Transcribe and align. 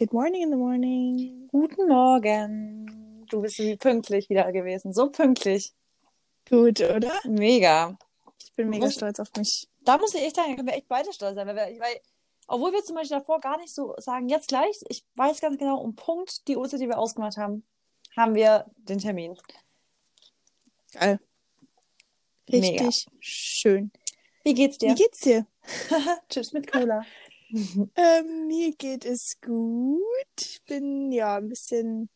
Good 0.00 0.14
morning 0.14 0.40
in 0.44 0.50
the 0.50 0.56
morning. 0.56 1.46
Guten 1.48 1.86
Morgen. 1.86 3.26
Du 3.28 3.42
bist 3.42 3.58
wie 3.58 3.76
pünktlich 3.76 4.30
wieder 4.30 4.50
gewesen. 4.50 4.94
So 4.94 5.10
pünktlich. 5.10 5.74
Gut, 6.48 6.80
oder? 6.80 7.12
Mega. 7.24 7.98
Ich 8.42 8.50
bin 8.54 8.70
mega 8.70 8.86
Muss- 8.86 8.94
stolz 8.94 9.20
auf 9.20 9.28
mich. 9.36 9.68
Da 9.84 9.98
muss 9.98 10.14
ich 10.14 10.22
echt 10.22 10.36
sagen, 10.36 10.52
da 10.52 10.56
können 10.56 10.68
wir 10.68 10.74
echt 10.74 10.88
beide 10.88 11.12
stolz 11.12 11.34
sein. 11.34 11.46
Weil, 11.46 11.54
wir, 11.54 11.80
weil, 11.80 12.00
obwohl 12.46 12.72
wir 12.72 12.82
zum 12.82 12.96
Beispiel 12.96 13.18
davor 13.18 13.40
gar 13.40 13.58
nicht 13.58 13.74
so 13.74 13.94
sagen, 13.98 14.30
jetzt 14.30 14.48
gleich, 14.48 14.80
ich 14.88 15.04
weiß 15.16 15.38
ganz 15.42 15.58
genau, 15.58 15.78
um 15.78 15.94
Punkt 15.94 16.48
die 16.48 16.56
Uhrzeit, 16.56 16.80
die 16.80 16.88
wir 16.88 16.98
ausgemacht 16.98 17.36
haben, 17.36 17.62
haben 18.16 18.34
wir 18.34 18.70
den 18.78 19.00
Termin. 19.00 19.36
Geil. 20.92 21.20
Mega. 22.48 22.86
Richtig 22.86 23.06
schön. 23.20 23.92
Wie 24.44 24.54
geht's 24.54 24.78
dir? 24.78 24.92
Wie 24.92 24.94
geht's 24.94 25.20
dir? 25.20 25.46
Chips 26.30 26.54
mit 26.54 26.72
Cola. 26.72 27.04
Ähm, 27.96 28.46
mir 28.46 28.72
geht 28.72 29.04
es 29.04 29.36
gut. 29.44 30.00
Ich 30.40 30.62
bin 30.66 31.12
ja 31.12 31.36
ein 31.36 31.48
bisschen, 31.48 32.08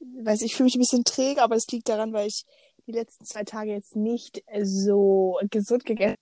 weiß 0.00 0.42
ich, 0.42 0.54
fühle 0.54 0.66
mich 0.66 0.76
ein 0.76 0.80
bisschen 0.80 1.04
träge, 1.04 1.42
aber 1.42 1.56
es 1.56 1.66
liegt 1.68 1.88
daran, 1.88 2.12
weil 2.12 2.26
ich 2.26 2.44
die 2.86 2.92
letzten 2.92 3.24
zwei 3.24 3.44
Tage 3.44 3.72
jetzt 3.72 3.96
nicht 3.96 4.42
so 4.62 5.38
gesund 5.50 5.84
gegessen 5.84 6.16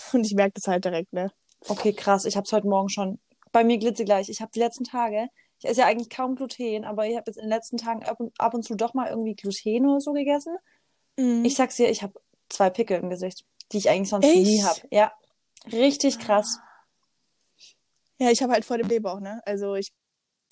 habe. 0.00 0.18
Und 0.18 0.24
ich 0.24 0.34
merke 0.34 0.54
das 0.54 0.66
halt 0.66 0.84
direkt, 0.84 1.12
ne? 1.12 1.30
Okay, 1.68 1.92
krass. 1.92 2.24
Ich 2.24 2.36
habe 2.36 2.44
es 2.44 2.52
heute 2.52 2.66
Morgen 2.66 2.88
schon. 2.88 3.18
Bei 3.52 3.64
mir 3.64 3.78
glitzegleich. 3.78 4.28
Ich 4.28 4.40
habe 4.40 4.50
die 4.54 4.60
letzten 4.60 4.84
Tage, 4.84 5.28
ich 5.58 5.68
esse 5.68 5.80
ja 5.80 5.86
eigentlich 5.86 6.10
kaum 6.10 6.34
Gluten, 6.34 6.84
aber 6.84 7.06
ich 7.06 7.16
habe 7.16 7.24
jetzt 7.26 7.36
in 7.36 7.44
den 7.44 7.50
letzten 7.50 7.76
Tagen 7.76 8.02
ab 8.04 8.18
und, 8.18 8.32
ab 8.40 8.54
und 8.54 8.64
zu 8.64 8.74
doch 8.74 8.94
mal 8.94 9.08
irgendwie 9.08 9.34
Gluten 9.34 9.86
oder 9.86 10.00
so 10.00 10.12
gegessen. 10.12 10.56
Mhm. 11.16 11.44
Ich 11.44 11.54
sag's 11.54 11.76
dir, 11.76 11.90
ich 11.90 12.02
habe 12.02 12.14
zwei 12.48 12.70
Pickel 12.70 12.98
im 12.98 13.10
Gesicht, 13.10 13.44
die 13.70 13.78
ich 13.78 13.90
eigentlich 13.90 14.08
sonst 14.08 14.26
Echt? 14.26 14.36
nie 14.36 14.62
habe. 14.62 14.80
Ja, 14.90 15.12
richtig 15.70 16.18
krass. 16.18 16.58
Ja, 18.22 18.30
ich 18.30 18.40
habe 18.40 18.52
halt 18.52 18.64
vor 18.64 18.78
dem 18.78 18.86
Blähbauch, 18.86 19.18
ne? 19.18 19.40
Also 19.44 19.74
ich 19.74 19.88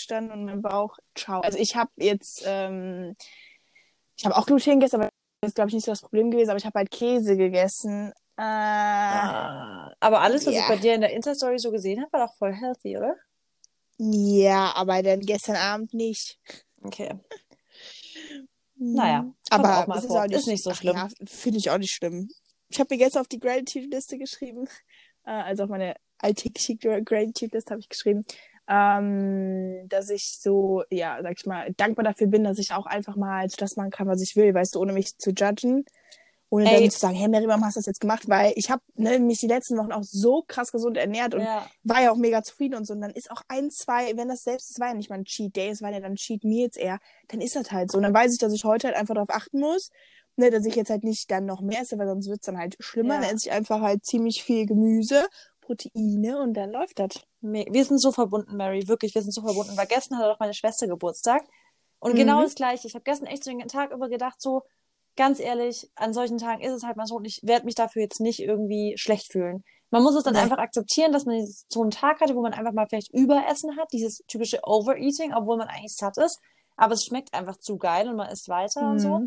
stand 0.00 0.32
und 0.32 0.44
mein 0.44 0.60
Bauch, 0.60 0.96
ciao. 1.14 1.40
Also 1.40 1.56
ich 1.56 1.76
habe 1.76 1.90
jetzt, 1.96 2.42
ähm, 2.44 3.14
ich 4.16 4.24
habe 4.24 4.36
auch 4.36 4.44
Gluten 4.44 4.80
gegessen, 4.80 4.96
aber 4.96 5.08
das 5.40 5.50
ist, 5.50 5.54
glaube 5.54 5.68
ich, 5.68 5.74
nicht 5.74 5.84
so 5.84 5.92
das 5.92 6.00
Problem 6.00 6.32
gewesen, 6.32 6.50
aber 6.50 6.58
ich 6.58 6.66
habe 6.66 6.76
halt 6.78 6.90
Käse 6.90 7.36
gegessen. 7.36 8.12
Äh, 8.36 8.42
Ah, 8.42 9.94
aber 10.00 10.20
alles, 10.20 10.46
was 10.46 10.54
ja. 10.54 10.62
ich 10.62 10.68
bei 10.68 10.76
dir 10.78 10.94
in 10.94 11.00
der 11.00 11.12
Insta-Story 11.12 11.60
so 11.60 11.70
gesehen 11.70 12.00
habe, 12.00 12.12
war 12.12 12.26
doch 12.26 12.34
voll 12.34 12.52
healthy, 12.52 12.96
oder? 12.96 13.14
ja, 13.98 14.72
aber 14.74 15.02
dann 15.02 15.20
gestern 15.20 15.56
Abend 15.56 15.94
nicht. 15.94 16.40
Okay. 16.82 17.14
Naja, 18.76 19.22
Mhm. 19.22 19.34
kommt 19.50 19.64
aber 19.64 19.78
auch. 19.88 19.96
Ist, 19.96 20.10
auch 20.10 20.24
Ist 20.24 20.46
nicht 20.48 20.64
so 20.64 20.74
schlimm. 20.74 20.96
Ja, 20.96 21.08
finde 21.24 21.58
ich 21.58 21.70
auch 21.70 21.78
nicht 21.78 21.92
schlimm. 21.92 22.28
Ich 22.68 22.80
habe 22.80 22.94
mir 22.94 22.98
gestern 22.98 23.20
auf 23.20 23.28
die 23.28 23.38
Gratitude-Liste 23.38 24.18
geschrieben, 24.18 24.66
äh, 25.24 25.30
also 25.30 25.64
auf 25.64 25.68
meine 25.70 25.94
alltägliche 26.22 26.74
Gra- 26.74 27.02
Gratitude-Liste 27.02 27.70
habe 27.70 27.80
ich 27.80 27.88
geschrieben, 27.88 28.24
ähm, 28.68 29.88
dass 29.88 30.10
ich 30.10 30.38
so, 30.38 30.84
ja, 30.90 31.18
sag 31.22 31.38
ich 31.38 31.46
mal, 31.46 31.72
dankbar 31.76 32.04
dafür 32.04 32.28
bin, 32.28 32.44
dass 32.44 32.58
ich 32.58 32.72
auch 32.72 32.86
einfach 32.86 33.16
mal 33.16 33.48
das 33.56 33.76
machen 33.76 33.90
kann, 33.90 34.06
was 34.06 34.22
ich 34.22 34.36
will, 34.36 34.54
weißt 34.54 34.74
du, 34.74 34.80
ohne 34.80 34.92
mich 34.92 35.16
zu 35.18 35.30
judgen. 35.30 35.84
Ohne 36.52 36.68
Ey. 36.68 36.80
dann 36.80 36.90
zu 36.90 36.98
sagen, 36.98 37.14
hey 37.14 37.28
Mary, 37.28 37.46
warum 37.46 37.64
hast 37.64 37.76
du 37.76 37.78
das 37.78 37.86
jetzt 37.86 38.00
gemacht? 38.00 38.28
Weil 38.28 38.52
ich 38.56 38.72
habe 38.72 38.82
ne, 38.96 39.20
mich 39.20 39.38
die 39.38 39.46
letzten 39.46 39.78
Wochen 39.78 39.92
auch 39.92 40.02
so 40.02 40.42
krass 40.48 40.72
gesund 40.72 40.96
ernährt 40.96 41.32
und 41.32 41.42
Ja, 41.42 41.64
war 41.84 42.02
ja 42.02 42.10
auch 42.10 42.16
mega 42.16 42.42
zufrieden 42.42 42.74
und 42.74 42.84
so. 42.86 42.92
Und 42.92 43.02
dann 43.02 43.12
ist 43.12 43.30
auch 43.30 43.42
ein, 43.46 43.70
zwei, 43.70 44.16
wenn 44.16 44.26
das 44.26 44.42
selbst, 44.42 44.68
es 44.72 44.80
war 44.80 44.88
ja 44.88 44.94
nicht 44.94 45.10
mal 45.10 45.18
ein 45.20 45.24
Cheat 45.24 45.54
Day, 45.54 45.68
es 45.68 45.80
waren 45.80 45.94
ja 45.94 46.00
dann 46.00 46.16
Cheat 46.16 46.42
Meals 46.42 46.76
eher, 46.76 46.98
dann 47.28 47.40
ist 47.40 47.54
das 47.54 47.70
halt 47.70 47.92
so. 47.92 47.98
Und 47.98 48.02
dann 48.02 48.12
weiß 48.12 48.32
ich, 48.32 48.40
dass 48.40 48.52
ich 48.52 48.64
heute 48.64 48.88
halt 48.88 48.96
einfach 48.96 49.14
darauf 49.14 49.30
achten 49.30 49.60
muss, 49.60 49.90
ne, 50.34 50.50
dass 50.50 50.66
ich 50.66 50.74
jetzt 50.74 50.90
halt 50.90 51.04
nicht 51.04 51.30
dann 51.30 51.46
noch 51.46 51.60
mehr 51.60 51.82
esse, 51.82 51.96
weil 51.98 52.08
sonst 52.08 52.28
wird's 52.28 52.46
dann 52.46 52.58
halt 52.58 52.76
schlimmer. 52.80 53.14
Ja. 53.14 53.20
Dann 53.20 53.36
esse 53.36 53.46
ich 53.48 53.52
einfach 53.52 53.80
halt 53.80 54.04
ziemlich 54.04 54.42
viel 54.42 54.66
Gemüse, 54.66 55.24
Proteine 55.76 56.40
und 56.40 56.54
dann 56.54 56.70
läuft 56.70 56.98
das. 56.98 57.22
wir 57.40 57.84
sind 57.84 57.98
so 58.00 58.12
verbunden, 58.12 58.56
Mary, 58.56 58.86
wirklich, 58.88 59.14
wir 59.14 59.22
sind 59.22 59.32
so 59.32 59.40
verbunden. 59.42 59.76
Weil 59.76 59.86
gestern 59.86 60.18
hatte 60.18 60.28
doch 60.28 60.40
meine 60.40 60.54
Schwester 60.54 60.86
Geburtstag. 60.86 61.42
Und 61.98 62.12
Mhm. 62.12 62.16
genau 62.18 62.42
das 62.42 62.54
Gleiche. 62.54 62.86
Ich 62.86 62.94
habe 62.94 63.04
gestern 63.04 63.26
echt 63.26 63.44
so 63.44 63.50
den 63.50 63.66
Tag 63.68 63.92
über 63.92 64.08
gedacht, 64.08 64.40
so, 64.40 64.62
ganz 65.16 65.38
ehrlich, 65.40 65.88
an 65.96 66.12
solchen 66.14 66.38
Tagen 66.38 66.62
ist 66.62 66.72
es 66.72 66.82
halt 66.82 66.96
mal 66.96 67.06
so 67.06 67.16
und 67.16 67.24
ich 67.24 67.40
werde 67.42 67.66
mich 67.66 67.74
dafür 67.74 68.02
jetzt 68.02 68.20
nicht 68.20 68.40
irgendwie 68.40 68.94
schlecht 68.96 69.30
fühlen. 69.32 69.64
Man 69.90 70.02
muss 70.02 70.14
es 70.14 70.22
dann 70.22 70.34
Nee. 70.34 70.40
einfach 70.40 70.58
akzeptieren, 70.58 71.12
dass 71.12 71.26
man 71.26 71.44
so 71.68 71.82
einen 71.82 71.90
Tag 71.90 72.20
hatte, 72.20 72.34
wo 72.36 72.42
man 72.42 72.52
einfach 72.54 72.72
mal 72.72 72.86
vielleicht 72.88 73.12
Überessen 73.12 73.76
hat, 73.76 73.88
dieses 73.92 74.18
typische 74.28 74.60
Overeating, 74.62 75.34
obwohl 75.34 75.56
man 75.56 75.68
eigentlich 75.68 75.94
satt 75.96 76.16
ist. 76.16 76.38
Aber 76.76 76.94
es 76.94 77.04
schmeckt 77.04 77.34
einfach 77.34 77.56
zu 77.58 77.76
geil 77.76 78.08
und 78.08 78.16
man 78.16 78.30
isst 78.30 78.48
weiter 78.48 78.88
und 78.92 78.98
so. 79.00 79.20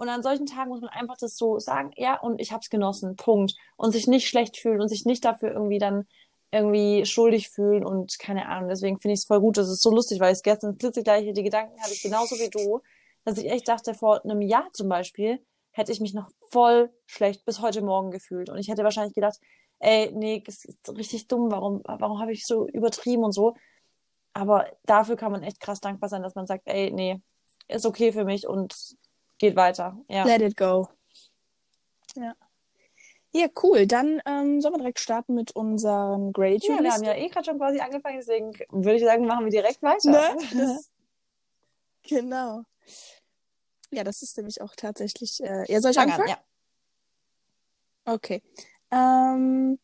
Und 0.00 0.08
an 0.08 0.22
solchen 0.22 0.46
Tagen 0.46 0.70
muss 0.70 0.80
man 0.80 0.88
einfach 0.88 1.18
das 1.18 1.36
so 1.36 1.58
sagen, 1.58 1.90
ja, 1.94 2.18
und 2.18 2.40
ich 2.40 2.52
hab's 2.52 2.70
genossen, 2.70 3.16
Punkt. 3.16 3.54
Und 3.76 3.92
sich 3.92 4.06
nicht 4.06 4.28
schlecht 4.28 4.56
fühlen 4.56 4.80
und 4.80 4.88
sich 4.88 5.04
nicht 5.04 5.26
dafür 5.26 5.52
irgendwie 5.52 5.78
dann 5.78 6.06
irgendwie 6.50 7.04
schuldig 7.04 7.50
fühlen 7.50 7.84
und 7.84 8.18
keine 8.18 8.48
Ahnung. 8.48 8.70
Deswegen 8.70 8.98
finde 8.98 9.12
ich 9.12 9.20
es 9.20 9.26
voll 9.26 9.40
gut. 9.40 9.58
Das 9.58 9.68
ist 9.68 9.82
so 9.82 9.90
lustig, 9.90 10.18
weil 10.18 10.34
ich 10.34 10.42
gestern 10.42 10.78
klitzegleiche, 10.78 11.34
die 11.34 11.42
Gedanken 11.42 11.78
hatte 11.78 11.92
ich 11.92 12.02
genauso 12.02 12.36
wie 12.36 12.48
du, 12.48 12.80
dass 13.26 13.36
ich 13.36 13.50
echt 13.50 13.68
dachte, 13.68 13.92
vor 13.92 14.24
einem 14.24 14.40
Jahr 14.40 14.70
zum 14.72 14.88
Beispiel 14.88 15.44
hätte 15.72 15.92
ich 15.92 16.00
mich 16.00 16.14
noch 16.14 16.30
voll 16.48 16.90
schlecht 17.04 17.44
bis 17.44 17.60
heute 17.60 17.82
Morgen 17.82 18.10
gefühlt. 18.10 18.48
Und 18.48 18.56
ich 18.56 18.68
hätte 18.68 18.84
wahrscheinlich 18.84 19.14
gedacht, 19.14 19.38
ey, 19.80 20.10
nee, 20.14 20.42
das 20.46 20.64
ist 20.64 20.78
richtig 20.96 21.28
dumm, 21.28 21.50
warum, 21.50 21.82
warum 21.84 22.20
habe 22.20 22.32
ich 22.32 22.46
so 22.46 22.66
übertrieben 22.68 23.22
und 23.22 23.32
so. 23.32 23.54
Aber 24.32 24.66
dafür 24.86 25.16
kann 25.16 25.30
man 25.30 25.42
echt 25.42 25.60
krass 25.60 25.82
dankbar 25.82 26.08
sein, 26.08 26.22
dass 26.22 26.36
man 26.36 26.46
sagt, 26.46 26.62
ey, 26.64 26.90
nee, 26.90 27.20
ist 27.68 27.84
okay 27.84 28.12
für 28.12 28.24
mich 28.24 28.46
und 28.46 28.96
geht 29.40 29.56
weiter. 29.56 29.98
Ja. 30.08 30.24
Let 30.24 30.42
it 30.42 30.56
go. 30.56 30.88
Ja. 32.14 32.34
Ja, 33.32 33.46
cool. 33.62 33.86
Dann 33.86 34.20
ähm, 34.26 34.60
sollen 34.60 34.74
wir 34.74 34.78
direkt 34.78 35.00
starten 35.00 35.34
mit 35.34 35.52
unseren 35.52 36.26
Ja, 36.26 36.32
Gratitude 36.32 36.82
wir 36.82 36.92
haben 36.92 37.04
ja 37.04 37.14
eh 37.14 37.28
gerade 37.28 37.44
schon 37.44 37.58
quasi 37.58 37.80
angefangen, 37.80 38.18
deswegen 38.18 38.52
würde 38.70 38.96
ich 38.96 39.04
sagen, 39.04 39.24
machen 39.24 39.44
wir 39.44 39.50
direkt 39.50 39.82
weiter. 39.82 40.10
Ne? 40.10 40.36
Das, 40.54 40.90
genau. 42.02 42.62
Ja, 43.92 44.04
das 44.04 44.22
ist 44.22 44.36
nämlich 44.36 44.60
auch 44.60 44.74
tatsächlich. 44.76 45.40
Äh, 45.42 45.72
ja, 45.72 45.80
soll 45.80 45.92
ich 45.92 45.96
Fang 45.96 46.10
anfangen? 46.10 46.30
an, 46.30 46.36
ja. 48.06 48.14
Okay. 48.14 48.42
Ähm, 48.90 49.78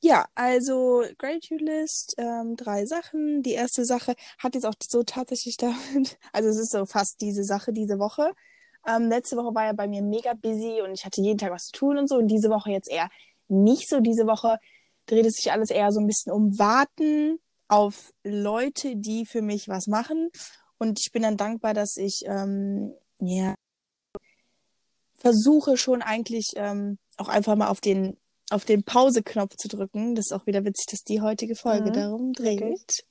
ja, 0.00 0.26
also 0.34 1.04
Gratitude 1.18 1.64
List, 1.64 2.14
ähm, 2.18 2.56
drei 2.56 2.86
Sachen. 2.86 3.42
Die 3.42 3.52
erste 3.52 3.84
Sache 3.84 4.14
hat 4.38 4.54
jetzt 4.54 4.66
auch 4.66 4.74
so 4.80 5.02
tatsächlich 5.02 5.56
damit, 5.58 6.18
also 6.32 6.48
es 6.48 6.58
ist 6.58 6.70
so 6.70 6.86
fast 6.86 7.20
diese 7.20 7.42
Sache 7.42 7.72
diese 7.72 7.98
Woche. 7.98 8.32
Ähm, 8.86 9.08
letzte 9.08 9.36
Woche 9.36 9.54
war 9.54 9.64
ja 9.66 9.72
bei 9.72 9.88
mir 9.88 10.02
mega 10.02 10.34
busy 10.34 10.80
und 10.82 10.92
ich 10.92 11.04
hatte 11.04 11.20
jeden 11.20 11.38
Tag 11.38 11.52
was 11.52 11.66
zu 11.66 11.72
tun 11.72 11.98
und 11.98 12.08
so. 12.08 12.16
Und 12.16 12.28
diese 12.28 12.50
Woche 12.50 12.70
jetzt 12.70 12.90
eher 12.90 13.08
nicht 13.48 13.88
so. 13.88 14.00
Diese 14.00 14.26
Woche 14.26 14.58
dreht 15.06 15.26
es 15.26 15.34
sich 15.36 15.52
alles 15.52 15.70
eher 15.70 15.92
so 15.92 16.00
ein 16.00 16.06
bisschen 16.06 16.32
um 16.32 16.58
Warten 16.58 17.38
auf 17.68 18.12
Leute, 18.24 18.96
die 18.96 19.26
für 19.26 19.42
mich 19.42 19.68
was 19.68 19.86
machen. 19.86 20.30
Und 20.78 21.00
ich 21.00 21.12
bin 21.12 21.22
dann 21.22 21.36
dankbar, 21.36 21.74
dass 21.74 21.96
ich 21.96 22.22
ähm, 22.26 22.92
ja 23.20 23.54
versuche 25.18 25.76
schon 25.76 26.02
eigentlich 26.02 26.52
ähm, 26.56 26.98
auch 27.16 27.28
einfach 27.28 27.56
mal 27.56 27.68
auf 27.68 27.80
den 27.80 28.16
auf 28.50 28.66
den 28.66 28.82
Pause-Knopf 28.82 29.56
zu 29.56 29.68
drücken. 29.68 30.14
Das 30.14 30.26
ist 30.26 30.32
auch 30.32 30.46
wieder 30.46 30.64
witzig, 30.64 30.86
dass 30.90 31.02
die 31.02 31.22
heutige 31.22 31.56
Folge 31.56 31.88
Mhm, 31.88 31.94
darum 31.94 32.32
dreht. 32.34 32.60
wirklich. 32.60 33.04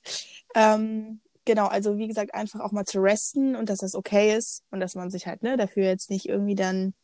Ähm, 0.54 1.20
genau, 1.44 1.66
also 1.66 1.98
wie 1.98 2.08
gesagt, 2.08 2.34
einfach 2.34 2.60
auch 2.60 2.72
mal 2.72 2.84
zu 2.84 3.00
resten 3.00 3.56
und 3.56 3.68
dass 3.70 3.78
das 3.78 3.94
okay 3.94 4.36
ist 4.36 4.62
und 4.70 4.80
dass 4.80 4.94
man 4.94 5.10
sich 5.10 5.26
halt 5.26 5.42
ne 5.42 5.56
dafür 5.56 5.84
jetzt 5.84 6.10
nicht 6.10 6.28
irgendwie 6.28 6.54
dann 6.54 6.94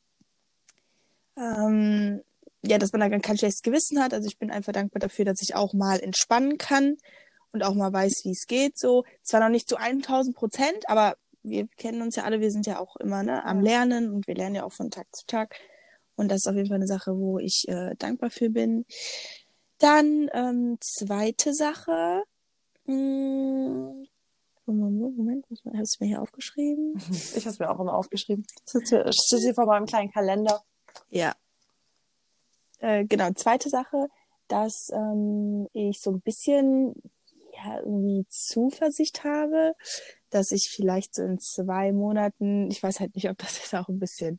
ähm, 1.37 2.23
ja, 2.63 2.79
dass 2.79 2.93
man 2.93 3.01
da 3.01 3.19
kein 3.19 3.39
schlechtes 3.39 3.63
Gewissen 3.63 4.03
hat. 4.03 4.13
Also 4.13 4.29
ich 4.29 4.39
bin 4.39 4.51
einfach 4.51 4.73
dankbar 4.73 5.01
dafür, 5.01 5.25
dass 5.25 5.43
ich 5.43 5.55
auch 5.55 5.73
mal 5.73 5.99
entspannen 6.01 6.59
kann 6.59 6.97
und 7.53 7.63
auch 7.63 7.75
mal 7.75 7.93
weiß, 7.93 8.23
wie 8.25 8.33
es 8.33 8.47
geht. 8.47 8.79
So 8.79 9.05
zwar 9.23 9.41
noch 9.41 9.49
nicht 9.49 9.69
zu 9.69 9.77
1000 9.77 10.37
Prozent, 10.37 10.89
aber 10.89 11.17
wir 11.43 11.67
kennen 11.77 12.03
uns 12.03 12.17
ja 12.17 12.25
alle, 12.25 12.41
wir 12.41 12.51
sind 12.51 12.67
ja 12.67 12.79
auch 12.79 12.97
immer 12.97 13.23
ne, 13.23 13.45
am. 13.45 13.61
Lernen 13.61 14.13
und 14.13 14.27
wir 14.27 14.35
lernen 14.35 14.57
ja 14.57 14.65
auch 14.65 14.73
von 14.73 14.91
Tag 14.91 15.07
zu 15.13 15.27
Tag. 15.27 15.57
Und 16.17 16.29
das 16.29 16.39
ist 16.39 16.49
auf 16.49 16.57
jeden 16.57 16.69
Fall 16.69 16.77
eine 16.77 16.87
Sache, 16.87 17.17
wo 17.17 17.39
ich 17.39 17.67
äh, 17.69 17.95
dankbar 17.97 18.31
für 18.31 18.51
bin. 18.51 18.85
Dann 19.79 20.29
ähm, 20.35 20.77
zweite 20.81 21.55
Sache. 21.55 22.25
Hm, 22.85 24.07
Moment, 24.73 25.47
hast 25.51 25.65
du 25.65 26.05
mir 26.05 26.09
hier 26.09 26.23
aufgeschrieben? 26.23 26.95
Ich 27.37 27.45
habe 27.45 27.51
es 27.51 27.59
mir 27.59 27.71
auch 27.71 27.81
immer 27.81 27.95
aufgeschrieben. 27.95 28.47
Das 28.65 28.75
ist 28.75 29.43
hier, 29.43 29.55
vor 29.55 29.67
meinem 29.67 29.87
kleinen 29.87 30.11
Kalender. 30.11 30.63
Ja. 31.09 31.35
Äh, 32.79 33.05
genau, 33.05 33.31
zweite 33.33 33.69
Sache, 33.69 34.09
dass 34.49 34.91
ähm, 34.93 35.69
ich 35.73 36.01
so 36.01 36.11
ein 36.11 36.21
bisschen 36.21 36.95
ja, 37.53 37.79
irgendwie 37.79 38.27
Zuversicht 38.29 39.25
habe, 39.25 39.75
dass 40.31 40.53
ich 40.53 40.71
vielleicht 40.71 41.15
so 41.15 41.23
in 41.23 41.39
zwei 41.39 41.93
Monaten, 41.93 42.71
ich 42.71 42.83
weiß 42.83 43.01
halt 43.01 43.15
nicht, 43.15 43.29
ob 43.29 43.39
das 43.39 43.59
jetzt 43.59 43.75
auch 43.75 43.89
ein 43.89 43.99
bisschen 43.99 44.39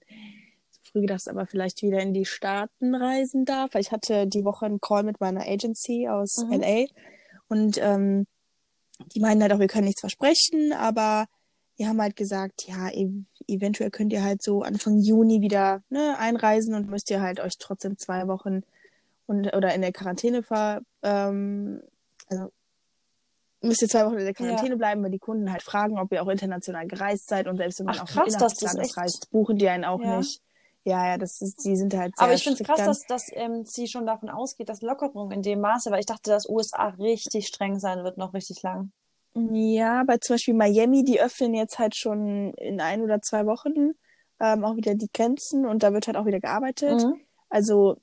zu 0.72 0.80
früh 0.92 1.01
gedacht 1.01 1.19
ist, 1.19 1.30
aber 1.30 1.45
vielleicht 1.45 1.81
wieder 1.81 2.00
in 2.00 2.13
die 2.13 2.25
Staaten 2.25 2.95
reisen 2.95 3.45
darf. 3.45 3.74
Weil 3.74 3.81
ich 3.81 3.92
hatte 3.92 4.27
die 4.27 4.44
Woche 4.44 4.66
einen 4.66 4.81
Call 4.81 5.04
mit 5.04 5.19
meiner 5.19 5.45
Agency 5.48 6.07
aus 6.10 6.45
Mhm. 6.45 6.62
LA 6.62 6.86
und 7.48 7.77
ähm, 7.81 8.27
die 9.13 9.19
meinen 9.19 9.42
halt 9.42 9.53
auch, 9.53 9.59
wir 9.59 9.68
können 9.68 9.86
nichts 9.86 10.01
versprechen, 10.01 10.74
aber 10.74 11.25
wir 11.77 11.88
haben 11.88 12.01
halt 12.01 12.15
gesagt, 12.15 12.68
ja, 12.68 12.89
ev 12.89 13.12
eventuell 13.48 13.89
könnt 13.89 14.13
ihr 14.13 14.24
halt 14.24 14.42
so 14.44 14.62
Anfang 14.62 15.00
Juni 15.00 15.42
wieder 15.42 15.81
ne, 15.89 16.15
einreisen 16.18 16.75
und 16.75 16.89
müsst 16.89 17.09
ihr 17.09 17.21
halt 17.21 17.39
euch 17.39 17.57
trotzdem 17.57 17.98
zwei 17.98 18.27
Wochen 18.27 18.62
und 19.25 19.53
oder 19.56 19.74
in 19.74 19.81
der 19.81 19.92
Quarantäne 19.92 20.44
ver, 20.44 20.81
ähm, 21.01 21.81
also 22.27 22.51
müsst 23.62 23.81
ihr 23.81 23.88
zwei 23.88 24.06
Wochen 24.06 24.18
in 24.18 24.25
der 24.25 24.33
Quarantäne 24.33 24.71
ja. 24.71 24.75
bleiben, 24.75 25.03
weil 25.03 25.12
die 25.12 25.19
Kunden 25.19 25.51
halt 25.51 25.63
fragen, 25.63 25.98
ob 26.00 26.12
ihr 26.12 26.21
auch 26.21 26.27
international 26.27 26.88
gereist 26.88 27.27
seid 27.27 27.48
und 27.48 27.57
selbst 27.57 27.80
wenn 27.80 27.88
man 27.88 27.95
Ach, 27.98 28.03
auch 28.03 28.07
krass, 28.07 28.27
innerhalb 28.27 28.51
des 28.51 28.62
Landes 28.62 28.98
reist, 28.98 29.31
buchen 29.31 29.57
die 29.57 29.69
einen 29.69 29.86
auch 29.86 30.01
ja. 30.01 30.18
nicht. 30.18 30.42
Ja, 30.83 31.10
ja, 31.10 31.18
das 31.18 31.42
ist, 31.42 31.63
die 31.63 31.75
sind 31.75 31.94
halt 31.95 32.16
sehr 32.18 32.25
Aber 32.25 32.33
ich 32.33 32.44
finde 32.44 32.62
es 32.62 32.68
krass, 32.68 32.86
dass, 32.86 33.06
dass 33.06 33.31
ähm, 33.33 33.66
sie 33.66 33.88
schon 33.88 34.06
davon 34.06 34.30
ausgeht, 34.30 34.68
dass 34.68 34.81
Lockerung 34.81 35.31
in 35.31 35.44
dem 35.44 35.62
Maße, 35.62 35.92
weil 35.92 36.00
ich 36.00 36.07
dachte, 36.07 36.31
dass 36.31 36.50
USA 36.50 36.88
richtig 36.88 37.48
streng 37.48 37.80
sein 37.80 38.04
wird, 38.04 38.18
noch 38.18 38.33
richtig 38.33 38.63
lang. 38.63 38.92
Ja, 39.33 40.04
bei 40.06 40.18
zum 40.18 40.33
Beispiel 40.33 40.56
Miami, 40.56 41.04
die 41.04 41.22
öffnen 41.22 41.54
jetzt 41.54 41.80
halt 41.80 41.95
schon 41.95 42.54
in 42.56 42.81
ein 42.81 43.01
oder 43.01 43.22
zwei 43.22 43.45
Wochen 43.45 43.92
ähm, 44.39 44.66
auch 44.66 44.75
wieder 44.75 44.95
die 44.95 45.10
Grenzen 45.13 45.66
und 45.66 45.83
da 45.83 45.94
wird 45.94 46.07
halt 46.07 46.18
auch 46.18 46.25
wieder 46.25 46.39
gearbeitet. 46.39 47.04
Mhm. 47.04 47.22
Also 47.50 47.98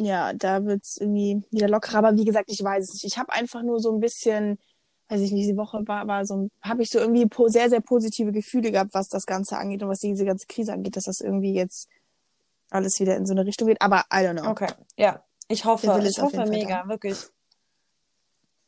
ja, 0.00 0.32
da 0.32 0.64
wird 0.64 0.84
es 0.84 0.96
irgendwie 0.98 1.42
wieder 1.50 1.68
lockerer. 1.68 1.98
Aber 1.98 2.16
wie 2.16 2.24
gesagt, 2.24 2.50
ich 2.50 2.62
weiß 2.62 2.84
es 2.84 2.94
nicht. 2.94 3.04
Ich 3.04 3.18
habe 3.18 3.32
einfach 3.32 3.62
nur 3.62 3.80
so 3.80 3.92
ein 3.92 4.00
bisschen, 4.00 4.58
weiß 5.08 5.20
ich 5.20 5.32
nicht, 5.32 5.44
diese 5.44 5.56
Woche 5.56 5.86
war, 5.86 6.06
war 6.06 6.24
so, 6.26 6.50
habe 6.60 6.82
ich 6.82 6.90
so 6.90 6.98
irgendwie 6.98 7.26
sehr, 7.46 7.70
sehr 7.70 7.80
positive 7.80 8.32
Gefühle 8.32 8.70
gehabt, 8.70 8.94
was 8.94 9.08
das 9.08 9.26
Ganze 9.26 9.56
angeht 9.56 9.82
und 9.82 9.88
was 9.88 10.00
diese 10.00 10.24
ganze 10.24 10.46
Krise 10.46 10.72
angeht, 10.72 10.96
dass 10.96 11.04
das 11.04 11.20
irgendwie 11.20 11.54
jetzt 11.54 11.88
alles 12.70 13.00
wieder 13.00 13.16
in 13.16 13.26
so 13.26 13.32
eine 13.32 13.46
Richtung 13.46 13.68
geht. 13.68 13.80
Aber 13.80 14.04
I 14.12 14.18
don't 14.18 14.38
know. 14.38 14.50
Okay, 14.50 14.68
ja. 14.96 15.22
Ich 15.48 15.64
hoffe, 15.64 15.86
ich 16.06 16.20
hoffe 16.20 16.44
mega, 16.46 16.82
da. 16.82 16.88
wirklich. 16.88 17.16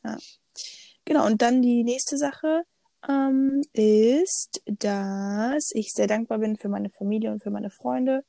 Ja. 0.02 0.16
Genau, 1.04 1.26
und 1.26 1.42
dann 1.42 1.60
die 1.60 1.84
nächste 1.84 2.16
Sache 2.16 2.62
ähm, 3.06 3.62
ist, 3.75 4.62
dass 4.66 5.72
ich 5.75 5.93
sehr 5.93 6.06
dankbar 6.06 6.38
bin 6.38 6.56
für 6.56 6.70
meine 6.70 6.88
Familie 6.88 7.32
und 7.32 7.43
für 7.43 7.50
meine 7.50 7.69
Freunde. 7.69 8.25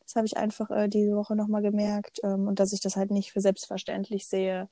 Das 0.00 0.16
habe 0.16 0.26
ich 0.26 0.36
einfach 0.36 0.70
äh, 0.70 0.88
diese 0.88 1.14
Woche 1.14 1.36
nochmal 1.36 1.62
gemerkt 1.62 2.20
ähm, 2.24 2.48
und 2.48 2.58
dass 2.58 2.72
ich 2.72 2.80
das 2.80 2.96
halt 2.96 3.12
nicht 3.12 3.32
für 3.32 3.40
selbstverständlich 3.40 4.26
sehe, 4.26 4.68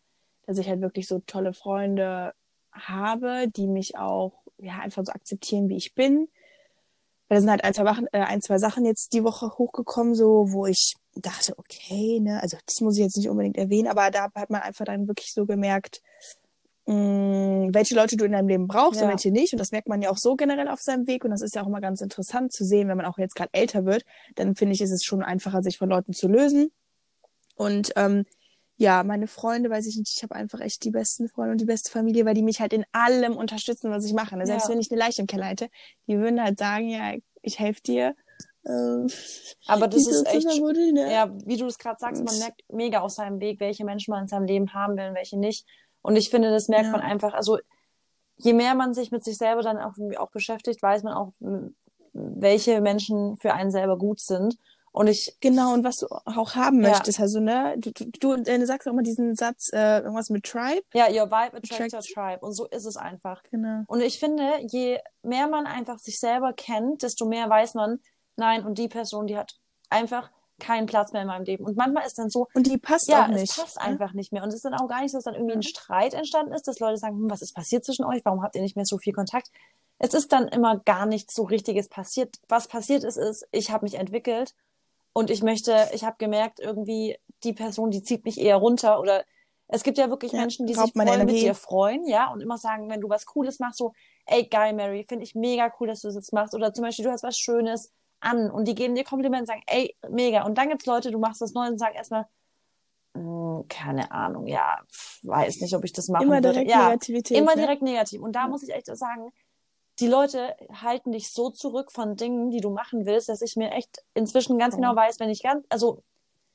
dass 0.47 0.59
ich 0.59 0.69
halt 0.69 0.81
wirklich 0.81 1.07
so 1.07 1.21
tolle 1.21 1.53
Freunde 1.53 2.35
habe, 2.73 3.47
die 3.49 3.67
mich 3.67 3.97
auch 3.97 4.33
ja 4.59 4.79
einfach 4.79 5.05
so 5.05 5.13
akzeptieren, 5.13 5.69
wie 5.69 5.77
ich 5.77 5.95
bin. 5.95 6.29
Weil 7.29 7.37
da 7.37 7.41
sind 7.41 7.51
halt 7.51 7.65
ein, 7.65 7.75
zwei, 7.75 7.85
Wochen, 7.85 8.07
äh, 8.13 8.21
ein, 8.21 8.43
zwei 8.43 8.59
Sachen 8.59 8.85
jetzt 8.85 9.13
die 9.13 9.25
Woche 9.25 9.57
hochgekommen, 9.57 10.15
so 10.15 10.53
wo 10.53 10.67
ich 10.67 10.95
dachte, 11.15 11.59
okay, 11.59 12.21
ne, 12.21 12.43
also 12.43 12.57
das 12.67 12.81
muss 12.81 12.97
ich 12.97 13.03
jetzt 13.03 13.17
nicht 13.17 13.29
unbedingt 13.29 13.57
erwähnen, 13.57 13.89
aber 13.89 14.11
da 14.11 14.31
hat 14.35 14.51
man 14.51 14.63
einfach 14.63 14.85
dann 14.85 15.09
wirklich 15.09 15.33
so 15.33 15.47
gemerkt, 15.47 16.03
mh, 16.87 16.95
mm, 16.95 17.75
welche 17.75 17.95
Leute 17.95 18.17
du 18.17 18.25
in 18.25 18.33
deinem 18.33 18.49
Leben 18.49 18.67
brauchst 18.67 19.01
Ja. 19.01 19.07
und 19.07 19.13
welche 19.13 19.31
nicht. 19.31 19.53
Und 19.53 19.59
das 19.59 19.73
merkt 19.73 19.89
man 19.89 20.03
ja 20.03 20.11
auch 20.11 20.17
so 20.17 20.35
generell 20.37 20.69
auf 20.69 20.81
seinem 20.81 21.07
Weg. 21.07 21.25
Und 21.25 21.31
das 21.31 21.43
ist 21.43 21.55
ja 21.55 21.63
auch 21.63 21.67
immer 21.67 21.81
ganz 21.81 22.01
interessant 22.01 22.53
zu 22.53 22.65
sehen, 22.65 22.89
wenn 22.89 22.97
man 22.97 23.07
auch 23.07 23.19
jetzt 23.19 23.37
gerade 23.37 23.51
älter 23.53 23.85
wird. 23.85 24.05
Dann 24.35 24.55
finde 24.55 24.75
ich, 24.75 24.81
ist 24.81 24.91
es 24.91 25.05
schon 25.05 25.23
einfacher, 25.23 25.63
sich 25.63 25.79
von 25.79 25.89
Leuten 25.89 26.13
zu 26.13 26.29
lösen. 26.29 26.73
Und 27.55 27.93
ähm, 27.97 28.25
ja, 28.81 29.05
meine 29.05 29.27
Freunde, 29.27 29.69
weiß 29.69 29.87
ich 29.87 29.99
nicht, 29.99 30.17
ich 30.17 30.23
habe 30.23 30.35
einfach 30.35 30.61
echt 30.61 30.85
die 30.85 30.91
besten 30.91 31.29
Freunde 31.29 31.53
und 31.53 31.61
die 31.61 31.67
beste 31.67 31.91
Familie, 31.91 32.25
weil 32.25 32.33
die 32.33 32.43
mich 32.43 32.63
halt 32.63 32.73
in 32.73 32.87
allem 32.93 33.37
unterstützen, 33.37 33.91
was 33.91 34.07
ich 34.07 34.15
mache. 34.15 34.39
Ne? 34.39 34.47
Selbst 34.47 34.69
Ja. 34.69 34.73
wenn 34.73 34.81
ich 34.81 34.91
eine 34.91 34.99
Leiche 34.99 35.21
im 35.21 35.27
Keller 35.27 35.45
hätte, 35.45 35.69
die 36.07 36.17
würden 36.19 36.43
halt 36.43 36.59
sagen, 36.59 36.89
ja, 36.89 37.13
ich 37.43 37.59
helfe 37.59 37.83
dir. 37.83 38.17
Ähm, 38.67 39.11
Aber 39.67 39.87
das 39.87 40.07
ist 40.07 40.27
echt, 40.27 40.49
Zimmerbuddel, 40.49 40.93
ne? 40.93 41.13
ja, 41.13 41.31
wie 41.45 41.59
du 41.59 41.67
es 41.67 41.77
gerade 41.77 41.99
sagst, 42.01 42.25
man 42.25 42.39
merkt 42.39 42.63
mega 42.71 43.01
auf 43.01 43.11
seinem 43.11 43.39
Weg, 43.39 43.61
welche 43.61 43.85
Menschen 43.85 44.13
man 44.13 44.23
in 44.23 44.29
seinem 44.29 44.47
Leben 44.47 44.73
haben 44.73 44.97
will 44.97 45.09
und 45.11 45.15
welche 45.15 45.39
nicht. 45.39 45.67
Und 46.01 46.17
ich 46.17 46.31
finde, 46.31 46.51
das 46.51 46.69
merkt 46.69 46.87
Ja. 46.87 46.93
man 46.93 47.03
einfach, 47.03 47.35
also 47.35 47.59
je 48.39 48.55
mehr 48.55 48.75
man 48.75 48.95
sich 48.95 49.11
mit 49.11 49.25
sich 49.25 49.37
selber 49.37 49.61
dann 49.61 49.77
auch, 49.77 49.93
auch 50.17 50.31
beschäftigt, 50.31 50.83
weiß 50.83 51.03
man 51.03 51.13
auch, 51.13 51.35
welche 52.15 52.81
Menschen 52.81 53.37
für 53.37 53.53
einen 53.53 53.71
selber 53.71 53.99
gut 53.99 54.21
sind. 54.21 54.57
Und 54.93 55.07
ich, 55.07 55.37
Genau, 55.41 55.73
und 55.73 55.85
was 55.85 55.99
du 55.99 56.07
auch 56.09 56.55
haben 56.57 56.83
Ja. 56.83 56.91
möchtest. 56.91 57.21
Also, 57.21 57.39
ne, 57.41 57.77
du, 57.79 57.93
du, 57.93 58.05
du 58.11 58.33
äh, 58.35 58.67
sagst 58.67 58.89
auch 58.89 58.93
immer 58.93 59.03
diesen 59.03 59.37
Satz, 59.37 59.71
äh, 59.73 59.99
irgendwas 60.01 60.31
mit 60.31 60.45
Tribe. 60.45 60.83
ja, 60.95 61.07
your 61.09 61.31
vibe 61.31 61.57
attracts 61.59 61.95
your 61.95 62.01
tribe. 62.03 62.45
Und 62.45 62.53
so 62.55 62.67
ist 62.67 62.85
es 62.87 62.97
einfach. 62.97 63.43
Genau. 63.51 63.83
Und 63.87 64.01
ich 64.01 64.19
finde, 64.19 64.49
je 64.67 64.99
mehr 65.23 65.47
man 65.49 65.67
einfach 65.67 65.99
sich 65.99 66.19
selber 66.19 66.53
kennt, 66.53 67.03
desto 67.03 67.25
mehr 67.27 67.49
weiß 67.49 67.75
man, 67.75 68.01
nein, 68.37 68.65
und 68.67 68.79
die 68.79 68.89
Person, 68.89 69.27
die 69.29 69.37
hat 69.37 69.55
einfach 69.91 70.31
keinen 70.59 70.87
Platz 70.87 71.13
mehr 71.13 71.23
in 71.23 71.29
meinem 71.29 71.45
Leben. 71.45 71.65
Und 71.65 71.77
manchmal 71.77 72.05
ist 72.07 72.19
dann 72.19 72.29
so, 72.29 72.49
Und 72.53 72.67
die 72.67 72.77
passt 72.77 73.09
ja, 73.09 73.25
auch 73.25 73.29
nicht. 73.29 73.51
es 73.51 73.57
passt 73.57 73.77
ne? 73.77 73.83
einfach 73.83 74.13
nicht 74.13 74.33
mehr. 74.33 74.43
Und 74.43 74.49
es 74.51 74.57
ist 74.57 74.65
dann 74.65 74.75
auch 74.75 74.89
gar 74.89 75.01
nicht 75.03 75.13
so, 75.13 75.17
dass 75.19 75.25
dann 75.25 75.35
irgendwie 75.35 75.55
ein 75.55 75.63
Ja. 75.63 75.69
Streit 75.69 76.13
entstanden 76.15 76.53
ist, 76.53 76.67
dass 76.69 76.81
Leute 76.81 76.99
sagen, 76.99 77.17
hm, 77.17 77.31
was 77.31 77.41
ist 77.43 77.55
passiert 77.55 77.85
zwischen 77.85 78.05
euch? 78.05 78.23
Warum 78.25 78.43
habt 78.43 78.57
ihr 78.57 78.63
nicht 78.63 78.77
mehr 78.77 78.85
so 78.85 78.99
viel 78.99 79.15
Kontakt? 79.15 79.51
Es 79.99 80.15
ist 80.15 80.33
dann 80.33 80.49
immer 80.49 80.79
gar 80.81 81.07
nichts 81.07 81.35
so 81.35 81.45
Richtiges 81.45 81.89
passiert. 81.89 82.37
Was 82.49 82.69
passiert 82.69 83.05
ist, 83.05 83.17
ist, 83.17 83.47
ich 83.53 83.71
habe 83.71 83.85
mich 83.85 83.95
entwickelt 83.95 84.55
und 85.13 85.31
ich 85.31 85.43
möchte, 85.43 85.89
ich 85.93 86.05
habe 86.05 86.17
gemerkt, 86.19 86.61
irgendwie 86.61 87.19
die 87.45 87.53
Person, 87.53 87.91
die 87.91 88.03
zieht 88.03 88.25
mich 88.25 88.41
eher 88.41 88.57
runter 88.57 89.01
oder 89.01 89.25
es 89.69 89.83
gibt 89.85 89.99
ja 89.99 90.11
wirklich 90.11 90.33
Ja, 90.33 90.41
Menschen, 90.41 90.67
die 90.67 90.75
sich 90.75 90.93
voll 90.93 91.25
mit 91.25 91.41
dir 91.41 91.55
freuen, 91.55 92.07
ja, 92.07 92.33
und 92.33 92.41
immer 92.43 92.59
sagen, 92.59 92.89
wenn 92.91 93.01
du 93.01 93.09
was 93.09 93.25
Cooles 93.27 93.61
machst, 93.61 93.79
so, 93.79 93.93
ey, 94.27 94.47
geil, 94.47 94.75
Mary, 94.75 95.05
finde 95.09 95.25
ich 95.25 95.35
mega 95.35 95.73
cool, 95.79 95.87
dass 95.89 96.01
du 96.01 96.09
das 96.09 96.17
jetzt 96.17 96.33
machst. 96.33 96.55
Oder 96.55 96.73
zum 96.75 96.83
Beispiel, 96.85 97.05
du 97.05 97.11
hast 97.13 97.23
was 97.23 97.39
Schönes 97.39 97.93
an 98.21 98.51
und 98.51 98.67
die 98.67 98.75
geben 98.75 98.95
dir 98.97 99.05
Komplimente 99.05 99.43
und 99.43 99.47
sagen, 99.47 99.63
ey, 99.67 99.97
mega. 100.09 100.45
Und 100.45 100.59
dann 100.59 100.69
gibt's 100.71 100.87
Leute, 100.87 101.11
du 101.13 101.19
machst 101.21 101.41
was 101.41 101.53
Neues 101.55 101.71
und 101.73 101.79
sagen 101.79 101.95
erstmal, 101.95 102.27
"Hm, 103.17 103.67
keine 103.69 104.11
Ahnung, 104.13 104.47
ja, 104.47 104.79
weiß 105.23 105.61
nicht, 105.61 105.75
ob 105.75 105.85
ich 105.85 105.93
das 105.93 106.09
machen 106.09 106.27
Immer 106.27 106.41
würde. 106.41 106.53
direkt 106.53 106.71
ja, 106.71 106.89
Negativität. 106.89 107.39
immer 107.39 107.55
ne? 107.55 107.63
direkt 107.63 107.83
negativ. 107.83 108.21
Und 108.23 108.33
da 108.35 108.43
Ja. 108.43 108.49
muss 108.49 108.63
ich 108.63 108.71
echt 108.75 108.87
sagen, 108.97 109.33
die 110.01 110.09
Leute 110.09 110.57
halten 110.73 111.13
dich 111.13 111.31
so 111.31 111.51
zurück 111.51 111.93
von 111.93 112.17
Dingen, 112.17 112.51
die 112.51 112.61
du 112.61 112.71
machen 112.71 113.07
willst, 113.07 113.29
dass 113.29 113.43
ich 113.43 113.57
mir 113.57 113.71
echt 113.73 114.03
inzwischen 114.15 114.59
ganz 114.59 114.75
genau 114.75 114.97
weiß, 114.97 115.21
wenn 115.21 115.29
ich 115.29 115.43
ganz, 115.43 115.65
also 115.69 116.03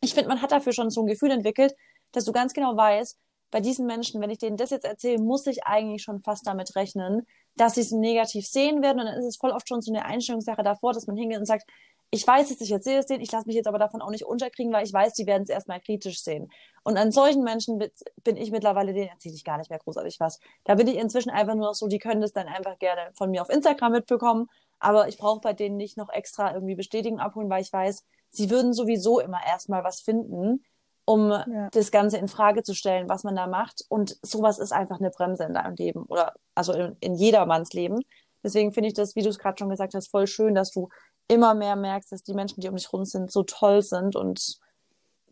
ich 0.01 0.13
finde, 0.13 0.30
man 0.30 0.42
hat 0.42 0.51
dafür 0.51 0.74
schon 0.74 0.89
so 0.89 1.01
ein 1.01 1.07
Gefühl 1.07 1.31
entwickelt, 1.31 1.75
dass 2.12 2.25
du 2.25 2.31
ganz 2.31 2.53
genau 2.53 2.75
weißt, 2.75 3.18
bei 3.51 3.62
diesen 3.62 3.86
Menschen, 3.86 4.21
wenn 4.21 4.31
ich 4.31 4.39
denen 4.39 4.57
das 4.57 4.71
jetzt 4.71 4.86
erzähle, 4.86 5.21
muss 5.21 5.45
ich 5.47 5.63
eigentlich 5.65 6.01
schon 6.01 6.21
fast 6.21 6.47
damit 6.47 6.75
rechnen, 6.75 7.25
dass 7.56 7.75
sie 7.75 7.81
es 7.81 7.92
negativ 7.92 8.47
sehen 8.47 8.81
werden. 8.81 9.00
Und 9.00 9.06
dann 9.06 9.18
ist 9.18 9.25
es 9.25 9.38
voll 9.38 9.51
oft 9.51 9.69
schon 9.69 9.81
so 9.81 9.94
eine 9.94 10.03
Einstellungssache 10.06 10.63
davor, 10.63 10.94
dass 10.94 11.07
man 11.07 11.15
hingeht 11.15 11.39
und 11.39 11.45
sagt, 11.45 11.63
ich 12.11 12.25
weiß 12.25 12.49
jetzt, 12.49 12.61
ich 12.61 12.71
erzähle 12.71 12.99
es 12.99 13.07
denen, 13.07 13.21
ich 13.21 13.31
lasse 13.31 13.47
mich 13.47 13.55
jetzt 13.55 13.67
aber 13.67 13.79
davon 13.79 14.01
auch 14.01 14.09
nicht 14.09 14.25
unterkriegen, 14.25 14.71
weil 14.71 14.85
ich 14.85 14.93
weiß, 14.93 15.13
die 15.13 15.25
werden 15.25 15.43
es 15.43 15.49
erstmal 15.49 15.81
kritisch 15.81 16.21
sehen. 16.21 16.49
Und 16.83 16.97
an 16.97 17.11
solchen 17.11 17.43
Menschen 17.43 17.77
bin- 17.77 17.91
bin 18.23 18.37
ich 18.37 18.51
mittlerweile, 18.51 18.93
denen 18.93 19.09
erzähle 19.09 19.35
ich 19.35 19.43
gar 19.43 19.57
nicht 19.57 19.69
mehr 19.69 19.79
großartig 19.79 20.19
was. 20.19 20.39
Da 20.63 20.75
bin 20.75 20.87
ich 20.87 20.95
inzwischen 20.97 21.29
einfach 21.31 21.55
nur 21.55 21.67
noch 21.67 21.73
so, 21.75 21.87
die 21.87 21.99
können 21.99 22.21
das 22.21 22.31
dann 22.31 22.47
einfach 22.47 22.77
gerne 22.79 23.11
von 23.15 23.31
mir 23.31 23.41
auf 23.41 23.49
Instagram 23.49 23.91
mitbekommen, 23.91 24.47
aber 24.79 25.07
ich 25.07 25.17
brauche 25.17 25.41
bei 25.41 25.53
denen 25.53 25.77
nicht 25.77 25.97
noch 25.97 26.09
extra 26.09 26.53
irgendwie 26.53 26.75
Bestätigung 26.75 27.19
abholen, 27.19 27.49
weil 27.49 27.61
ich 27.61 27.73
weiß, 27.73 28.03
sie 28.29 28.49
würden 28.49 28.73
sowieso 28.73 29.19
immer 29.19 29.39
erstmal 29.45 29.83
was 29.83 29.99
finden, 30.01 30.63
um 31.05 31.31
Ja. 31.31 31.69
das 31.71 31.91
Ganze 31.91 32.17
in 32.17 32.27
Frage 32.27 32.63
zu 32.63 32.73
stellen, 32.73 33.09
was 33.09 33.23
man 33.23 33.35
da 33.35 33.47
macht. 33.47 33.83
Und 33.89 34.17
sowas 34.21 34.59
ist 34.59 34.71
einfach 34.71 34.99
eine 34.99 35.09
Bremse 35.11 35.43
in 35.43 35.53
deinem 35.53 35.75
Leben 35.75 36.03
oder 36.05 36.33
also 36.55 36.73
in, 36.73 36.95
in 36.99 37.15
jedermanns 37.15 37.74
Leben. 37.74 38.00
Deswegen 38.43 38.74
finde 38.74 38.88
ich 38.89 38.93
das, 38.93 39.15
wie 39.15 39.21
du 39.24 39.29
es 39.29 39.39
gerade 39.39 39.57
schon 39.57 39.69
gesagt 39.69 39.93
hast, 39.95 40.09
voll 40.09 40.27
schön, 40.27 40.55
dass 40.55 40.71
du 40.71 40.89
immer 41.27 41.53
mehr 41.53 41.75
merkst, 41.75 42.12
dass 42.12 42.24
die 42.24 42.34
Menschen, 42.34 42.62
die 42.62 42.70
um 42.70 42.75
dich 42.75 42.91
rum 42.94 43.05
sind, 43.05 43.32
so 43.32 43.44
toll 43.44 43.82
sind 43.82 44.15
und 44.15 44.39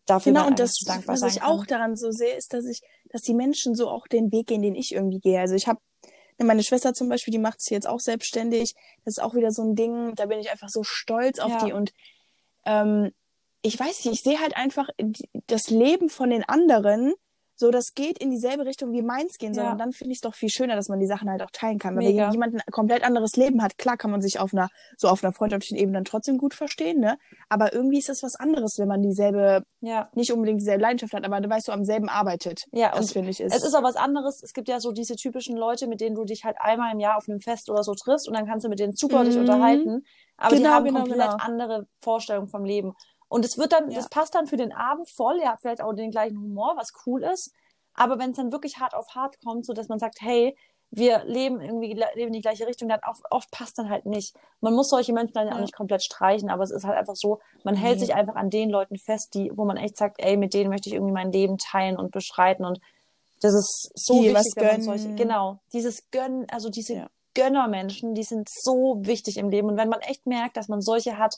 dafür 0.05 0.33
Genau, 0.33 0.47
und 0.47 0.59
das, 0.59 0.75
dankbar 0.85 1.13
was 1.13 1.19
sein 1.21 1.29
ich 1.29 1.39
kann. 1.39 1.49
auch 1.51 1.65
daran 1.65 1.95
so 1.95 2.11
sehe, 2.11 2.35
ist, 2.35 2.53
dass 2.53 2.65
ich, 2.65 2.81
dass 3.09 3.21
die 3.21 3.33
Menschen 3.35 3.75
so 3.75 3.89
auch 3.89 4.07
den 4.07 4.31
Weg 4.31 4.47
gehen, 4.47 4.61
den 4.61 4.75
ich 4.75 4.91
irgendwie 4.93 5.19
gehe. 5.19 5.39
Also 5.39 5.55
ich 5.55 5.67
habe 5.67 5.79
meine 6.39 6.63
Schwester 6.63 6.93
zum 6.93 7.09
Beispiel, 7.09 7.31
die 7.31 7.37
macht 7.39 7.61
sich 7.61 7.71
jetzt 7.71 7.87
auch 7.87 7.99
selbstständig. 7.99 8.73
Das 9.05 9.17
ist 9.17 9.23
auch 9.23 9.35
wieder 9.35 9.51
so 9.51 9.61
ein 9.63 9.75
Ding, 9.75 10.13
da 10.15 10.25
bin 10.25 10.39
ich 10.39 10.51
einfach 10.51 10.69
so 10.69 10.83
stolz 10.83 11.39
auf 11.39 11.51
Ja. 11.51 11.65
die. 11.65 11.73
Und 11.73 11.93
ähm, 12.65 13.11
ich 13.61 13.79
weiß 13.79 14.03
nicht, 14.03 14.15
ich 14.15 14.23
sehe 14.23 14.39
halt 14.39 14.57
einfach 14.57 14.89
das 15.47 15.69
Leben 15.69 16.09
von 16.09 16.31
den 16.31 16.43
anderen, 16.43 17.13
so 17.55 17.69
das 17.71 17.93
geht 17.93 18.17
in 18.17 18.31
dieselbe 18.31 18.65
Richtung 18.65 18.91
wie 18.93 19.01
meins 19.01 19.37
gehen 19.37 19.53
soll. 19.53 19.65
Ja. 19.65 19.71
Und 19.73 19.77
dann 19.77 19.91
finde 19.91 20.11
ich 20.11 20.17
es 20.17 20.21
doch 20.21 20.33
viel 20.33 20.49
schöner, 20.49 20.75
dass 20.75 20.89
man 20.89 20.99
die 20.99 21.05
Sachen 21.07 21.29
halt 21.29 21.41
auch 21.43 21.51
teilen 21.51 21.79
kann. 21.79 21.95
Weil 21.95 22.03
Mega. 22.05 22.25
wenn 22.25 22.31
jemand 22.31 22.55
ein 22.55 22.61
komplett 22.71 23.03
anderes 23.03 23.35
Leben 23.35 23.61
hat, 23.61 23.77
klar 23.77 23.97
kann 23.97 24.11
man 24.11 24.21
sich 24.21 24.39
auf 24.39 24.53
einer, 24.53 24.69
so 24.97 25.07
auf 25.07 25.23
einer 25.23 25.33
freundschaftlichen 25.33 25.77
Ebene 25.77 25.97
dann 25.97 26.05
trotzdem 26.05 26.37
gut 26.37 26.53
verstehen, 26.53 26.99
ne? 26.99 27.17
Aber 27.49 27.73
irgendwie 27.73 27.99
ist 27.99 28.09
das 28.09 28.23
was 28.23 28.35
anderes, 28.35 28.77
wenn 28.79 28.87
man 28.87 29.01
dieselbe 29.01 29.63
Ja. 29.81 30.09
nicht 30.15 30.31
unbedingt 30.31 30.61
dieselbe 30.61 30.81
Leidenschaft 30.81 31.13
hat, 31.13 31.25
aber 31.25 31.39
du 31.41 31.49
weißt, 31.49 31.67
du 31.67 31.71
am 31.71 31.85
selben 31.85 32.09
arbeitet. 32.09 32.63
Ja, 32.71 32.91
das 32.95 33.11
finde 33.11 33.29
ich 33.29 33.39
ist. 33.39 33.55
Es 33.55 33.63
ist 33.63 33.75
auch 33.75 33.83
was 33.83 33.95
anderes. 33.95 34.41
Es 34.43 34.53
gibt 34.53 34.67
ja 34.67 34.79
so 34.79 34.91
diese 34.91 35.15
typischen 35.15 35.55
Leute, 35.57 35.87
mit 35.87 36.01
denen 36.01 36.15
du 36.15 36.23
dich 36.25 36.43
halt 36.43 36.55
einmal 36.59 36.91
im 36.93 36.99
Jahr 36.99 37.17
auf 37.17 37.25
einem 37.29 37.39
Fest 37.39 37.69
oder 37.69 37.83
so 37.83 37.93
triffst 37.93 38.27
und 38.27 38.35
dann 38.35 38.45
kannst 38.47 38.65
du 38.65 38.69
mit 38.69 38.79
denen 38.79 38.93
super 38.95 39.23
dich 39.23 39.35
Mhm. 39.35 39.41
unterhalten. 39.41 40.01
Aber 40.37 40.55
die 40.55 40.61
Genau, 40.63 40.73
haben 40.73 40.85
genau, 40.85 40.99
komplett 41.01 41.19
genau. 41.31 41.35
andere 41.43 41.87
Vorstellungen 42.01 42.49
vom 42.49 42.65
Leben. 42.65 42.93
Und 43.33 43.43
es 43.45 43.57
wird 43.57 43.71
dann, 43.73 43.89
Ja. 43.89 43.97
das 43.97 44.09
passt 44.09 44.35
dann 44.35 44.45
für 44.45 44.57
den 44.57 44.71
Abend 44.71 45.09
voll. 45.09 45.37
Ihr 45.41 45.49
habt 45.49 45.61
vielleicht 45.61 45.81
auch 45.81 45.93
den 45.93 46.11
gleichen 46.11 46.37
Humor, 46.39 46.75
was 46.77 46.91
cool 47.07 47.23
ist. 47.23 47.51
Aber 47.95 48.19
wenn 48.19 48.29
es 48.31 48.37
dann 48.37 48.51
wirklich 48.51 48.77
hart 48.77 48.93
auf 48.93 49.07
hart 49.15 49.39
kommt, 49.43 49.65
so 49.65 49.73
dass 49.73 49.87
man 49.87 49.97
sagt, 49.97 50.21
hey, 50.21 50.55
wir 50.91 51.23
leben 51.25 51.59
irgendwie 51.59 51.93
leben 51.93 52.27
in 52.27 52.33
die 52.33 52.41
gleiche 52.41 52.67
Richtung, 52.67 52.87
dann 52.89 52.99
oft, 53.09 53.23
oft 53.31 53.49
passt 53.49 53.79
dann 53.79 53.89
halt 53.89 54.05
nicht. 54.05 54.35
Man 54.61 54.75
muss 54.75 54.89
solche 54.89 55.11
Menschen 55.13 55.33
dann 55.33 55.47
ja 55.47 55.55
auch 55.55 55.59
nicht 55.61 55.75
komplett 55.75 56.03
streichen, 56.03 56.51
aber 56.51 56.61
es 56.63 56.69
ist 56.69 56.83
halt 56.85 56.95
einfach 56.95 57.15
so, 57.15 57.39
man 57.63 57.75
hält 57.75 57.95
Nee. 57.99 58.05
sich 58.05 58.13
einfach 58.13 58.35
an 58.35 58.51
den 58.51 58.69
Leuten 58.69 58.97
fest, 58.99 59.33
die, 59.33 59.51
wo 59.55 59.65
man 59.65 59.77
echt 59.77 59.97
sagt, 59.97 60.17
ey, 60.19 60.37
mit 60.37 60.53
denen 60.53 60.69
möchte 60.69 60.89
ich 60.89 60.93
irgendwie 60.95 61.13
mein 61.13 61.31
Leben 61.31 61.57
teilen 61.57 61.97
und 61.97 62.11
beschreiten 62.11 62.63
und 62.63 62.79
das 63.41 63.55
ist 63.55 63.91
so 63.95 64.21
Die 64.21 64.29
wichtig, 64.29 64.53
wenn 64.57 64.67
man 64.67 64.81
solche, 64.83 65.15
genau, 65.15 65.59
dieses 65.73 66.09
Gönnen, 66.11 66.45
also 66.51 66.69
diese 66.69 66.93
Ja. 66.93 67.07
Gönnermenschen, 67.33 68.13
die 68.13 68.23
sind 68.23 68.47
so 68.47 68.97
wichtig 69.01 69.37
im 69.37 69.49
Leben 69.49 69.69
und 69.69 69.77
wenn 69.77 69.89
man 69.89 70.01
echt 70.01 70.27
merkt, 70.27 70.55
dass 70.57 70.67
man 70.67 70.81
solche 70.81 71.17
hat, 71.17 71.35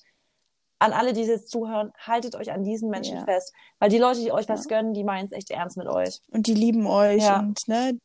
an 0.79 0.91
alle, 0.93 1.13
die 1.13 1.21
jetzt 1.23 1.49
zuhören, 1.49 1.91
haltet 1.97 2.35
euch 2.35 2.51
an 2.51 2.63
diesen 2.63 2.89
Menschen 2.89 3.17
Ja. 3.17 3.23
fest, 3.23 3.53
weil 3.79 3.89
die 3.89 3.97
Leute, 3.97 4.19
die 4.19 4.31
euch 4.31 4.47
was 4.49 4.67
gönnen, 4.67 4.93
die 4.93 5.03
meinen 5.03 5.25
es 5.27 5.31
echt 5.31 5.49
ernst 5.51 5.77
mit 5.77 5.87
euch. 5.87 6.21
und 6.31 6.47
die 6.47 6.53
lieben 6.53 6.85
euch 6.87 7.23
Ja. 7.23 7.39
und 7.39 7.67
ne, 7.67 7.97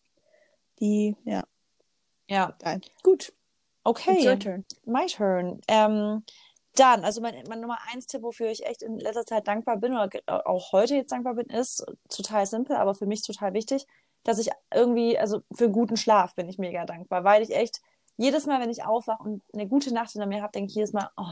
die, 0.80 1.16
ja. 1.24 1.44
Ja. 2.28 2.54
Geil. 2.60 2.80
Gut. 3.02 3.32
Okay. 3.82 4.14
It's 4.18 4.24
your 4.26 4.38
turn. 4.38 4.64
My 4.84 5.06
turn. 5.06 5.60
Ähm, 5.66 6.22
dann, 6.76 7.04
also 7.04 7.20
mein, 7.20 7.42
mein 7.48 7.60
Nummer 7.60 7.78
eins 7.92 8.06
Tipp, 8.06 8.22
wofür 8.22 8.48
ich 8.50 8.64
echt 8.64 8.82
in 8.82 8.98
letzter 9.00 9.26
Zeit 9.26 9.48
dankbar 9.48 9.76
bin 9.78 9.92
oder 9.92 10.08
auch 10.46 10.70
heute 10.72 10.94
jetzt 10.94 11.10
dankbar 11.10 11.34
bin, 11.34 11.46
ist 11.46 11.84
total 12.08 12.46
simpel, 12.46 12.76
aber 12.76 12.94
für 12.94 13.06
mich 13.06 13.22
total 13.22 13.52
wichtig, 13.54 13.86
dass 14.22 14.38
ich 14.38 14.50
irgendwie, 14.72 15.18
also 15.18 15.42
für 15.52 15.70
guten 15.70 15.96
Schlaf 15.96 16.34
bin 16.36 16.48
ich 16.48 16.58
mega 16.58 16.84
dankbar, 16.84 17.24
weil 17.24 17.42
ich 17.42 17.50
echt 17.54 17.80
jedes 18.16 18.46
Mal, 18.46 18.60
wenn 18.60 18.70
ich 18.70 18.84
aufwache 18.84 19.22
und 19.22 19.42
eine 19.52 19.66
gute 19.66 19.92
Nacht 19.92 20.12
hinter 20.12 20.26
mir 20.26 20.42
habe, 20.42 20.52
denke 20.52 20.68
ich 20.68 20.76
jedes 20.76 20.92
Mal, 20.92 21.10
oh, 21.16 21.24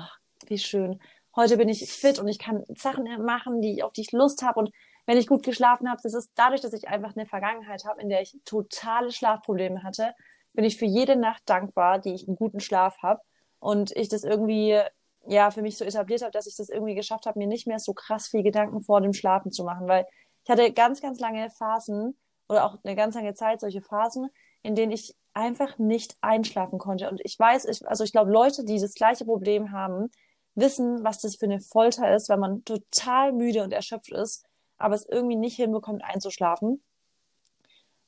wie 0.47 0.59
schön. 0.59 1.01
Heute 1.39 1.57
bin 1.57 1.69
ich 1.69 1.89
fit 1.93 2.19
und 2.19 2.27
ich 2.27 2.41
kann 2.41 2.65
Sachen 2.75 3.05
machen, 3.25 3.61
die, 3.61 3.85
auf 3.85 3.93
die 3.93 4.01
ich 4.01 4.11
Lust 4.11 4.43
habe. 4.43 4.59
Und 4.59 4.73
wenn 5.07 5.17
ich 5.17 5.29
gut 5.29 5.45
geschlafen 5.45 5.89
habe, 5.89 6.01
das 6.03 6.13
ist 6.13 6.33
dadurch, 6.35 6.63
dass 6.63 6.73
ich 6.73 6.89
einfach 6.89 7.15
eine 7.15 7.27
Vergangenheit 7.27 7.85
habe, 7.85 8.03
in 8.03 8.09
der 8.09 8.23
ich 8.23 8.37
totale 8.45 9.13
Schlafprobleme 9.13 9.85
hatte, 9.85 10.17
bin 10.55 10.65
ich 10.65 10.77
für 10.79 10.85
jede 10.85 11.15
Nacht 11.15 11.45
dankbar, 11.47 12.01
die 12.01 12.13
ich 12.13 12.27
einen 12.27 12.35
guten 12.35 12.59
Schlaf 12.59 12.99
habe. 13.05 13.21
Und 13.61 13.93
ich 13.97 14.09
das 14.09 14.25
irgendwie 14.25 14.81
ja 15.29 15.53
für 15.53 15.63
mich 15.63 15.79
so 15.79 15.85
etabliert 15.85 16.23
habe, 16.23 16.33
dass 16.33 16.49
ich 16.49 16.57
das 16.57 16.71
irgendwie 16.71 16.97
geschafft 16.97 17.27
habe, 17.27 17.39
mir 17.39 17.47
nicht 17.47 17.69
mehr 17.69 17.79
so 17.79 17.95
krass 17.95 18.27
viel 18.27 18.43
Gedanken 18.43 18.81
vor 18.81 19.01
dem 19.01 19.13
Schlafen 19.13 19.53
zu 19.53 19.63
machen, 19.63 19.87
weil 19.87 20.07
ich 20.43 20.51
hatte 20.51 20.73
ganz, 20.73 21.01
ganz 21.01 21.21
lange 21.21 21.51
Phasen 21.51 22.19
oder 22.49 22.65
auch 22.65 22.79
eine 22.83 22.97
ganz 22.97 23.15
lange 23.15 23.35
Zeit 23.35 23.61
solche 23.61 23.81
Phasen, 23.81 24.29
in 24.65 24.75
denen 24.75 24.91
ich 24.91 25.15
einfach 25.35 25.79
nicht 25.79 26.17
einschlafen 26.21 26.81
konnte. 26.81 27.09
Und 27.09 27.21
ich 27.23 27.39
weiß, 27.39 27.67
ich, 27.67 27.87
also 27.87 28.03
ich 28.03 28.11
glaube, 28.11 28.33
Leute, 28.33 28.65
die 28.65 28.81
das 28.81 28.95
gleiche 28.95 29.25
Problem 29.25 29.71
haben, 29.71 30.11
wissen, 30.59 31.05
was 31.05 31.21
das 31.21 31.37
für 31.37 31.47
eine 31.47 31.61
Folter 31.61 32.15
ist, 32.15 32.29
wenn 32.29 32.41
man 32.41 32.65
total 32.65 33.33
müde 33.33 33.63
und 33.63 33.73
erschöpft 33.73 34.13
ist, 34.13 34.45
aber 34.77 34.95
es 34.95 35.07
irgendwie 35.07 35.37
nicht 35.37 35.57
hinbekommt, 35.57 36.05
einzuschlafen. 36.05 36.83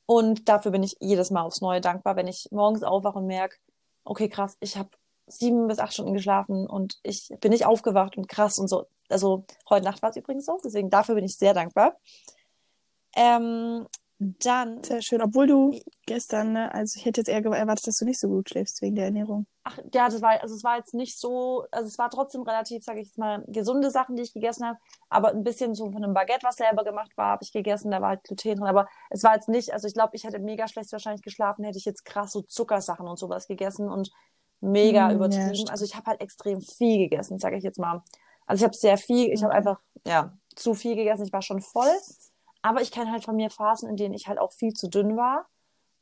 Und 0.05 0.49
dafür 0.49 0.71
bin 0.71 0.83
ich 0.83 0.97
jedes 0.99 1.31
Mal 1.31 1.43
aufs 1.43 1.61
Neue 1.61 1.81
dankbar, 1.81 2.15
wenn 2.15 2.27
ich 2.27 2.47
morgens 2.51 2.83
aufwache 2.83 3.19
und 3.19 3.27
merke, 3.27 3.57
okay, 4.03 4.29
krass, 4.29 4.57
ich 4.59 4.77
habe 4.77 4.89
sieben 5.27 5.67
bis 5.67 5.79
acht 5.79 5.93
Stunden 5.93 6.13
geschlafen 6.13 6.67
und 6.67 6.99
ich 7.03 7.29
bin 7.39 7.51
nicht 7.51 7.65
aufgewacht 7.65 8.17
und 8.17 8.27
krass 8.27 8.59
und 8.59 8.67
so. 8.67 8.87
Also 9.09 9.45
heute 9.69 9.85
Nacht 9.85 10.01
war 10.01 10.09
es 10.09 10.17
übrigens 10.17 10.45
so, 10.45 10.59
deswegen 10.63 10.89
dafür 10.89 11.15
bin 11.15 11.23
ich 11.23 11.37
sehr 11.37 11.53
dankbar. 11.53 11.97
Ähm, 13.15 13.87
dann. 14.21 14.83
Sehr 14.83 15.01
schön, 15.01 15.21
obwohl 15.21 15.47
du 15.47 15.79
gestern, 16.05 16.53
ne, 16.53 16.73
also 16.73 16.97
ich 16.97 17.05
hätte 17.05 17.21
jetzt 17.21 17.27
eher 17.27 17.43
erwartet, 17.43 17.87
dass 17.87 17.97
du 17.97 18.05
nicht 18.05 18.19
so 18.19 18.27
gut 18.27 18.49
schläfst 18.49 18.81
wegen 18.81 18.95
der 18.95 19.05
Ernährung. 19.05 19.47
Ach 19.63 19.77
ja, 19.93 20.09
das 20.09 20.21
war, 20.23 20.41
also 20.41 20.55
es 20.55 20.63
war 20.63 20.77
jetzt 20.77 20.95
nicht 20.95 21.19
so, 21.19 21.65
also 21.71 21.87
es 21.87 21.99
war 21.99 22.09
trotzdem 22.09 22.41
relativ, 22.41 22.83
sage 22.83 22.99
ich 22.99 23.07
jetzt 23.07 23.19
mal, 23.19 23.43
gesunde 23.47 23.91
Sachen, 23.91 24.15
die 24.15 24.23
ich 24.23 24.33
gegessen 24.33 24.65
habe, 24.65 24.79
aber 25.09 25.29
ein 25.29 25.43
bisschen 25.43 25.75
so 25.75 25.91
von 25.91 26.03
einem 26.03 26.15
Baguette, 26.15 26.47
was 26.47 26.55
selber 26.55 26.83
gemacht 26.83 27.15
war, 27.15 27.33
habe 27.33 27.43
ich 27.43 27.51
gegessen, 27.51 27.91
da 27.91 28.01
war 28.01 28.09
halt 28.09 28.23
Gluten 28.23 28.55
drin, 28.55 28.63
aber 28.63 28.87
es 29.11 29.23
war 29.23 29.35
jetzt 29.35 29.49
nicht, 29.49 29.71
also 29.71 29.87
ich 29.87 29.93
glaube, 29.93 30.15
ich 30.15 30.23
hätte 30.23 30.39
mega 30.39 30.67
schlecht 30.67 30.91
wahrscheinlich 30.91 31.21
geschlafen, 31.21 31.63
hätte 31.63 31.77
ich 31.77 31.85
jetzt 31.85 32.05
krass 32.05 32.31
so 32.31 32.41
Zuckersachen 32.41 33.07
und 33.07 33.19
sowas 33.19 33.47
gegessen 33.47 33.87
und 33.87 34.11
mega 34.61 35.09
mm, 35.09 35.15
übertrieben. 35.15 35.65
Ja, 35.65 35.71
also 35.71 35.85
ich 35.85 35.95
habe 35.95 36.07
halt 36.07 36.21
extrem 36.21 36.61
viel 36.61 36.97
gegessen, 36.97 37.37
sage 37.37 37.57
ich 37.57 37.63
jetzt 37.63 37.79
mal. 37.79 38.01
Also 38.47 38.61
ich 38.61 38.65
habe 38.65 38.75
sehr 38.75 38.97
viel, 38.97 39.31
ich 39.31 39.43
habe 39.43 39.53
einfach 39.53 39.79
ja 40.05 40.33
zu 40.55 40.73
viel 40.73 40.95
gegessen. 40.95 41.25
Ich 41.25 41.33
war 41.33 41.41
schon 41.41 41.61
voll, 41.61 41.93
aber 42.61 42.81
ich 42.81 42.91
kenne 42.91 43.11
halt 43.11 43.23
von 43.23 43.35
mir 43.35 43.49
Phasen, 43.49 43.89
in 43.89 43.95
denen 43.95 44.13
ich 44.13 44.27
halt 44.27 44.39
auch 44.39 44.51
viel 44.51 44.73
zu 44.73 44.87
dünn 44.87 45.17
war. 45.17 45.47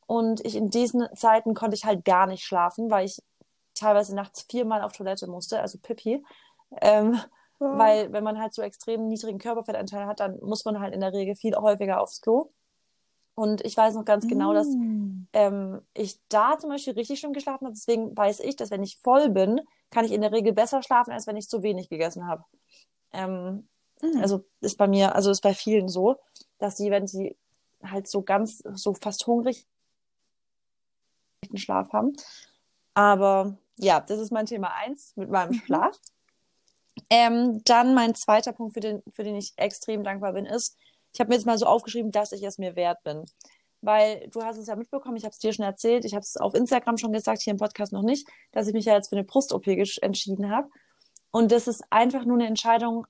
Und 0.06 0.44
ich 0.44 0.56
in 0.56 0.70
diesen 0.70 1.06
Zeiten 1.14 1.54
konnte 1.54 1.76
ich 1.76 1.84
halt 1.84 2.04
gar 2.04 2.26
nicht 2.26 2.42
schlafen, 2.42 2.90
weil 2.90 3.06
ich 3.06 3.22
teilweise 3.80 4.14
nachts 4.14 4.42
viermal 4.48 4.82
auf 4.82 4.92
Toilette 4.92 5.26
musste, 5.26 5.60
also 5.60 5.78
Pipi. 5.78 6.24
Ähm, 6.80 7.18
oh. 7.58 7.78
Weil 7.78 8.12
wenn 8.12 8.24
man 8.24 8.38
halt 8.38 8.54
so 8.54 8.62
extrem 8.62 9.08
niedrigen 9.08 9.38
Körperfettanteil 9.38 10.06
hat, 10.06 10.20
dann 10.20 10.38
muss 10.40 10.64
man 10.64 10.80
halt 10.80 10.94
in 10.94 11.00
der 11.00 11.12
Regel 11.12 11.34
viel 11.34 11.56
häufiger 11.56 12.00
aufs 12.00 12.20
Klo. 12.20 12.50
Und 13.34 13.64
ich 13.64 13.76
weiß 13.76 13.94
noch 13.94 14.04
ganz 14.04 14.28
genau, 14.28 14.52
dass 14.52 14.68
mm. 14.68 15.28
ähm, 15.32 15.80
ich 15.94 16.20
da 16.28 16.58
zum 16.58 16.68
Beispiel 16.68 16.92
richtig 16.92 17.20
schlimm 17.20 17.32
geschlafen 17.32 17.64
habe. 17.64 17.74
Deswegen 17.74 18.14
weiß 18.14 18.40
ich, 18.40 18.56
dass 18.56 18.70
wenn 18.70 18.82
ich 18.82 18.98
voll 18.98 19.30
bin, 19.30 19.60
kann 19.90 20.04
ich 20.04 20.12
in 20.12 20.20
der 20.20 20.32
Regel 20.32 20.52
besser 20.52 20.82
schlafen, 20.82 21.12
als 21.12 21.26
wenn 21.26 21.36
ich 21.36 21.48
zu 21.48 21.62
wenig 21.62 21.88
gegessen 21.88 22.26
habe. 22.26 22.44
Ähm, 23.12 23.66
mm. 24.02 24.18
Also 24.20 24.44
ist 24.60 24.76
bei 24.76 24.88
mir, 24.88 25.14
also 25.14 25.30
ist 25.30 25.40
bei 25.40 25.54
vielen 25.54 25.88
so, 25.88 26.16
dass 26.58 26.76
sie, 26.76 26.90
wenn 26.90 27.06
sie 27.06 27.36
halt 27.82 28.08
so 28.08 28.22
ganz, 28.22 28.58
so 28.74 28.94
fast 28.94 29.26
hungrig 29.26 29.66
Schlaf 31.54 31.92
haben. 31.92 32.12
Aber 32.94 33.56
ja, 33.80 34.00
das 34.00 34.18
ist 34.18 34.32
mein 34.32 34.46
Thema 34.46 34.74
eins 34.74 35.12
mit 35.16 35.30
meinem 35.30 35.52
mhm. 35.52 35.62
Schlaf. 35.64 35.96
Ähm, 37.08 37.62
dann 37.64 37.94
mein 37.94 38.14
zweiter 38.14 38.52
Punkt, 38.52 38.74
für 38.74 38.80
den, 38.80 39.02
für 39.12 39.24
den 39.24 39.36
ich 39.36 39.52
extrem 39.56 40.04
dankbar 40.04 40.32
bin, 40.32 40.46
ist, 40.46 40.76
ich 41.12 41.20
habe 41.20 41.28
mir 41.28 41.36
jetzt 41.36 41.46
mal 41.46 41.58
so 41.58 41.66
aufgeschrieben, 41.66 42.12
dass 42.12 42.32
ich 42.32 42.42
es 42.42 42.58
mir 42.58 42.76
wert 42.76 43.02
bin. 43.02 43.24
Weil 43.80 44.28
du 44.28 44.42
hast 44.42 44.58
es 44.58 44.66
ja 44.66 44.76
mitbekommen, 44.76 45.16
ich 45.16 45.24
habe 45.24 45.32
es 45.32 45.38
dir 45.38 45.52
schon 45.52 45.64
erzählt, 45.64 46.04
ich 46.04 46.14
habe 46.14 46.22
es 46.22 46.36
auf 46.36 46.54
Instagram 46.54 46.98
schon 46.98 47.12
gesagt, 47.12 47.40
hier 47.40 47.52
im 47.52 47.58
Podcast 47.58 47.92
noch 47.92 48.02
nicht, 48.02 48.28
dass 48.52 48.66
ich 48.66 48.74
mich 48.74 48.84
ja 48.84 48.94
jetzt 48.94 49.08
für 49.08 49.16
eine 49.16 49.24
Brust-OP 49.24 49.66
entschieden 49.66 50.50
habe. 50.50 50.68
Und 51.30 51.50
das 51.50 51.66
ist 51.66 51.82
einfach 51.90 52.24
nur 52.24 52.36
eine 52.36 52.46
Entscheidung, 52.46 53.06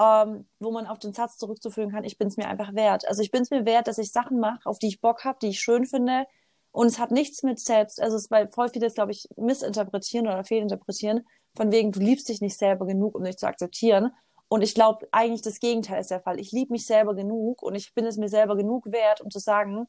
ähm, 0.00 0.48
wo 0.58 0.70
man 0.72 0.86
auf 0.86 0.98
den 0.98 1.12
Satz 1.12 1.36
zurückzuführen 1.38 1.90
kann, 1.90 2.04
ich 2.04 2.18
bin 2.18 2.28
es 2.28 2.36
mir 2.36 2.48
einfach 2.48 2.74
wert. 2.74 3.06
Also 3.06 3.22
ich 3.22 3.30
bin 3.30 3.42
es 3.42 3.50
mir 3.50 3.64
wert, 3.64 3.86
dass 3.86 3.98
ich 3.98 4.10
Sachen 4.10 4.40
mache, 4.40 4.60
auf 4.64 4.78
die 4.78 4.88
ich 4.88 5.00
Bock 5.00 5.24
habe, 5.24 5.38
die 5.40 5.48
ich 5.48 5.60
schön 5.60 5.86
finde. 5.86 6.26
Und 6.70 6.86
es 6.86 6.98
hat 6.98 7.10
nichts 7.10 7.42
mit 7.42 7.58
selbst, 7.58 8.00
also 8.00 8.16
es 8.16 8.30
weil 8.30 8.48
voll 8.48 8.68
viele 8.68 8.90
glaube 8.90 9.12
ich, 9.12 9.28
missinterpretieren 9.36 10.26
oder 10.26 10.44
fehlinterpretieren, 10.44 11.26
von 11.56 11.72
wegen, 11.72 11.92
du 11.92 12.00
liebst 12.00 12.28
dich 12.28 12.40
nicht 12.40 12.56
selber 12.56 12.86
genug, 12.86 13.14
um 13.14 13.24
dich 13.24 13.36
zu 13.36 13.46
akzeptieren. 13.46 14.12
Und 14.48 14.62
ich 14.62 14.74
glaube, 14.74 15.08
eigentlich 15.12 15.42
das 15.42 15.60
Gegenteil 15.60 16.00
ist 16.00 16.10
der 16.10 16.20
Fall. 16.20 16.40
Ich 16.40 16.52
liebe 16.52 16.72
mich 16.72 16.86
selber 16.86 17.14
genug 17.14 17.62
und 17.62 17.74
ich 17.74 17.92
bin 17.94 18.06
es 18.06 18.16
mir 18.16 18.28
selber 18.28 18.56
genug 18.56 18.90
wert, 18.92 19.20
um 19.20 19.30
zu 19.30 19.38
sagen, 19.38 19.86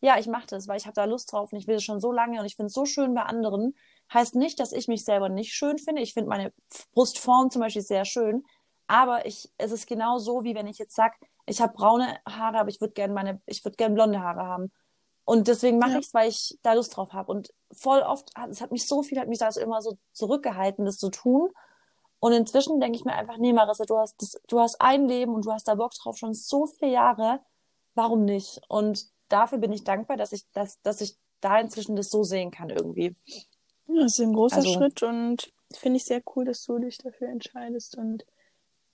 ja, 0.00 0.18
ich 0.18 0.26
mache 0.26 0.46
das, 0.46 0.66
weil 0.66 0.78
ich 0.78 0.86
habe 0.86 0.94
da 0.94 1.04
Lust 1.04 1.32
drauf 1.32 1.52
und 1.52 1.58
ich 1.58 1.66
will 1.66 1.76
es 1.76 1.84
schon 1.84 2.00
so 2.00 2.10
lange 2.10 2.40
und 2.40 2.46
ich 2.46 2.56
finde 2.56 2.68
es 2.68 2.72
so 2.72 2.86
schön 2.86 3.14
bei 3.14 3.22
anderen. 3.22 3.74
Heißt 4.12 4.34
nicht, 4.34 4.58
dass 4.58 4.72
ich 4.72 4.88
mich 4.88 5.04
selber 5.04 5.28
nicht 5.28 5.52
schön 5.52 5.78
finde. 5.78 6.02
Ich 6.02 6.14
finde 6.14 6.30
meine 6.30 6.52
Brustform 6.92 7.50
zum 7.50 7.60
Beispiel 7.60 7.82
sehr 7.82 8.04
schön. 8.04 8.44
Aber 8.86 9.26
ich, 9.26 9.50
es 9.58 9.72
ist 9.72 9.86
genau 9.86 10.18
so, 10.18 10.42
wie 10.42 10.54
wenn 10.54 10.66
ich 10.66 10.78
jetzt 10.78 10.96
sage, 10.96 11.14
ich 11.46 11.60
habe 11.60 11.74
braune 11.74 12.18
Haare, 12.26 12.58
aber 12.58 12.70
ich 12.70 12.80
würde 12.80 12.94
gerne 12.94 13.12
meine, 13.12 13.40
ich 13.46 13.64
würde 13.64 13.76
gerne 13.76 13.94
blonde 13.94 14.20
Haare 14.20 14.40
haben. 14.40 14.72
Und 15.30 15.46
deswegen 15.46 15.78
mache 15.78 15.92
ja. 15.92 15.98
ich 16.00 16.06
es, 16.06 16.14
weil 16.14 16.28
ich 16.28 16.58
da 16.62 16.72
Lust 16.72 16.96
drauf 16.96 17.12
habe. 17.12 17.30
Und 17.30 17.54
voll 17.70 18.00
oft, 18.00 18.32
es 18.50 18.60
hat 18.60 18.72
mich 18.72 18.88
so 18.88 19.04
viel, 19.04 19.16
hat 19.20 19.28
mich 19.28 19.38
das 19.38 19.56
immer 19.56 19.80
so 19.80 19.96
zurückgehalten, 20.12 20.84
das 20.84 20.96
zu 20.96 21.08
tun. 21.08 21.50
Und 22.18 22.32
inzwischen 22.32 22.80
denke 22.80 22.98
ich 22.98 23.04
mir 23.04 23.12
einfach, 23.12 23.36
nee, 23.38 23.52
Marissa, 23.52 23.84
du 23.84 23.96
hast, 23.96 24.20
das, 24.20 24.40
du 24.48 24.58
hast 24.58 24.80
ein 24.80 25.06
Leben 25.06 25.32
und 25.32 25.46
du 25.46 25.52
hast 25.52 25.68
da 25.68 25.76
Bock 25.76 25.92
drauf, 25.94 26.16
schon 26.16 26.34
so 26.34 26.66
viele 26.66 26.90
Jahre. 26.90 27.38
Warum 27.94 28.24
nicht? 28.24 28.60
Und 28.66 29.06
dafür 29.28 29.58
bin 29.58 29.70
ich 29.72 29.84
dankbar, 29.84 30.16
dass 30.16 30.32
ich, 30.32 30.50
dass, 30.52 30.82
dass 30.82 31.00
ich 31.00 31.16
da 31.40 31.60
inzwischen 31.60 31.94
das 31.94 32.10
so 32.10 32.24
sehen 32.24 32.50
kann 32.50 32.68
irgendwie. 32.68 33.14
Ja, 33.86 34.02
das 34.02 34.18
ist 34.18 34.20
ein 34.24 34.32
großer 34.32 34.56
also, 34.56 34.72
Schritt 34.72 35.00
und 35.04 35.52
finde 35.72 35.98
ich 35.98 36.06
sehr 36.06 36.22
cool, 36.34 36.44
dass 36.44 36.64
du 36.64 36.80
dich 36.80 36.98
dafür 36.98 37.28
entscheidest. 37.28 37.96
Und 37.96 38.26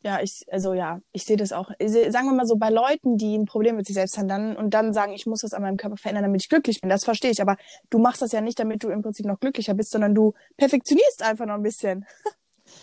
ja, 0.03 0.21
ich, 0.21 0.45
also 0.51 0.73
ja, 0.73 1.01
ich 1.13 1.25
sehe 1.25 1.37
das 1.37 1.53
auch. 1.53 1.71
Sagen 1.81 2.29
wir 2.29 2.33
mal 2.33 2.47
so, 2.47 2.57
bei 2.57 2.71
Leuten, 2.71 3.17
die 3.17 3.37
ein 3.37 3.45
Problem 3.45 3.77
mit 3.77 3.87
sich 3.87 3.95
selbst 3.95 4.19
haben 4.19 4.29
dann, 4.29 4.57
und 4.57 4.71
dann 4.71 4.93
sagen, 4.93 5.13
ich 5.13 5.27
muss 5.27 5.41
das 5.41 5.53
an 5.53 5.63
meinem 5.63 5.77
Körper 5.77 5.97
verändern, 5.97 6.25
damit 6.25 6.43
ich 6.43 6.49
glücklich 6.49 6.81
bin, 6.81 6.91
das 6.91 7.05
verstehe 7.05 7.31
ich. 7.31 7.43
Aber 7.43 7.57
du 7.91 7.99
machst 7.99 8.23
das 8.23 8.33
ja 8.33 8.41
nicht, 8.41 8.59
damit 8.59 8.85
du 8.85 8.91
im 8.91 9.03
Prinzip 9.03 9.27
noch 9.27 9.41
glücklicher 9.41 9.75
bist, 9.75 9.91
sondern 9.91 10.15
du 10.15 10.35
perfektionierst 10.57 11.23
einfach 11.23 11.47
noch 11.47 11.55
ein 11.55 11.63
bisschen. 11.63 12.07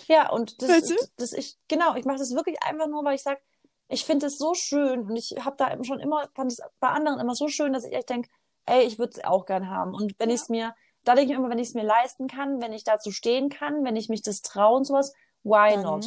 Ja, 0.08 0.30
und 0.30 0.62
das, 0.62 0.70
weißt 0.70 0.90
du? 0.92 0.96
das 1.18 1.34
ich, 1.34 1.58
genau, 1.68 1.96
ich 1.96 2.06
mache 2.06 2.18
das 2.18 2.34
wirklich 2.34 2.58
einfach 2.64 2.88
nur, 2.88 3.04
weil 3.04 3.16
ich 3.16 3.22
sage, 3.22 3.42
ich 3.90 4.06
finde 4.06 4.28
es 4.28 4.38
so 4.38 4.54
schön 4.54 5.02
und 5.02 5.16
ich 5.16 5.36
habe 5.42 5.58
da 5.58 5.84
schon 5.84 6.00
immer, 6.00 6.28
fand 6.34 6.52
es 6.52 6.62
bei 6.80 6.88
anderen 6.88 7.20
immer 7.20 7.36
so 7.36 7.48
schön, 7.48 7.74
dass 7.74 7.84
ich 7.84 7.94
echt 7.94 8.10
denke, 8.10 8.30
ey, 8.66 8.84
ich 8.84 8.98
würde 8.98 9.12
es 9.18 9.24
auch 9.24 9.46
gern 9.46 9.70
haben. 9.70 9.94
Und 9.94 10.18
wenn 10.20 10.30
ja. 10.30 10.36
ich 10.36 10.42
es 10.42 10.50
mir, 10.50 10.74
da 11.04 11.16
denke 11.16 11.34
ich 11.34 11.38
immer, 11.38 11.50
wenn 11.50 11.60
ich 11.60 11.70
es 11.70 11.74
mir 11.74 11.84
leisten 11.84 12.28
kann, 12.28 12.62
wenn 12.62 12.74
ich 12.74 12.84
dazu 12.84 13.12
stehen 13.12 13.50
kann, 13.50 13.84
wenn 13.84 13.96
ich 13.96 14.10
mich 14.10 14.22
das 14.22 14.42
traue 14.42 14.78
und 14.78 14.86
sowas, 14.86 15.14
why 15.44 15.74
Dann 15.74 15.84
not? 15.84 16.06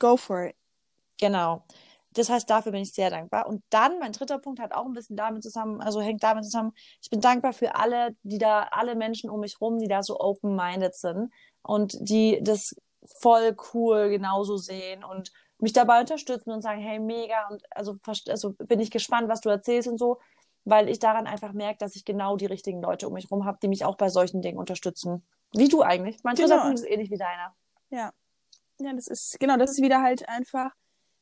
Go 0.00 0.16
for 0.16 0.46
it. 0.46 0.56
Genau. 1.18 1.62
Das 2.14 2.28
heißt, 2.28 2.50
dafür 2.50 2.72
bin 2.72 2.82
ich 2.82 2.92
sehr 2.92 3.10
dankbar. 3.10 3.46
Und 3.46 3.62
dann, 3.70 4.00
mein 4.00 4.12
dritter 4.12 4.38
Punkt 4.38 4.58
hat 4.60 4.72
auch 4.72 4.84
ein 4.84 4.92
bisschen 4.92 5.16
damit 5.16 5.44
zusammen, 5.44 5.80
also 5.80 6.00
hängt 6.00 6.24
damit 6.24 6.44
zusammen, 6.44 6.72
ich 7.00 7.08
bin 7.08 7.20
dankbar 7.20 7.52
für 7.52 7.76
alle, 7.76 8.16
die 8.24 8.38
da, 8.38 8.62
alle 8.72 8.96
Menschen 8.96 9.30
um 9.30 9.40
mich 9.40 9.60
rum, 9.60 9.78
die 9.78 9.86
da 9.86 10.02
so 10.02 10.18
open-minded 10.18 10.94
sind 10.94 11.32
und 11.62 11.96
die 12.00 12.40
das 12.42 12.74
voll 13.20 13.56
cool 13.72 14.10
genauso 14.10 14.56
sehen 14.56 15.04
und 15.04 15.32
mich 15.58 15.72
dabei 15.72 16.00
unterstützen 16.00 16.50
und 16.50 16.62
sagen, 16.62 16.80
hey, 16.80 16.98
mega, 16.98 17.46
und 17.48 17.62
also, 17.70 17.96
also 18.28 18.54
bin 18.54 18.80
ich 18.80 18.90
gespannt, 18.90 19.28
was 19.28 19.40
du 19.40 19.48
erzählst 19.48 19.88
und 19.88 19.98
so, 19.98 20.18
weil 20.64 20.88
ich 20.88 20.98
daran 20.98 21.26
einfach 21.26 21.52
merke, 21.52 21.78
dass 21.78 21.96
ich 21.96 22.04
genau 22.04 22.36
die 22.36 22.46
richtigen 22.46 22.82
Leute 22.82 23.06
um 23.06 23.14
mich 23.14 23.30
rum 23.30 23.44
habe, 23.44 23.58
die 23.62 23.68
mich 23.68 23.84
auch 23.84 23.96
bei 23.96 24.08
solchen 24.08 24.42
Dingen 24.42 24.58
unterstützen. 24.58 25.24
Wie 25.52 25.68
du 25.68 25.82
eigentlich. 25.82 26.18
Mein 26.22 26.34
dritter 26.34 26.56
genau. 26.56 26.62
Punkt 26.62 26.80
ist 26.80 26.88
ähnlich 26.88 27.10
wie 27.10 27.18
deiner. 27.18 27.54
Ja. 27.90 28.12
Ja, 28.80 28.92
das 28.92 29.06
ist, 29.06 29.38
genau, 29.38 29.56
das 29.56 29.72
ist 29.72 29.82
wieder 29.82 30.02
halt 30.02 30.28
einfach 30.28 30.70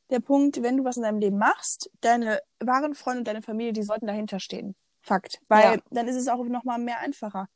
der 0.09 0.19
Punkt, 0.19 0.63
wenn 0.63 0.77
du 0.77 0.83
was 0.83 0.97
in 0.97 1.03
deinem 1.03 1.19
Leben 1.19 1.37
machst, 1.37 1.91
deine 2.01 2.39
wahren 2.59 2.95
Freunde 2.95 3.19
und 3.19 3.27
deine 3.27 3.41
Familie, 3.41 3.73
die 3.73 3.83
sollten 3.83 4.07
dahinter 4.07 4.39
stehen. 4.39 4.75
Fakt. 5.01 5.39
Weil 5.47 5.75
ja. 5.75 5.81
dann 5.91 6.07
ist 6.07 6.15
es 6.15 6.27
auch 6.27 6.43
nochmal 6.45 6.79
mehr 6.79 6.99
einfacher. 6.99 7.47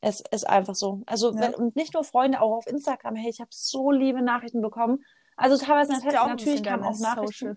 Es 0.00 0.22
ist 0.30 0.48
einfach 0.48 0.74
so. 0.74 1.02
Also, 1.06 1.32
ja. 1.34 1.40
wenn, 1.40 1.54
und 1.54 1.76
nicht 1.76 1.94
nur 1.94 2.04
Freunde, 2.04 2.40
auch 2.40 2.56
auf 2.56 2.66
Instagram. 2.66 3.16
Hey, 3.16 3.30
ich 3.30 3.40
habe 3.40 3.50
so 3.52 3.90
liebe 3.90 4.22
Nachrichten 4.22 4.60
bekommen. 4.60 5.04
Also 5.36 5.56
teilweise 5.56 5.92
natürlich, 5.92 6.14
ja 6.14 6.26
natürlich 6.26 6.62
kamen 6.62 6.84
auch 6.84 6.98
Nachrichten. 6.98 7.56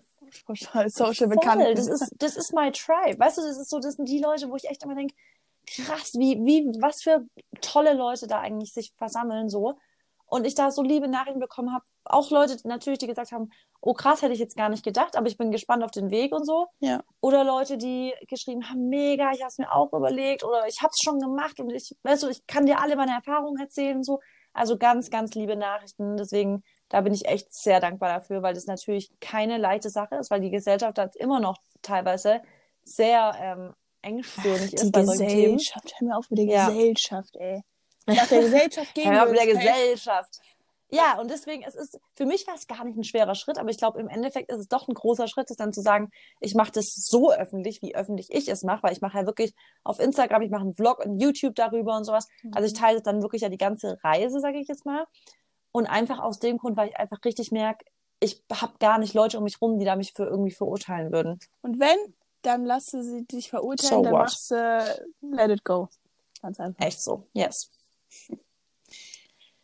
Social 0.86 1.28
Bekannten. 1.28 1.74
Das 1.74 1.86
ist, 1.86 2.12
das 2.18 2.36
ist 2.36 2.52
my 2.52 2.72
tribe. 2.72 3.18
Weißt 3.18 3.38
du, 3.38 3.42
das 3.42 3.58
ist 3.58 3.70
so, 3.70 3.78
das 3.78 3.94
sind 3.94 4.08
die 4.08 4.20
Leute, 4.20 4.50
wo 4.50 4.56
ich 4.56 4.68
echt 4.68 4.82
immer 4.82 4.94
denke, 4.94 5.14
krass, 5.66 6.14
wie, 6.14 6.38
wie, 6.44 6.66
was 6.80 7.02
für 7.02 7.24
tolle 7.60 7.94
Leute 7.94 8.26
da 8.26 8.40
eigentlich 8.40 8.72
sich 8.72 8.92
versammeln, 8.96 9.48
so. 9.48 9.78
Und 10.30 10.46
ich 10.46 10.54
da 10.54 10.70
so 10.70 10.82
liebe 10.82 11.08
Nachrichten 11.08 11.40
bekommen 11.40 11.72
habe. 11.72 11.84
Auch 12.04 12.30
Leute 12.30 12.56
natürlich, 12.64 12.98
die 12.98 13.06
gesagt 13.06 13.32
haben, 13.32 13.50
oh 13.80 13.94
krass, 13.94 14.20
hätte 14.20 14.34
ich 14.34 14.38
jetzt 14.38 14.56
gar 14.56 14.68
nicht 14.68 14.84
gedacht, 14.84 15.16
aber 15.16 15.26
ich 15.26 15.38
bin 15.38 15.50
gespannt 15.50 15.82
auf 15.82 15.90
den 15.90 16.10
Weg 16.10 16.34
und 16.34 16.44
so. 16.44 16.66
Ja. 16.80 17.02
Oder 17.20 17.44
Leute, 17.44 17.78
die 17.78 18.12
geschrieben 18.28 18.68
haben, 18.68 18.88
mega, 18.88 19.32
ich 19.32 19.40
habe 19.40 19.48
es 19.48 19.58
mir 19.58 19.72
auch 19.74 19.92
überlegt 19.92 20.44
oder 20.44 20.66
ich 20.68 20.82
habe 20.82 20.90
es 20.90 21.00
schon 21.02 21.18
gemacht 21.18 21.58
und 21.60 21.70
ich, 21.70 21.96
weißt 22.02 22.24
du, 22.24 22.28
ich 22.28 22.46
kann 22.46 22.66
dir 22.66 22.80
alle 22.80 22.96
meine 22.96 23.12
Erfahrungen 23.12 23.58
erzählen 23.58 23.96
und 23.96 24.04
so. 24.04 24.20
Also 24.52 24.76
ganz, 24.76 25.08
ganz 25.10 25.34
liebe 25.34 25.56
Nachrichten. 25.56 26.16
Deswegen, 26.16 26.62
da 26.88 27.00
bin 27.00 27.14
ich 27.14 27.26
echt 27.26 27.52
sehr 27.54 27.80
dankbar 27.80 28.10
dafür, 28.12 28.42
weil 28.42 28.54
das 28.54 28.66
natürlich 28.66 29.10
keine 29.20 29.56
leichte 29.56 29.88
Sache 29.88 30.16
ist, 30.16 30.30
weil 30.30 30.40
die 30.40 30.50
Gesellschaft 30.50 30.98
hat 30.98 31.16
immer 31.16 31.40
noch 31.40 31.56
teilweise 31.80 32.42
sehr 32.82 33.34
ähm, 33.40 33.74
engstirnig 34.02 34.74
Ach, 34.76 34.82
ist 34.82 34.92
bei. 34.92 35.00
Gesellschaft. 35.02 35.94
Hör 35.98 36.08
mir 36.08 36.16
auf 36.16 36.28
mit 36.30 36.38
der 36.38 36.46
Ja. 36.46 36.68
Gesellschaft, 36.68 37.36
ey. 37.36 37.62
Nach 38.08 38.26
der 38.26 38.40
Gesellschaft 38.42 38.94
gehen 38.94 39.12
Ja, 39.12 39.24
wir 39.24 39.30
mit 39.32 39.38
der. 39.38 39.46
Gesellschaft. 39.46 40.40
Ja, 40.90 41.20
und 41.20 41.30
deswegen, 41.30 41.62
es 41.64 41.74
ist, 41.74 42.00
für 42.14 42.24
mich 42.24 42.46
war 42.46 42.54
es 42.54 42.66
gar 42.66 42.82
nicht 42.84 42.96
ein 42.96 43.04
schwerer 43.04 43.34
Schritt, 43.34 43.58
aber 43.58 43.68
ich 43.68 43.76
glaube, 43.76 44.00
im 44.00 44.08
Endeffekt 44.08 44.50
ist 44.50 44.58
es 44.58 44.68
doch 44.68 44.88
ein 44.88 44.94
großer 44.94 45.28
Schritt, 45.28 45.50
das 45.50 45.58
dann 45.58 45.74
zu 45.74 45.82
sagen, 45.82 46.10
ich 46.40 46.54
mache 46.54 46.72
das 46.72 46.94
so 46.94 47.30
öffentlich, 47.30 47.82
wie 47.82 47.94
öffentlich 47.94 48.32
ich 48.32 48.48
es 48.48 48.62
mache, 48.62 48.82
weil 48.84 48.92
ich 48.92 49.02
mache 49.02 49.18
ja 49.18 49.26
wirklich 49.26 49.54
auf 49.84 50.00
Instagram, 50.00 50.40
ich 50.40 50.50
mache 50.50 50.62
einen 50.62 50.72
Vlog 50.72 51.04
und 51.04 51.20
YouTube 51.20 51.54
darüber 51.56 51.94
und 51.94 52.04
sowas. 52.04 52.26
Also 52.52 52.66
ich 52.66 52.72
teile 52.72 53.02
dann 53.02 53.20
wirklich 53.20 53.42
ja 53.42 53.50
die 53.50 53.58
ganze 53.58 53.98
Reise, 54.02 54.40
sage 54.40 54.58
ich 54.58 54.68
jetzt 54.68 54.86
mal. 54.86 55.04
Und 55.72 55.86
einfach 55.86 56.20
aus 56.20 56.38
dem 56.38 56.56
Grund, 56.56 56.78
weil 56.78 56.88
ich 56.88 56.96
einfach 56.96 57.18
richtig 57.22 57.52
merke, 57.52 57.84
ich 58.20 58.42
habe 58.50 58.72
gar 58.80 58.98
nicht 58.98 59.12
Leute 59.12 59.36
um 59.36 59.44
mich 59.44 59.60
rum, 59.60 59.78
die 59.78 59.84
da 59.84 59.94
mich 59.94 60.14
für 60.14 60.24
irgendwie 60.24 60.50
verurteilen 60.52 61.12
würden. 61.12 61.38
Und 61.60 61.78
wenn, 61.78 61.98
dann 62.42 62.64
lasse 62.64 63.02
sie 63.02 63.26
dich 63.26 63.50
verurteilen, 63.50 63.98
So 63.98 64.02
dann 64.02 64.12
what? 64.12 64.20
machst 64.22 64.50
du 64.50 65.06
let 65.20 65.50
it 65.50 65.64
go. 65.64 65.88
Ganz 66.40 66.58
einfach. 66.60 66.84
Echt 66.84 67.02
so. 67.02 67.28
Yes. 67.34 67.68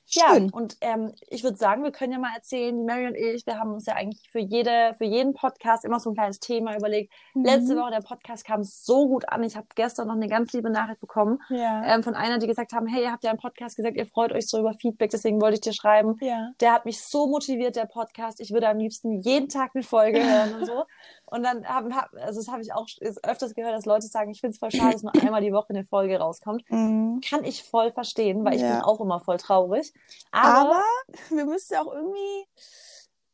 Ja, 0.07 0.35
Schön. 0.35 0.51
und 0.51 0.77
ähm, 0.81 1.13
ich 1.29 1.43
würde 1.43 1.57
sagen, 1.57 1.83
wir 1.83 1.91
können 1.91 2.13
ja 2.13 2.21
mal 2.21 2.31
erzählen, 2.37 2.77
die 2.77 2.85
Mary 2.85 3.09
und 3.09 3.17
ich, 3.17 3.45
wir 3.47 3.59
haben 3.59 3.73
uns 3.73 3.87
ja 3.87 3.95
eigentlich 3.95 4.29
für 4.31 4.39
jede, 4.39 4.95
für 4.97 5.05
jeden 5.07 5.35
Podcast 5.35 5.85
immer 5.85 5.99
so 5.99 6.11
ein 6.11 6.15
kleines 6.15 6.39
Thema 6.39 6.77
überlegt. 6.77 7.13
Mhm. 7.35 7.45
Letzte 7.45 7.75
Woche 7.77 7.91
der 7.91 8.01
Podcast 8.03 8.45
kam 8.45 8.63
so 8.63 9.09
gut 9.09 9.29
an. 9.29 9.43
Ich 9.43 9.57
habe 9.57 9.67
gestern 9.75 10.07
noch 10.07 10.15
eine 10.15 10.29
ganz 10.29 10.53
liebe 10.53 10.71
Nachricht 10.71 11.01
bekommen 11.01 11.41
Ja. 11.49 11.83
ähm, 11.87 12.05
von 12.05 12.15
einer, 12.15 12.39
die 12.39 12.47
gesagt 12.47 12.73
haben, 12.75 12.87
hey, 12.87 13.03
ihr 13.03 13.11
habt 13.11 13.25
ja 13.25 13.33
im 13.33 13.39
Podcast 13.39 13.75
gesagt, 13.75 13.97
ihr 13.97 14.07
freut 14.07 14.31
euch 14.31 14.47
so 14.47 14.61
über 14.61 14.75
Feedback, 14.75 15.11
deswegen 15.11 15.41
wollte 15.41 15.55
ich 15.55 15.63
dir 15.63 15.73
schreiben. 15.73 16.17
ja. 16.21 16.51
Der 16.61 16.73
hat 16.75 16.85
mich 16.85 17.01
so 17.01 17.27
motiviert, 17.27 17.75
der 17.75 17.87
Podcast. 17.87 18.39
Ich 18.41 18.53
würde 18.53 18.69
am 18.69 18.79
liebsten 18.79 19.21
jeden 19.21 19.49
Tag 19.49 19.73
eine 19.75 19.83
Folge 19.83 20.23
hören 20.23 20.55
und 20.55 20.67
so. 20.67 20.85
Und 21.27 21.43
dann 21.43 21.67
haben, 21.67 21.95
hab, 21.97 22.13
also 22.15 22.41
das 22.41 22.49
habe 22.49 22.63
ich 22.63 22.73
auch 22.73 22.87
öfters 23.23 23.55
gehört, 23.55 23.75
dass 23.75 23.87
Leute 23.87 24.07
sagen, 24.07 24.31
ich 24.31 24.41
finde 24.41 24.53
es 24.55 24.59
voll 24.59 24.71
schade, 24.71 24.93
dass 24.93 25.03
nur 25.03 25.15
einmal 25.17 25.41
die 25.41 25.53
Woche 25.53 25.71
eine 25.71 25.85
Folge 25.85 26.19
rauskommt. 26.19 26.65
Mhm. 26.71 27.21
Kann 27.27 27.45
ich 27.45 27.63
voll 27.63 27.93
verstehen, 27.93 28.45
weil 28.45 28.57
ich 28.57 28.63
Ja. 28.63 28.73
bin 28.75 28.81
auch 28.83 29.01
immer 29.01 29.21
voll 29.21 29.39
traurig. 29.39 29.93
Aber, 30.33 30.71
Aber 30.71 30.85
wir 31.31 31.45
müssen 31.47 31.73
ja 31.75 31.83
auch 31.83 31.93
irgendwie 31.93 32.45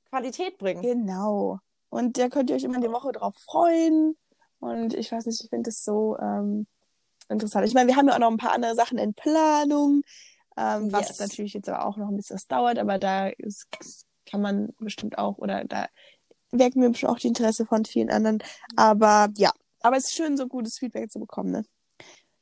Qualität 0.09 0.59
bringen. 0.59 0.83
Genau. 0.83 1.59
Und 1.89 2.19
da 2.19 2.29
könnt 2.29 2.51
ihr 2.51 2.57
euch 2.57 2.65
immer 2.65 2.81
die 2.81 2.91
Woche 2.93 3.13
drauf 3.13 3.35
freuen. 3.37 4.17
Und 4.61 4.95
ich 4.95 5.11
weiß 5.11 5.27
nicht, 5.27 5.43
ich 5.43 5.49
finde 5.51 5.71
das 5.71 5.83
so 5.83 6.17
ähm, 6.19 6.67
interessant. 7.29 7.67
Ich 7.67 7.75
meine, 7.75 7.89
wir 7.89 7.97
haben 7.97 8.09
ja 8.09 8.15
auch 8.15 8.19
noch 8.19 8.31
ein 8.31 8.37
paar 8.37 8.53
andere 8.53 8.75
Sachen 8.75 8.99
in 8.99 9.15
Planung, 9.15 10.03
ähm, 10.57 10.93
was 10.93 11.09
Yes. 11.09 11.19
natürlich 11.19 11.55
jetzt 11.55 11.69
aber 11.69 11.87
auch 11.87 11.97
noch 11.97 12.09
ein 12.09 12.17
bisschen 12.17 12.37
was 12.37 12.47
dauert, 12.47 12.79
aber 12.79 12.99
da 12.99 13.29
ist, 13.29 13.67
kann 14.27 14.43
man 14.43 14.69
bestimmt 14.79 15.17
auch, 15.19 15.39
oder 15.39 15.65
da 15.65 15.87
wecken 16.53 16.83
wir 16.83 16.91
bestimmt 16.91 17.13
auch 17.13 17.19
die 17.19 17.29
Interesse 17.29 17.67
von 17.67 17.85
vielen 17.85 18.11
anderen. 18.11 18.43
Aber 18.77 19.29
ja, 19.37 19.53
aber 19.81 19.97
es 19.97 20.05
ist 20.07 20.15
schön, 20.15 20.37
so 20.37 20.47
gutes 20.47 20.79
Feedback 20.79 21.11
zu 21.11 21.19
bekommen, 21.21 21.51
ne? 21.53 21.65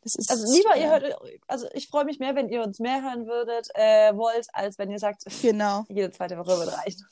Das 0.03 0.15
ist, 0.15 0.31
Also 0.31 0.53
lieber 0.57 0.77
ihr 0.77 0.91
hört, 0.91 1.05
also 1.49 1.67
ich 1.75 1.89
freue 1.89 2.05
mich 2.05 2.19
mehr, 2.21 2.35
wenn 2.37 2.49
ihr 2.49 2.63
uns 2.63 2.79
mehr 2.79 3.03
hören 3.03 3.27
würdet, 3.27 3.69
äh, 3.75 4.17
wollt, 4.17 4.47
als 4.53 4.79
wenn 4.79 4.91
ihr 4.91 4.99
sagt, 4.99 5.25
Genau. 5.43 5.85
jede 5.89 6.11
zweite 6.13 6.39
Woche 6.39 6.59
wird 6.59 6.73
reichen. 6.79 7.05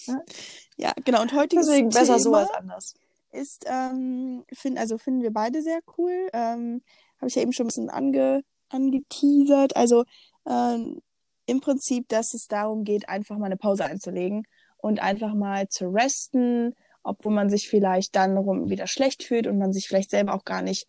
Ja, 0.77 0.92
genau. 1.05 1.20
Und 1.23 1.33
heutiges 1.35 1.66
Deswegen 1.66 1.88
besser 1.88 2.16
Thema 2.16 2.18
so 2.20 2.35
als 2.35 2.51
anders. 2.51 2.94
ist, 3.33 3.64
ähm, 3.66 4.44
find, 4.53 4.79
also 4.79 4.99
finden 4.99 5.23
wir 5.23 5.33
beide 5.33 5.62
sehr 5.62 5.81
cool. 5.99 6.29
Ähm, 6.33 6.83
Habe 7.18 7.29
ich 7.29 7.35
ja 7.35 7.42
eben 7.42 7.53
schon 7.53 7.64
ein 7.64 7.68
bisschen 7.68 7.90
ange, 7.90 8.42
angeteasert. 8.68 9.77
Also 9.77 10.05
ähm, 10.47 11.01
im 11.47 11.61
Prinzip, 11.61 12.09
dass 12.09 12.35
es 12.35 12.47
darum 12.47 12.85
geht, 12.85 13.09
einfach 13.09 13.37
mal 13.37 13.47
eine 13.47 13.57
Pause 13.57 13.85
einzulegen 13.85 14.47
und 14.79 15.01
einfach 15.01 15.35
mal 15.35 15.68
zu 15.68 15.88
resten, 15.88 16.75
obwohl 17.07 17.33
man 17.33 17.49
sich 17.49 17.69
vielleicht 17.69 18.16
dann 18.16 18.37
rum 18.37 18.69
wieder 18.69 18.87
schlecht 18.87 19.23
fühlt 19.23 19.47
und 19.47 19.59
man 19.59 19.73
sich 19.73 19.87
vielleicht 19.88 20.11
selber 20.11 20.35
auch 20.35 20.45
gar 20.45 20.62
nicht 20.62 20.87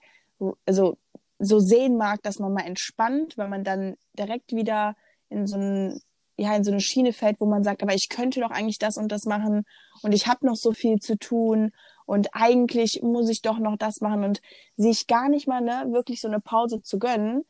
also 0.65 0.97
so 1.39 1.59
sehen 1.59 1.97
mag, 1.97 2.21
dass 2.23 2.39
man 2.39 2.53
mal 2.53 2.65
entspannt, 2.65 3.37
weil 3.37 3.47
man 3.47 3.63
dann 3.63 3.95
direkt 4.17 4.53
wieder 4.53 4.95
in 5.29 5.47
so 5.47 5.57
ein 5.57 6.01
ja 6.39 6.55
in 6.55 6.63
so 6.63 6.71
eine 6.71 6.81
Schiene 6.81 7.13
fällt, 7.13 7.39
wo 7.39 7.45
man 7.47 7.63
sagt, 7.63 7.81
aber 7.81 7.95
ich 7.95 8.09
könnte 8.09 8.39
doch 8.41 8.51
eigentlich 8.51 8.77
das 8.77 8.97
und 8.97 9.11
das 9.11 9.25
machen 9.25 9.65
und 10.03 10.11
ich 10.11 10.27
habe 10.27 10.45
noch 10.45 10.55
so 10.55 10.71
viel 10.71 10.99
zu 10.99 11.17
tun 11.17 11.71
und 12.05 12.29
eigentlich 12.33 13.01
muss 13.01 13.29
ich 13.29 13.41
doch 13.41 13.57
noch 13.57 13.75
das 13.75 14.01
machen 14.01 14.23
und 14.23 14.41
sich 14.75 15.07
gar 15.07 15.29
nicht 15.29 15.47
mal 15.47 15.61
ne 15.61 15.87
wirklich 15.89 16.21
so 16.21 16.27
eine 16.27 16.39
Pause 16.39 16.81
zu 16.81 16.99
gönnen. 16.99 17.43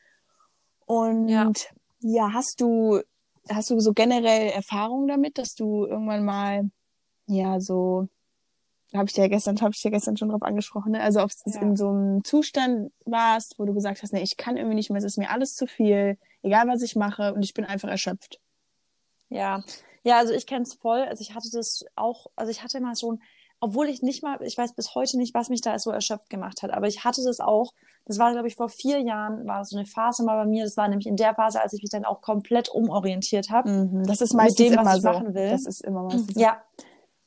Und 0.85 1.27
Ja. 1.27 1.51
ja, 1.99 2.33
hast 2.33 2.61
du 2.61 3.01
hast 3.49 3.69
du 3.69 3.79
so 3.79 3.93
generell 3.93 4.49
Erfahrung 4.49 5.07
damit, 5.07 5.37
dass 5.37 5.53
du 5.53 5.85
irgendwann 5.85 6.25
mal 6.25 6.69
ja 7.27 7.59
so 7.59 8.07
habe 8.93 9.05
ich 9.05 9.13
dir 9.13 9.21
ja 9.23 9.27
gestern, 9.27 9.59
habe 9.61 9.71
ich 9.73 9.81
dir 9.81 9.91
gestern 9.91 10.15
schon 10.17 10.29
drauf 10.29 10.43
angesprochen, 10.43 10.93
ne? 10.93 11.01
Also 11.01 11.21
ob 11.21 11.29
du 11.29 11.51
Ja. 11.51 11.61
in 11.61 11.75
so 11.75 11.89
einem 11.89 12.23
Zustand 12.23 12.91
warst, 13.05 13.59
wo 13.59 13.65
du 13.65 13.73
gesagt 13.73 14.01
hast, 14.01 14.13
ne, 14.13 14.21
ich 14.21 14.37
kann 14.37 14.55
irgendwie 14.57 14.75
nicht 14.75 14.89
mehr, 14.89 14.99
es 14.99 15.03
ist 15.03 15.17
mir 15.17 15.29
alles 15.29 15.55
zu 15.55 15.67
viel, 15.67 16.17
egal 16.41 16.67
was 16.67 16.81
ich 16.81 16.95
mache 16.95 17.33
und 17.33 17.43
ich 17.43 17.53
bin 17.53 17.65
einfach 17.65 17.89
erschöpft. 17.89 18.39
Ja, 19.29 19.61
ja, 20.03 20.17
also 20.17 20.33
ich 20.33 20.47
kenne 20.47 20.63
es 20.63 20.73
voll. 20.73 21.01
Also 21.01 21.21
ich 21.21 21.35
hatte 21.35 21.49
das 21.51 21.83
auch, 21.95 22.27
also 22.37 22.49
ich 22.49 22.63
hatte 22.63 22.79
mal 22.79 22.95
so 22.95 23.13
ein, 23.13 23.21
obwohl 23.59 23.89
ich 23.89 24.01
nicht 24.01 24.23
mal, 24.23 24.41
ich 24.43 24.57
weiß 24.57 24.73
bis 24.73 24.93
heute 24.95 25.17
nicht, 25.17 25.33
was 25.33 25.49
mich 25.49 25.61
da 25.61 25.77
so 25.79 25.89
erschöpft 25.91 26.29
gemacht 26.29 26.61
hat, 26.61 26.71
aber 26.71 26.87
ich 26.87 27.03
hatte 27.03 27.23
das 27.25 27.39
auch, 27.39 27.73
das 28.05 28.19
war, 28.19 28.31
glaube 28.31 28.47
ich, 28.47 28.55
vor 28.55 28.69
vier 28.69 29.01
Jahren, 29.01 29.45
war 29.47 29.65
so 29.65 29.75
eine 29.75 29.85
Phase 29.85 30.23
mal 30.23 30.37
bei 30.37 30.49
mir, 30.49 30.63
das 30.63 30.77
war 30.77 30.87
nämlich 30.87 31.07
in 31.07 31.17
der 31.17 31.33
Phase, 31.35 31.59
als 31.59 31.73
ich 31.73 31.81
mich 31.81 31.89
dann 31.89 32.05
auch 32.05 32.21
komplett 32.21 32.69
umorientiert 32.69 33.49
habe. 33.49 33.69
Mhm. 33.69 34.03
Das 34.05 34.21
ist 34.21 34.33
Mit 34.33 34.43
meistens 34.43 34.57
dem, 34.69 34.77
was 34.77 34.81
immer 34.81 34.95
ich 34.95 35.01
so. 35.01 35.09
machen 35.09 35.33
will. 35.33 35.49
Das 35.49 35.65
ist 35.65 35.81
immer 35.81 36.03
meistens 36.03 36.35
so. 36.35 36.39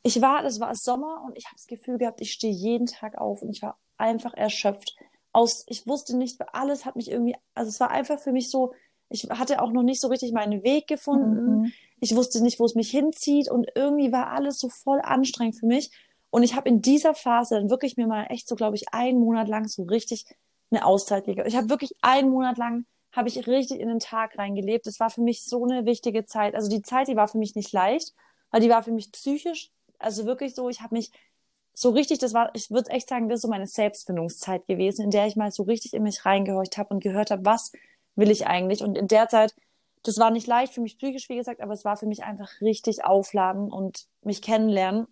Ich 0.03 0.21
war, 0.23 0.43
das 0.43 0.61
war 0.61 0.75
Sommer 0.75 1.23
und 1.27 1.37
ich 1.37 1.47
habe 1.47 1.57
das 1.57 1.67
Gefühl 1.67 1.99
gehabt, 1.99 2.21
ich 2.21 2.33
stehe 2.33 2.53
jeden 2.53 2.87
Tag 2.87 3.19
auf 3.19 3.43
und 3.43 3.51
ich 3.51 3.63
war 3.63 3.79
einfach 3.99 4.35
erschöpft. 4.35 4.97
Aus, 5.33 5.65
ich 5.69 5.87
wusste 5.87 6.17
nicht, 6.17 6.41
alles 6.55 6.85
hat 6.85 6.97
mich 6.97 7.11
irgendwie, 7.11 7.37
also 7.55 7.69
es 7.69 7.79
war 7.81 7.91
einfach 7.91 8.19
für 8.19 8.33
mich 8.33 8.51
so, 8.51 8.73
ich 9.11 9.29
hatte 9.31 9.61
auch 9.61 9.73
noch 9.73 9.83
nicht 9.83 10.01
so 10.01 10.09
richtig 10.09 10.33
meinen 10.33 10.63
Weg 10.63 10.87
gefunden. 10.87 11.61
Mhm. 11.61 11.73
Ich 12.01 12.17
wusste 12.17 12.43
nicht, 12.43 12.59
wo 12.59 12.65
es 12.65 12.75
mich 12.75 12.91
hinzieht 12.91 13.51
und 13.51 13.69
irgendwie 13.75 14.11
war 14.11 14.31
alles 14.31 14.59
so 14.59 14.69
voll 14.69 15.01
anstrengend 15.03 15.59
für 15.59 15.67
mich. 15.67 15.91
Und 16.31 16.45
ich 16.45 16.55
habe 16.55 16.69
in 16.69 16.81
dieser 16.81 17.15
Phase 17.15 17.57
dann 17.57 17.71
wirklich 17.71 17.97
mir 17.97 18.07
mal 18.07 18.27
echt 18.31 18.49
so, 18.49 18.55
glaube 18.55 18.77
ich, 18.77 18.95
einen 18.95 19.19
Monat 19.21 19.49
lang 19.49 19.69
so 19.69 19.83
richtig 19.83 20.25
eine 20.71 20.87
Auszeit 20.87 21.27
gegeben. 21.27 21.49
Ich 21.49 21.57
habe 21.57 21.69
wirklich 21.69 21.93
einen 22.01 22.31
Monat 22.31 22.57
lang 22.57 22.87
habe 23.13 23.29
ich 23.29 23.47
richtig 23.49 23.81
in 23.81 23.89
den 23.89 23.99
Tag 23.99 24.39
reingelebt. 24.39 24.87
Das 24.87 25.01
war 25.01 25.11
für 25.11 25.21
mich 25.21 25.45
so 25.45 25.65
eine 25.65 25.85
wichtige 25.85 26.27
Zeit. 26.27 26.55
Also 26.55 26.71
die 26.71 26.83
Zeit, 26.83 27.09
die 27.09 27.17
war 27.17 27.27
für 27.27 27.39
mich 27.39 27.57
nicht 27.57 27.73
leicht, 27.73 28.15
weil 28.51 28.61
die 28.61 28.69
war 28.69 28.83
für 28.83 28.93
mich 28.93 29.11
psychisch, 29.11 29.71
also 30.01 30.27
wirklich 30.27 30.55
so, 30.55 30.69
ich 30.69 30.81
habe 30.81 30.95
mich 30.95 31.13
so 31.73 31.91
richtig, 31.91 32.19
das 32.19 32.35
war, 32.35 32.51
ich 32.55 32.71
würde 32.71 32.91
echt 32.91 33.09
sagen, 33.09 33.29
das 33.29 33.39
ist 33.39 33.43
so 33.43 33.49
meine 33.49 33.67
Selbstfindungszeit 33.67 34.67
gewesen, 34.67 35.05
in 35.05 35.11
der 35.11 35.27
ich 35.27 35.37
mal 35.37 35.51
so 35.51 35.63
richtig 35.63 35.95
in 35.95 36.03
mich 36.03 36.27
reingehorcht 36.27 36.77
habe 36.77 36.93
und 36.95 37.03
gehört 37.03 37.31
habe, 37.31 37.45
was 37.45 37.73
will 38.17 38.31
ich 38.31 38.47
eigentlich? 38.47 38.83
Und 38.83 38.99
in 38.99 39.09
der 39.09 39.29
Zeit, 39.29 39.55
das 40.03 40.19
war 40.19 40.31
nicht 40.31 40.47
leicht 40.47 40.75
für 40.75 40.81
mich 40.81 40.99
psychisch, 40.99 41.29
wie 41.29 41.37
gesagt, 41.37 41.61
aber 41.61 41.73
es 41.73 41.85
war 41.85 41.97
für 41.97 42.07
mich 42.07 42.25
einfach 42.25 42.61
richtig 42.61 43.05
aufladen 43.05 43.71
und 43.71 44.07
mich 44.23 44.43
kennenlernen. 44.43 45.07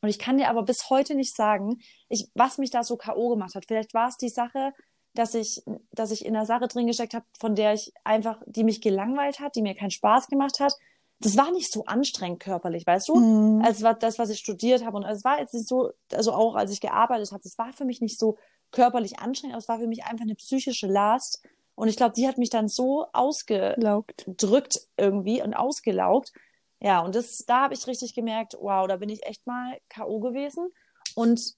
Und 0.00 0.08
ich 0.08 0.18
kann 0.18 0.38
dir 0.38 0.48
aber 0.48 0.64
bis 0.64 0.90
heute 0.90 1.14
nicht 1.14 1.36
sagen, 1.36 1.80
ich, 2.08 2.28
was 2.34 2.58
mich 2.58 2.70
da 2.70 2.82
so 2.82 2.96
K.O. 2.96 3.28
gemacht 3.30 3.54
hat. 3.54 3.66
Vielleicht 3.66 3.94
war 3.94 4.08
es 4.08 4.16
die 4.16 4.28
Sache, 4.28 4.72
dass 5.14 5.34
ich, 5.34 5.62
dass 5.92 6.10
ich 6.10 6.24
in 6.24 6.34
einer 6.34 6.46
Sache 6.46 6.66
drin 6.66 6.86
gesteckt 6.86 7.14
habe, 7.14 7.26
von 7.38 7.54
der 7.54 7.74
ich 7.74 7.92
einfach, 8.02 8.42
die 8.46 8.64
mich 8.64 8.80
gelangweilt 8.80 9.40
hat, 9.40 9.54
die 9.54 9.62
mir 9.62 9.74
keinen 9.74 9.90
Spaß 9.90 10.26
gemacht 10.26 10.58
hat. 10.58 10.74
Das 11.22 11.36
war 11.36 11.50
nicht 11.52 11.72
so 11.72 11.84
anstrengend 11.84 12.40
körperlich, 12.40 12.86
weißt 12.86 13.08
du? 13.08 13.16
Mhm. 13.16 13.62
als 13.62 13.82
war 13.82 13.94
das, 13.94 14.18
was 14.18 14.30
ich 14.30 14.38
studiert 14.38 14.84
habe. 14.84 14.96
Und 14.96 15.04
es 15.04 15.24
war 15.24 15.38
jetzt 15.38 15.54
nicht 15.54 15.68
so, 15.68 15.92
also 16.12 16.32
auch 16.32 16.54
als 16.54 16.72
ich 16.72 16.80
gearbeitet 16.80 17.32
habe, 17.32 17.42
es 17.44 17.56
war 17.58 17.72
für 17.72 17.84
mich 17.84 18.00
nicht 18.00 18.18
so 18.18 18.36
körperlich 18.72 19.18
anstrengend, 19.18 19.54
aber 19.54 19.62
es 19.62 19.68
war 19.68 19.78
für 19.78 19.86
mich 19.86 20.04
einfach 20.04 20.24
eine 20.24 20.34
psychische 20.34 20.86
Last. 20.86 21.42
Und 21.74 21.88
ich 21.88 21.96
glaube, 21.96 22.14
die 22.14 22.28
hat 22.28 22.38
mich 22.38 22.50
dann 22.50 22.68
so 22.68 23.06
ausgedrückt 23.12 24.80
irgendwie 24.96 25.42
und 25.42 25.54
ausgelaugt. 25.54 26.32
Ja, 26.80 27.00
und 27.00 27.14
das, 27.14 27.44
da 27.46 27.62
habe 27.62 27.74
ich 27.74 27.86
richtig 27.86 28.14
gemerkt, 28.14 28.56
wow, 28.60 28.86
da 28.88 28.96
bin 28.96 29.08
ich 29.08 29.24
echt 29.24 29.46
mal 29.46 29.78
K.O. 29.88 30.18
gewesen. 30.20 30.68
Und 31.14 31.54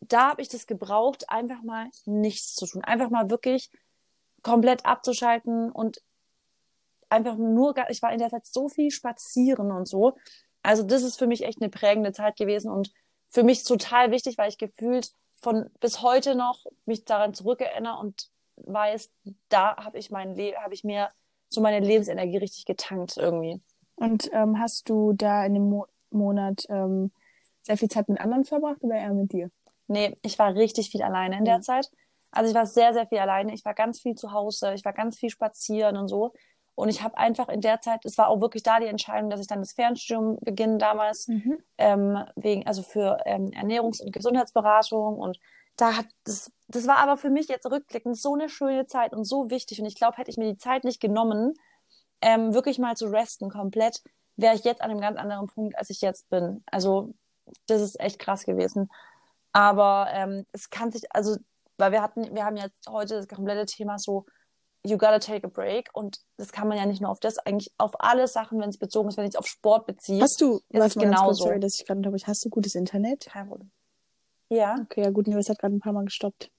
da 0.00 0.30
habe 0.30 0.42
ich 0.42 0.48
das 0.48 0.66
gebraucht, 0.66 1.30
einfach 1.30 1.62
mal 1.62 1.88
nichts 2.04 2.54
zu 2.54 2.66
tun. 2.66 2.84
Einfach 2.84 3.10
mal 3.10 3.30
wirklich 3.30 3.70
komplett 4.42 4.84
abzuschalten 4.84 5.70
und 5.70 6.02
einfach 7.12 7.36
nur, 7.36 7.74
ich 7.88 8.02
war 8.02 8.12
in 8.12 8.18
der 8.18 8.30
Zeit 8.30 8.46
so 8.46 8.68
viel 8.68 8.90
spazieren 8.90 9.70
und 9.70 9.86
so. 9.86 10.16
Also 10.62 10.82
das 10.82 11.02
ist 11.02 11.18
für 11.18 11.26
mich 11.26 11.44
echt 11.44 11.60
eine 11.60 11.70
prägende 11.70 12.12
Zeit 12.12 12.36
gewesen 12.36 12.70
und 12.70 12.90
für 13.30 13.42
mich 13.44 13.64
total 13.64 14.10
wichtig, 14.10 14.38
weil 14.38 14.48
ich 14.48 14.58
gefühlt 14.58 15.10
von 15.40 15.70
bis 15.80 16.02
heute 16.02 16.34
noch 16.34 16.64
mich 16.86 17.04
daran 17.04 17.34
zurückerinnere 17.34 17.98
und 17.98 18.28
weiß, 18.56 19.10
da 19.48 19.76
habe 19.76 19.98
ich 19.98 20.10
mein 20.10 20.34
Le 20.34 20.54
habe 20.56 20.74
ich 20.74 20.84
mir 20.84 21.08
so 21.48 21.60
meine 21.60 21.84
Lebensenergie 21.84 22.38
richtig 22.38 22.64
getankt 22.64 23.16
irgendwie. 23.16 23.60
Und 23.96 24.30
ähm, 24.32 24.58
hast 24.58 24.88
du 24.88 25.12
da 25.12 25.44
in 25.44 25.54
dem 25.54 25.68
Mo 25.68 25.86
Monat 26.10 26.66
ähm, 26.68 27.10
sehr 27.62 27.76
viel 27.78 27.88
Zeit 27.88 28.08
mit 28.08 28.20
anderen 28.20 28.44
verbracht 28.44 28.82
oder 28.82 28.96
eher 28.96 29.14
mit 29.14 29.32
dir? 29.32 29.50
Nee, 29.86 30.16
ich 30.22 30.38
war 30.38 30.54
richtig 30.54 30.90
viel 30.90 31.02
alleine 31.02 31.38
in 31.38 31.44
der 31.44 31.58
Mhm. 31.58 31.62
Zeit. 31.62 31.90
Also 32.30 32.50
ich 32.50 32.54
war 32.54 32.66
sehr, 32.66 32.92
sehr 32.92 33.06
viel 33.06 33.18
alleine. 33.18 33.52
Ich 33.54 33.64
war 33.64 33.74
ganz 33.74 34.00
viel 34.00 34.14
zu 34.14 34.32
Hause. 34.32 34.74
Ich 34.74 34.84
war 34.84 34.92
ganz 34.92 35.18
viel 35.18 35.30
spazieren 35.30 35.96
und 35.96 36.08
so. 36.08 36.32
Und 36.74 36.88
ich 36.88 37.02
habe 37.02 37.18
einfach 37.18 37.48
in 37.48 37.60
der 37.60 37.80
Zeit, 37.80 38.04
es 38.04 38.16
war 38.16 38.28
auch 38.28 38.40
wirklich 38.40 38.62
da 38.62 38.80
die 38.80 38.86
Entscheidung, 38.86 39.28
dass 39.30 39.40
ich 39.40 39.46
dann 39.46 39.60
das 39.60 39.72
Fernstudium 39.72 40.38
beginne 40.40 40.78
damals, 40.78 41.28
Mhm. 41.28 41.58
ähm, 41.78 42.24
wegen, 42.36 42.66
also 42.66 42.82
für 42.82 43.18
ähm, 43.26 43.50
Ernährungs- 43.50 44.02
und 44.02 44.12
Gesundheitsberatung. 44.12 45.18
Und 45.18 45.38
da 45.76 45.96
hat 45.96 46.06
das, 46.24 46.50
das 46.68 46.86
war 46.86 46.96
aber 46.98 47.16
für 47.16 47.30
mich 47.30 47.48
jetzt 47.48 47.66
rückblickend 47.70 48.16
so 48.18 48.34
eine 48.34 48.48
schöne 48.48 48.86
Zeit 48.86 49.12
und 49.12 49.24
so 49.24 49.50
wichtig. 49.50 49.80
Und 49.80 49.86
ich 49.86 49.96
glaube, 49.96 50.16
hätte 50.16 50.30
ich 50.30 50.38
mir 50.38 50.50
die 50.50 50.58
Zeit 50.58 50.84
nicht 50.84 51.00
genommen, 51.00 51.54
ähm, 52.22 52.54
wirklich 52.54 52.78
mal 52.78 52.96
zu 52.96 53.06
resten 53.06 53.50
komplett, 53.50 54.00
wäre 54.36 54.54
ich 54.54 54.64
jetzt 54.64 54.80
an 54.80 54.90
einem 54.90 55.00
ganz 55.00 55.18
anderen 55.18 55.48
Punkt, 55.48 55.76
als 55.78 55.90
ich 55.90 56.00
jetzt 56.00 56.30
bin. 56.30 56.62
Also 56.66 57.12
das 57.66 57.82
ist 57.82 58.00
echt 58.00 58.18
krass 58.18 58.44
gewesen. 58.44 58.88
Aber 59.52 60.08
ähm, 60.12 60.46
es 60.52 60.70
kann 60.70 60.90
sich, 60.90 61.04
also, 61.14 61.36
weil 61.76 61.92
wir 61.92 62.00
hatten, 62.00 62.34
wir 62.34 62.44
haben 62.44 62.56
jetzt 62.56 62.88
heute 62.88 63.16
das 63.16 63.28
komplette 63.28 63.66
Thema 63.66 63.98
so, 63.98 64.24
you 64.84 64.96
gotta 64.98 65.18
take 65.18 65.46
a 65.46 65.50
break. 65.50 65.90
Und 65.92 66.20
das 66.36 66.52
kann 66.52 66.68
man 66.68 66.76
ja 66.78 66.86
nicht 66.86 67.00
nur 67.00 67.10
auf 67.10 67.20
das, 67.20 67.38
eigentlich 67.38 67.70
auf 67.78 67.92
alle 68.00 68.26
Sachen, 68.28 68.60
wenn 68.60 68.68
es 68.68 68.78
bezogen 68.78 69.08
ist, 69.08 69.16
wenn 69.16 69.24
ich 69.24 69.30
es 69.30 69.36
auf 69.36 69.46
Sport 69.46 69.86
beziehe. 69.86 70.22
Hast 70.22 70.40
du, 70.40 70.60
ist 70.70 70.98
genauso. 70.98 71.44
sorry, 71.44 71.60
dass 71.60 71.78
ich 71.78 71.86
gerade 71.86 71.98
unterbreche. 71.98 72.26
Hast 72.26 72.44
du 72.44 72.50
gutes 72.50 72.74
Internet? 72.74 73.26
Kein 73.26 73.48
Problem. 73.48 73.70
Ja, 74.48 74.76
Okay, 74.82 75.02
ja 75.02 75.10
gut, 75.10 75.26
nee, 75.28 75.34
es 75.36 75.48
hat 75.48 75.58
gerade 75.58 75.74
ein 75.74 75.80
paar 75.80 75.92
Mal 75.92 76.04
gestoppt. 76.04 76.50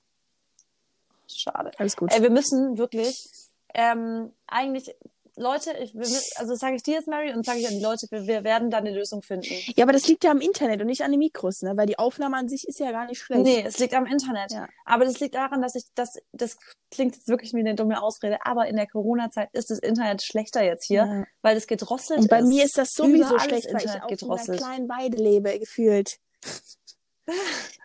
schade. 1.27 1.71
Alles 1.77 1.95
gut. 1.95 2.11
Ey, 2.11 2.21
wir 2.21 2.31
müssen 2.31 2.77
wirklich, 2.77 3.29
ähm, 3.73 4.31
eigentlich, 4.47 4.95
Leute, 5.35 5.71
ich, 5.81 5.95
wir 5.95 6.05
also 6.35 6.53
sage 6.55 6.75
ich 6.75 6.83
dir 6.83 6.93
jetzt, 6.93 7.07
Mary, 7.07 7.33
und 7.33 7.43
sage 7.43 7.59
ich 7.59 7.67
an 7.67 7.73
die 7.73 7.81
Leute, 7.83 8.05
wir, 8.11 8.27
wir 8.27 8.43
werden 8.43 8.69
da 8.69 8.77
eine 8.77 8.91
Lösung 8.91 9.23
finden. 9.23 9.47
ja, 9.75 9.83
aber 9.83 9.91
das 9.91 10.07
liegt 10.07 10.23
ja 10.23 10.29
am 10.31 10.39
Internet 10.41 10.79
und 10.81 10.85
nicht 10.87 11.01
an 11.01 11.09
den 11.11 11.17
Mikros, 11.19 11.63
ne? 11.63 11.75
Weil 11.75 11.87
die 11.87 11.97
Aufnahme 11.97 12.37
an 12.37 12.47
sich 12.47 12.67
ist 12.67 12.79
ja 12.79 12.91
gar 12.91 13.07
nicht 13.07 13.19
schlecht. 13.19 13.41
Nee, 13.43 13.63
es 13.65 13.79
liegt 13.79 13.95
am 13.95 14.05
Internet. 14.05 14.51
Ja. 14.51 14.67
Aber 14.85 15.05
das 15.05 15.19
liegt 15.19 15.33
daran, 15.33 15.61
dass 15.63 15.73
ich, 15.73 15.85
das, 15.95 16.09
das 16.33 16.57
klingt 16.91 17.15
jetzt 17.15 17.27
wirklich 17.27 17.51
wie 17.53 17.59
eine 17.61 17.73
dumme 17.73 18.01
Ausrede, 18.01 18.45
aber 18.45 18.67
in 18.67 18.75
der 18.75 18.85
Corona-Zeit 18.87 19.49
ist 19.53 19.71
das 19.71 19.79
Internet 19.79 20.21
schlechter 20.21 20.63
jetzt 20.63 20.85
hier, 20.85 21.05
Ja. 21.05 21.23
weil 21.41 21.57
es 21.57 21.65
gedrosselt 21.65 22.19
Und 22.19 22.29
bei 22.29 22.39
ist. 22.39 22.47
mir 22.47 22.63
ist 22.63 22.77
das 22.77 22.91
sowieso 22.91 23.39
schlecht, 23.39 23.65
ist 23.65 23.73
weil 23.73 23.79
ich 23.79 23.85
Internet 23.85 24.03
auf 24.03 24.09
gedrosselt. 24.09 24.49
einer 24.49 24.57
kleinen 24.67 24.89
Weide 24.89 25.17
lebe, 25.17 25.57
gefühlt. 25.59 26.17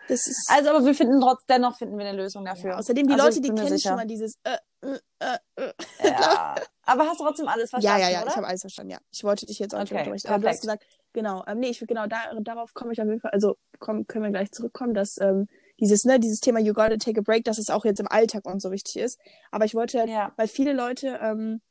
Das 0.09 0.27
ist. 0.27 0.49
Also, 0.49 0.71
aber 0.71 0.85
wir 0.85 0.93
finden 0.95 1.21
trotz, 1.21 1.45
dennoch 1.47 1.77
finden 1.77 1.97
wir 1.97 2.05
eine 2.05 2.17
Lösung 2.17 2.43
dafür. 2.43 2.71
ja, 2.71 2.77
außerdem, 2.77 3.07
die 3.07 3.13
also, 3.13 3.25
Leute, 3.25 3.35
ich 3.37 3.41
die 3.43 3.49
kennen 3.49 3.67
sicher. 3.69 3.89
schon 3.89 3.97
mal 3.97 4.05
dieses. 4.07 4.33
Äh. 4.43 4.57
Ja. 4.81 6.55
Aber 6.85 7.05
hast 7.05 7.19
du 7.19 7.25
trotzdem 7.25 7.47
alles 7.47 7.69
Ja, 7.71 7.97
verstanden, 7.97 8.01
ja, 8.01 8.09
ja, 8.09 8.21
oder? 8.21 8.29
ich 8.29 8.35
habe 8.35 8.47
alles 8.47 8.61
verstanden, 8.61 8.91
ja. 8.91 8.97
Ich 9.11 9.23
wollte 9.23 9.45
dich 9.45 9.59
jetzt 9.59 9.75
auch 9.75 9.79
nicht 9.79 9.91
Okay, 9.91 9.99
unterbrechen. 9.99 10.27
Aber 10.29 10.39
du 10.39 10.47
hast 10.47 10.61
gesagt, 10.61 10.83
genau, 11.13 11.43
ähm, 11.47 11.59
nee, 11.59 11.69
ich 11.69 11.79
genau, 11.79 12.07
da, 12.07 12.33
darauf 12.41 12.73
komme 12.73 12.93
ich 12.93 13.01
auf 13.01 13.07
jeden 13.07 13.19
Fall, 13.19 13.31
also 13.31 13.57
komm, 13.79 14.07
können 14.07 14.23
wir 14.25 14.31
gleich 14.31 14.51
zurückkommen, 14.51 14.93
dass 14.93 15.17
ähm, 15.19 15.47
dieses, 15.79 16.03
ne, 16.05 16.19
dieses 16.19 16.39
Thema 16.39 16.59
You 16.59 16.73
gotta 16.73 16.97
take 16.97 17.19
a 17.19 17.23
break, 17.23 17.43
dass 17.43 17.57
es 17.57 17.69
auch 17.69 17.85
jetzt 17.85 17.99
im 17.99 18.07
Alltag 18.07 18.45
und 18.45 18.61
so 18.61 18.71
wichtig 18.71 18.97
ist. 18.97 19.19
Aber 19.51 19.65
ich 19.65 19.75
wollte 19.75 20.05
Ja. 20.07 20.33
weil 20.35 20.47
viele 20.47 20.73
Leute, 20.73 21.19
ähm, 21.21 21.61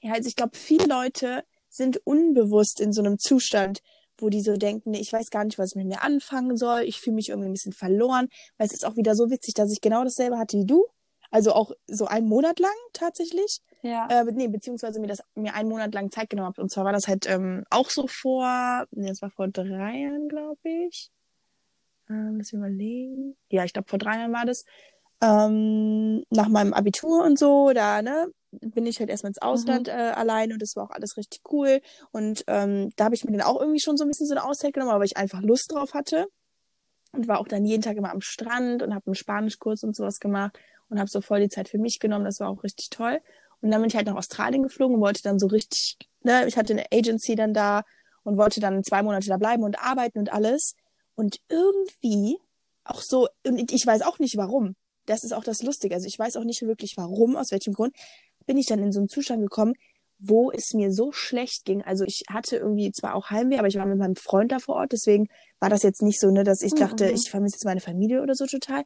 ja, 0.00 0.14
also 0.14 0.28
ich 0.28 0.34
glaube, 0.36 0.56
viele 0.56 0.86
Leute 0.86 1.44
sind 1.68 2.00
unbewusst 2.04 2.80
in 2.80 2.92
so 2.92 3.00
einem 3.02 3.18
Zustand, 3.18 3.80
wo 4.18 4.28
die 4.28 4.42
so 4.42 4.56
denken, 4.56 4.90
nee, 4.90 5.00
ich 5.00 5.12
weiß 5.12 5.30
gar 5.30 5.44
nicht, 5.44 5.58
was 5.58 5.70
ich 5.70 5.76
mit 5.76 5.86
mir 5.86 6.02
anfangen 6.02 6.56
soll, 6.56 6.82
ich 6.82 7.00
fühle 7.00 7.14
mich 7.14 7.28
irgendwie 7.30 7.48
ein 7.48 7.52
bisschen 7.52 7.72
verloren, 7.72 8.28
weil 8.58 8.66
es 8.66 8.72
ist 8.72 8.84
auch 8.84 8.96
wieder 8.96 9.14
so 9.14 9.30
witzig, 9.30 9.54
dass 9.54 9.72
ich 9.72 9.80
genau 9.80 10.02
dasselbe 10.04 10.38
hatte 10.38 10.58
wie 10.58 10.66
du. 10.66 10.86
Also 11.32 11.52
auch 11.54 11.72
so 11.86 12.04
einen 12.04 12.28
Monat 12.28 12.60
lang 12.60 12.74
tatsächlich. 12.92 13.60
Ja. 13.80 14.06
Äh, 14.08 14.24
nee, 14.32 14.48
beziehungsweise 14.48 15.00
mir 15.00 15.06
das 15.06 15.22
mir 15.34 15.54
einen 15.54 15.68
Monat 15.68 15.94
lang 15.94 16.10
Zeit 16.10 16.28
genommen 16.28 16.48
habe. 16.48 16.60
Und 16.60 16.70
zwar 16.70 16.84
war 16.84 16.92
das 16.92 17.08
halt 17.08 17.28
ähm, 17.28 17.64
auch 17.70 17.88
so 17.88 18.06
vor, 18.06 18.84
nee, 18.90 19.08
das 19.08 19.22
war 19.22 19.30
vor 19.30 19.48
drei 19.48 19.96
Jahren, 19.96 20.28
glaube 20.28 20.60
ich. 20.88 21.10
Ähm, 22.10 22.36
lass 22.36 22.52
mich 22.52 22.60
überlegen. 22.60 23.34
Ja, 23.48 23.64
ich 23.64 23.72
glaube 23.72 23.88
vor 23.88 23.98
drei 23.98 24.18
Jahren 24.18 24.32
war 24.32 24.44
das. 24.44 24.64
Ähm, 25.22 26.22
nach 26.30 26.48
meinem 26.48 26.74
Abitur 26.74 27.24
und 27.24 27.38
so, 27.38 27.72
da, 27.72 28.02
ne, 28.02 28.26
bin 28.50 28.84
ich 28.84 29.00
halt 29.00 29.08
erstmal 29.08 29.30
ins 29.30 29.40
Ausland 29.40 29.88
äh, 29.88 29.92
alleine 29.92 30.52
und 30.52 30.60
das 30.60 30.76
war 30.76 30.84
auch 30.84 30.90
alles 30.90 31.16
richtig 31.16 31.40
cool. 31.50 31.80
Und 32.10 32.44
ähm, 32.48 32.90
da 32.96 33.04
habe 33.04 33.14
ich 33.14 33.24
mir 33.24 33.32
dann 33.32 33.46
auch 33.46 33.58
irgendwie 33.58 33.80
schon 33.80 33.96
so 33.96 34.04
ein 34.04 34.08
bisschen 34.08 34.26
so 34.26 34.34
eine 34.34 34.44
Auszeit 34.44 34.74
genommen, 34.74 34.92
weil 34.92 35.06
ich 35.06 35.16
einfach 35.16 35.40
Lust 35.40 35.72
drauf 35.72 35.94
hatte. 35.94 36.26
Und 37.14 37.28
war 37.28 37.40
auch 37.40 37.48
dann 37.48 37.64
jeden 37.64 37.82
Tag 37.82 37.96
immer 37.96 38.10
am 38.10 38.22
Strand 38.22 38.82
und 38.82 38.94
habe 38.94 39.06
einen 39.06 39.14
Spanischkurs 39.14 39.82
und 39.82 39.94
sowas 39.94 40.18
gemacht 40.18 40.58
und 40.92 41.00
habe 41.00 41.10
so 41.10 41.20
voll 41.20 41.40
die 41.40 41.48
Zeit 41.48 41.68
für 41.68 41.78
mich 41.78 41.98
genommen. 41.98 42.24
Das 42.24 42.38
war 42.40 42.48
auch 42.48 42.62
richtig 42.62 42.90
toll. 42.90 43.20
Und 43.60 43.70
dann 43.70 43.80
bin 43.80 43.88
ich 43.88 43.96
halt 43.96 44.06
nach 44.06 44.16
Australien 44.16 44.62
geflogen 44.62 44.96
und 44.96 45.02
wollte 45.02 45.22
dann 45.22 45.38
so 45.38 45.46
richtig, 45.46 45.96
ne, 46.22 46.46
ich 46.46 46.56
hatte 46.56 46.72
eine 46.72 46.86
Agency 46.92 47.34
dann 47.34 47.54
da 47.54 47.82
und 48.24 48.36
wollte 48.36 48.60
dann 48.60 48.84
zwei 48.84 49.02
Monate 49.02 49.28
da 49.28 49.36
bleiben 49.36 49.62
und 49.64 49.78
arbeiten 49.82 50.18
und 50.18 50.32
alles. 50.32 50.74
Und 51.14 51.38
irgendwie 51.48 52.38
auch 52.84 53.00
so, 53.00 53.28
und 53.46 53.72
ich 53.72 53.86
weiß 53.86 54.02
auch 54.02 54.18
nicht 54.18 54.36
warum. 54.36 54.74
Das 55.06 55.24
ist 55.24 55.32
auch 55.32 55.44
das 55.44 55.62
Lustige. 55.62 55.94
Also 55.94 56.06
ich 56.06 56.18
weiß 56.18 56.36
auch 56.36 56.44
nicht 56.44 56.62
wirklich 56.62 56.94
warum, 56.96 57.36
aus 57.36 57.50
welchem 57.50 57.72
Grund, 57.72 57.94
bin 58.46 58.56
ich 58.58 58.66
dann 58.66 58.80
in 58.80 58.92
so 58.92 59.00
einen 59.00 59.08
Zustand 59.08 59.40
gekommen, 59.42 59.74
wo 60.18 60.52
es 60.52 60.72
mir 60.74 60.92
so 60.92 61.10
schlecht 61.12 61.64
ging. 61.64 61.82
Also 61.82 62.04
ich 62.04 62.24
hatte 62.28 62.56
irgendwie 62.56 62.92
zwar 62.92 63.14
auch 63.14 63.30
Heimweh, 63.30 63.58
aber 63.58 63.66
ich 63.68 63.76
war 63.76 63.86
mit 63.86 63.98
meinem 63.98 64.16
Freund 64.16 64.52
da 64.52 64.58
vor 64.60 64.76
Ort, 64.76 64.92
deswegen 64.92 65.26
war 65.58 65.70
das 65.70 65.82
jetzt 65.82 66.02
nicht 66.02 66.20
so, 66.20 66.30
ne, 66.30 66.44
dass 66.44 66.62
ich 66.62 66.74
dachte, 66.74 67.06
Mhm. 67.06 67.14
ich 67.14 67.30
vermisse 67.30 67.56
jetzt 67.56 67.64
meine 67.64 67.80
Familie 67.80 68.22
oder 68.22 68.34
so 68.34 68.46
total. 68.46 68.84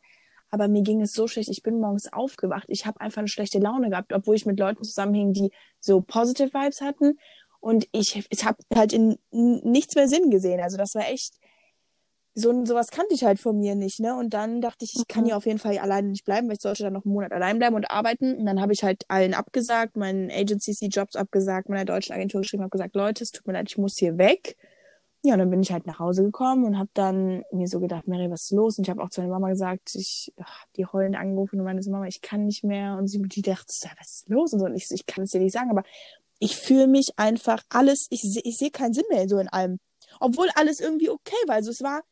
Aber 0.50 0.68
mir 0.68 0.82
ging 0.82 1.00
es 1.00 1.12
so 1.12 1.26
schlecht. 1.26 1.48
Ich 1.48 1.62
bin 1.62 1.80
morgens 1.80 2.12
aufgewacht. 2.12 2.66
Ich 2.68 2.87
habe 2.87 3.00
einfach 3.00 3.18
eine 3.18 3.28
schlechte 3.28 3.59
Laune 3.59 3.90
gehabt, 3.90 4.12
obwohl 4.12 4.37
ich 4.37 4.46
mit 4.46 4.59
Leuten 4.59 4.85
zusammenhing, 4.85 5.32
die 5.32 5.50
so 5.80 6.00
positive 6.00 6.52
Vibes 6.54 6.80
hatten. 6.80 7.18
Und 7.61 7.88
ich, 7.92 8.24
ich 8.30 8.44
habe 8.44 8.59
halt 8.74 8.92
in 8.92 9.18
nichts 9.30 9.94
mehr 9.96 10.09
Sinn 10.09 10.30
gesehen. 10.30 10.61
Also 10.61 10.76
das 10.76 10.94
war 10.94 11.09
echt 11.09 11.35
so 12.38 12.66
sowas 12.66 12.88
kannte 12.88 13.14
ich 13.14 13.24
halt 13.24 13.40
von 13.40 13.59
mir 13.59 13.74
nicht, 13.74 13.98
ne? 13.98 14.14
Und 14.14 14.35
dann 14.35 14.61
dachte 14.61 14.85
ich, 14.85 14.94
ich 14.94 15.09
kann 15.09 15.22
Mhm. 15.22 15.26
hier 15.28 15.37
auf 15.38 15.46
jeden 15.46 15.59
Fall 15.59 15.78
alleine 15.78 16.09
nicht 16.09 16.26
bleiben, 16.26 16.48
weil 16.48 16.56
ich 16.56 16.61
sollte 16.62 16.82
dann 16.82 16.92
noch 16.92 17.06
einen 17.06 17.14
Monat 17.14 17.32
allein 17.32 17.59
bleiben 17.59 17.74
und 17.74 17.90
arbeiten. 17.90 18.37
Und 18.37 18.44
dann 18.44 18.61
habe 18.61 18.74
ich 18.74 18.85
halt 18.85 19.04
allen 19.09 19.32
abgesagt, 19.32 19.96
meinen 19.96 20.30
Agencies 20.30 20.78
die 20.78 20.88
Jobs 20.88 21.16
abgesagt, 21.16 21.70
meiner 21.70 21.87
deutschen 21.87 22.14
Agentur 22.14 22.42
geschrieben, 22.42 22.62
habe 22.62 22.70
gesagt, 22.70 22.94
Leute, 22.94 23.24
es 23.24 23.30
tut 23.30 23.46
mir 23.46 23.54
leid, 23.54 23.68
ich 23.70 23.78
muss 23.78 23.96
hier 23.96 24.18
weg. 24.18 24.56
Ja, 25.27 25.33
und 25.33 25.41
dann 25.41 25.51
bin 25.51 25.61
ich 25.61 25.73
halt 25.73 25.89
nach 25.89 25.99
Hause 25.99 26.23
gekommen 26.23 26.65
und 26.65 26.79
habe 26.79 26.89
dann 26.95 27.43
mir 27.51 27.67
so 27.67 27.81
gedacht, 27.81 28.07
Mary, 28.07 28.31
was 28.31 28.45
ist 28.45 28.53
los? 28.53 28.79
Und 28.79 28.85
ich 28.87 28.91
habe 28.91 29.03
auch 29.03 29.11
zu 29.11 29.21
meiner 29.21 29.33
Mama 29.33 29.49
gesagt, 29.49 29.97
ich 29.97 30.33
ach, 30.41 30.65
die 30.77 30.87
heulend 30.87 31.17
angerufen 31.17 31.59
und 31.59 31.65
meine 31.65 31.83
so, 31.83 31.91
Mama, 31.91 32.07
ich 32.07 32.21
kann 32.21 32.45
nicht 32.47 32.62
mehr. 32.62 32.97
Und 32.97 33.09
sie 33.09 33.21
die 33.21 33.43
dachte, 33.43 33.67
was 33.99 34.09
ist 34.09 34.29
los? 34.29 34.53
Und 34.53 34.61
so, 34.61 34.67
und 34.67 34.77
ich, 34.77 34.89
ich 34.93 35.05
kann 35.05 35.25
es 35.25 35.33
dir 35.33 35.41
nicht 35.41 35.53
sagen, 35.53 35.71
aber 35.71 35.83
ich 36.39 36.57
fühle 36.57 36.87
mich 36.87 37.09
einfach 37.17 37.61
alles, 37.71 38.07
ich, 38.11 38.23
ich 38.45 38.57
sehe 38.57 38.71
keinen 38.71 38.95
Sinn 38.95 39.07
mehr 39.11 39.29
so 39.29 39.39
in 39.39 39.49
allem. 39.49 39.81
Obwohl 40.21 40.49
alles 40.55 40.79
irgendwie 40.79 41.11
okay 41.11 41.35
war. 41.49 41.57
Also 41.57 41.73
es 41.73 41.83
war, 41.83 42.03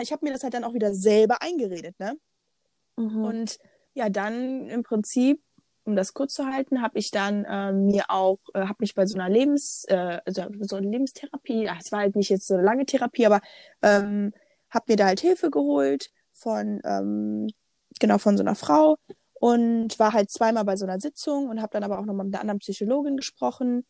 ich 0.00 0.10
habe 0.10 0.24
mir 0.24 0.32
das 0.32 0.42
halt 0.42 0.54
dann 0.54 0.64
auch 0.64 0.72
wieder 0.72 0.94
selber 0.94 1.42
eingeredet, 1.42 2.00
ne? 2.00 2.16
Mhm. 2.96 3.24
Und 3.24 3.58
ja, 3.92 4.08
dann 4.08 4.70
im 4.70 4.84
Prinzip, 4.84 5.42
um 5.84 5.96
das 5.96 6.14
kurz 6.14 6.34
zu 6.34 6.46
halten, 6.46 6.82
habe 6.82 6.98
ich 6.98 7.10
dann 7.10 7.46
ähm, 7.48 7.86
mir 7.86 8.04
auch, 8.08 8.38
äh, 8.54 8.60
habe 8.60 8.76
mich 8.80 8.94
bei 8.94 9.06
so 9.06 9.18
einer 9.18 9.28
Lebens, 9.28 9.84
äh, 9.88 10.20
also 10.24 10.44
so 10.60 10.76
eine 10.76 10.88
Lebenstherapie, 10.88 11.68
ach, 11.68 11.80
es 11.80 11.92
war 11.92 12.00
halt 12.00 12.16
nicht 12.16 12.30
jetzt 12.30 12.46
so 12.46 12.54
eine 12.54 12.62
lange 12.62 12.86
Therapie, 12.86 13.26
aber 13.26 13.40
ähm, 13.82 14.32
habe 14.70 14.84
mir 14.88 14.96
da 14.96 15.06
halt 15.06 15.20
Hilfe 15.20 15.50
geholt 15.50 16.10
von, 16.32 16.80
ähm, 16.84 17.48
genau, 18.00 18.18
von 18.18 18.36
so 18.36 18.42
einer 18.42 18.54
Frau 18.54 18.96
und 19.34 19.98
war 19.98 20.12
halt 20.12 20.30
zweimal 20.30 20.64
bei 20.64 20.76
so 20.76 20.86
einer 20.86 21.00
Sitzung 21.00 21.48
und 21.48 21.60
habe 21.60 21.72
dann 21.72 21.84
aber 21.84 21.98
auch 21.98 22.06
nochmal 22.06 22.26
mit 22.26 22.34
einer 22.34 22.40
anderen 22.40 22.60
Psychologin 22.60 23.16
gesprochen 23.16 23.84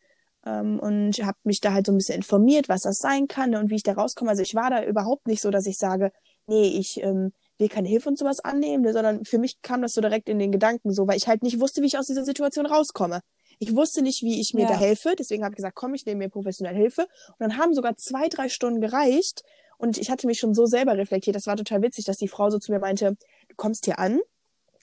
ähm, 0.45 0.79
und 0.79 1.13
habe 1.23 1.37
mich 1.43 1.61
da 1.61 1.73
halt 1.73 1.85
so 1.85 1.91
ein 1.91 1.97
bisschen 1.97 2.17
informiert, 2.17 2.69
was 2.69 2.81
das 2.81 2.99
sein 2.99 3.27
kann 3.27 3.55
und 3.55 3.69
wie 3.69 3.75
ich 3.75 3.83
da 3.83 3.93
rauskomme. 3.93 4.31
Also 4.31 4.43
ich 4.43 4.55
war 4.55 4.69
da 4.69 4.83
überhaupt 4.83 5.27
nicht 5.27 5.41
so, 5.41 5.51
dass 5.51 5.65
ich 5.65 5.77
sage, 5.77 6.11
nee, 6.47 6.67
ich 6.67 7.01
ähm, 7.01 7.31
will 7.57 7.69
keine 7.69 7.87
Hilfe 7.87 8.09
und 8.09 8.17
sowas 8.17 8.39
annehmen, 8.39 8.83
ne, 8.83 8.93
sondern 8.93 9.25
für 9.25 9.37
mich 9.37 9.61
kam 9.61 9.81
das 9.81 9.93
so 9.93 10.01
direkt 10.01 10.29
in 10.29 10.39
den 10.39 10.51
Gedanken 10.51 10.91
so, 10.93 11.07
weil 11.07 11.17
ich 11.17 11.27
halt 11.27 11.43
nicht 11.43 11.59
wusste, 11.59 11.81
wie 11.81 11.87
ich 11.87 11.97
aus 11.97 12.07
dieser 12.07 12.25
Situation 12.25 12.65
rauskomme. 12.65 13.21
Ich 13.59 13.73
wusste 13.75 14.01
nicht, 14.01 14.21
wie 14.23 14.41
ich 14.41 14.53
mir 14.53 14.63
Ja. 14.63 14.67
da 14.69 14.75
helfe, 14.75 15.15
deswegen 15.17 15.43
habe 15.43 15.53
ich 15.53 15.57
gesagt, 15.57 15.75
komm, 15.75 15.93
ich 15.93 16.05
nehme 16.05 16.19
mir 16.25 16.29
professionelle 16.29 16.77
Hilfe. 16.77 17.03
Und 17.03 17.35
dann 17.39 17.57
haben 17.57 17.73
sogar 17.73 17.95
zwei, 17.95 18.27
drei 18.27 18.49
Stunden 18.49 18.81
gereicht 18.81 19.43
und 19.77 19.97
ich 19.97 20.09
hatte 20.11 20.27
mich 20.27 20.39
schon 20.39 20.53
so 20.53 20.65
selber 20.65 20.97
reflektiert. 20.97 21.35
Das 21.35 21.47
war 21.47 21.55
total 21.55 21.81
witzig, 21.81 22.05
dass 22.05 22.17
die 22.17 22.27
Frau 22.27 22.49
so 22.49 22.59
zu 22.59 22.71
mir 22.71 22.79
meinte, 22.79 23.15
du 23.47 23.55
kommst 23.55 23.85
hier 23.85 23.99
an, 23.99 24.19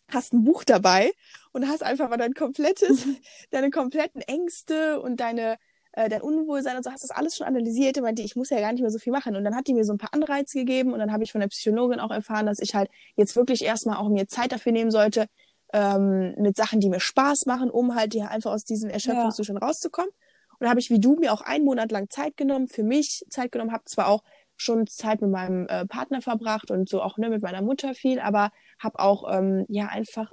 hast 0.09 0.33
ein 0.33 0.45
Buch 0.45 0.65
dabei 0.65 1.11
und 1.53 1.69
hast 1.69 1.83
einfach 1.83 2.09
mal 2.09 2.17
dein 2.17 2.35
komplettes, 2.35 3.05
deine 3.51 3.71
kompletten 3.71 4.23
Ängste 4.23 5.01
und 5.01 5.21
deine 5.21 5.59
äh, 5.93 6.09
dein 6.09 6.23
Unwohlsein 6.23 6.77
und 6.77 6.85
so, 6.85 6.91
hast 6.91 7.05
das 7.05 7.11
alles 7.11 7.37
schon 7.37 7.47
analysiert 7.47 7.99
und 7.99 8.05
meinte, 8.05 8.23
ich 8.23 8.37
muss 8.37 8.51
ja 8.51 8.61
gar 8.61 8.73
nicht 8.73 8.81
mehr 8.81 8.91
so 8.91 8.99
viel 8.99 9.13
machen. 9.13 9.37
Und 9.37 9.45
dann 9.45 9.55
hat 9.55 9.67
die 9.67 9.75
mir 9.75 9.85
so 9.85 9.93
ein 9.93 9.99
paar 9.99 10.13
Anreize 10.15 10.59
gegeben 10.59 10.93
und 10.93 10.99
dann 10.99 11.13
habe 11.13 11.25
ich 11.25 11.33
von 11.33 11.41
der 11.41 11.49
Psychologin 11.49 12.01
auch 12.01 12.11
erfahren, 12.11 12.47
dass 12.47 12.59
ich 12.59 12.75
halt 12.75 12.91
jetzt 13.17 13.37
wirklich 13.37 13.65
erstmal 13.65 13.97
auch 13.97 14.09
mir 14.09 14.27
Zeit 14.29 14.53
dafür 14.53 14.73
nehmen 14.73 14.91
sollte, 14.91 15.27
ähm, 15.73 16.35
mit 16.39 16.57
Sachen, 16.57 16.81
die 16.81 16.89
mir 16.89 17.01
Spaß 17.01 17.47
machen, 17.47 17.71
um 17.71 17.95
halt 17.95 18.13
hier 18.13 18.31
einfach 18.31 18.53
aus 18.53 18.65
diesem 18.65 18.91
Erschöpfungszustand 18.91 19.63
rauszukommen. 19.63 20.11
Und 20.11 20.65
da 20.65 20.71
habe 20.71 20.81
ich 20.81 20.91
wie 20.91 21.01
du 21.01 21.17
mir 21.17 21.33
auch 21.33 21.41
einen 21.41 21.65
Monat 21.65 21.91
lang 21.91 22.09
Zeit 22.09 22.37
genommen, 22.37 22.69
für 22.69 22.83
mich 22.83 23.25
Zeit 23.31 23.53
genommen, 23.53 23.73
habe 23.73 23.85
zwar 23.85 24.09
auch 24.09 24.23
schon 24.57 24.87
Zeit 24.87 25.21
mit 25.21 25.31
meinem 25.31 25.67
äh, 25.67 25.87
Partner 25.87 26.23
verbracht 26.23 26.71
und 26.71 26.89
so 26.89 27.03
auch 27.03 27.19
ne, 27.19 27.31
mit 27.31 27.43
meiner 27.43 27.63
Mutter 27.63 27.95
viel, 27.95 28.21
aber 28.21 28.53
habe 28.79 28.99
auch 29.01 29.25
ähm, 29.33 29.65
ja 29.69 29.87
einfach 29.87 30.31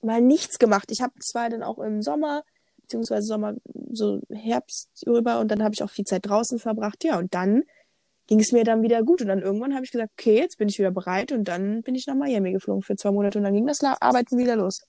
mal 0.00 0.20
nichts 0.20 0.58
gemacht. 0.58 0.90
Ich 0.90 1.02
habe 1.02 1.18
zwar 1.18 1.48
dann 1.48 1.62
auch 1.62 1.78
im 1.78 2.02
Sommer 2.02 2.44
beziehungsweise 2.84 3.26
Sommer, 3.26 3.54
so 3.92 4.20
Herbst 4.30 4.88
rüber 5.06 5.40
und 5.40 5.50
dann 5.50 5.62
habe 5.62 5.74
ich 5.74 5.82
auch 5.82 5.90
viel 5.90 6.04
Zeit 6.04 6.26
draußen 6.26 6.58
verbracht. 6.58 7.04
Ja, 7.04 7.18
und 7.18 7.34
dann 7.34 7.64
ging 8.26 8.40
es 8.40 8.52
mir 8.52 8.64
dann 8.64 8.82
wieder 8.82 9.02
gut. 9.02 9.22
Und 9.22 9.28
dann 9.28 9.42
irgendwann 9.42 9.74
habe 9.74 9.84
ich 9.84 9.92
gesagt, 9.92 10.12
okay, 10.18 10.36
jetzt 10.36 10.58
bin 10.58 10.68
ich 10.68 10.78
wieder 10.78 10.90
bereit 10.90 11.32
und 11.32 11.44
dann 11.44 11.82
bin 11.82 11.94
ich 11.94 12.06
nach 12.06 12.14
Miami 12.14 12.52
geflogen 12.52 12.82
für 12.82 12.96
zwei 12.96 13.10
Monate 13.10 13.38
und 13.38 13.44
dann 13.44 13.54
ging 13.54 13.66
das 13.66 13.82
Arbeiten 13.82 14.38
wieder 14.38 14.56
los. 14.56 14.82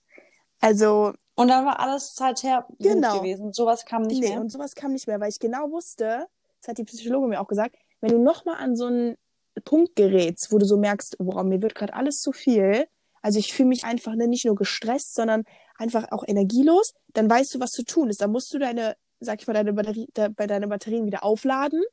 Also. 0.61 1.13
Und 1.35 1.49
dann 1.49 1.65
war 1.65 1.79
alles 1.79 2.15
seither 2.15 2.65
genau. 2.79 3.13
gut 3.13 3.23
gewesen. 3.23 3.51
Sowas 3.51 3.85
kam 3.85 4.03
nicht 4.03 4.21
nee, 4.21 4.29
mehr. 4.29 4.39
Und 4.39 4.51
sowas 4.51 4.73
kam 4.73 4.93
nicht 4.93 5.07
mehr, 5.07 5.19
weil 5.19 5.29
ich 5.29 5.39
genau 5.39 5.69
wusste, 5.71 6.27
das 6.61 6.69
hat 6.69 6.77
die 6.77 6.85
Psychologin 6.85 7.29
mir 7.29 7.41
auch 7.41 7.47
gesagt, 7.47 7.75
wenn 7.99 8.11
du 8.11 8.19
nochmal 8.19 8.55
an 8.57 8.75
so 8.75 8.85
einen 8.85 9.17
Punkt 9.65 9.95
gerätst, 9.95 10.51
wo 10.51 10.57
du 10.57 10.65
so 10.65 10.77
merkst, 10.77 11.17
boah, 11.19 11.43
mir 11.43 11.61
wird 11.61 11.75
gerade 11.75 11.93
alles 11.93 12.19
zu 12.19 12.31
viel. 12.31 12.87
Also 13.21 13.39
ich 13.39 13.53
fühle 13.53 13.69
mich 13.69 13.83
einfach 13.83 14.15
ne, 14.15 14.27
nicht 14.27 14.45
nur 14.45 14.55
gestresst, 14.55 15.15
sondern 15.15 15.43
einfach 15.77 16.11
auch 16.11 16.23
energielos, 16.27 16.93
dann 17.13 17.29
weißt 17.29 17.53
du, 17.53 17.59
was 17.59 17.71
zu 17.71 17.83
tun 17.83 18.09
ist. 18.09 18.21
Dann 18.21 18.31
musst 18.31 18.53
du 18.53 18.59
deine, 18.59 18.95
sag 19.19 19.41
ich 19.41 19.47
mal, 19.47 19.53
deine 19.53 19.73
Batterie, 19.73 20.07
de, 20.15 20.29
bei 20.29 20.47
deine 20.47 20.67
Batterien 20.67 21.05
wieder 21.05 21.23
aufladen, 21.23 21.83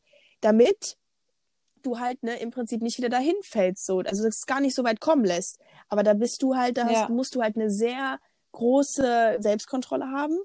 damit 0.41 0.97
du 1.83 1.99
halt 1.99 2.23
ne, 2.23 2.39
im 2.41 2.51
Prinzip 2.51 2.81
nicht 2.81 2.99
wieder 2.99 3.09
dahin 3.09 3.35
fällst. 3.43 3.87
So. 3.87 3.99
Also 4.01 4.25
das 4.25 4.47
gar 4.47 4.61
nicht 4.61 4.75
so 4.75 4.85
weit 4.85 5.01
kommen 5.01 5.25
lässt. 5.25 5.59
Aber 5.89 6.03
da 6.03 6.15
bist 6.15 6.43
du 6.43 6.55
halt, 6.55 6.77
da 6.79 6.87
hast, 6.87 7.11
musst 7.11 7.35
du 7.35 7.43
halt 7.43 7.57
eine 7.57 7.71
sehr 7.71 8.19
große 8.53 9.39
Selbstkontrolle 9.41 10.07
haben, 10.11 10.39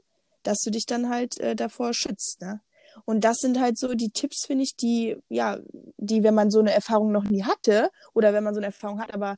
dass 0.43 0.59
du 0.59 0.71
dich 0.71 0.85
dann 0.85 1.09
halt 1.09 1.39
äh, 1.39 1.55
davor 1.55 1.93
schützt. 1.93 2.41
Ne? 2.41 2.61
Und 3.05 3.23
das 3.23 3.37
sind 3.37 3.59
halt 3.59 3.77
so 3.77 3.93
die 3.93 4.09
Tipps, 4.09 4.45
finde 4.45 4.63
ich, 4.63 4.75
die, 4.75 5.17
ja, 5.29 5.59
die, 5.97 6.23
wenn 6.23 6.33
man 6.33 6.49
so 6.49 6.59
eine 6.59 6.73
Erfahrung 6.73 7.11
noch 7.11 7.25
nie 7.25 7.43
hatte, 7.43 7.91
oder 8.13 8.33
wenn 8.33 8.43
man 8.43 8.53
so 8.53 8.59
eine 8.59 8.67
Erfahrung 8.67 8.99
hat, 8.99 9.13
aber 9.13 9.35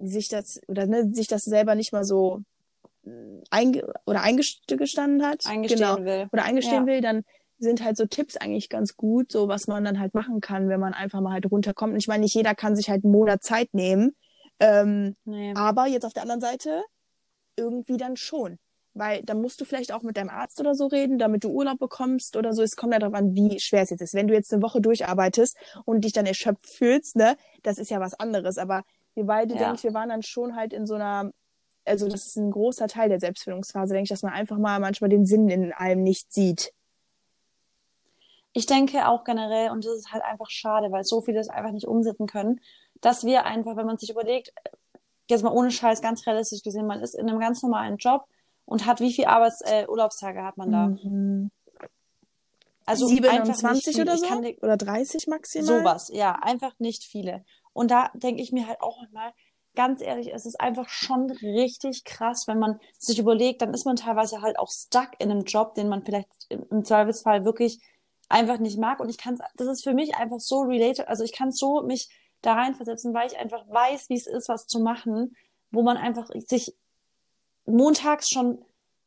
sich 0.00 0.28
das, 0.28 0.60
oder 0.66 0.86
ne, 0.86 1.10
sich 1.12 1.28
das 1.28 1.42
selber 1.42 1.74
nicht 1.74 1.92
mal 1.92 2.04
so 2.04 2.40
einge 3.50 3.92
oder 4.06 4.22
eingestanden 4.22 5.24
hat. 5.26 5.46
Eingestehen 5.46 5.80
genau, 5.80 6.04
will. 6.04 6.28
Oder 6.32 6.44
eingestehen 6.44 6.86
ja. 6.86 6.86
will, 6.86 7.00
dann 7.00 7.24
sind 7.58 7.82
halt 7.82 7.96
so 7.96 8.06
Tipps 8.06 8.36
eigentlich 8.36 8.68
ganz 8.68 8.96
gut, 8.96 9.30
so 9.30 9.48
was 9.48 9.66
man 9.66 9.84
dann 9.84 10.00
halt 10.00 10.14
machen 10.14 10.40
kann, 10.40 10.68
wenn 10.68 10.80
man 10.80 10.94
einfach 10.94 11.20
mal 11.20 11.32
halt 11.32 11.50
runterkommt. 11.50 11.92
Und 11.92 11.98
ich 11.98 12.08
meine, 12.08 12.22
nicht 12.22 12.34
jeder 12.34 12.54
kann 12.54 12.76
sich 12.76 12.90
halt 12.90 13.04
einen 13.04 13.12
Monat 13.12 13.42
Zeit 13.42 13.72
nehmen. 13.72 14.12
Ähm, 14.58 15.16
nee. 15.24 15.52
Aber 15.54 15.86
jetzt 15.86 16.04
auf 16.04 16.12
der 16.12 16.22
anderen 16.22 16.40
Seite 16.40 16.82
irgendwie 17.56 17.96
dann 17.96 18.16
schon. 18.16 18.58
Weil 18.94 19.22
dann 19.22 19.40
musst 19.40 19.60
du 19.60 19.64
vielleicht 19.64 19.92
auch 19.92 20.02
mit 20.02 20.18
deinem 20.18 20.28
Arzt 20.28 20.60
oder 20.60 20.74
so 20.74 20.86
reden, 20.86 21.18
damit 21.18 21.44
du 21.44 21.50
Urlaub 21.50 21.78
bekommst 21.78 22.36
oder 22.36 22.52
so. 22.52 22.62
Es 22.62 22.76
kommt 22.76 22.92
ja 22.92 22.98
darauf 22.98 23.14
an, 23.14 23.34
wie 23.34 23.58
schwer 23.58 23.82
es 23.82 23.90
jetzt 23.90 24.02
ist. 24.02 24.12
Wenn 24.12 24.28
du 24.28 24.34
jetzt 24.34 24.52
eine 24.52 24.62
Woche 24.62 24.82
durcharbeitest 24.82 25.56
und 25.86 26.02
dich 26.04 26.12
dann 26.12 26.26
erschöpft 26.26 26.68
fühlst, 26.68 27.16
ne, 27.16 27.36
das 27.62 27.78
ist 27.78 27.90
ja 27.90 28.00
was 28.00 28.12
anderes. 28.14 28.58
Aber 28.58 28.82
wir 29.14 29.24
beide, 29.24 29.54
ja. 29.54 29.60
denke 29.60 29.76
ich, 29.76 29.84
wir 29.84 29.94
waren 29.94 30.10
dann 30.10 30.22
schon 30.22 30.56
halt 30.56 30.74
in 30.74 30.86
so 30.86 30.94
einer 30.94 31.32
also 31.84 32.08
das 32.08 32.26
ist 32.26 32.36
ein 32.36 32.50
großer 32.50 32.88
Teil 32.88 33.08
der 33.08 33.20
Selbstfindungsphase, 33.20 33.94
denke 33.94 34.04
ich, 34.04 34.10
dass 34.10 34.22
man 34.22 34.32
einfach 34.32 34.58
mal 34.58 34.78
manchmal 34.80 35.10
den 35.10 35.26
Sinn 35.26 35.48
in 35.48 35.72
allem 35.72 36.02
nicht 36.02 36.32
sieht. 36.32 36.72
Ich 38.52 38.66
denke 38.66 39.08
auch 39.08 39.24
generell, 39.24 39.70
und 39.70 39.84
das 39.84 39.94
ist 39.96 40.12
halt 40.12 40.22
einfach 40.24 40.50
schade, 40.50 40.92
weil 40.92 41.04
so 41.04 41.22
viele 41.22 41.40
es 41.40 41.48
einfach 41.48 41.72
nicht 41.72 41.86
umsetzen 41.86 42.26
können, 42.26 42.60
dass 43.00 43.24
wir 43.24 43.46
einfach, 43.46 43.76
wenn 43.76 43.86
man 43.86 43.98
sich 43.98 44.10
überlegt, 44.10 44.52
jetzt 45.28 45.42
mal 45.42 45.52
ohne 45.52 45.70
Scheiß, 45.70 46.02
ganz 46.02 46.26
realistisch 46.26 46.62
gesehen, 46.62 46.86
man 46.86 47.00
ist 47.00 47.14
in 47.14 47.28
einem 47.28 47.40
ganz 47.40 47.62
normalen 47.62 47.96
Job 47.96 48.26
und 48.66 48.86
hat 48.86 49.00
wie 49.00 49.12
viele 49.12 49.28
Arbeits 49.28 49.62
äh, 49.62 49.86
Urlaubstage 49.88 50.42
hat 50.42 50.56
man 50.56 50.70
da? 50.70 50.86
Mhm. 50.88 51.50
Also 52.84 53.06
27 53.06 54.00
oder 54.00 54.18
so? 54.18 54.26
oder 54.60 54.76
30 54.76 55.28
maximal? 55.28 55.66
Sowas, 55.66 56.10
ja, 56.12 56.38
einfach 56.42 56.78
nicht 56.78 57.04
viele. 57.04 57.44
Und 57.72 57.90
da 57.90 58.10
denke 58.14 58.42
ich 58.42 58.52
mir 58.52 58.66
halt 58.66 58.80
auch 58.80 59.02
mal, 59.12 59.32
ganz 59.74 60.00
ehrlich, 60.02 60.32
es 60.34 60.46
ist 60.46 60.60
einfach 60.60 60.88
schon 60.88 61.30
richtig 61.30 62.04
krass, 62.04 62.46
wenn 62.46 62.58
man 62.58 62.78
sich 62.98 63.18
überlegt, 63.18 63.62
dann 63.62 63.72
ist 63.72 63.86
man 63.86 63.96
teilweise 63.96 64.42
halt 64.42 64.58
auch 64.58 64.70
stuck 64.70 65.10
in 65.18 65.30
einem 65.30 65.44
Job, 65.44 65.74
den 65.74 65.88
man 65.88 66.04
vielleicht 66.04 66.28
im 66.48 66.84
Zweifelsfall 66.84 67.44
wirklich 67.44 67.80
einfach 68.28 68.58
nicht 68.58 68.78
mag. 68.78 69.00
Und 69.00 69.08
ich 69.08 69.18
kann 69.18 69.38
das 69.56 69.68
ist 69.68 69.84
für 69.84 69.94
mich 69.94 70.16
einfach 70.16 70.40
so 70.40 70.60
related, 70.60 71.08
also 71.08 71.24
ich 71.24 71.32
kann 71.32 71.52
so 71.52 71.82
mich 71.82 72.08
da 72.42 72.54
reinversetzen, 72.54 73.14
weil 73.14 73.28
ich 73.28 73.38
einfach 73.38 73.64
weiß, 73.68 74.08
wie 74.08 74.16
es 74.16 74.26
ist, 74.26 74.48
was 74.48 74.66
zu 74.66 74.80
machen, 74.80 75.36
wo 75.70 75.82
man 75.82 75.96
einfach 75.96 76.28
sich 76.46 76.74
montags 77.64 78.28
schon, 78.28 78.64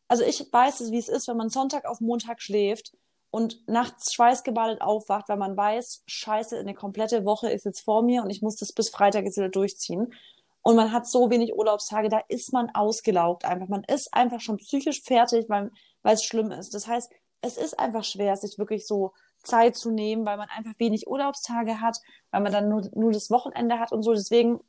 also 0.07 0.23
ich 0.23 0.51
weiß, 0.51 0.91
wie 0.91 0.97
es 0.97 1.09
ist, 1.09 1.27
wenn 1.27 1.37
man 1.37 1.49
Sonntag 1.49 1.85
auf 1.85 1.99
Montag 1.99 2.41
schläft 2.41 2.93
und 3.29 3.67
nachts 3.67 4.13
schweißgebadet 4.13 4.81
aufwacht, 4.81 5.27
weil 5.27 5.37
man 5.37 5.57
weiß, 5.57 6.03
scheiße, 6.07 6.57
eine 6.57 6.73
komplette 6.73 7.25
Woche 7.25 7.49
ist 7.51 7.65
jetzt 7.65 7.81
vor 7.81 8.01
mir 8.01 8.23
und 8.23 8.29
ich 8.29 8.41
muss 8.41 8.55
das 8.55 8.71
bis 8.71 8.89
Freitag 8.89 9.25
jetzt 9.25 9.37
wieder 9.37 9.49
durchziehen 9.49 10.13
und 10.67 10.75
man 10.75 10.91
hat 10.91 11.07
so 11.07 11.29
wenig 11.29 11.53
Urlaubstage, 11.53 12.09
da 12.09 12.21
ist 12.27 12.51
man 12.51 12.71
ausgelaugt 12.73 13.45
einfach. 13.45 13.67
Man 13.67 13.83
ist 13.83 14.11
einfach 14.11 14.41
schon 14.41 14.57
psychisch 14.57 15.03
fertig, 15.03 15.45
weil, 15.47 15.69
es 16.01 16.23
schlimm 16.23 16.49
ist. 16.49 16.73
Das 16.73 16.87
heißt, 16.87 17.11
es 17.41 17.55
ist 17.55 17.77
einfach 17.77 18.03
schwer, 18.03 18.35
sich 18.35 18.57
wirklich 18.57 18.87
so 18.87 19.13
Zeit 19.43 19.75
zu 19.75 19.91
nehmen, 19.91 20.25
weil 20.25 20.37
man 20.37 20.49
einfach 20.49 20.73
wenig 20.79 21.07
Urlaubstage 21.07 21.81
hat, 21.81 21.99
weil 22.31 22.41
man 22.41 22.51
dann 22.51 22.67
nur, 22.67 22.81
nur 22.95 23.11
das 23.11 23.29
Wochenende 23.29 23.77
hat 23.77 23.91
und 23.91 24.01
so. 24.01 24.13
Deswegen 24.13 24.59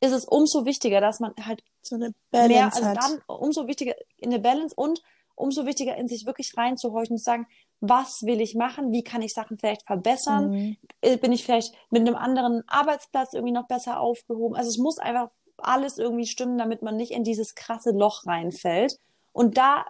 ist 0.00 0.10
es 0.10 0.24
umso 0.24 0.64
wichtiger, 0.64 1.00
dass 1.00 1.20
man 1.20 1.32
halt 1.46 1.62
so 1.80 1.94
eine 1.94 2.12
Balance 2.32 2.52
mehr, 2.52 2.64
also 2.64 2.86
hat. 2.86 2.96
dann 2.96 3.22
umso 3.28 3.68
wichtiger 3.68 3.94
in 4.16 4.30
der 4.30 4.40
Balance 4.40 4.74
und 4.74 5.00
umso 5.36 5.64
wichtiger 5.64 5.96
in 5.96 6.08
sich 6.08 6.26
wirklich 6.26 6.56
reinzuhorchen 6.56 7.12
und 7.12 7.18
zu 7.18 7.24
sagen, 7.24 7.46
was 7.80 8.22
will 8.22 8.40
ich 8.40 8.54
machen, 8.54 8.92
wie 8.92 9.02
kann 9.02 9.22
ich 9.22 9.32
Sachen 9.32 9.58
vielleicht 9.58 9.86
verbessern, 9.86 10.50
mhm. 10.50 10.76
Äh, 11.00 11.16
bin 11.16 11.32
ich 11.32 11.44
vielleicht 11.44 11.74
mit 11.90 12.02
einem 12.02 12.14
anderen 12.14 12.62
Arbeitsplatz 12.66 13.32
irgendwie 13.32 13.54
noch 13.54 13.66
besser 13.66 14.00
aufgehoben. 14.00 14.54
Also 14.54 14.68
es 14.68 14.78
muss 14.78 14.98
einfach 14.98 15.30
alles 15.56 15.98
irgendwie 15.98 16.26
stimmen, 16.26 16.58
damit 16.58 16.82
man 16.82 16.96
nicht 16.96 17.12
in 17.12 17.24
dieses 17.24 17.54
krasse 17.54 17.90
Loch 17.90 18.26
reinfällt. 18.26 18.98
Und 19.32 19.56
da 19.56 19.86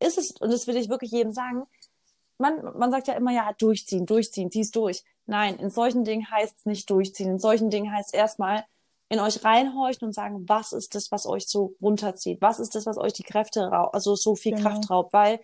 ist 0.00 0.18
es, 0.18 0.32
und 0.40 0.52
das 0.52 0.66
will 0.66 0.76
ich 0.76 0.88
wirklich 0.88 1.10
jedem 1.10 1.32
sagen, 1.32 1.64
man, 2.38 2.76
man 2.76 2.90
sagt 2.90 3.08
ja 3.08 3.14
immer, 3.14 3.32
ja, 3.32 3.52
durchziehen, 3.58 4.06
durchziehen, 4.06 4.50
zieh's 4.50 4.70
durch. 4.70 5.04
Nein, 5.26 5.56
in 5.56 5.70
solchen 5.70 6.04
Dingen 6.04 6.30
heißt 6.30 6.58
es 6.58 6.66
nicht 6.66 6.90
durchziehen. 6.90 7.30
In 7.30 7.38
solchen 7.38 7.70
Dingen 7.70 7.92
heißt 7.92 8.12
es 8.12 8.18
erstmal 8.18 8.64
in 9.08 9.20
euch 9.20 9.44
reinhorchen 9.44 10.08
und 10.08 10.14
sagen, 10.14 10.48
was 10.48 10.72
ist 10.72 10.94
das, 10.94 11.12
was 11.12 11.26
euch 11.26 11.46
so 11.46 11.74
runterzieht? 11.80 12.40
Was 12.40 12.58
ist 12.58 12.74
das, 12.74 12.86
was 12.86 12.96
euch 12.96 13.12
die 13.12 13.22
Kräfte 13.22 13.62
raubt, 13.62 13.94
also 13.94 14.14
so 14.14 14.34
viel 14.34 14.54
genau. 14.54 14.70
Kraft 14.70 14.90
raubt? 14.90 15.12
Weil 15.12 15.40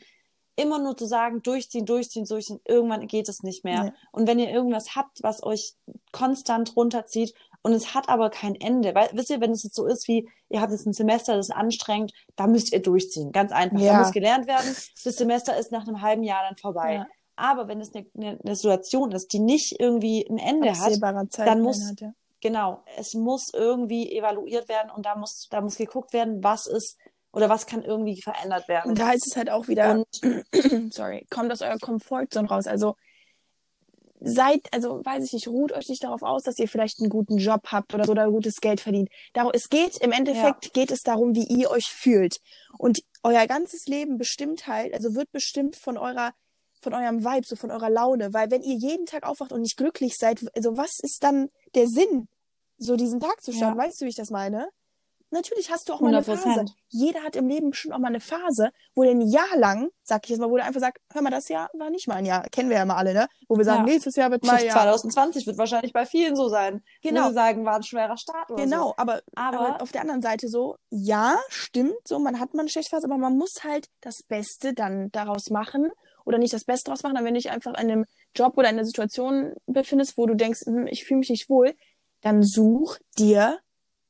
immer 0.58 0.78
nur 0.78 0.96
zu 0.96 1.06
sagen, 1.06 1.42
durchziehen, 1.42 1.86
durchziehen, 1.86 2.24
durchziehen, 2.24 2.60
irgendwann 2.64 3.06
geht 3.06 3.28
es 3.28 3.42
nicht 3.42 3.64
mehr. 3.64 3.84
Ja. 3.84 3.92
Und 4.10 4.26
wenn 4.26 4.40
ihr 4.40 4.50
irgendwas 4.50 4.96
habt, 4.96 5.22
was 5.22 5.42
euch 5.42 5.74
konstant 6.10 6.74
runterzieht 6.76 7.32
und 7.62 7.72
es 7.72 7.94
hat 7.94 8.08
aber 8.08 8.28
kein 8.30 8.56
Ende, 8.56 8.94
weil, 8.94 9.08
wisst 9.12 9.30
ihr, 9.30 9.40
wenn 9.40 9.52
es 9.52 9.62
jetzt 9.62 9.76
so 9.76 9.86
ist 9.86 10.08
wie, 10.08 10.28
ihr 10.48 10.60
habt 10.60 10.72
jetzt 10.72 10.86
ein 10.86 10.92
Semester, 10.92 11.36
das 11.36 11.48
ist 11.48 11.54
anstrengend, 11.54 12.12
da 12.34 12.46
müsst 12.48 12.72
ihr 12.72 12.82
durchziehen. 12.82 13.30
Ganz 13.30 13.52
einfach. 13.52 13.78
Ja. 13.78 13.94
Da 13.94 13.98
muss 14.00 14.12
gelernt 14.12 14.48
werden. 14.48 14.74
Das 15.04 15.16
Semester 15.16 15.56
ist 15.56 15.70
nach 15.70 15.86
einem 15.86 16.02
halben 16.02 16.24
Jahr 16.24 16.42
dann 16.42 16.56
vorbei. 16.56 16.94
Ja. 16.94 17.06
Aber 17.36 17.68
wenn 17.68 17.80
es 17.80 17.94
eine, 17.94 18.06
eine, 18.16 18.38
eine, 18.42 18.56
Situation 18.56 19.12
ist, 19.12 19.32
die 19.32 19.38
nicht 19.38 19.78
irgendwie 19.78 20.26
ein 20.28 20.38
Ende 20.38 20.76
hat, 20.76 21.00
dann 21.00 21.60
muss, 21.60 21.88
hat, 21.88 22.00
ja. 22.00 22.12
genau, 22.40 22.82
es 22.96 23.14
muss 23.14 23.54
irgendwie 23.54 24.12
evaluiert 24.12 24.68
werden 24.68 24.90
und 24.90 25.06
da 25.06 25.14
muss, 25.14 25.46
da 25.48 25.60
muss 25.60 25.76
geguckt 25.76 26.12
werden, 26.12 26.42
was 26.42 26.66
ist 26.66 26.98
oder 27.38 27.48
was 27.48 27.66
kann 27.66 27.82
irgendwie 27.82 28.20
verändert 28.20 28.66
werden. 28.66 28.90
Und 28.90 28.98
da 28.98 29.12
ist 29.12 29.28
es 29.28 29.36
halt 29.36 29.48
auch 29.48 29.68
wieder, 29.68 29.92
und, 29.92 30.92
sorry, 30.92 31.24
kommt 31.30 31.52
aus 31.52 31.62
eurer 31.62 31.78
Komfortzone 31.78 32.48
raus. 32.48 32.66
Also 32.66 32.96
seid, 34.20 34.60
also 34.72 35.04
weiß 35.04 35.24
ich 35.24 35.32
nicht, 35.32 35.46
ruht 35.46 35.70
euch 35.70 35.88
nicht 35.88 36.02
darauf 36.02 36.22
aus, 36.22 36.42
dass 36.42 36.58
ihr 36.58 36.66
vielleicht 36.66 36.98
einen 36.98 37.10
guten 37.10 37.38
Job 37.38 37.68
habt 37.68 37.94
oder 37.94 38.06
so 38.06 38.10
oder 38.10 38.28
gutes 38.28 38.56
Geld 38.56 38.80
verdient. 38.80 39.08
Darum, 39.34 39.52
es 39.54 39.68
geht, 39.68 39.98
im 39.98 40.10
Endeffekt 40.10 40.64
ja. 40.64 40.70
geht 40.72 40.90
es 40.90 41.02
darum, 41.02 41.36
wie 41.36 41.44
ihr 41.44 41.70
euch 41.70 41.86
fühlt. 41.86 42.38
Und 42.76 42.98
euer 43.22 43.46
ganzes 43.46 43.86
Leben 43.86 44.18
bestimmt 44.18 44.66
halt, 44.66 44.92
also 44.92 45.14
wird 45.14 45.30
bestimmt 45.30 45.76
von 45.76 45.96
eurer, 45.96 46.32
von 46.80 46.92
eurem 46.92 47.24
Vibe, 47.24 47.46
so 47.46 47.54
von 47.54 47.70
eurer 47.70 47.88
Laune. 47.88 48.34
Weil 48.34 48.50
wenn 48.50 48.62
ihr 48.62 48.74
jeden 48.74 49.06
Tag 49.06 49.22
aufwacht 49.22 49.52
und 49.52 49.60
nicht 49.60 49.76
glücklich 49.76 50.14
seid, 50.18 50.44
also 50.56 50.76
was 50.76 50.98
ist 51.00 51.22
dann 51.22 51.50
der 51.76 51.86
Sinn, 51.86 52.26
so 52.78 52.96
diesen 52.96 53.20
Tag 53.20 53.40
zu 53.42 53.52
starten? 53.52 53.78
Ja. 53.78 53.84
Weißt 53.84 54.00
du, 54.00 54.06
wie 54.06 54.10
ich 54.10 54.16
das 54.16 54.30
meine? 54.30 54.68
Natürlich 55.30 55.70
hast 55.70 55.88
du 55.88 55.92
auch 55.92 56.00
mal 56.00 56.14
100%. 56.14 56.14
eine 56.14 56.24
Phase. 56.24 56.64
Jeder 56.88 57.22
hat 57.22 57.36
im 57.36 57.48
Leben 57.48 57.70
bestimmt 57.70 57.94
auch 57.94 57.98
mal 57.98 58.08
eine 58.08 58.20
Phase, 58.20 58.70
wo 58.94 59.02
der 59.02 59.12
ein 59.12 59.20
Jahr 59.20 59.56
lang, 59.56 59.90
sag 60.02 60.24
ich 60.24 60.30
jetzt 60.30 60.38
mal, 60.38 60.50
wo 60.50 60.56
der 60.56 60.64
einfach 60.64 60.80
sagt, 60.80 60.98
hör 61.12 61.20
mal, 61.20 61.30
das 61.30 61.48
Jahr 61.48 61.68
war 61.74 61.90
nicht 61.90 62.08
mal 62.08 62.14
ein 62.14 62.24
Jahr. 62.24 62.44
Kennen 62.50 62.70
wir 62.70 62.78
ja 62.78 62.84
mal 62.86 62.96
alle, 62.96 63.12
ne? 63.12 63.28
Wo 63.46 63.56
wir 63.56 63.64
sagen, 63.64 63.86
ja. 63.86 63.92
nächstes 63.92 64.16
Jahr 64.16 64.30
wird 64.30 64.44
mal 64.44 64.64
ja. 64.64 64.72
2020 64.72 65.46
wird 65.46 65.58
wahrscheinlich 65.58 65.92
bei 65.92 66.06
vielen 66.06 66.34
so 66.34 66.48
sein. 66.48 66.82
Genau. 67.02 67.24
Wo 67.24 67.26
wir 67.26 67.34
sagen, 67.34 67.64
war 67.66 67.76
ein 67.76 67.82
schwerer 67.82 68.16
Start 68.16 68.50
oder 68.50 68.62
Genau, 68.62 68.88
so. 68.88 68.94
aber, 68.96 69.20
aber, 69.34 69.60
aber 69.60 69.82
auf 69.82 69.92
der 69.92 70.00
anderen 70.00 70.22
Seite 70.22 70.48
so, 70.48 70.76
ja, 70.88 71.36
stimmt, 71.48 71.96
so, 72.06 72.18
man 72.18 72.40
hat 72.40 72.54
mal 72.54 72.62
eine 72.62 72.70
schlechte 72.70 72.90
Phase, 72.90 73.06
aber 73.06 73.18
man 73.18 73.36
muss 73.36 73.64
halt 73.64 73.88
das 74.00 74.22
Beste 74.26 74.72
dann 74.72 75.10
daraus 75.12 75.50
machen 75.50 75.90
oder 76.24 76.38
nicht 76.38 76.54
das 76.54 76.64
Beste 76.64 76.86
daraus 76.86 77.02
machen, 77.02 77.16
aber 77.16 77.26
wenn 77.26 77.34
du 77.34 77.40
dich 77.40 77.50
einfach 77.50 77.72
in 77.72 77.90
einem 77.90 78.04
Job 78.34 78.56
oder 78.56 78.68
in 78.68 78.76
einer 78.76 78.84
Situation 78.84 79.54
befindest, 79.66 80.16
wo 80.16 80.26
du 80.26 80.34
denkst, 80.34 80.60
hm, 80.64 80.86
ich 80.86 81.04
fühle 81.04 81.18
mich 81.18 81.30
nicht 81.30 81.50
wohl, 81.50 81.74
dann 82.20 82.42
such 82.42 82.98
dir 83.18 83.58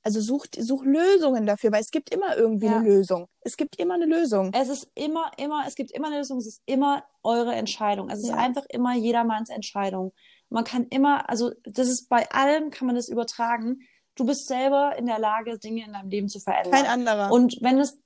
also 0.09 0.23
such, 0.23 0.47
such 0.59 0.85
Lösungen 0.85 1.45
dafür, 1.45 1.71
weil 1.71 1.83
es 1.83 1.91
gibt 1.91 2.09
immer 2.15 2.35
irgendwie 2.35 2.65
ja. 2.65 2.77
eine 2.77 2.89
Lösung. 2.89 3.29
Es 3.43 3.59
gibt 3.59 3.77
immer 3.77 3.95
eine 3.95 4.07
Lösung. 4.07 4.51
Es 4.55 4.71
ist 4.71 4.91
immer, 4.95 5.31
immer, 5.37 5.65
es 5.67 5.75
gibt 5.75 5.91
immer 5.91 6.07
eine 6.07 6.17
Lösung. 6.17 6.39
Es 6.39 6.47
ist 6.47 6.63
immer 6.65 7.05
eure 7.23 7.55
Entscheidung. 7.55 8.09
Es 8.09 8.21
ist 8.21 8.31
ja. 8.31 8.37
einfach 8.37 8.65
immer 8.71 8.95
jedermanns 8.95 9.51
Entscheidung. 9.51 10.15
Man 10.49 10.65
kann 10.65 10.87
immer, 10.89 11.29
also 11.29 11.51
das 11.65 11.89
ist 11.89 12.09
bei 12.09 12.31
allem, 12.31 12.71
kann 12.71 12.87
man 12.87 12.97
das 12.97 13.11
übertragen. 13.11 13.81
Du 14.15 14.25
bist 14.25 14.49
selber 14.49 14.97
in 14.97 15.05
der 15.05 15.19
Lage, 15.19 15.59
Dinge 15.59 15.85
in 15.85 15.93
deinem 15.93 16.09
Leben 16.09 16.29
zu 16.29 16.41
verändern. 16.41 16.73
Kein 16.73 16.87
anderer. 16.87 17.31
Und 17.31 17.59
wenn 17.61 17.79
es 17.79 17.99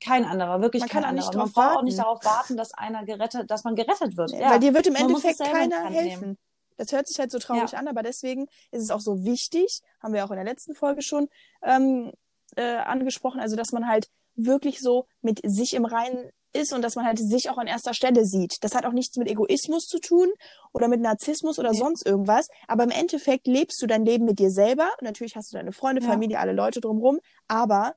kein 0.00 0.24
anderer, 0.24 0.62
wirklich 0.62 0.82
Man 0.82 0.88
kein 0.88 1.02
kann 1.02 1.10
auch 1.10 1.14
nicht 1.14 1.26
anderer. 1.26 1.44
Man 1.46 1.52
braucht 1.52 1.76
auch 1.78 1.82
nicht 1.82 1.98
darauf 1.98 2.24
warten, 2.24 2.56
dass 2.56 2.72
einer 2.74 3.04
gerettet, 3.04 3.50
dass 3.50 3.64
man 3.64 3.74
gerettet 3.74 4.16
wird. 4.16 4.30
Ja. 4.30 4.52
Weil 4.52 4.60
dir 4.60 4.72
wird 4.72 4.86
im 4.86 4.92
Man 4.92 5.02
Endeffekt 5.02 5.40
keiner 5.40 5.90
helfen. 5.90 6.20
nehmen. 6.20 6.38
Das 6.80 6.92
hört 6.92 7.06
sich 7.06 7.18
halt 7.18 7.30
so 7.30 7.38
traurig 7.38 7.76
an, 7.76 7.88
aber 7.88 8.02
deswegen 8.02 8.46
ist 8.70 8.82
es 8.82 8.90
auch 8.90 9.00
so 9.00 9.22
wichtig, 9.22 9.82
haben 10.02 10.14
wir 10.14 10.24
auch 10.24 10.30
in 10.30 10.36
der 10.36 10.46
letzten 10.46 10.74
Folge 10.74 11.02
schon 11.02 11.28
ähm, 11.62 12.10
äh, 12.56 12.76
angesprochen, 12.76 13.38
also 13.38 13.54
dass 13.54 13.70
man 13.72 13.86
halt 13.86 14.08
wirklich 14.34 14.80
so 14.80 15.04
mit 15.20 15.40
sich 15.44 15.74
im 15.74 15.84
Reinen 15.84 16.30
ist 16.54 16.72
und 16.72 16.80
dass 16.80 16.96
man 16.96 17.04
halt 17.04 17.18
sich 17.18 17.50
auch 17.50 17.58
an 17.58 17.66
erster 17.66 17.92
Stelle 17.92 18.24
sieht. 18.24 18.56
Das 18.64 18.74
hat 18.74 18.86
auch 18.86 18.92
nichts 18.92 19.18
mit 19.18 19.28
Egoismus 19.28 19.84
zu 19.88 19.98
tun 19.98 20.32
oder 20.72 20.88
mit 20.88 21.02
Narzissmus 21.02 21.58
oder 21.58 21.72
Nee. 21.72 21.78
sonst 21.78 22.06
irgendwas, 22.06 22.48
aber 22.66 22.84
im 22.84 22.90
Endeffekt 22.90 23.46
lebst 23.46 23.82
du 23.82 23.86
dein 23.86 24.06
Leben 24.06 24.24
mit 24.24 24.38
dir 24.38 24.50
selber. 24.50 24.88
Natürlich 25.02 25.36
hast 25.36 25.52
du 25.52 25.58
deine 25.58 25.72
Freunde, 25.72 26.00
Ja. 26.00 26.08
Familie, 26.08 26.38
alle 26.38 26.54
Leute 26.54 26.80
drumherum, 26.80 27.20
aber 27.46 27.94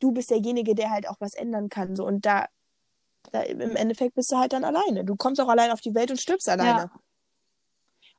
du 0.00 0.10
bist 0.10 0.30
derjenige, 0.32 0.74
der 0.74 0.90
halt 0.90 1.08
auch 1.08 1.20
was 1.20 1.34
ändern 1.34 1.68
kann. 1.68 1.94
So 1.94 2.04
und 2.04 2.26
da, 2.26 2.46
da 3.30 3.42
im 3.42 3.76
Endeffekt 3.76 4.16
bist 4.16 4.32
du 4.32 4.36
halt 4.36 4.52
dann 4.52 4.64
alleine. 4.64 5.04
Du 5.04 5.14
kommst 5.14 5.40
auch 5.40 5.48
allein 5.48 5.70
auf 5.70 5.80
die 5.80 5.94
Welt 5.94 6.10
und 6.10 6.20
stirbst 6.20 6.48
alleine. 6.48 6.90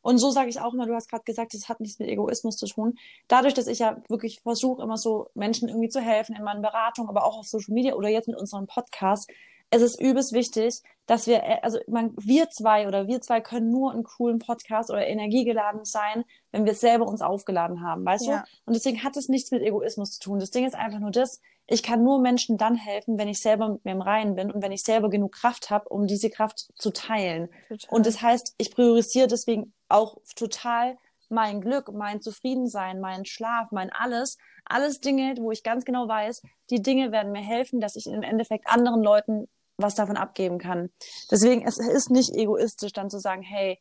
Und 0.08 0.20
so 0.20 0.32
sage 0.32 0.48
ich 0.48 0.62
auch 0.62 0.74
immer, 0.74 0.86
du 0.86 0.96
hast 0.96 1.10
gerade 1.10 1.26
gesagt, 1.26 1.54
das 1.54 1.67
hat 1.67 1.82
nichts 1.82 2.00
mit 2.00 2.08
Egoismus 2.08 2.56
zu 2.56 2.65
tun. 2.65 2.98
Dadurch, 3.28 3.54
dass 3.54 3.67
ich 3.67 3.80
ja 3.80 3.98
wirklich 4.08 4.39
versuche, 4.39 4.82
immer 4.82 4.96
so 4.96 5.28
Menschen 5.34 5.67
irgendwie 5.67 5.89
zu 5.89 6.00
helfen 6.00 6.34
in 6.34 6.46
meinen 6.46 6.62
Beratungen, 6.62 7.10
aber 7.10 7.26
auch 7.26 7.38
auf 7.39 7.46
Social 7.46 7.74
Media 7.74 7.93
oder 7.93 8.08
jetzt 8.08 8.30
mit 8.30 8.38
unserem 8.39 8.67
Podcast, 8.67 9.30
es 9.70 9.82
ist 9.82 10.00
übelst 10.00 10.32
wichtig, 10.32 10.82
dass 11.08 11.28
wir, 11.28 11.43
äh, 11.43 11.60
also 11.62 11.80
man, 11.89 12.13
wir 12.17 12.50
zwei 12.50 12.88
oder 12.88 13.08
wir 13.08 13.20
zwei 13.20 13.41
können 13.41 13.70
nur 13.70 13.91
einen 13.91 14.06
coolen 14.06 14.39
Podcast 14.39 14.89
oder 14.91 15.06
energiegeladen 15.06 15.84
sein, 15.84 16.24
wenn 16.54 16.63
wir 16.63 16.72
es 16.72 16.80
selber 16.80 17.06
uns 17.06 17.22
aufgeladen 17.22 17.82
haben, 17.82 18.06
weißt 18.06 18.28
Ja. 18.28 18.38
du? 18.38 18.43
Und 18.63 18.78
deswegen 18.78 19.04
hat 19.04 19.17
es 19.17 19.28
nichts 19.28 19.52
mit 19.52 19.62
Egoismus 19.62 20.12
zu 20.12 20.22
tun. 20.22 20.39
Das 20.39 20.52
Ding 20.52 20.65
ist 20.65 20.74
einfach 20.76 21.00
nur 21.00 21.12
das, 21.12 21.41
ich 21.67 21.84
kann 21.84 22.03
nur 22.03 22.19
Menschen 22.19 22.58
dann 22.58 22.75
helfen, 22.75 23.17
wenn 23.17 23.27
ich 23.27 23.39
selber 23.39 23.69
mit 23.69 23.86
mir 23.86 23.91
im 23.91 24.01
Reinen 24.01 24.36
bin 24.36 24.51
und 24.51 24.62
wenn 24.63 24.71
ich 24.71 24.84
selber 24.84 25.10
genug 25.10 25.34
Kraft 25.34 25.69
habe, 25.69 25.89
um 25.89 26.08
diese 26.08 26.30
Kraft 26.30 26.67
zu 26.75 26.91
teilen. 26.91 27.49
Total. 27.67 27.89
Und 27.89 28.06
das 28.06 28.21
heißt, 28.21 28.56
ich 28.58 28.73
priorisiere 28.73 29.27
deswegen 29.27 29.73
auch 29.89 30.17
total 30.36 30.97
mein 31.30 31.60
Glück, 31.60 31.91
mein 31.91 32.21
Zufriedensein, 32.21 33.01
meinen 33.01 33.25
Schlaf, 33.25 33.71
mein 33.71 33.91
alles. 33.91 34.38
Alles 34.63 35.01
Dinge, 35.01 35.36
wo 35.39 35.51
ich 35.51 35.63
ganz 35.63 35.86
genau 35.86 36.08
weiß, 36.08 36.41
die 36.69 36.82
Dinge 36.82 37.12
werden 37.12 37.32
mir 37.32 37.41
helfen, 37.41 37.80
dass 37.80 37.95
ich 37.95 38.08
im 38.08 38.23
Endeffekt 38.23 38.67
anderen 38.67 39.01
Leuten 39.01 39.47
was 39.77 39.95
davon 39.95 40.17
abgeben 40.17 40.58
kann. 40.58 40.89
Deswegen, 41.30 41.65
es 41.65 41.77
ist 41.77 42.10
nicht 42.10 42.34
egoistisch, 42.34 42.93
dann 42.93 43.10
zu 43.10 43.19
sagen, 43.19 43.43
hey, 43.43 43.80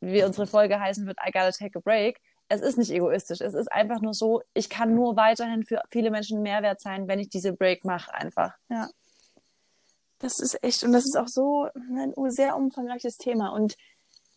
wie 0.00 0.24
unsere 0.24 0.46
Folge 0.46 0.80
heißen 0.80 1.06
wird, 1.06 1.18
I 1.26 1.30
gotta 1.30 1.52
take 1.52 1.78
a 1.78 1.82
break. 1.82 2.20
Es 2.52 2.60
ist 2.62 2.76
nicht 2.76 2.90
egoistisch. 2.90 3.40
Es 3.40 3.54
ist 3.54 3.70
einfach 3.70 4.00
nur 4.00 4.12
so, 4.12 4.42
ich 4.54 4.68
kann 4.68 4.92
nur 4.92 5.16
weiterhin 5.16 5.64
für 5.64 5.80
viele 5.88 6.10
Menschen 6.10 6.42
Mehrwert 6.42 6.80
sein, 6.80 7.06
wenn 7.06 7.20
ich 7.20 7.28
diese 7.28 7.52
Break 7.52 7.84
mache, 7.84 8.12
einfach. 8.12 8.54
Das 10.18 10.40
ist 10.40 10.62
echt, 10.62 10.82
und 10.82 10.92
das 10.92 11.04
ist 11.04 11.16
auch 11.16 11.28
so 11.28 11.68
ein 11.74 12.12
sehr 12.30 12.56
umfangreiches 12.56 13.16
Thema. 13.18 13.50
Und 13.50 13.76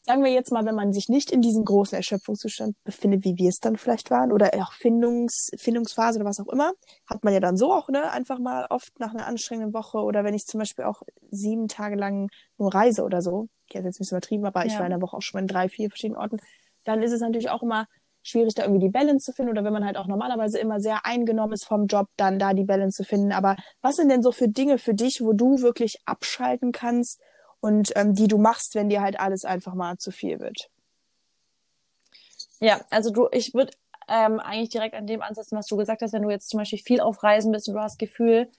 sagen 0.04 0.23
wir 0.23 0.32
jetzt 0.32 0.52
mal, 0.52 0.63
wenn 0.63 0.76
man 0.76 0.93
sich 0.93 1.10
nicht 1.10 1.32
in 1.32 1.41
diesem 1.41 1.65
großen 1.65 1.95
Erschöpfungszustand 1.95 2.76
befindet, 2.84 3.23
wie 3.23 3.36
wir 3.38 3.49
es 3.49 3.58
dann 3.60 3.78
vielleicht 3.78 4.12
waren, 4.12 4.32
oder 4.32 4.52
auch 4.62 4.73
Findungs, 4.73 5.49
Findungsphase 5.58 6.19
oder 6.19 6.30
was 6.30 6.39
auch 6.39 6.54
immer, 6.54 6.73
hat 7.10 7.23
man 7.23 7.34
ja 7.34 7.39
dann 7.39 7.58
so 7.58 7.73
auch, 7.73 7.89
ne, 7.89 8.12
einfach 8.12 8.38
mal 8.38 8.67
oft 8.69 8.99
nach 8.99 9.13
einer 9.13 9.26
anstrengenden 9.26 9.73
Woche 9.73 9.97
oder 9.97 10.23
wenn 10.23 10.36
ich 10.36 10.45
zum 10.45 10.60
Beispiel 10.60 10.86
auch 10.86 11.02
sieben 11.32 11.67
Tage 11.67 11.95
lang 11.95 12.30
nur 12.60 12.73
reise 12.76 13.04
oder 13.04 13.23
so, 13.23 13.47
ich 13.67 13.76
habe 13.76 13.88
jetzt 13.88 13.95
ein 13.95 14.04
bisschen 14.04 14.17
übertrieben, 14.17 14.45
aber 14.45 14.65
ich 14.67 14.73
Ja. 14.73 14.80
war 14.80 14.86
in 14.86 14.91
der 14.91 15.02
Woche 15.02 15.17
auch 15.17 15.21
schon 15.21 15.39
in 15.41 15.47
drei, 15.47 15.67
vier 15.67 15.89
verschiedenen 15.89 16.19
Orten, 16.19 16.38
dann 16.86 17.02
ist 17.02 17.12
es 17.12 17.21
natürlich 17.21 17.49
auch 17.49 17.63
immer 17.63 17.88
schwierig, 18.24 18.54
da 18.56 18.64
irgendwie 18.64 18.86
die 18.86 18.90
Balance 18.92 19.26
zu 19.26 19.34
finden 19.34 19.52
oder 19.52 19.64
wenn 19.64 19.74
man 19.74 19.86
halt 19.86 19.98
auch 19.98 20.08
normalerweise 20.08 20.58
immer 20.60 20.80
sehr 20.80 21.06
eingenommen 21.06 21.54
ist 21.54 21.66
vom 21.66 21.88
Job, 21.88 22.08
dann 22.18 22.40
da 22.40 22.54
die 22.54 22.64
Balance 22.64 22.98
zu 22.98 23.04
finden. 23.08 23.32
Aber 23.32 23.56
was 23.82 23.96
sind 23.96 24.10
denn 24.10 24.24
so 24.24 24.32
für 24.32 24.48
Dinge 24.48 24.78
für 24.78 24.94
dich, 24.94 25.22
wo 25.22 25.34
du 25.34 25.62
wirklich 25.62 25.98
abschalten 26.06 26.72
kannst 26.72 27.22
und 27.60 27.92
ähm, 27.96 28.14
die 28.16 28.28
du 28.28 28.38
machst, 28.38 28.76
wenn 28.76 28.90
dir 28.90 29.02
halt 29.02 29.20
alles 29.20 29.46
einfach 29.46 29.76
mal 29.76 29.98
zu 29.98 30.12
viel 30.12 30.40
wird? 30.40 30.70
Ja, 32.60 32.82
also 32.90 33.12
du, 33.12 33.28
ich 33.32 33.54
würde 33.54 33.74
ähm, 34.08 34.40
eigentlich 34.40 34.70
direkt 34.70 34.96
an 34.96 35.08
dem 35.08 35.22
ansetzen, 35.22 35.58
was 35.58 35.68
du 35.68 35.78
gesagt 35.78 36.02
hast, 36.02 36.14
wenn 36.14 36.22
du 36.24 36.30
jetzt 36.30 36.50
zum 36.50 36.60
Beispiel 36.60 36.80
viel 36.80 37.00
auf 37.02 37.24
Reisen 37.24 37.52
bist 37.52 37.68
und 37.68 37.76
du 37.76 37.80
hast 37.82 37.94
das 37.94 37.98
Gefühl, 38.10 38.50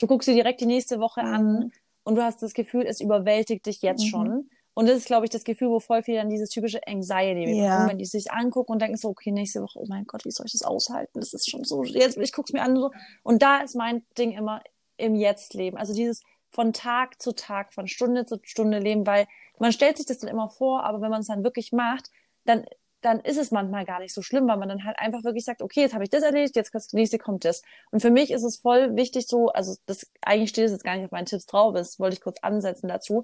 du 0.00 0.06
guckst 0.06 0.28
dir 0.28 0.34
direkt 0.34 0.60
die 0.60 0.66
nächste 0.66 1.00
Woche 1.00 1.22
Mhm. 1.22 1.26
an 1.26 1.72
und 2.04 2.16
du 2.16 2.22
hast 2.22 2.42
das 2.42 2.54
Gefühl, 2.54 2.86
es 2.86 3.00
überwältigt 3.00 3.66
dich 3.66 3.82
jetzt 3.82 4.04
Mhm. 4.04 4.10
schon. 4.10 4.50
Und 4.78 4.86
das 4.90 4.98
ist, 4.98 5.06
glaube 5.06 5.24
ich, 5.24 5.30
das 5.30 5.44
Gefühl, 5.44 5.70
wo 5.70 5.80
voll 5.80 6.02
viele 6.02 6.18
dann 6.18 6.28
dieses 6.28 6.50
typische 6.50 6.86
Anxiety 6.86 7.48
Ja. 7.50 7.64
bekommen, 7.70 7.88
wenn 7.88 7.98
die 7.98 8.04
sich 8.04 8.30
angucken 8.30 8.72
und 8.72 8.82
denken 8.82 8.98
so, 8.98 9.08
okay, 9.08 9.30
nächste 9.30 9.62
Woche, 9.62 9.78
oh 9.78 9.86
mein 9.88 10.04
Gott, 10.04 10.26
wie 10.26 10.30
soll 10.30 10.44
ich 10.44 10.52
das 10.52 10.62
aushalten? 10.62 11.18
Das 11.18 11.32
ist 11.32 11.48
schon 11.48 11.64
so, 11.64 11.82
jetzt, 11.82 12.18
ich 12.18 12.30
guck's 12.30 12.52
mir 12.52 12.60
an 12.60 12.72
und 12.76 12.80
so. 12.82 12.90
Und 13.22 13.40
da 13.40 13.60
ist 13.62 13.74
mein 13.74 14.04
Ding 14.18 14.32
immer 14.32 14.62
im 14.98 15.14
Jetzt 15.14 15.54
leben. 15.54 15.78
Also 15.78 15.94
dieses 15.94 16.22
von 16.50 16.74
Tag 16.74 17.22
zu 17.22 17.32
Tag, 17.32 17.72
von 17.72 17.88
Stunde 17.88 18.26
zu 18.26 18.38
Stunde 18.42 18.78
leben, 18.78 19.06
weil 19.06 19.26
man 19.58 19.72
stellt 19.72 19.96
sich 19.96 20.04
das 20.04 20.18
dann 20.18 20.28
immer 20.28 20.50
vor, 20.50 20.84
aber 20.84 21.00
wenn 21.00 21.10
man 21.10 21.22
es 21.22 21.28
dann 21.28 21.42
wirklich 21.42 21.72
macht, 21.72 22.10
dann 22.44 22.66
dann 23.02 23.20
ist 23.20 23.36
es 23.36 23.52
manchmal 23.52 23.84
gar 23.84 24.00
nicht 24.00 24.12
so 24.12 24.20
schlimm, 24.20 24.48
weil 24.48 24.56
man 24.56 24.68
dann 24.68 24.84
halt 24.84 24.98
einfach 24.98 25.22
wirklich 25.22 25.44
sagt, 25.44 25.62
okay, 25.62 25.80
jetzt 25.82 25.94
habe 25.94 26.02
ich 26.02 26.10
das 26.10 26.22
erledigt, 26.24 26.56
jetzt 26.56 26.74
das 26.74 26.92
nächste 26.92 27.18
kommt 27.18 27.44
das. 27.44 27.62
Und 27.92 28.00
für 28.00 28.10
mich 28.10 28.32
ist 28.32 28.42
es 28.42 28.56
voll 28.56 28.96
wichtig 28.96 29.28
so, 29.28 29.48
also 29.48 29.76
das 29.86 30.10
eigentlich 30.22 30.50
steht 30.50 30.64
es 30.64 30.72
jetzt 30.72 30.82
gar 30.82 30.96
nicht 30.96 31.04
auf 31.04 31.12
meinen 31.12 31.26
Tipps 31.26 31.46
drauf, 31.46 31.72
das 31.74 32.00
wollte 32.00 32.14
ich 32.14 32.20
kurz 32.20 32.38
ansetzen 32.42 32.88
dazu, 32.88 33.22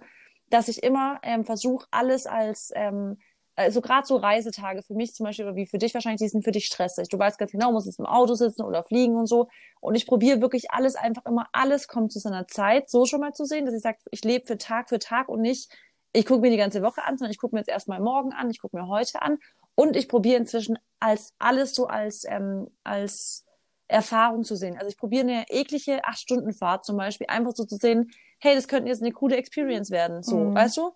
dass 0.52 0.68
ich 0.68 0.82
immer 0.82 1.18
ähm, 1.22 1.44
versuche, 1.44 1.86
alles 1.90 2.26
als 2.26 2.72
ähm, 2.74 3.16
also 3.54 3.80
gerade 3.80 4.06
so 4.06 4.16
Reisetage 4.16 4.82
für 4.82 4.94
mich 4.94 5.14
zum 5.14 5.24
Beispiel 5.24 5.44
oder 5.44 5.56
wie 5.56 5.66
für 5.66 5.78
dich 5.78 5.92
wahrscheinlich, 5.94 6.20
die 6.20 6.28
sind 6.28 6.44
für 6.44 6.52
dich 6.52 6.66
stressig. 6.66 7.08
Du 7.08 7.18
weißt 7.18 7.38
ganz 7.38 7.52
genau, 7.52 7.72
musst 7.72 7.86
jetzt 7.86 7.98
im 7.98 8.06
Auto 8.06 8.34
sitzen 8.34 8.62
oder 8.62 8.82
fliegen 8.82 9.16
und 9.16 9.26
so. 9.26 9.48
Und 9.80 9.94
ich 9.94 10.06
probiere 10.06 10.40
wirklich 10.40 10.70
alles 10.70 10.94
einfach 10.94 11.24
immer, 11.26 11.48
alles 11.52 11.86
kommt 11.86 12.12
zu 12.12 12.18
seiner 12.18 12.46
Zeit, 12.48 12.88
so 12.88 13.04
schon 13.04 13.20
mal 13.20 13.34
zu 13.34 13.44
sehen, 13.44 13.66
dass 13.66 13.74
ich 13.74 13.82
sage, 13.82 13.98
ich 14.10 14.24
lebe 14.24 14.46
für 14.46 14.58
Tag 14.58 14.88
für 14.88 14.98
Tag 14.98 15.28
und 15.28 15.42
nicht, 15.42 15.70
ich 16.12 16.26
gucke 16.26 16.40
mir 16.40 16.50
die 16.50 16.56
ganze 16.56 16.82
Woche 16.82 17.02
an, 17.04 17.18
sondern 17.18 17.32
ich 17.32 17.38
gucke 17.38 17.54
mir 17.54 17.60
jetzt 17.60 17.68
erstmal 17.68 18.00
morgen 18.00 18.32
an, 18.32 18.50
ich 18.50 18.60
gucke 18.60 18.76
mir 18.76 18.88
heute 18.88 19.20
an 19.22 19.38
und 19.74 19.96
ich 19.96 20.08
probiere 20.08 20.38
inzwischen 20.38 20.78
als 21.00 21.34
alles 21.38 21.74
so 21.74 21.86
als, 21.86 22.24
ähm, 22.26 22.68
als 22.84 23.46
Erfahrung 23.88 24.44
zu 24.44 24.56
sehen. 24.56 24.76
Also 24.76 24.88
ich 24.88 24.96
probiere 24.96 25.22
eine 25.22 25.44
eklige 25.50 26.04
acht 26.04 26.18
Stunden 26.18 26.52
Fahrt 26.52 26.84
zum 26.84 26.96
Beispiel 26.96 27.26
einfach 27.28 27.52
so 27.54 27.64
zu 27.64 27.76
sehen, 27.76 28.10
hey, 28.42 28.54
das 28.56 28.66
könnte 28.68 28.88
jetzt 28.88 29.02
eine 29.02 29.12
coole 29.12 29.36
Experience 29.36 29.90
werden, 29.90 30.22
so, 30.22 30.36
Mhm. 30.36 30.54
weißt 30.54 30.76
du? 30.76 30.90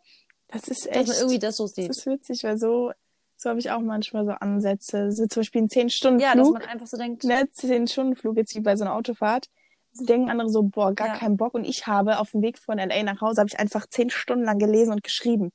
Das 0.48 0.68
ist 0.68 0.87
Dass 0.87 0.96
echt, 0.96 1.09
man 1.09 1.16
irgendwie 1.18 1.38
das 1.38 1.56
so 1.56 1.66
sieht. 1.66 1.88
das 1.88 1.98
ist 1.98 2.06
witzig, 2.06 2.42
weil 2.44 2.59
so, 2.59 2.92
so 3.37 3.50
habe 3.50 3.59
ich 3.61 3.70
auch 3.70 3.80
manchmal 3.80 4.24
so 4.24 4.32
Ansätze. 4.32 5.11
So 5.12 5.26
zum 5.26 5.40
Beispiel 5.40 5.61
einen 5.61 5.68
10-Stunden-Flug. 5.68 6.35
Ja, 6.35 6.35
dass 6.40 6.50
man 6.50 6.62
einfach 6.62 6.87
so 6.87 6.96
denkt, 6.96 7.24
ne, 7.24 7.48
10-Stunden-Flug 7.52 8.37
jetzt 8.37 8.54
wie 8.54 8.61
bei 8.61 8.76
so 8.76 8.85
einer 8.85 8.94
Autofahrt. 8.94 9.46
So 9.92 10.04
denken 10.04 10.28
andere 10.30 10.48
so, 10.50 10.62
boah, 10.62 10.92
gar 10.94 11.09
Ja. 11.09 11.14
keinen 11.18 11.37
Bock. 11.37 11.54
Und 11.54 11.64
ich 11.64 11.87
habe 11.87 12.18
auf 12.18 12.30
dem 12.32 12.42
Weg 12.42 12.59
von 12.59 12.78
LA 12.78 13.02
nach 13.02 13.20
Hause, 13.20 13.40
habe 13.40 13.48
ich 13.52 13.59
einfach 13.59 13.87
zehn 13.88 14.11
Stunden 14.11 14.44
lang 14.44 14.59
gelesen 14.59 14.92
und 14.92 15.02
geschrieben. 15.02 15.52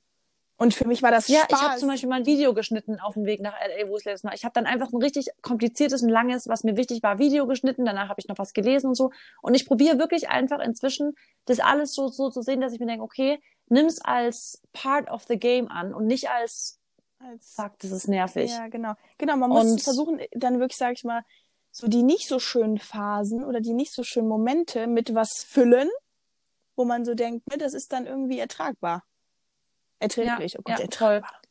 Und 0.61 0.75
für 0.75 0.87
mich 0.87 1.01
war 1.01 1.09
das 1.09 1.27
Ja, 1.27 1.39
Spaß. 1.45 1.59
ich 1.59 1.67
habe 1.67 1.79
zum 1.79 1.89
Beispiel 1.89 2.07
mal 2.09 2.17
ein 2.17 2.25
Video 2.27 2.53
geschnitten 2.53 2.99
auf 2.99 3.15
dem 3.15 3.25
Weg 3.25 3.41
nach 3.41 3.53
LA, 3.59 3.89
wo 3.89 3.95
es 3.95 4.05
letztes 4.05 4.23
Mal. 4.23 4.35
Ich 4.35 4.43
habe 4.45 4.53
dann 4.53 4.67
einfach 4.67 4.91
ein 4.93 5.01
richtig 5.01 5.29
kompliziertes 5.41 6.03
und 6.03 6.09
langes, 6.09 6.47
was 6.47 6.63
mir 6.63 6.77
wichtig 6.77 7.01
war, 7.01 7.17
Video 7.17 7.47
geschnitten. 7.47 7.83
Danach 7.83 8.09
habe 8.09 8.19
ich 8.19 8.27
noch 8.27 8.37
was 8.37 8.53
gelesen 8.53 8.87
und 8.89 8.95
so. 8.95 9.09
Und 9.41 9.55
ich 9.55 9.65
probiere 9.65 9.97
wirklich 9.97 10.29
einfach 10.29 10.59
inzwischen, 10.59 11.15
das 11.45 11.59
alles 11.59 11.93
so, 11.95 12.09
so 12.09 12.29
zu 12.29 12.43
sehen, 12.43 12.61
dass 12.61 12.73
ich 12.73 12.79
mir 12.79 12.85
denke, 12.85 13.03
okay, 13.03 13.41
nimm's 13.69 13.99
als 14.01 14.61
part 14.71 15.09
of 15.09 15.23
the 15.27 15.39
game 15.39 15.67
an 15.67 15.95
und 15.95 16.05
nicht 16.05 16.29
als, 16.29 16.77
Als- 17.19 17.53
fuck, 17.55 17.79
das 17.79 17.89
ist 17.91 18.07
nervig. 18.07 18.51
Ja, 18.51 18.67
genau. 18.67 18.93
Genau, 19.17 19.37
man 19.37 19.49
muss 19.49 19.65
Und- 19.71 19.81
versuchen, 19.81 20.19
dann 20.33 20.59
wirklich, 20.59 20.77
sag 20.77 20.93
ich 20.93 21.03
mal, 21.03 21.23
so 21.71 21.87
die 21.87 22.03
nicht 22.03 22.27
so 22.27 22.37
schönen 22.37 22.77
Phasen 22.77 23.43
oder 23.43 23.61
die 23.61 23.73
nicht 23.73 23.93
so 23.93 24.03
schönen 24.03 24.27
Momente 24.27 24.85
mit 24.85 25.15
was 25.15 25.43
füllen, 25.43 25.89
wo 26.75 26.85
man 26.85 27.03
so 27.03 27.15
denkt, 27.15 27.49
ne, 27.49 27.57
das 27.57 27.73
ist 27.73 27.91
dann 27.93 28.05
irgendwie 28.05 28.37
ertragbar. 28.37 29.03
Erträglich, 30.01 30.57
oh 30.59 30.63
Gott, 30.63 30.79
ja, 30.79 30.85
ertragbar. 30.85 31.41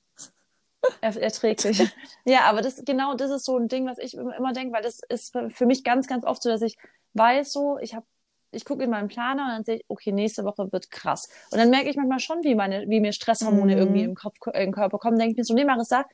Er, 1.01 1.17
erträglich. 1.17 1.79
ja, 2.25 2.43
aber 2.43 2.63
das 2.63 2.83
genau 2.85 3.15
das 3.15 3.31
ist 3.31 3.45
so 3.45 3.57
ein 3.57 3.69
Ding, 3.69 3.87
was 3.87 3.99
ich 3.99 4.15
immer, 4.15 4.53
denke, 4.53 4.75
weil 4.75 4.83
das 4.83 5.01
ist 5.09 5.33
für, 5.33 5.51
für 5.51 5.67
mich 5.67 5.85
ganz, 5.85 6.07
ganz 6.07 6.25
oft 6.25 6.43
so, 6.43 6.49
dass 6.49 6.63
ich 6.63 6.77
weiß 7.15 7.53
so, 7.53 7.79
ich 7.79 7.95
habe 7.95 8.07
ich 8.53 8.65
gucke 8.65 8.83
in 8.83 8.91
meinen 8.91 9.07
Planer 9.07 9.45
und 9.45 9.51
dann 9.51 9.65
sehe 9.65 9.77
ich, 9.77 9.85
okay, 9.87 10.11
nächste 10.11 10.45
Woche 10.45 10.73
wird 10.73 10.91
krass. 10.91 11.29
Und 11.53 11.59
dann 11.59 11.71
merke 11.71 11.89
ich 11.89 11.97
manchmal 11.97 12.19
schon, 12.19 12.43
wie 12.43 12.57
meine, 12.57 12.89
wie 12.89 12.99
mir 12.99 13.13
Stresshormone 13.13 13.75
Mhm. 13.75 13.79
irgendwie 13.79 14.03
im 14.03 14.17
Kopf, 14.17 14.39
im 14.53 14.73
Körper 14.73 14.99
kommen. 14.99 15.19
Denke 15.19 15.33
ich 15.33 15.37
mir 15.37 15.45
so, 15.45 15.55
nee, 15.55 15.65
Marissa, 15.65 16.05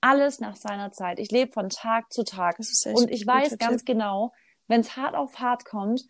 alles 0.00 0.40
nach 0.40 0.56
seiner 0.56 0.90
Zeit. 0.90 1.20
Ich 1.20 1.30
lebe 1.30 1.52
von 1.52 1.68
Tag 1.68 2.12
zu 2.12 2.24
Tag. 2.24 2.58
Und 2.94 3.12
ich 3.12 3.24
weiß 3.24 3.58
ganz 3.58 3.84
Tipp. 3.84 3.94
genau, 3.94 4.32
wenn 4.66 4.80
es 4.80 4.96
hart 4.96 5.14
auf 5.14 5.38
hart 5.38 5.64
kommt, 5.64 6.04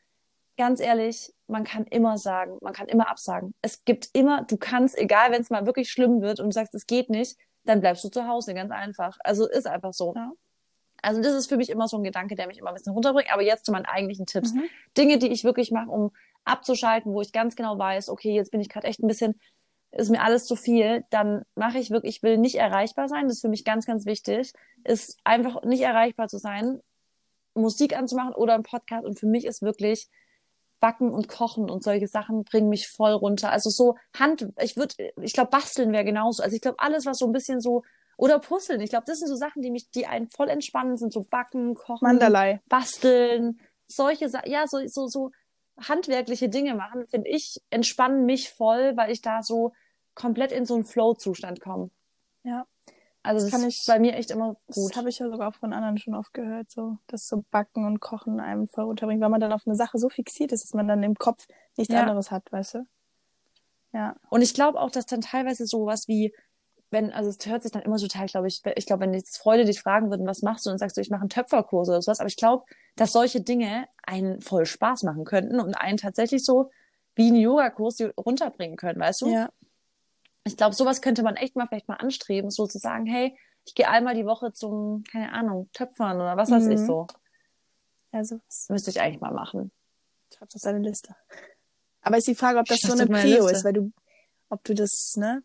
ganz 0.57 0.81
ehrlich, 0.81 1.34
man 1.47 1.65
kann 1.65 1.85
immer 1.85 2.17
sagen, 2.19 2.59
man 2.61 2.73
kann 2.73 2.89
immer 2.89 3.09
absagen. 3.09 3.55
Es 3.63 3.85
gibt 3.85 4.09
immer, 4.13 4.43
du 4.43 4.57
kannst, 4.57 4.97
egal 4.97 5.31
wenn 5.31 5.43
es 5.43 5.51
mal 5.51 5.67
wirklich 5.67 5.91
schlimm 5.91 6.23
wird 6.23 6.41
und 6.41 6.47
du 6.47 6.53
sagst, 6.53 6.75
es 6.75 6.87
geht 6.87 7.11
nicht, 7.11 7.37
dann 7.65 7.81
bleibst 7.81 8.05
du 8.05 8.09
zu 8.09 8.27
Hause, 8.27 8.55
ganz 8.55 8.71
einfach. 8.71 9.19
Also 9.25 9.49
ist 9.49 9.67
einfach 9.67 9.93
so. 9.93 10.15
Ja. 10.15 10.33
Also 11.03 11.21
das 11.21 11.35
ist 11.35 11.49
für 11.49 11.57
mich 11.57 11.71
immer 11.71 11.89
so 11.89 11.97
ein 11.99 12.05
Gedanke, 12.05 12.35
der 12.35 12.47
mich 12.47 12.59
immer 12.59 12.69
ein 12.69 12.75
bisschen 12.75 12.93
runterbringt. 12.93 13.33
Aber 13.33 13.43
jetzt 13.43 13.67
zu 13.67 13.73
meinen 13.73 13.87
eigentlichen 13.87 14.27
Tipps. 14.27 14.53
Mhm. 14.53 14.65
Dinge, 14.97 15.19
die 15.19 15.29
ich 15.29 15.45
wirklich 15.45 15.71
mache, 15.71 15.91
um 15.91 16.13
abzuschalten, 16.45 17.13
wo 17.13 17.21
ich 17.21 17.33
ganz 17.33 17.57
genau 17.57 17.79
weiß, 17.79 18.09
okay, 18.09 18.35
jetzt 18.35 18.51
bin 18.51 18.61
ich 18.61 18.69
gerade 18.69 18.87
echt 18.87 19.01
ein 19.01 19.09
bisschen 19.09 19.39
ist 19.97 20.11
mir 20.11 20.23
alles 20.23 20.47
zu 20.47 20.57
viel, 20.57 21.05
dann 21.11 21.45
mache 21.55 21.79
ich 21.79 21.91
wirklich, 21.91 22.17
ich 22.17 22.23
will 22.23 22.39
nicht 22.39 22.57
erreichbar 22.57 23.09
sein, 23.09 23.29
das 23.29 23.37
ist 23.37 23.43
für 23.43 23.49
mich 23.49 23.65
ganz, 23.65 23.87
ganz 23.87 24.07
wichtig, 24.07 24.53
ist 24.83 25.19
einfach 25.25 25.63
nicht 25.63 25.83
erreichbar 25.83 26.29
zu 26.29 26.39
sein, 26.39 26.81
Musik 27.55 27.97
anzumachen 27.97 28.35
oder 28.35 28.55
einen 28.55 28.65
Podcast 28.65 29.05
und 29.05 29.19
für 29.19 29.27
mich 29.27 29.45
ist 29.45 29.63
wirklich 29.63 30.09
Backen 30.85 31.15
und 31.15 31.29
Kochen 31.29 31.71
und 31.71 31.83
solche 31.83 32.09
Sachen 32.09 32.45
bringen 32.45 32.69
mich 32.69 32.89
voll 32.89 33.13
runter. 33.13 33.51
Also 33.51 33.71
so 33.71 33.97
Hand, 34.15 34.47
ich 34.61 34.77
würde, 34.77 34.95
ich 35.23 35.33
glaube, 35.33 35.49
basteln 35.49 35.93
wäre 35.93 36.05
genauso. 36.05 36.43
Also 36.43 36.55
ich 36.55 36.61
glaube, 36.61 36.79
alles, 36.79 37.07
was 37.07 37.17
so 37.17 37.25
ein 37.25 37.33
bisschen 37.33 37.63
so, 37.63 37.85
oder 38.19 38.39
puzzeln, 38.39 38.83
ich 38.83 38.91
glaube, 38.91 39.07
das 39.07 39.19
sind 39.19 39.29
so 39.29 39.35
Sachen, 39.35 39.63
die 39.63 39.71
mich, 39.71 39.91
die 39.93 40.07
einen 40.07 40.29
voll 40.29 40.51
entspannen 40.51 40.99
sind, 40.99 41.11
so 41.11 41.23
Backen, 41.23 41.75
Kochen, 41.75 42.07
Mandalay. 42.07 42.61
basteln, 42.69 43.61
solche 43.87 44.29
Sachen, 44.29 44.51
ja, 44.51 44.67
so, 44.67 44.87
so, 44.87 45.07
so 45.07 45.31
handwerkliche 45.81 46.51
Dinge 46.51 46.75
machen, 46.75 47.07
finde 47.07 47.31
ich, 47.31 47.63
entspannen 47.71 48.27
mich 48.27 48.51
voll, 48.51 48.95
weil 48.95 49.11
ich 49.11 49.23
da 49.23 49.43
so 49.43 49.73
komplett 50.15 50.53
in 50.53 50.67
so 50.67 50.75
einen 50.75 50.85
Flow-Zustand 50.85 51.63
komme. 51.63 51.89
Ja. 52.43 52.67
Also 53.25 53.45
Das 53.45 53.51
das, 53.51 53.61
kann 53.61 53.69
ich- 53.69 53.85
bei 53.87 53.99
mir 53.99 54.15
echt 54.15 54.31
immer 54.31 54.57
Das 54.67 54.77
gut. 54.77 54.97
habe 54.97 55.09
ich 55.09 55.19
ja 55.19 55.29
sogar 55.29 55.49
auch 55.49 55.55
von 55.55 55.73
anderen 55.73 55.99
schon 55.99 56.15
oft 56.15 56.33
gehört, 56.35 56.71
so, 56.71 56.99
dass 57.09 57.27
so 57.27 57.45
Backen 57.51 57.85
und 57.87 57.99
Kochen 58.01 58.39
einem 58.39 58.69
voll 58.69 58.85
runterbringt, 58.85 59.21
weil 59.23 59.31
man 59.31 59.41
dann 59.41 59.53
auf 59.53 59.63
eine 59.67 59.75
Sache 59.77 59.99
so 59.99 60.09
fixiert 60.11 60.53
ist, 60.53 60.63
dass 60.63 60.75
man 60.75 60.87
dann 60.87 61.03
im 61.03 61.15
Kopf 61.17 61.47
nichts 61.77 61.93
Ja. 61.93 62.03
anderes 62.03 62.31
hat, 62.31 62.53
weißt 62.53 62.75
du? 62.75 62.87
Ja. 63.93 64.17
Und 64.29 64.43
ich 64.43 64.55
glaube 64.55 64.81
auch, 64.81 64.91
dass 64.91 65.07
dann 65.07 65.21
teilweise 65.21 65.67
sowas 65.67 66.09
wie, 66.09 66.35
wenn, 66.91 67.13
also 67.13 67.31
es 67.31 67.39
hört 67.47 67.63
sich 67.63 67.73
dann 67.73 67.83
immer 67.83 67.97
total, 67.97 68.27
glaube 68.27 68.49
ich, 68.49 68.61
ich 68.77 68.87
glaube, 68.87 69.01
wenn 69.03 69.15
jetzt 69.15 69.39
Freunde 69.39 69.65
dich 69.65 69.81
fragen 69.81 70.11
würden, 70.11 70.27
was 70.27 70.43
machst 70.43 70.67
du, 70.67 70.71
und 70.71 70.79
sagst 70.79 70.97
du, 70.97 71.01
ich 71.01 71.11
mache 71.11 71.21
einen 71.23 71.29
Töpferkurs 71.31 71.89
oder 71.89 72.03
sowas, 72.03 72.21
aber 72.21 72.29
ich 72.29 72.37
glaube, 72.37 72.65
dass 72.97 73.13
solche 73.13 73.41
Dinge 73.41 73.87
einen 74.05 74.41
voll 74.41 74.67
Spaß 74.67 75.03
machen 75.05 75.25
könnten 75.25 75.61
und 75.61 75.75
einen 75.75 75.97
tatsächlich 75.97 76.45
so 76.45 76.71
wie 77.15 77.29
einen 77.29 77.37
Yogakurs 77.37 77.99
runterbringen 78.19 78.77
können, 78.77 79.01
weißt 79.01 79.23
du? 79.23 79.29
Ja. 79.29 79.51
Ich 80.45 80.57
glaube, 80.57 80.75
sowas 80.75 81.01
könnte 81.03 81.23
man 81.23 81.37
echt 81.37 81.57
mal 81.57 81.67
vielleicht 81.67 81.89
mal 81.89 81.97
anstreben, 81.97 82.51
so 82.51 82.67
zu 82.67 82.79
sagen, 82.79 83.07
hey, 83.07 83.37
ich 83.67 83.75
gehe 83.75 83.89
einmal 83.89 84.15
die 84.15 84.27
Woche 84.27 84.53
zum, 84.53 85.03
keine 85.11 85.33
Ahnung, 85.33 85.71
Töpfern 85.73 86.17
oder 86.17 86.37
was 86.37 86.51
weiß 86.51 86.67
ich 86.67 86.81
Mhm. 86.81 86.87
so. 86.87 87.07
Also, 88.13 88.41
Das 88.47 88.67
müsste 88.69 88.91
ich 88.91 89.01
eigentlich 89.01 89.21
mal 89.21 89.33
machen. 89.33 89.71
schreib 90.37 90.49
das 90.51 90.63
auf 90.63 90.71
deine 90.71 90.81
Liste. 90.87 91.17
Aber 92.03 92.19
ist 92.19 92.27
die 92.29 92.35
Frage, 92.35 92.59
ob 92.59 92.67
das 92.67 92.81
so 92.81 92.93
eine 92.93 93.07
Prio 93.07 93.47
ist, 93.49 93.65
weil 93.65 93.73
du, 93.73 93.93
ob 94.51 94.63
du 94.65 94.75
das, 94.75 95.15
ne? 95.17 95.43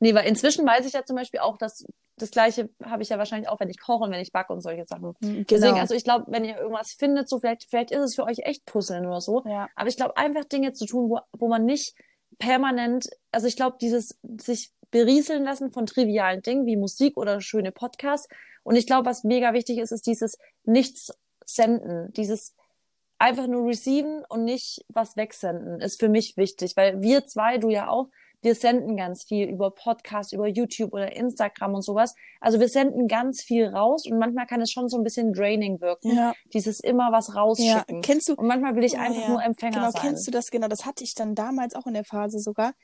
Nee, 0.00 0.14
weil 0.14 0.26
inzwischen 0.26 0.66
weiß 0.66 0.86
ich 0.86 0.92
ja 0.92 1.04
zum 1.04 1.16
Beispiel 1.16 1.40
auch, 1.40 1.56
dass 1.56 1.84
das 2.16 2.30
Gleiche 2.30 2.68
habe 2.82 3.02
ich 3.02 3.08
ja 3.08 3.18
wahrscheinlich 3.18 3.48
auch, 3.48 3.58
wenn 3.60 3.70
ich 3.70 3.80
koche 3.80 4.04
und 4.04 4.10
wenn 4.12 4.20
ich 4.20 4.32
backe 4.32 4.52
und 4.52 4.60
solche 4.60 4.84
Sachen. 4.84 5.14
Genau. 5.20 5.44
Deswegen, 5.48 5.78
also 5.78 5.94
ich 5.94 6.04
glaube, 6.04 6.26
wenn 6.28 6.44
ihr 6.44 6.56
irgendwas 6.58 6.92
findet, 6.92 7.28
so 7.28 7.38
vielleicht, 7.40 7.68
vielleicht 7.68 7.90
ist 7.90 8.00
es 8.02 8.14
für 8.14 8.24
euch 8.24 8.38
echt 8.40 8.64
Puzzeln 8.66 9.06
oder 9.06 9.20
so. 9.20 9.42
ja. 9.46 9.68
Aber 9.74 9.88
ich 9.88 9.96
glaube, 9.96 10.16
einfach 10.16 10.44
Dinge 10.44 10.72
zu 10.72 10.86
tun, 10.86 11.10
wo, 11.10 11.20
wo 11.32 11.48
man 11.48 11.64
nicht 11.64 11.94
permanent, 12.38 13.08
also 13.32 13.46
ich 13.46 13.56
glaube, 13.56 13.76
dieses 13.80 14.18
sich 14.40 14.72
berieseln 14.90 15.44
lassen 15.44 15.72
von 15.72 15.86
trivialen 15.86 16.42
Dingen 16.42 16.66
wie 16.66 16.76
Musik 16.76 17.16
oder 17.16 17.40
schöne 17.40 17.72
Podcasts. 17.72 18.28
Und 18.62 18.76
ich 18.76 18.86
glaube, 18.86 19.06
was 19.06 19.24
mega 19.24 19.52
wichtig 19.52 19.78
ist, 19.78 19.92
ist 19.92 20.06
dieses 20.06 20.38
Nichts 20.64 21.12
senden, 21.44 22.12
dieses 22.12 22.54
einfach 23.18 23.46
nur 23.46 23.68
receiven 23.68 24.24
und 24.28 24.44
nicht 24.44 24.84
was 24.88 25.16
wegsenden, 25.16 25.80
ist 25.80 26.00
für 26.00 26.08
mich 26.08 26.36
wichtig, 26.36 26.76
weil 26.76 27.00
wir 27.00 27.26
zwei, 27.26 27.58
du 27.58 27.70
ja 27.70 27.88
auch, 27.88 28.08
wir 28.44 28.54
senden 28.54 28.96
ganz 28.96 29.24
viel 29.24 29.48
über 29.48 29.70
Podcasts, 29.72 30.32
über 30.32 30.46
YouTube 30.46 30.92
oder 30.92 31.16
Instagram 31.16 31.74
und 31.74 31.82
sowas. 31.82 32.14
Also 32.40 32.60
wir 32.60 32.68
senden 32.68 33.08
ganz 33.08 33.42
viel 33.42 33.66
raus 33.66 34.06
und 34.06 34.18
manchmal 34.18 34.46
kann 34.46 34.60
es 34.60 34.70
schon 34.70 34.88
so 34.88 34.96
ein 34.98 35.02
bisschen 35.02 35.32
draining 35.32 35.80
wirken, 35.80 36.14
Ja. 36.14 36.34
dieses 36.52 36.78
immer 36.80 37.10
was 37.10 37.28
Ja. 37.28 37.34
rausschicken. 37.40 38.02
Kennst 38.02 38.28
du, 38.28 38.34
Und 38.34 38.46
manchmal 38.46 38.76
will 38.76 38.84
ich 38.84 38.94
Oh, 38.94 39.00
einfach 39.00 39.22
ja. 39.22 39.28
nur 39.28 39.42
Empfänger 39.42 39.78
genau, 39.78 39.90
sein. 39.90 40.02
kennst 40.02 40.26
du 40.26 40.30
das? 40.30 40.46
Genau, 40.50 40.68
das 40.68 40.84
hatte 40.86 41.02
ich 41.02 41.14
dann 41.14 41.34
damals 41.34 41.74
auch 41.74 41.86
in 41.86 41.94
der 41.94 42.04
Phase 42.04 42.38
sogar. 42.38 42.74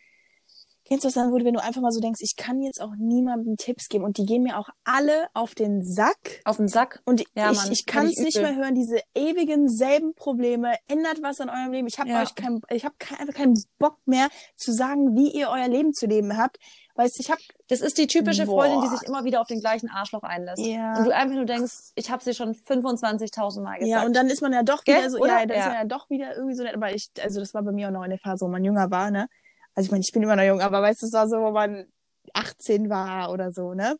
Kennst 0.90 1.04
du 1.04 1.06
das 1.06 1.14
dann, 1.14 1.30
wo 1.30 1.38
du, 1.38 1.44
wenn 1.44 1.54
du 1.54 1.62
einfach 1.62 1.80
mal 1.80 1.92
so 1.92 2.00
denkst, 2.00 2.20
ich 2.20 2.34
kann 2.36 2.60
jetzt 2.62 2.80
auch 2.80 2.90
niemandem 2.98 3.56
Tipps 3.56 3.88
geben 3.88 4.02
und 4.04 4.18
die 4.18 4.26
gehen 4.26 4.42
mir 4.42 4.58
auch 4.58 4.68
alle 4.82 5.28
auf 5.34 5.54
den 5.54 5.84
Sack. 5.84 6.40
Auf 6.44 6.56
den 6.56 6.66
Sack. 6.66 7.00
Und 7.04 7.22
Ja, 7.36 7.52
ich, 7.52 7.58
Mann, 7.58 7.70
ich 7.70 7.86
kann 7.86 8.06
es 8.08 8.18
nicht 8.18 8.36
übel. 8.36 8.50
mehr 8.50 8.56
hören, 8.64 8.74
diese 8.74 8.98
ewigen 9.14 9.68
selben 9.68 10.14
Probleme. 10.16 10.74
Ändert 10.88 11.22
was 11.22 11.40
an 11.40 11.48
eurem 11.48 11.70
Leben. 11.70 11.86
Ich 11.86 12.00
habe 12.00 12.08
Ja. 12.10 12.22
euch 12.22 12.34
kein, 12.34 12.60
ich 12.70 12.84
habe 12.84 12.96
kein, 12.98 13.18
einfach 13.20 13.34
keinen 13.34 13.54
Bock 13.78 13.98
mehr 14.04 14.26
zu 14.56 14.72
sagen, 14.72 15.14
wie 15.14 15.30
ihr 15.30 15.48
euer 15.48 15.68
Leben 15.68 15.92
zu 15.92 16.06
leben 16.06 16.36
habt. 16.36 16.56
Weißt 16.96 17.20
ich 17.20 17.30
habe 17.30 17.40
Das 17.68 17.80
ist 17.82 17.96
die 17.96 18.08
typische 18.08 18.46
Boah. 18.46 18.64
Freundin, 18.64 18.80
die 18.82 18.88
sich 18.88 19.06
immer 19.08 19.22
wieder 19.22 19.40
auf 19.40 19.46
den 19.46 19.60
gleichen 19.60 19.88
Arschloch 19.88 20.24
einlässt. 20.24 20.58
Ja. 20.66 20.98
Und 20.98 21.04
du 21.06 21.14
einfach 21.14 21.36
nur 21.36 21.44
denkst, 21.44 21.92
ich 21.94 22.10
habe 22.10 22.22
sie 22.24 22.34
schon 22.34 22.52
25.000 22.52 23.62
Mal 23.62 23.78
gesagt. 23.78 23.86
ja 23.88 24.04
und 24.04 24.14
dann 24.16 24.26
ist 24.28 24.42
man 24.42 24.52
ja 24.52 24.64
doch 24.64 24.82
Gell? 24.82 24.96
wieder 24.98 25.10
so, 25.10 25.18
Oder? 25.18 25.38
ja, 25.40 25.46
dann 25.46 25.50
ist 25.50 25.56
Ja. 25.64 25.66
man 25.68 25.74
ja 25.76 25.84
doch 25.84 26.10
wieder 26.10 26.34
irgendwie 26.34 26.56
so 26.56 26.64
nett. 26.64 26.74
Aber 26.74 26.92
ich, 26.92 27.10
also 27.22 27.38
das 27.38 27.54
war 27.54 27.62
bei 27.62 27.70
mir 27.70 27.86
auch 27.88 27.92
noch 27.92 28.02
in 28.02 28.10
der 28.10 28.18
Phase, 28.18 28.44
wo 28.44 28.50
man 28.50 28.64
jünger 28.64 28.90
war, 28.90 29.12
ne? 29.12 29.28
Also 29.74 29.86
ich 29.86 29.90
meine, 29.92 30.02
ich 30.02 30.12
bin 30.12 30.22
immer 30.22 30.36
noch 30.36 30.42
jung, 30.42 30.60
aber 30.60 30.82
weißt 30.82 31.02
du, 31.02 31.06
es 31.06 31.12
war 31.12 31.28
so, 31.28 31.36
wo 31.38 31.50
man 31.50 31.86
18 32.34 32.90
war 32.90 33.30
oder 33.32 33.52
so, 33.52 33.74
ne? 33.74 33.96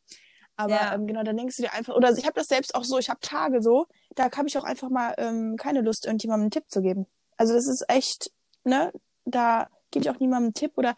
Aber 0.56 0.74
Ja. 0.74 0.94
ähm, 0.94 1.06
genau, 1.06 1.22
dann 1.22 1.36
denkst 1.36 1.56
du 1.56 1.62
dir 1.62 1.72
einfach, 1.72 1.94
oder 1.94 2.10
ich 2.16 2.24
habe 2.24 2.34
das 2.34 2.48
selbst 2.48 2.74
auch 2.74 2.84
so, 2.84 2.98
ich 2.98 3.08
habe 3.08 3.20
Tage 3.20 3.62
so, 3.62 3.86
da 4.14 4.30
habe 4.30 4.46
ich 4.48 4.58
auch 4.58 4.64
einfach 4.64 4.90
mal 4.90 5.14
ähm, 5.16 5.56
keine 5.56 5.80
Lust, 5.80 6.04
irgendjemandem 6.06 6.44
einen 6.44 6.50
Tipp 6.50 6.64
zu 6.68 6.82
geben. 6.82 7.06
Also 7.36 7.54
das 7.54 7.66
ist 7.66 7.84
echt, 7.88 8.30
ne, 8.64 8.92
da 9.24 9.68
gebe 9.90 10.04
ich 10.04 10.10
auch 10.10 10.20
niemandem 10.20 10.48
einen 10.48 10.54
Tipp 10.54 10.72
oder 10.76 10.96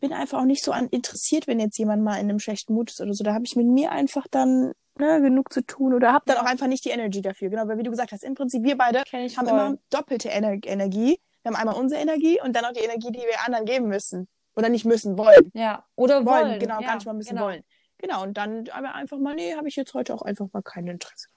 bin 0.00 0.12
einfach 0.12 0.40
auch 0.40 0.44
nicht 0.44 0.64
so 0.64 0.72
an 0.72 0.88
interessiert, 0.88 1.46
wenn 1.46 1.60
jetzt 1.60 1.78
jemand 1.78 2.02
mal 2.02 2.16
in 2.16 2.28
einem 2.28 2.38
schlechten 2.40 2.74
Mut 2.74 2.90
ist 2.90 3.00
oder 3.00 3.14
so. 3.14 3.24
Da 3.24 3.32
habe 3.32 3.44
ich 3.46 3.56
mit 3.56 3.66
mir 3.66 3.92
einfach 3.92 4.26
dann 4.30 4.72
ne, 4.98 5.20
genug 5.22 5.52
zu 5.52 5.62
tun 5.64 5.94
oder 5.94 6.12
habe 6.12 6.24
dann 6.26 6.38
auch 6.38 6.44
einfach 6.44 6.66
nicht 6.66 6.84
die 6.84 6.90
Energy 6.90 7.22
dafür. 7.22 7.48
Genau, 7.50 7.66
weil 7.68 7.78
wie 7.78 7.82
du 7.84 7.90
gesagt 7.90 8.12
hast, 8.12 8.24
im 8.24 8.34
Prinzip 8.34 8.62
wir 8.64 8.76
beide 8.76 9.02
haben 9.12 9.46
voll. 9.48 9.48
immer 9.48 9.76
doppelte 9.90 10.30
Ener 10.30 10.58
Energie. 10.64 11.20
Wir 11.44 11.50
haben 11.52 11.56
einmal 11.56 11.76
unsere 11.76 12.00
Energie 12.00 12.40
und 12.42 12.56
dann 12.56 12.64
auch 12.64 12.72
die 12.72 12.80
Energie, 12.80 13.12
die 13.12 13.18
wir 13.18 13.44
anderen 13.44 13.66
geben 13.66 13.86
müssen. 13.88 14.28
Oder 14.56 14.70
nicht 14.70 14.86
müssen, 14.86 15.18
wollen. 15.18 15.50
Ja, 15.52 15.84
oder 15.94 16.24
Wollen, 16.24 16.48
wollen. 16.48 16.58
genau, 16.58 16.80
ja, 16.80 16.86
gar 16.86 16.94
nicht 16.94 17.06
mal 17.06 17.12
bisschen 17.14 17.36
genau. 17.36 17.48
wollen. 17.48 17.64
Genau, 17.98 18.22
und 18.22 18.36
dann 18.38 18.68
aber 18.70 18.94
einfach 18.94 19.18
mal, 19.18 19.34
nee, 19.34 19.54
habe 19.54 19.68
ich 19.68 19.76
jetzt 19.76 19.92
heute 19.92 20.14
auch 20.14 20.22
einfach 20.22 20.46
mal 20.52 20.62
kein 20.62 20.86
Interesse. 20.86 21.28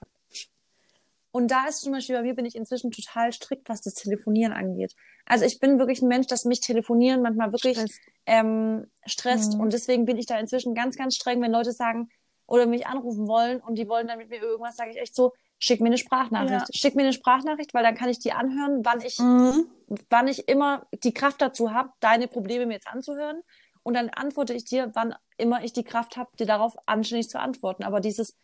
Und 1.30 1.50
da 1.50 1.66
ist 1.68 1.82
zum 1.82 1.92
Beispiel 1.92 2.16
bei 2.16 2.22
mir 2.22 2.34
bin 2.34 2.46
ich 2.46 2.56
inzwischen 2.56 2.90
total 2.90 3.32
strikt, 3.32 3.68
was 3.68 3.82
das 3.82 3.94
Telefonieren 3.94 4.52
angeht. 4.52 4.94
Also 5.26 5.44
ich 5.44 5.60
bin 5.60 5.78
wirklich 5.78 6.00
ein 6.00 6.08
Mensch, 6.08 6.26
dass 6.26 6.46
mich 6.46 6.60
Telefonieren 6.60 7.20
manchmal 7.20 7.52
wirklich 7.52 7.76
Stress. 7.76 8.00
ähm, 8.24 8.90
stresst. 9.04 9.54
Mhm. 9.54 9.60
Und 9.60 9.72
deswegen 9.74 10.06
bin 10.06 10.16
ich 10.16 10.24
da 10.24 10.38
inzwischen 10.38 10.74
ganz, 10.74 10.96
ganz 10.96 11.16
streng, 11.16 11.42
wenn 11.42 11.52
Leute 11.52 11.72
sagen 11.72 12.08
oder 12.46 12.66
mich 12.66 12.86
anrufen 12.86 13.28
wollen 13.28 13.60
und 13.60 13.74
die 13.76 13.88
wollen 13.88 14.08
dann 14.08 14.18
mit 14.18 14.30
mir 14.30 14.40
irgendwas, 14.40 14.76
sage 14.76 14.90
ich 14.90 14.96
echt 14.96 15.14
so, 15.14 15.34
schick 15.58 15.80
mir 15.80 15.86
eine 15.88 15.98
Sprachnachricht. 15.98 16.68
Ja. 16.68 16.74
Schick 16.74 16.94
mir 16.94 17.02
eine 17.02 17.12
Sprachnachricht, 17.12 17.74
weil 17.74 17.82
dann 17.82 17.94
kann 17.94 18.08
ich 18.08 18.18
die 18.18 18.32
anhören, 18.32 18.84
wann 18.84 19.00
ich, 19.00 19.18
Mhm. 19.18 19.66
wann 20.08 20.28
ich 20.28 20.48
immer 20.48 20.86
die 21.04 21.12
Kraft 21.12 21.42
dazu 21.42 21.72
habe, 21.72 21.90
deine 22.00 22.28
Probleme 22.28 22.66
mir 22.66 22.74
jetzt 22.74 22.88
anzuhören. 22.88 23.42
Und 23.82 23.94
dann 23.94 24.10
antworte 24.10 24.54
ich 24.54 24.64
dir, 24.64 24.90
wann 24.94 25.14
immer 25.36 25.64
ich 25.64 25.72
die 25.72 25.84
Kraft 25.84 26.16
habe, 26.16 26.30
dir 26.38 26.46
darauf 26.46 26.76
anständig 26.86 27.28
zu 27.28 27.40
antworten. 27.40 27.84
Aber 27.84 28.00
dieses, 28.00 28.36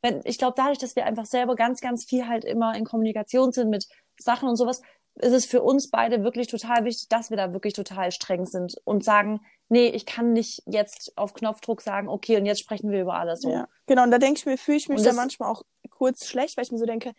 wenn, 0.00 0.20
ich 0.24 0.38
glaube, 0.38 0.54
dadurch, 0.56 0.78
dass 0.78 0.96
wir 0.96 1.06
einfach 1.06 1.26
selber 1.26 1.56
ganz, 1.56 1.80
ganz 1.80 2.04
viel 2.04 2.28
halt 2.28 2.44
immer 2.44 2.74
in 2.76 2.84
Kommunikation 2.84 3.52
sind 3.52 3.68
mit 3.70 3.86
Sachen 4.18 4.48
und 4.48 4.56
sowas, 4.56 4.80
ist 5.16 5.32
es 5.32 5.44
für 5.44 5.60
uns 5.62 5.90
beide 5.90 6.24
wirklich 6.24 6.46
total 6.46 6.84
wichtig, 6.84 7.08
dass 7.08 7.30
wir 7.30 7.36
da 7.36 7.52
wirklich 7.52 7.74
total 7.74 8.12
streng 8.12 8.46
sind 8.46 8.76
und 8.84 9.04
sagen, 9.04 9.40
nee, 9.68 9.88
ich 9.88 10.06
kann 10.06 10.32
nicht 10.32 10.62
jetzt 10.66 11.12
auf 11.16 11.34
Knopfdruck 11.34 11.82
sagen, 11.82 12.08
okay, 12.08 12.38
und 12.38 12.46
jetzt 12.46 12.60
sprechen 12.60 12.90
wir 12.90 13.02
über 13.02 13.14
alles 13.14 13.42
so. 13.42 13.50
Ja, 13.50 13.68
genau. 13.86 14.04
Und 14.04 14.10
da 14.10 14.18
denke 14.18 14.38
ich 14.38 14.46
mir, 14.46 14.56
fühle 14.56 14.78
ich 14.78 14.88
mich 14.88 15.02
da 15.02 15.12
manchmal 15.12 15.50
auch 15.50 15.62
kurz 16.02 16.26
schlecht, 16.26 16.56
weil 16.56 16.64
ich 16.64 16.72
mir 16.72 16.78
so 16.78 16.84
denke, 16.84 17.12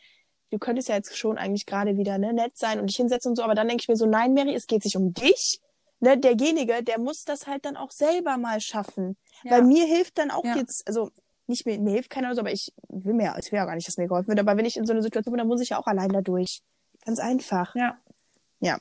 du 0.52 0.60
könntest 0.60 0.90
ja 0.90 0.96
jetzt 0.96 1.18
schon 1.18 1.38
eigentlich 1.38 1.66
gerade 1.66 1.96
wieder 1.96 2.18
ne, 2.18 2.34
nett 2.34 2.58
sein 2.58 2.82
und 2.82 2.88
dich 2.88 2.98
hinsetzen 2.98 3.30
und 3.30 3.38
so, 3.38 3.44
aber 3.44 3.56
dann 3.56 3.70
denke 3.70 3.82
ich 3.82 3.88
mir 3.88 3.96
so, 3.96 4.06
nein, 4.06 4.34
Mary, 4.34 4.54
es 4.54 4.68
geht 4.68 4.84
sich 4.84 4.98
um 4.98 5.14
dich. 5.14 5.62
Ne, 6.02 6.18
derjenige, 6.18 6.84
der 6.84 7.00
muss 7.00 7.24
das 7.24 7.48
halt 7.48 7.64
dann 7.64 7.78
auch 7.78 7.92
selber 7.92 8.38
mal 8.38 8.60
schaffen. 8.60 9.16
Ja. 9.44 9.52
Weil 9.52 9.62
mir 9.64 9.86
hilft 9.86 10.18
dann 10.18 10.32
auch 10.32 10.44
Ja. 10.44 10.58
jetzt, 10.58 10.86
also 10.86 11.12
nicht 11.48 11.66
mir, 11.66 11.80
mir 11.80 11.94
hilft 11.94 12.10
keiner 12.10 12.28
oder 12.28 12.36
so, 12.36 12.42
aber 12.42 12.52
ich 12.52 12.74
will 12.90 13.14
mir, 13.14 13.34
ich 13.40 13.54
will 13.54 13.58
ja 13.58 13.64
gar 13.66 13.76
nicht, 13.76 13.88
dass 13.88 13.96
mir 13.96 14.10
geholfen 14.10 14.28
wird, 14.28 14.40
aber 14.42 14.58
wenn 14.58 14.66
ich 14.66 14.76
in 14.76 14.86
so 14.86 14.92
eine 14.92 15.02
Situation 15.02 15.32
bin, 15.32 15.38
dann 15.38 15.48
muss 15.48 15.62
ich 15.62 15.70
ja 15.70 15.80
auch 15.80 15.88
allein 15.88 16.10
da 16.10 16.20
durch. 16.20 16.62
Ganz 17.06 17.20
einfach. 17.20 17.74
Ja. 17.76 17.98
Ja. 18.60 18.80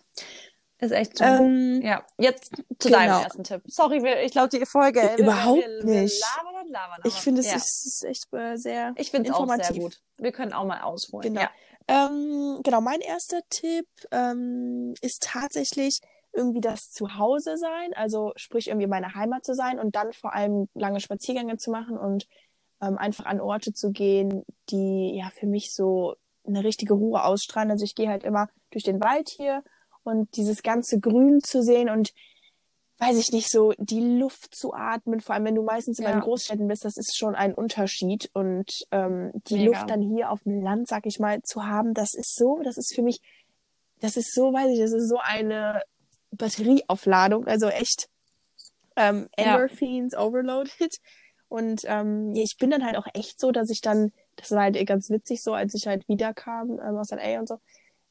Ist 0.79 0.91
echt 0.91 1.17
so. 1.17 1.25
Ähm, 1.25 1.81
ja, 1.81 2.05
jetzt 2.19 2.57
zu 2.81 2.89
genau. 2.89 2.99
deinem 2.99 3.23
ersten 3.23 3.45
Tipp. 3.45 3.63
Sorry, 3.67 4.03
wir, 4.03 4.25
ich 4.25 4.33
glaube, 4.33 4.49
die 4.49 4.67
Folge. 4.67 5.01
Wir, 5.01 5.19
Überhaupt 5.19 5.63
wir, 5.63 5.87
wir 5.87 6.03
nicht. 6.03 6.25
Labern 6.73 6.99
und 6.99 7.05
labern. 7.05 7.17
ich 7.17 7.23
finde, 7.23 7.41
es 7.41 7.51
ja. 7.51 7.57
ist, 7.57 7.87
ist 7.87 8.05
echt 8.05 8.33
äh, 8.33 8.57
sehr 8.57 8.95
Ich 8.97 9.11
finde 9.11 9.31
es 9.31 9.37
auch 9.37 9.41
informativ. 9.41 9.67
sehr 9.69 9.83
gut. 9.83 10.01
Wir 10.19 10.33
können 10.33 10.53
auch 10.53 10.65
mal 10.65 10.83
ausholen. 10.83 11.23
Genau. 11.23 11.43
Ja. 11.43 11.51
Ähm, 11.89 12.61
genau, 12.63 12.81
mein 12.81 13.01
erster 13.01 13.41
Tipp 13.51 13.87
ähm, 14.11 14.95
ist 15.01 15.23
tatsächlich 15.23 16.01
irgendwie 16.33 16.61
das 16.61 16.91
Zuhause 16.91 17.57
sein, 17.59 17.93
also 17.95 18.33
sprich 18.37 18.69
irgendwie 18.69 18.87
meine 18.87 19.15
Heimat 19.15 19.45
zu 19.45 19.55
sein 19.55 19.79
und 19.79 19.95
dann 19.95 20.13
vor 20.13 20.33
allem 20.33 20.69
lange 20.75 21.01
Spaziergänge 21.01 21.59
zu 21.59 21.71
machen 21.71 21.99
und 21.99 22.27
ähm, 22.81 22.99
einfach 22.99 23.27
an 23.27 23.41
Orte 23.41 23.73
zu 23.73 23.91
gehen, 23.91 24.45
die 24.71 25.15
ja 25.17 25.31
für 25.35 25.47
mich 25.47 25.75
so 25.75 26.15
eine 26.47 26.65
richtige 26.65 26.95
Ruhe 26.95 27.23
ausstrahlen. 27.23 27.71
Also 27.71 27.85
ich 27.85 27.95
gehe 27.95 28.09
halt 28.09 28.25
immer 28.25 28.49
durch 28.71 28.85
den 28.85 29.01
Wald 29.01 29.29
hier 29.29 29.63
und 30.05 30.37
dieses 30.37 30.63
ganze 30.63 30.99
Grün 30.99 31.41
zu 31.43 31.63
sehen 31.63 31.89
und 31.89 32.13
weiß 33.03 33.19
ich 33.19 33.33
nicht, 33.33 33.51
so 33.51 33.73
die 33.79 34.01
Luft 34.01 34.55
zu 34.55 34.73
atmen, 34.73 35.21
vor 35.21 35.35
allem 35.35 35.45
wenn 35.45 35.57
du 35.57 35.63
meistens 35.63 35.99
immer 35.99 36.11
Ja. 36.11 36.15
in 36.17 36.21
Großstädten 36.21 36.69
bist, 36.69 36.85
das 36.85 36.97
ist 36.97 37.17
schon 37.17 37.35
ein 37.35 37.53
Unterschied. 37.53 38.31
Und 38.33 38.85
ähm, 38.93 39.33
die 39.49 39.57
Mega. 39.57 39.71
Luft 39.73 39.91
dann 39.91 40.01
hier 40.01 40.31
auf 40.31 40.45
dem 40.45 40.63
Land, 40.63 40.87
sag 40.87 41.05
ich 41.07 41.19
mal, 41.19 41.43
zu 41.43 41.67
haben, 41.67 41.95
das 41.95 42.15
ist 42.15 42.37
so, 42.37 42.61
das 42.63 42.77
ist 42.77 42.95
für 42.95 43.03
mich, 43.03 43.21
das 44.01 44.17
ist 44.17 44.33
so, 44.33 44.53
weiß 44.53 44.71
ich, 44.73 44.79
das 44.79 44.93
ist 44.93 45.09
so 45.09 45.19
eine 45.21 45.83
Batterieaufladung, 46.31 47.47
also 47.49 47.67
echt 47.67 48.09
ähm, 48.95 49.29
Endorphins 49.37 50.13
ja. 50.13 50.21
overloaded. 50.21 50.95
Und 51.49 51.83
ähm, 51.87 52.33
ich 52.37 52.57
bin 52.57 52.71
dann 52.71 52.85
halt 52.85 52.97
auch 52.97 53.07
echt 53.15 53.41
so, 53.41 53.51
dass 53.51 53.69
ich 53.69 53.81
dann, 53.81 54.13
das 54.37 54.53
war 54.53 54.63
halt 54.63 54.87
ganz 54.87 55.11
witzig 55.11 55.43
so, 55.43 55.55
als 55.55 55.75
ich 55.75 55.89
halt 55.89 56.09
wiederkam 56.09 56.79
ähm, 56.79 56.97
aus 56.97 57.11
LA 57.11 57.41
und 57.41 57.49
so, 57.49 57.59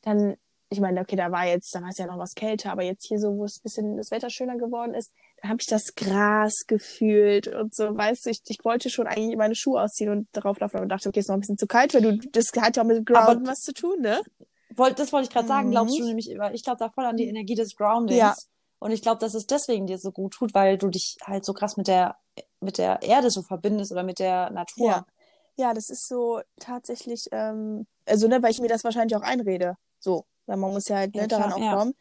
dann, 0.02 0.36
ich 0.72 0.80
meine, 0.80 1.02
okay, 1.02 1.16
da 1.16 1.32
war 1.32 1.46
jetzt, 1.46 1.76
da 1.76 1.82
war 1.82 1.90
es 1.90 1.98
ja 1.98 2.08
noch 2.08 2.18
was 2.18 2.34
kälter, 2.34 2.72
aber 2.72 2.84
jetzt 2.84 3.06
hier 3.06 3.20
so, 3.20 3.38
wo 3.38 3.46
es 3.46 3.58
ein 3.58 3.64
bisschen 3.64 3.98
das 3.98 4.10
Wetter 4.10 4.30
schöner 4.30 4.58
geworden 4.58 4.94
ist, 4.94 5.12
da 5.42 5.50
habe 5.50 5.58
ich 5.60 5.68
das 5.68 5.96
Gras 5.96 6.66
gefühlt 6.66 7.48
und 7.48 7.76
so, 7.76 7.96
weißt 7.96 8.26
du, 8.26 8.30
ich, 8.30 8.42
ich 8.48 8.64
wollte 8.64 8.90
schon 8.90 9.08
eigentlich 9.08 9.38
meine 9.38 9.56
Schuhe 9.56 9.82
ausziehen 9.82 10.10
und 10.10 10.28
darauf 10.32 10.60
laufen 10.60 10.80
und 10.80 10.90
dachte, 10.90 11.10
okay, 11.10 11.20
ist 11.20 11.28
noch 11.28 11.36
ein 11.36 11.42
bisschen 11.42 11.58
zu 11.58 11.68
kalt, 11.68 11.94
weil 11.94 12.02
du, 12.02 12.18
das 12.32 12.52
hat 12.58 12.78
ja 12.78 12.84
auch 12.84 12.88
mit 12.88 13.06
Ground 13.06 13.30
aber, 13.30 13.48
was 13.48 13.60
zu 13.60 13.74
tun, 13.74 14.02
ne? 14.02 14.22
Wollt, 14.76 14.98
das 14.98 15.12
wollte 15.12 15.28
ich 15.28 15.34
gerade 15.34 15.48
sagen, 15.48 15.72
glaubst 15.72 15.98
du 15.98 16.04
mhm. 16.04 16.08
nämlich, 16.08 16.32
ich 16.54 16.64
glaube 16.64 16.80
da 16.80 16.90
voll 16.90 17.06
an 17.06 17.18
die 17.18 17.28
Energie 17.28 17.56
des 17.56 17.76
Groundings. 17.76 18.18
Ja. 18.18 18.36
Und 18.80 18.92
ich 18.92 19.02
glaube, 19.02 19.20
dass 19.20 19.36
es 19.36 19.46
deswegen 19.46 19.86
dir 19.86 20.00
so 20.00 20.12
gut 20.12 20.34
tut, 20.34 20.54
weil 20.54 20.78
du 20.78 20.88
dich 20.88 21.18
halt 21.24 21.46
so 21.46 21.54
krass 21.54 21.78
mit 21.78 21.88
der 21.88 22.16
mit 22.62 22.78
der 22.78 23.02
Erde 23.02 23.30
so 23.30 23.42
verbindest 23.42 23.92
oder 23.92 24.04
mit 24.04 24.20
der 24.20 24.50
Natur. 24.52 24.88
Ja, 24.88 25.06
ja 25.58 25.74
das 25.74 25.90
ist 25.90 26.08
so 26.08 26.42
tatsächlich, 26.60 27.28
ähm, 27.32 27.88
also 28.06 28.28
ne, 28.28 28.42
weil 28.42 28.52
ich 28.52 28.62
mir 28.62 28.68
das 28.68 28.84
wahrscheinlich 28.84 29.16
auch 29.16 29.24
einrede. 29.24 29.76
So, 30.00 30.26
weil 30.52 30.58
man 30.58 30.72
muss 30.72 30.90
ja 30.90 30.98
halt 30.98 31.16
ne, 31.16 31.22
ja, 31.22 31.28
daran 31.28 31.54
auch 31.54 31.78
kommen. 31.78 31.94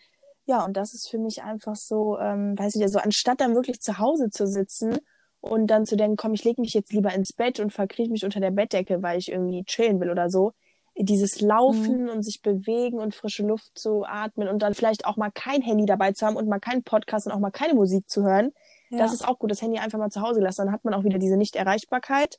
Ja. 0.45 0.59
ja, 0.59 0.65
und 0.65 0.77
das 0.77 0.93
ist 0.93 1.09
für 1.09 1.19
mich 1.19 1.43
einfach 1.43 1.77
so, 1.77 2.19
ähm, 2.19 2.59
weiß 2.59 2.75
ich 2.75 2.81
ja, 2.81 2.89
so 2.89 2.99
anstatt 2.99 3.41
dann 3.41 3.55
wirklich 3.55 3.81
zu 3.81 3.99
Hause 3.99 4.31
zu 4.31 4.47
sitzen 4.47 4.99
und 5.41 5.69
dann 5.69 5.87
zu 5.87 5.97
denken, 5.97 6.17
komm, 6.17 6.35
ich 6.35 6.45
lege 6.45 6.61
mich 6.61 6.75
jetzt 6.75 6.93
lieber 6.93 7.15
ins 7.15 7.33
Bett 7.33 7.61
und 7.61 7.73
verkriech 7.73 8.11
mich 8.11 8.25
unter 8.25 8.41
der 8.41 8.51
Bettdecke, 8.51 9.03
weil 9.03 9.19
ich 9.19 9.31
irgendwie 9.31 9.65
chillen 9.65 10.01
will 10.01 10.11
oder 10.11 10.29
so. 10.29 10.53
Dieses 10.99 11.41
Laufen 11.41 12.05
mhm. 12.05 12.09
und 12.11 12.23
sich 12.25 12.43
bewegen 12.43 12.99
und 12.99 13.15
frische 13.15 13.47
Luft 13.47 13.79
zu 13.79 14.05
atmen 14.05 14.49
und 14.49 14.61
dann 14.61 14.75
vielleicht 14.75 15.07
auch 15.07 15.17
mal 15.17 15.31
kein 15.31 15.63
Handy 15.63 15.87
dabei 15.87 16.13
zu 16.13 16.27
haben 16.27 16.37
und 16.37 16.49
mal 16.49 16.59
keinen 16.59 16.83
Podcast 16.83 17.27
und 17.27 17.33
auch 17.33 17.39
mal 17.39 17.53
keine 17.53 17.75
Musik 17.75 18.11
zu 18.11 18.25
hören, 18.25 18.53
ja. 18.91 18.99
Das 18.99 19.13
ist 19.13 19.27
auch 19.27 19.39
gut, 19.39 19.51
das 19.51 19.63
Handy 19.63 19.79
einfach 19.79 19.99
mal 19.99 20.11
zu 20.11 20.21
Hause 20.21 20.41
lassen. 20.41 20.63
Dann 20.67 20.73
hat 20.73 20.85
man 20.85 20.95
auch 20.95 21.05
wieder 21.05 21.19
diese 21.19 21.37
Nicht-Erreichbarkeit. 21.37 22.39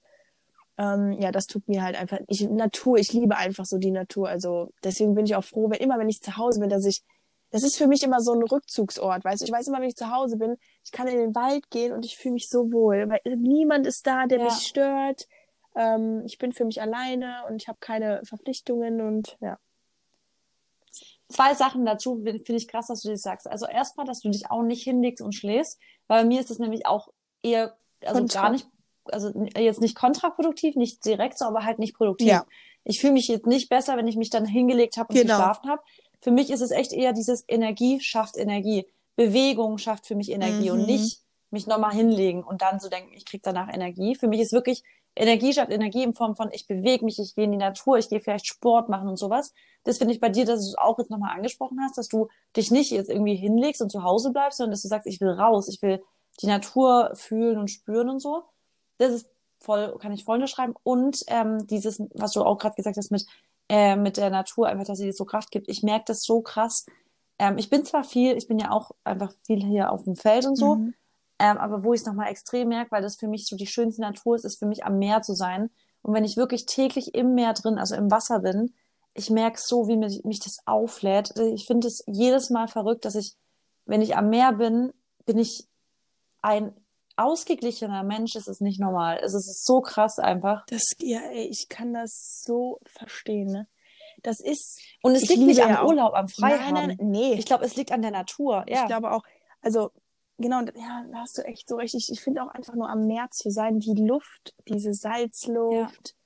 Ähm, 0.82 1.12
ja, 1.22 1.32
das 1.32 1.46
tut 1.46 1.68
mir 1.68 1.84
halt 1.84 1.96
einfach. 1.96 2.18
Ich, 2.28 2.42
Natur, 2.50 2.98
ich 2.98 3.14
liebe 3.14 3.38
einfach 3.38 3.66
so 3.66 3.78
die 3.78 3.92
Natur. 3.92 4.28
Also 4.28 4.72
deswegen 4.84 5.14
bin 5.14 5.26
ich 5.26 5.36
auch 5.36 5.44
froh, 5.44 5.70
wenn 5.70 5.80
immer, 5.80 6.00
wenn 6.00 6.10
ich 6.10 6.22
zu 6.22 6.38
Hause 6.38 6.60
bin, 6.60 6.70
dass 6.70 6.86
ich. 6.86 7.04
Das 7.52 7.64
ist 7.64 7.78
für 7.78 7.88
mich 7.88 8.02
immer 8.02 8.22
so 8.22 8.32
ein 8.32 8.42
Rückzugsort, 8.42 9.26
weißt 9.26 9.42
du? 9.42 9.46
Ich 9.46 9.52
weiß 9.52 9.68
immer, 9.68 9.82
wenn 9.82 9.90
ich 9.90 9.98
zu 9.98 10.10
Hause 10.10 10.38
bin, 10.38 10.56
ich 10.86 10.92
kann 10.94 11.08
in 11.08 11.18
den 11.18 11.36
Wald 11.36 11.70
gehen 11.70 11.92
und 11.92 12.06
ich 12.06 12.16
fühle 12.16 12.36
mich 12.36 12.48
so 12.48 12.72
wohl, 12.72 13.10
weil 13.10 13.20
niemand 13.36 13.86
ist 13.86 14.08
da, 14.08 14.26
der 14.26 14.40
ja. 14.40 14.46
mich 14.46 14.66
stört. 14.66 15.28
Ähm, 15.76 16.24
ich 16.26 16.38
bin 16.38 16.54
für 16.54 16.64
mich 16.64 16.82
alleine 16.82 17.44
und 17.50 17.62
ich 17.62 17.68
habe 17.68 17.78
keine 17.82 18.22
Verpflichtungen 18.24 19.02
und 19.02 19.38
ja 19.42 19.58
zwei 21.32 21.54
Sachen 21.54 21.86
dazu 21.86 22.22
finde 22.24 22.56
ich 22.56 22.68
krass, 22.68 22.88
dass 22.88 23.02
du 23.02 23.10
das 23.10 23.22
sagst. 23.22 23.50
Also 23.50 23.66
erstmal, 23.66 24.06
dass 24.06 24.20
du 24.20 24.30
dich 24.30 24.52
auch 24.52 24.64
nicht 24.64 24.84
hinlegst 24.84 25.22
und 25.22 25.34
schläfst, 25.34 25.80
weil 26.08 26.24
bei 26.24 26.28
mir 26.28 26.40
ist 26.40 26.52
es 26.52 26.60
nämlich 26.60 26.86
auch 26.86 27.10
eher, 27.42 27.76
also 28.02 28.20
Kontra. 28.20 28.42
gar 28.42 28.52
nicht, 28.52 28.68
also 29.06 29.32
jetzt 29.58 29.82
nicht 29.82 29.95
kontraproduktiv, 29.95 30.76
nicht 30.76 31.06
direkt 31.06 31.38
so, 31.38 31.45
aber 31.45 31.64
halt 31.64 31.80
nicht 31.80 31.95
produktiv. 31.95 32.28
Ja. 32.28 32.45
Ich 32.84 32.99
fühle 32.99 33.14
mich 33.14 33.28
jetzt 33.28 33.47
nicht 33.47 33.70
besser, 33.70 33.97
wenn 33.97 34.08
ich 34.08 34.16
mich 34.16 34.30
dann 34.30 34.45
hingelegt 34.45 34.97
habe 34.97 35.10
und 35.10 35.20
genau. 35.20 35.38
geschlafen 35.38 35.70
habe. 35.70 35.82
Für 36.22 36.32
mich 36.32 36.49
ist 36.49 36.62
es 36.62 36.72
echt 36.72 36.93
eher 36.93 37.14
dieses 37.14 37.43
Energie 37.47 37.99
schafft 37.99 38.38
Energie. 38.38 38.86
Bewegung 39.16 39.78
schafft 39.78 40.08
für 40.08 40.16
mich 40.16 40.32
Energie 40.32 40.70
mhm. 40.70 40.80
und 40.80 40.86
nicht 40.88 41.22
mich 41.52 41.68
nochmal 41.68 41.93
hinlegen 41.93 42.43
und 42.43 42.62
dann 42.62 42.80
so 42.80 42.89
denken, 42.89 43.12
ich 43.14 43.26
krieg 43.26 43.43
danach 43.43 43.72
Energie. 43.72 44.16
Für 44.16 44.28
mich 44.28 44.39
ist 44.39 44.54
wirklich 44.54 44.84
Energie 45.16 45.52
schafft 45.52 45.72
Energie 45.72 46.04
in 46.04 46.14
Form 46.14 46.36
von, 46.36 46.49
ich 46.54 46.68
bewege 46.68 47.04
mich, 47.04 47.20
ich 47.20 47.36
gehe 47.36 47.43
in 47.43 47.52
die 47.52 47.58
Natur, 47.58 47.97
ich 47.97 48.08
gehe 48.08 48.22
vielleicht 48.22 48.47
Sport 48.47 48.88
machen 48.88 49.10
und 49.10 49.18
sowas. 49.18 49.54
Das 49.84 49.97
finde 49.97 50.14
ich 50.14 50.22
bei 50.22 50.30
dir, 50.30 50.45
dass 50.45 50.62
du 50.62 50.70
es 50.70 50.78
auch 50.78 50.97
jetzt 50.99 51.12
nochmal 51.12 51.36
angesprochen 51.36 51.80
hast, 51.82 51.97
dass 51.97 52.08
du 52.08 52.30
dich 52.56 52.72
nicht 52.72 52.91
jetzt 52.91 53.10
irgendwie 53.10 53.36
hinlegst 53.36 53.82
und 53.82 53.91
zu 53.91 54.04
Hause 54.04 54.32
bleibst, 54.32 54.58
sondern 54.58 54.72
dass 54.72 54.84
du 54.84 54.88
sagst, 54.88 55.08
ich 55.08 55.20
will 55.20 55.32
raus, 55.32 55.68
ich 55.68 55.82
will 55.82 56.02
die 56.41 56.47
Natur 56.47 57.12
fühlen 57.16 57.58
und 57.58 57.70
spüren 57.70 58.10
und 58.10 58.22
so. 58.22 58.43
Das 59.02 59.14
ist 59.14 59.30
voll, 59.60 59.97
kann 59.99 60.12
ich 60.12 60.24
voll 60.24 60.36
unterschreiben. 60.36 60.74
Und 60.84 61.24
ähm, 61.28 61.68
dieses, 61.68 62.02
was 62.14 62.32
du 62.32 62.43
auch 62.43 62.58
gerade 62.58 62.76
gesagt 62.76 62.97
hast 62.97 63.12
mit, 63.12 63.26
äh, 63.70 63.95
mit 63.95 64.18
der 64.18 64.30
Natur, 64.30 64.68
einfach, 64.68 64.86
dass 64.86 64.97
sie 64.97 65.06
dir 65.06 65.14
so 65.14 65.26
Kraft 65.26 65.52
gibt. 65.52 65.70
Ich 65.70 65.84
merke 65.84 66.06
das 66.08 66.24
so 66.24 66.41
krass. 66.41 66.86
Ähm, 67.39 67.58
ich 67.58 67.70
bin 67.70 67.86
zwar 67.86 68.04
viel, 68.04 68.38
ich 68.38 68.47
bin 68.47 68.60
ja 68.60 68.72
auch 68.72 68.91
einfach 69.04 69.32
viel 69.45 69.64
hier 69.64 69.91
auf 69.91 70.04
dem 70.04 70.16
Feld 70.16 70.45
und 70.45 70.56
so, 70.56 70.76
mhm. 70.76 70.93
Ähm, 71.41 71.58
aber 71.58 71.84
wo 71.84 71.95
ich 71.95 72.02
es 72.02 72.06
nochmal 72.06 72.30
extrem 72.30 72.68
merke, 72.68 72.91
weil 72.91 73.02
das 73.02 73.16
für 73.16 73.28
mich 73.28 73.47
so 73.47 73.56
die 73.56 73.66
schönste 73.66 74.04
Natur 74.04 74.36
ist, 74.36 74.45
ist 74.45 74.60
für 74.60 74.68
mich 74.68 74.86
am 74.86 74.99
Meer 74.99 75.24
zu 75.24 75.34
sein. 75.34 75.72
Und 76.04 76.14
wenn 76.14 76.24
ich 76.24 76.38
wirklich 76.38 76.68
täglich 76.68 77.16
im 77.16 77.34
Meer 77.34 77.54
drin, 77.54 77.80
also 77.80 77.95
im 77.95 78.12
Wasser 78.12 78.41
bin, 78.41 78.76
ich 79.16 79.32
merke 79.32 79.60
so, 79.60 79.88
wie 79.88 79.97
mich, 79.97 80.24
mich 80.24 80.39
das 80.39 80.60
auflädt. 80.68 81.36
Ich 81.39 81.66
finde 81.66 81.88
es 81.88 82.04
jedes 82.06 82.52
Mal 82.52 82.68
verrückt, 82.68 83.06
dass 83.06 83.16
ich, 83.16 83.36
wenn 83.86 84.04
ich 84.04 84.16
am 84.16 84.30
Meer 84.30 84.54
bin, 84.54 84.93
bin 85.26 85.39
ich 85.39 85.68
ein 86.43 86.76
ausgeglichener 87.24 88.04
Mensch. 88.04 88.36
Es 88.36 88.48
ist 88.48 88.62
nicht 88.62 88.80
normal. 88.80 89.20
Es 89.24 89.34
ist 89.34 89.66
so 89.66 89.82
krass 89.82 90.20
einfach. 90.20 90.66
Das, 90.68 90.84
ja, 91.00 91.20
ey, 91.32 91.48
ich 91.48 91.68
kann 91.70 91.94
das 91.94 92.42
so 92.46 92.80
verstehen, 92.86 93.52
ne? 93.52 93.68
Das 94.24 94.40
ist. 94.40 94.80
Und 95.02 95.16
es 95.16 95.28
liegt 95.28 95.42
nicht 95.42 95.62
am 95.62 95.70
ja 95.70 95.84
Urlaub, 95.84 96.14
am 96.14 96.28
Freihaben. 96.28 96.74
Nein, 96.74 96.98
nein, 97.00 97.10
nee. 97.10 97.34
Ich 97.34 97.46
glaube, 97.46 97.66
es 97.66 97.76
liegt 97.76 97.92
an 97.92 98.02
der 98.02 98.12
Natur. 98.12 98.66
Ja. 98.68 98.82
Ich 98.82 98.88
glaube 98.88 99.12
auch. 99.12 99.24
Also 99.62 99.92
genau, 100.38 100.62
ja, 100.62 101.06
da 101.12 101.20
hast 101.20 101.38
du 101.38 101.44
echt 101.44 101.68
so 101.68 101.76
richtig. 101.76 102.10
Ich 102.12 102.22
finde 102.22 102.44
auch 102.44 102.50
einfach 102.50 102.74
nur 102.74 102.90
am 102.90 103.08
Meer 103.08 103.30
zu 103.32 103.50
sein, 103.50 103.80
die 103.80 103.96
Luft, 103.96 104.54
diese 104.68 104.94
Salzluft. 104.94 106.10
Ja. 106.10 106.21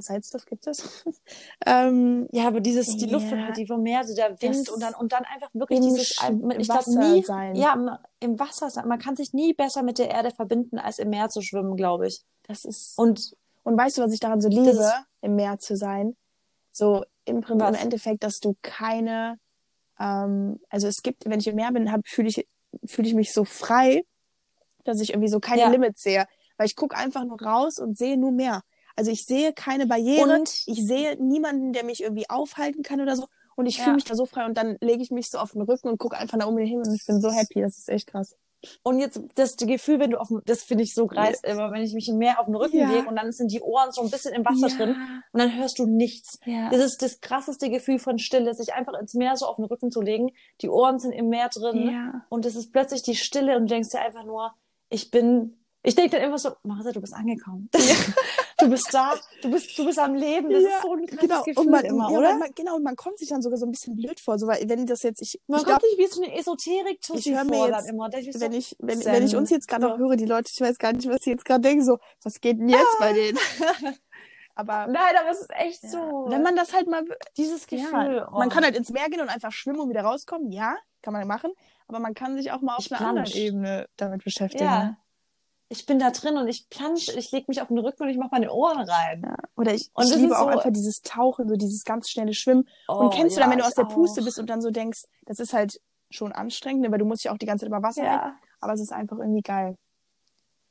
Salzluft 0.00 0.46
gibt 0.46 0.66
es. 0.66 1.04
ähm, 1.66 2.28
ja, 2.32 2.46
aber 2.46 2.60
dieses, 2.60 2.96
die 2.96 3.06
Luft 3.06 3.28
von 3.28 3.44
halt, 3.44 3.56
die 3.56 3.66
vom 3.66 3.82
Meer, 3.82 4.04
so 4.04 4.14
der 4.14 4.40
Wind 4.40 4.68
und 4.68 4.82
dann, 4.82 4.94
und 4.94 5.12
dann 5.12 5.24
einfach 5.24 5.50
wirklich 5.52 5.80
dieses, 5.80 6.10
ich 6.10 6.68
glaube 6.68 6.98
nie, 6.98 7.22
sein. 7.22 7.54
ja, 7.54 8.00
im 8.20 8.38
Wasser 8.38 8.70
sein. 8.70 8.88
Man 8.88 8.98
kann 8.98 9.16
sich 9.16 9.32
nie 9.32 9.52
besser 9.52 9.82
mit 9.82 9.98
der 9.98 10.10
Erde 10.10 10.30
verbinden, 10.30 10.78
als 10.78 10.98
im 10.98 11.10
Meer 11.10 11.28
zu 11.28 11.42
schwimmen, 11.42 11.76
glaube 11.76 12.06
ich. 12.06 12.22
Das 12.44 12.64
ist, 12.64 12.98
und, 12.98 13.36
und 13.64 13.76
weißt 13.76 13.98
du, 13.98 14.02
was 14.02 14.12
ich 14.12 14.20
daran 14.20 14.40
so 14.40 14.48
liebe, 14.48 14.70
ist, 14.70 14.92
im 15.20 15.36
Meer 15.36 15.58
zu 15.58 15.76
sein? 15.76 16.16
So, 16.72 17.04
im, 17.24 17.42
im 17.42 17.60
Endeffekt, 17.60 18.22
dass 18.22 18.40
du 18.40 18.56
keine, 18.62 19.38
ähm, 19.98 20.60
also 20.70 20.86
es 20.88 21.02
gibt, 21.02 21.28
wenn 21.28 21.40
ich 21.40 21.46
im 21.48 21.56
Meer 21.56 21.72
bin, 21.72 21.90
fühle 22.04 22.28
ich 22.28 22.46
fühle 22.84 23.08
ich 23.08 23.14
mich 23.14 23.32
so 23.32 23.44
frei, 23.44 24.04
dass 24.84 25.00
ich 25.00 25.10
irgendwie 25.10 25.28
so 25.28 25.40
keine 25.40 25.62
ja. 25.62 25.68
Limits 25.68 26.02
sehe. 26.02 26.26
Weil 26.56 26.66
ich 26.66 26.76
gucke 26.76 26.96
einfach 26.96 27.24
nur 27.24 27.40
raus 27.40 27.78
und 27.78 27.98
sehe 27.98 28.16
nur 28.16 28.32
mehr. 28.32 28.62
Also 28.96 29.10
ich 29.10 29.26
sehe 29.26 29.52
keine 29.52 29.86
Barriere, 29.86 30.38
und? 30.38 30.62
ich 30.66 30.86
sehe 30.86 31.16
niemanden, 31.22 31.72
der 31.72 31.84
mich 31.84 32.02
irgendwie 32.02 32.28
aufhalten 32.28 32.82
kann 32.82 33.00
oder 33.00 33.16
so. 33.16 33.26
Und 33.54 33.66
ich 33.66 33.78
ja. 33.78 33.84
fühle 33.84 33.96
mich 33.96 34.04
da 34.04 34.14
so 34.14 34.26
frei 34.26 34.44
und 34.44 34.56
dann 34.56 34.76
lege 34.80 35.02
ich 35.02 35.10
mich 35.10 35.30
so 35.30 35.38
auf 35.38 35.52
den 35.52 35.62
Rücken 35.62 35.88
und 35.88 35.98
gucke 35.98 36.16
einfach 36.16 36.36
nach 36.36 36.46
oben 36.46 36.58
hin 36.58 36.78
und 36.78 36.94
ich 36.94 37.06
bin 37.06 37.20
so 37.20 37.30
happy. 37.30 37.60
Das 37.62 37.78
ist 37.78 37.88
echt 37.88 38.06
krass. 38.06 38.36
Und 38.82 38.98
jetzt 38.98 39.20
das 39.34 39.56
Gefühl, 39.56 40.00
wenn 40.00 40.10
du 40.10 40.20
auf 40.20 40.28
dem, 40.28 40.42
das 40.44 40.62
finde 40.62 40.82
ich 40.82 40.94
so 40.94 41.08
yes. 41.12 41.40
immer 41.42 41.70
wenn 41.72 41.82
ich 41.82 41.94
mich 41.94 42.08
mehr 42.08 42.40
auf 42.40 42.46
den 42.46 42.56
Rücken 42.56 42.78
ja. 42.78 42.90
lege 42.90 43.08
und 43.08 43.16
dann 43.16 43.32
sind 43.32 43.52
die 43.52 43.60
Ohren 43.60 43.92
so 43.92 44.02
ein 44.02 44.10
bisschen 44.10 44.34
im 44.34 44.44
Wasser 44.44 44.68
ja. 44.68 44.76
drin 44.76 44.96
und 45.32 45.40
dann 45.40 45.56
hörst 45.56 45.78
du 45.78 45.86
nichts. 45.86 46.38
Ja. 46.44 46.70
Das 46.70 46.80
ist 46.80 47.02
das 47.02 47.20
krasseste 47.20 47.70
Gefühl 47.70 47.98
von 47.98 48.18
Stille, 48.18 48.54
sich 48.54 48.74
einfach 48.74 48.94
ins 48.98 49.14
Meer 49.14 49.36
so 49.36 49.46
auf 49.46 49.56
den 49.56 49.66
Rücken 49.66 49.90
zu 49.90 50.00
legen. 50.00 50.30
Die 50.62 50.68
Ohren 50.68 50.98
sind 50.98 51.12
im 51.12 51.28
Meer 51.28 51.48
drin 51.48 51.90
ja. 51.90 52.26
und 52.28 52.46
es 52.46 52.56
ist 52.56 52.72
plötzlich 52.72 53.02
die 53.02 53.16
Stille 53.16 53.56
und 53.56 53.62
du 53.62 53.74
denkst 53.74 53.90
dir 53.90 54.00
einfach 54.00 54.24
nur, 54.24 54.52
ich 54.88 55.10
bin 55.10 55.58
ich 55.86 55.94
denke 55.94 56.16
dann 56.16 56.26
immer 56.26 56.38
so, 56.38 56.50
Marisa, 56.64 56.90
du 56.90 57.00
bist 57.00 57.14
angekommen. 57.14 57.70
Ja. 58.58 58.64
du 58.64 58.70
bist 58.70 58.92
da, 58.92 59.14
du 59.42 59.50
bist, 59.50 59.78
du 59.78 59.84
bist 59.84 59.98
am 59.98 60.14
Leben. 60.14 60.50
Das 60.50 60.62
ja, 60.62 60.70
ist 60.70 60.82
so 60.82 60.94
ein 60.94 61.06
krasses 61.06 61.20
genau. 61.20 61.42
Gefühl 61.42 61.64
und 61.66 61.70
man, 61.70 61.84
immer, 61.84 62.10
ja, 62.10 62.18
oder? 62.18 62.36
Man, 62.38 62.50
genau, 62.54 62.76
und 62.76 62.82
man 62.82 62.96
kommt 62.96 63.18
sich 63.18 63.28
dann 63.28 63.42
sogar 63.42 63.58
so 63.58 63.66
ein 63.66 63.70
bisschen 63.70 63.94
blöd 63.96 64.18
vor, 64.18 64.38
so, 64.38 64.46
weil 64.46 64.66
wenn 64.68 64.86
das 64.86 65.02
jetzt, 65.02 65.20
ich, 65.20 65.40
man 65.46 65.60
ich 65.60 65.66
kommt 65.66 65.82
sich 65.82 65.98
wie 65.98 66.06
so 66.06 66.22
eine 66.22 66.34
esoterik 66.36 67.00
ich 67.12 67.26
höre 67.26 67.44
mir 67.44 67.68
jetzt, 67.68 67.88
immer. 67.88 68.08
Ich 68.14 68.40
wenn, 68.40 68.52
so, 68.52 68.58
ich, 68.58 68.76
wenn, 68.80 69.04
wenn 69.04 69.26
ich 69.26 69.36
uns 69.36 69.50
jetzt 69.50 69.68
gerade 69.68 69.86
noch 69.86 69.98
höre, 69.98 70.16
die 70.16 70.24
Leute, 70.24 70.50
ich 70.52 70.60
weiß 70.60 70.78
gar 70.78 70.92
nicht, 70.92 71.08
was 71.08 71.22
sie 71.22 71.30
jetzt 71.30 71.44
gerade 71.44 71.60
denken, 71.60 71.84
so, 71.84 71.98
was 72.22 72.40
geht 72.40 72.58
denn 72.58 72.70
jetzt 72.70 72.96
ah. 72.96 73.00
bei 73.00 73.12
denen? 73.12 73.38
aber 74.54 74.86
nein, 74.86 75.14
aber 75.20 75.30
es 75.30 75.42
ist 75.42 75.50
echt 75.50 75.82
so. 75.82 76.26
Wenn 76.28 76.42
man 76.42 76.56
das 76.56 76.72
halt 76.72 76.88
mal, 76.88 77.04
dieses 77.36 77.66
Gefühl, 77.66 78.26
oh. 78.32 78.38
man 78.38 78.48
kann 78.48 78.64
halt 78.64 78.74
ins 78.74 78.90
Meer 78.90 79.08
gehen 79.10 79.20
und 79.20 79.28
einfach 79.28 79.52
schwimmen 79.52 79.80
und 79.80 79.90
wieder 79.90 80.02
rauskommen, 80.02 80.50
ja, 80.50 80.76
kann 81.02 81.12
man 81.12 81.28
machen, 81.28 81.52
aber 81.86 82.00
man 82.00 82.14
kann 82.14 82.36
sich 82.36 82.50
auch 82.50 82.62
mal 82.62 82.76
auf 82.76 82.86
ich 82.86 82.92
einer 82.92 83.08
anderen 83.08 83.30
Ebene 83.32 83.86
damit 83.96 84.24
beschäftigen. 84.24 84.64
Ja. 84.64 84.84
Ne? 84.84 84.96
Ich 85.68 85.86
bin 85.86 85.98
da 85.98 86.10
drin 86.10 86.36
und 86.36 86.48
ich 86.48 86.68
plansch, 86.70 87.08
ich 87.08 87.32
leg 87.32 87.48
mich 87.48 87.60
auf 87.60 87.68
den 87.68 87.78
Rücken 87.78 88.04
und 88.04 88.08
ich 88.08 88.18
mache 88.18 88.30
meine 88.32 88.52
Ohren 88.52 88.88
rein. 88.88 89.22
Ja. 89.24 89.36
Oder 89.56 89.74
ich, 89.74 89.90
und 89.94 90.08
ich 90.08 90.16
liebe 90.16 90.38
auch 90.38 90.44
so 90.44 90.46
einfach 90.48 90.72
dieses 90.72 91.00
Tauchen, 91.02 91.48
so 91.48 91.56
dieses 91.56 91.84
ganz 91.84 92.08
schnelle 92.08 92.34
Schwimmen. 92.34 92.68
Oh, 92.88 92.94
und 92.94 93.14
kennst 93.14 93.36
ja, 93.36 93.42
du 93.42 93.44
dann, 93.44 93.50
wenn 93.50 93.58
du 93.58 93.66
aus 93.66 93.74
der 93.74 93.84
Puste 93.84 94.20
auch. 94.20 94.24
bist 94.24 94.38
und 94.38 94.48
dann 94.48 94.60
so 94.60 94.70
denkst, 94.70 95.04
das 95.24 95.40
ist 95.40 95.52
halt 95.52 95.80
schon 96.10 96.32
anstrengend, 96.32 96.82
ne, 96.82 96.92
weil 96.92 96.98
du 96.98 97.04
musst 97.04 97.24
ja 97.24 97.32
auch 97.32 97.38
die 97.38 97.46
ganze 97.46 97.64
Zeit 97.64 97.68
über 97.68 97.82
Wasser 97.82 98.04
ja. 98.04 98.16
Rein, 98.16 98.32
aber 98.60 98.74
es 98.74 98.80
ist 98.80 98.92
einfach 98.92 99.18
irgendwie 99.18 99.42
geil. 99.42 99.76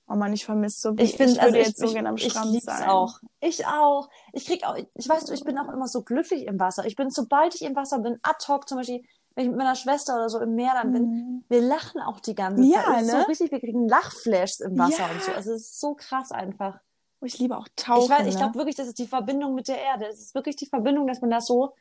Oh 0.07 0.15
man, 0.15 0.31
ich 0.33 0.45
vermisse 0.45 0.79
so 0.81 0.93
ich, 0.97 1.17
find, 1.17 1.31
ich 1.31 1.37
würde 1.37 1.41
also 1.41 1.57
jetzt 1.57 1.81
ich, 1.81 1.87
so 1.87 1.93
gerne 1.93 2.09
am 2.09 2.17
Strand 2.17 2.55
ich 2.55 2.63
sein. 2.63 2.87
auch. 2.87 3.19
Ich 3.41 3.65
auch. 3.65 4.07
Ich 4.33 4.45
krieg 4.45 4.63
auch, 4.63 4.75
ich 4.75 5.09
weiß, 5.09 5.29
ich 5.31 5.43
bin 5.43 5.57
auch 5.57 5.67
immer 5.73 5.87
so 5.87 6.03
glücklich 6.03 6.45
im 6.45 6.59
Wasser. 6.59 6.85
Ich 6.85 6.95
bin, 6.95 7.09
sobald 7.09 7.55
ich 7.55 7.63
im 7.63 7.75
Wasser 7.75 7.99
bin, 7.99 8.19
ad 8.21 8.37
hoc 8.47 8.69
zum 8.69 8.77
Beispiel, 8.77 9.03
wenn 9.35 9.43
ich 9.45 9.49
mit 9.49 9.57
meiner 9.57 9.75
Schwester 9.75 10.15
oder 10.15 10.29
so 10.29 10.39
im 10.39 10.55
Meer 10.55 10.73
dann 10.73 10.91
bin, 10.91 11.03
mhm. 11.03 11.43
wir 11.49 11.61
lachen 11.61 12.01
auch 12.01 12.19
die 12.19 12.35
ganze 12.35 12.63
Zeit. 12.63 12.71
Ja, 12.71 13.01
ne? 13.01 13.05
so 13.05 13.17
richtig, 13.27 13.51
wir 13.51 13.59
kriegen 13.59 13.87
Lachflashs 13.87 14.61
im 14.61 14.77
Wasser 14.77 15.07
ja. 15.07 15.11
und 15.11 15.21
so. 15.21 15.31
Also 15.31 15.51
es 15.51 15.61
ist 15.61 15.79
so 15.79 15.93
krass 15.95 16.31
einfach. 16.31 16.79
Oh, 17.21 17.25
ich 17.25 17.37
liebe 17.39 17.57
auch 17.57 17.67
Tauchen. 17.75 18.03
Ich, 18.05 18.09
weiß, 18.09 18.23
ne? 18.23 18.29
ich 18.29 18.37
glaube 18.37 18.55
wirklich, 18.55 18.75
das 18.75 18.87
ist 18.87 18.97
die 18.97 19.07
Verbindung 19.07 19.53
mit 19.55 19.67
der 19.67 19.81
Erde. 19.81 20.07
Es 20.07 20.19
ist 20.19 20.35
wirklich 20.35 20.55
die 20.55 20.67
Verbindung, 20.67 21.07
dass 21.07 21.21
man 21.21 21.29
das 21.29 21.45
so 21.47 21.73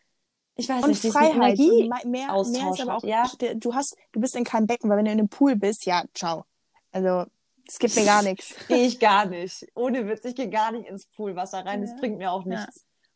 ich 0.56 0.68
weiß 0.68 0.84
Und 0.84 0.90
nicht, 0.90 1.04
Freiheit. 1.04 1.34
Und 1.34 1.42
Energie. 1.42 1.88
me- 1.88 2.10
mehr, 2.10 2.32
mehr 2.32 2.70
ist 2.70 2.80
aber 2.80 2.96
auch, 2.96 3.02
ja. 3.02 3.24
du 3.54 3.74
hast, 3.74 3.96
du 4.12 4.20
bist 4.20 4.36
in 4.36 4.44
keinem 4.44 4.66
Becken, 4.66 4.88
weil 4.88 4.98
wenn 4.98 5.04
du 5.04 5.10
in 5.10 5.18
einem 5.18 5.28
Pool 5.28 5.56
bist, 5.56 5.84
ja, 5.84 6.04
ciao. 6.14 6.44
Also, 6.92 7.24
es 7.66 7.78
gibt 7.78 7.96
mir 7.96 8.04
gar 8.04 8.22
nichts. 8.22 8.54
Gehe 8.68 8.86
ich 8.86 9.00
gar 9.00 9.26
nicht. 9.26 9.66
Ohne 9.74 10.06
Witz, 10.06 10.24
ich 10.24 10.36
gehe 10.36 10.48
gar 10.48 10.70
nicht 10.70 10.88
ins 10.88 11.06
Poolwasser 11.06 11.64
rein. 11.66 11.80
Das 11.80 11.90
Ja. 11.90 11.96
bringt 11.96 12.18
mir 12.18 12.30
auch 12.30 12.46
Ja. 12.46 12.66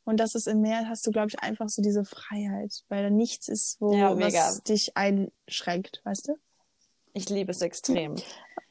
Und 0.08 0.16
das 0.18 0.34
ist 0.34 0.48
im 0.48 0.62
Meer, 0.62 0.88
hast 0.88 1.06
du, 1.06 1.10
glaube 1.10 1.28
ich, 1.28 1.38
einfach 1.40 1.68
so 1.68 1.82
diese 1.82 2.02
Freiheit, 2.02 2.82
weil 2.88 3.02
da 3.02 3.10
nichts 3.10 3.46
ist, 3.46 3.78
wo 3.78 3.92
Ja, 3.92 4.14
mega. 4.14 4.38
was 4.38 4.62
dich 4.62 4.96
einschränkt, 4.96 6.00
weißt 6.04 6.28
du? 6.28 6.36
Ich 7.12 7.28
liebe 7.28 7.50
es 7.50 7.60
extrem. 7.60 8.14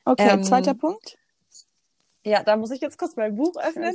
Okay, 0.03 0.29
Ähm, 0.29 0.43
zweiter 0.43 0.73
Punkt. 0.73 1.19
Ja, 2.23 2.41
da 2.41 2.57
muss 2.57 2.71
ich 2.71 2.81
jetzt 2.81 2.97
kurz 2.97 3.15
mein 3.15 3.35
Buch 3.35 3.55
öffnen. 3.55 3.93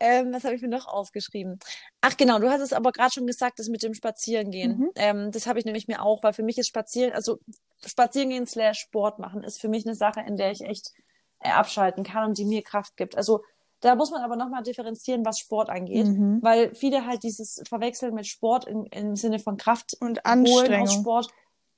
Ähm, 0.00 0.32
was 0.32 0.42
habe 0.42 0.56
ich 0.56 0.62
mir 0.62 0.68
noch 0.68 0.88
aufgeschrieben? 0.88 1.60
Ach 2.00 2.16
genau, 2.16 2.40
du 2.40 2.50
hast 2.50 2.60
es 2.60 2.72
aber 2.72 2.90
gerade 2.90 3.12
schon 3.12 3.26
gesagt, 3.26 3.60
das 3.60 3.68
mit 3.68 3.84
dem 3.84 3.94
Spazierengehen. 3.94 4.78
Mhm. 4.78 4.90
Ähm, 4.96 5.30
das 5.30 5.46
habe 5.46 5.60
ich 5.60 5.64
nämlich 5.64 5.86
mir 5.86 6.02
auch, 6.02 6.24
weil 6.24 6.32
für 6.32 6.42
mich 6.42 6.58
ist 6.58 6.66
Spazieren, 6.66 7.12
also 7.12 7.38
Spazierengehen 7.86 8.48
slash 8.48 8.80
Sport 8.80 9.20
machen, 9.20 9.44
ist 9.44 9.60
für 9.60 9.68
mich 9.68 9.86
eine 9.86 9.94
Sache, 9.94 10.20
in 10.26 10.36
der 10.36 10.50
ich 10.50 10.62
echt 10.62 10.90
äh, 11.38 11.50
abschalten 11.50 12.02
kann 12.02 12.30
und 12.30 12.36
die 12.38 12.44
mir 12.44 12.62
Kraft 12.62 12.96
gibt. 12.96 13.16
Also 13.16 13.42
da 13.80 13.94
muss 13.94 14.10
man 14.10 14.22
aber 14.22 14.36
nochmal 14.36 14.62
differenzieren, 14.62 15.24
was 15.24 15.38
Sport 15.38 15.70
angeht, 15.70 16.06
Mhm. 16.06 16.38
weil 16.42 16.74
viele 16.74 17.06
halt 17.06 17.22
dieses 17.22 17.62
verwechseln 17.68 18.14
mit 18.14 18.26
Sport 18.26 18.66
im, 18.66 18.86
im 18.90 19.16
Sinne 19.16 19.38
von 19.38 19.56
Kraft 19.56 19.94
Und 20.00 20.18
holen 20.18 20.18
aus 20.18 20.24
Anstrengung. 20.24 20.88
Sport. 21.00 21.28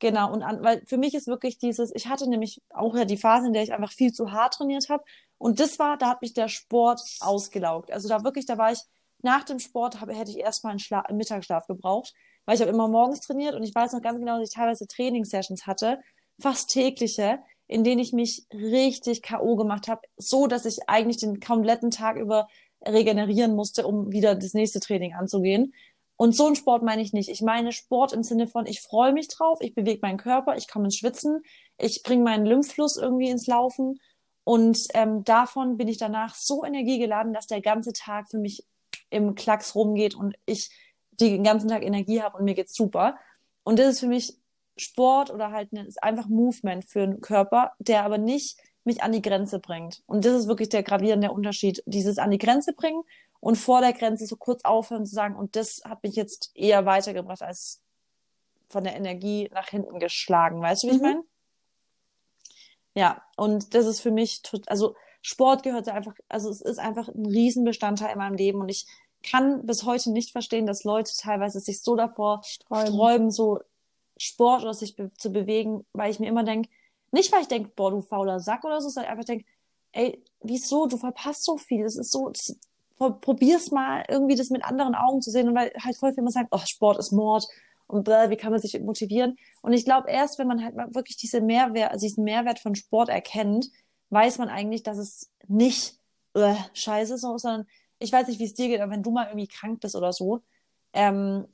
Genau, 0.01 0.33
und 0.33 0.43
an, 0.43 0.65
weil 0.65 0.83
für 0.87 0.97
mich 0.99 1.15
ist 1.15 1.29
wirklich 1.29 1.59
dieses, 1.59 1.95
ich 1.95 2.09
hatte 2.09 2.29
nämlich 2.29 2.61
auch 2.71 2.97
ja 2.97 3.05
die 3.05 3.17
Phase, 3.17 3.47
in 3.47 3.53
der 3.53 3.63
ich 3.63 3.73
einfach 3.73 3.93
viel 3.93 4.13
zu 4.13 4.33
hart 4.33 4.55
trainiert 4.55 4.89
habe. 4.89 5.05
Und 5.39 5.61
das 5.61 5.79
war, 5.79 5.97
da 5.97 6.09
hat 6.09 6.23
mich 6.23 6.35
der 6.35 6.49
Sport 6.49 7.01
ausgelaugt. 7.21 7.93
Also 7.93 8.09
da 8.09 8.25
wirklich, 8.25 8.47
da 8.47 8.59
war 8.59 8.73
ich 8.73 8.81
nach 9.23 9.45
dem 9.45 9.61
Sport, 9.61 10.01
hab, 10.01 10.09
hätte 10.11 10.33
ich 10.33 10.39
erstmal 10.39 10.73
einen, 10.73 10.81
Schla 10.81 11.01
einen 11.01 11.19
Mittagsschlaf 11.19 11.69
gebraucht, 11.69 12.13
weil 12.47 12.57
ich 12.57 12.61
habe 12.61 12.73
immer 12.73 12.89
morgens 12.89 13.21
trainiert 13.21 13.55
und 13.55 13.63
ich 13.63 13.73
weiß 13.73 13.93
noch 13.93 14.03
ganz 14.03 14.19
genau, 14.19 14.39
dass 14.41 14.49
ich 14.49 14.55
teilweise 14.55 14.89
Trainingssessions 14.89 15.69
hatte, 15.69 16.01
fast 16.41 16.71
tägliche, 16.71 17.39
in 17.67 17.85
denen 17.85 18.01
ich 18.01 18.13
mich 18.13 18.47
richtig 18.53 19.23
K.O. 19.23 19.57
gemacht 19.57 19.89
habe, 19.89 20.03
so 20.17 20.47
dass 20.47 20.65
ich 20.65 20.89
eigentlich 20.89 21.19
den 21.19 21.41
kompletten 21.41 21.91
Tag 21.91 22.17
über 22.17 22.49
regenerieren 22.85 23.55
musste, 23.55 23.87
um 23.87 24.13
wieder 24.13 24.35
das 24.35 24.55
nächste 24.55 24.81
Training 24.81 25.15
anzugehen. 25.15 25.73
Und 26.17 26.37
so 26.37 26.47
einen 26.47 26.57
Sport 26.57 26.83
meine 26.83 27.03
ich 27.03 27.13
nicht. 27.13 27.29
Ich 27.29 27.43
meine 27.43 27.73
Sport 27.73 28.13
im 28.13 28.23
Sinne 28.23 28.47
von, 28.47 28.67
ich 28.67 28.81
freue 28.81 29.13
mich 29.13 29.29
drauf, 29.29 29.59
ich 29.61 29.75
bewege 29.75 30.01
meinen 30.03 30.19
Körper, 30.19 30.57
ich 30.57 30.69
komme 30.69 30.87
ins 30.87 30.97
Schwitzen, 30.97 31.43
ich 31.79 32.03
bringe 32.03 32.23
meinen 32.23 32.47
Lymphfluss 32.47 32.97
irgendwie 32.97 33.29
ins 33.29 33.47
Laufen. 33.47 33.99
Und 34.45 34.79
ähm, 34.95 35.25
davon 35.25 35.77
bin 35.77 35.89
ich 35.89 35.99
danach 35.99 36.35
so 36.35 36.65
energiegeladen, 36.65 37.33
dass 37.33 37.47
der 37.47 37.61
ganze 37.61 37.93
Tag 37.93 38.29
für 38.29 38.39
mich 38.39 38.65
im 39.11 39.35
Klacks 39.35 39.75
rumgeht 39.75 40.15
und 40.15 40.35
ich 40.47 40.71
den 41.11 41.45
ganzen 41.45 41.69
Tag 41.69 41.83
Energie 41.83 42.23
habe 42.23 42.39
und 42.39 42.45
mir 42.45 42.55
geht's 42.55 42.75
super. 42.75 43.17
Und 43.63 43.79
das 43.79 43.95
ist 43.95 44.01
für 44.01 44.09
mich 44.09 44.37
Sport 44.83 45.31
oder 45.31 45.51
halt 45.51 45.73
ne, 45.73 45.85
ist 45.87 46.03
einfach 46.03 46.29
Movement 46.29 46.85
für 46.85 47.01
den 47.01 47.21
Körper, 47.21 47.73
der 47.79 48.05
aber 48.05 48.19
nicht 48.19 48.59
mich 48.85 49.03
an 49.03 49.13
die 49.13 49.23
Grenze 49.23 49.59
bringt. 49.61 50.03
Und 50.07 50.25
das 50.25 50.33
ist 50.35 50.49
wirklich 50.49 50.69
der 50.69 50.83
gravierende 50.83 51.31
Unterschied. 51.31 51.83
Dieses 51.87 52.19
an 52.19 52.31
die 52.31 52.39
Grenze 52.39 52.73
bringen 52.73 53.03
und 53.41 53.57
vor 53.57 53.81
der 53.81 53.93
Grenze 53.93 54.27
so 54.27 54.37
kurz 54.37 54.65
aufhören 54.65 55.07
zu 55.07 55.15
sagen, 55.15 55.37
und 55.37 55.57
das 55.57 55.83
hat 55.85 56.03
mich 56.03 56.17
jetzt 56.17 56.51
eher 56.55 56.85
weitergebracht 56.85 57.43
als 57.43 57.81
von 58.69 58.85
der 58.85 58.97
Energie 58.97 59.49
nach 59.53 59.69
hinten 59.69 59.99
geschlagen. 59.99 60.61
Weißt 60.61 60.83
du, 60.83 60.89
wie 60.89 60.93
ich 60.93 60.99
Mhm. 60.99 61.03
meine? 61.03 61.23
Ja, 62.95 63.23
und 63.37 63.75
das 63.75 63.87
ist 63.87 64.01
für 64.01 64.11
mich, 64.11 64.43
also 64.67 64.95
Sport 65.23 65.63
gehört 65.63 65.89
einfach, 65.89 66.15
also 66.29 66.51
es 66.51 66.61
ist 66.61 66.79
einfach 66.79 67.09
ein 67.09 67.27
Riesenbestandteil 67.27 68.13
in 68.13 68.19
meinem 68.19 68.35
Leben 68.35 68.61
und 68.61 68.69
ich 68.69 68.87
kann 69.23 69.65
bis 69.67 69.85
heute 69.85 70.11
nicht 70.11 70.33
verstehen, 70.33 70.67
dass 70.67 70.85
Leute 70.85 71.13
teilweise 71.17 71.61
sich 71.61 71.83
so 71.83 71.95
davor 71.95 72.43
sträuben, 72.45 73.31
so 73.31 73.61
Sport 74.23 74.63
oder 74.63 74.75
sich 74.75 74.97
be 74.97 75.11
zu 75.19 75.31
bewegen, 75.33 75.85
weil 75.93 76.11
ich 76.11 76.21
mir 76.21 76.29
immer 76.29 76.45
denke, 76.45 76.69
nicht 77.11 77.33
weil 77.33 77.43
ich 77.43 77.49
denke, 77.49 77.73
boah, 77.75 77.91
du 77.91 78.01
fauler 78.01 78.41
Sack 78.41 78.65
oder 78.65 78.81
so, 78.81 78.89
sondern 78.89 79.13
einfach 79.13 79.25
denke, 79.25 79.45
ey, 79.93 80.23
wieso, 80.41 80.87
du 80.87 80.97
verpasst 80.97 81.45
so 81.45 81.57
viel, 81.59 81.83
das 81.85 81.97
ist 81.97 82.13
so, 82.13 82.31
das, 82.31 82.57
pro- 82.97 83.13
probier's 83.13 83.71
mal 83.71 84.05
irgendwie 84.09 84.37
das 84.37 84.51
mit 84.51 84.65
anderen 84.65 84.95
Augen 84.95 85.21
zu 85.21 85.31
sehen 85.31 85.49
und 85.49 85.55
weil 85.55 85.73
halt 85.83 85.97
voll 85.97 86.11
viele 86.11 86.23
immer 86.23 86.31
sagen, 86.31 86.49
oh, 86.51 86.61
Sport 86.65 86.99
ist 86.99 87.13
Mord 87.13 87.47
und 87.89 88.05
bläh, 88.05 88.31
wie 88.31 88.37
kann 88.37 88.53
man 88.53 88.61
sich 88.61 88.81
motivieren? 88.81 89.37
Und 89.61 89.73
ich 89.73 89.85
glaube, 89.85 90.09
erst 90.11 90.39
wenn 90.39 90.47
man 90.49 90.65
halt 90.65 90.77
mal 90.77 90.95
wirklich 90.95 91.17
diese 91.17 91.41
Mehrwert, 91.41 91.91
also 91.91 92.07
diesen 92.07 92.25
Mehrwert 92.25 92.59
von 92.61 92.75
Sport 92.75 93.09
erkennt, 93.09 93.69
weiß 94.11 94.39
man 94.39 94.49
eigentlich, 94.49 94.83
dass 94.83 94.99
es 94.99 95.31
nicht 95.49 95.99
äh, 96.35 96.55
scheiße 96.75 97.15
ist, 97.15 97.23
sondern 97.23 97.67
ich 97.99 98.13
weiß 98.13 98.29
nicht, 98.29 98.41
wie 98.41 98.45
es 98.45 98.55
dir 98.55 98.69
geht, 98.69 98.81
aber 98.81 98.93
wenn 98.93 99.03
du 99.03 99.11
mal 99.11 99.27
irgendwie 99.27 99.49
krank 99.49 99.81
bist 99.81 99.95
oder 99.97 100.13
so, 100.13 100.41
ähm, 100.93 101.47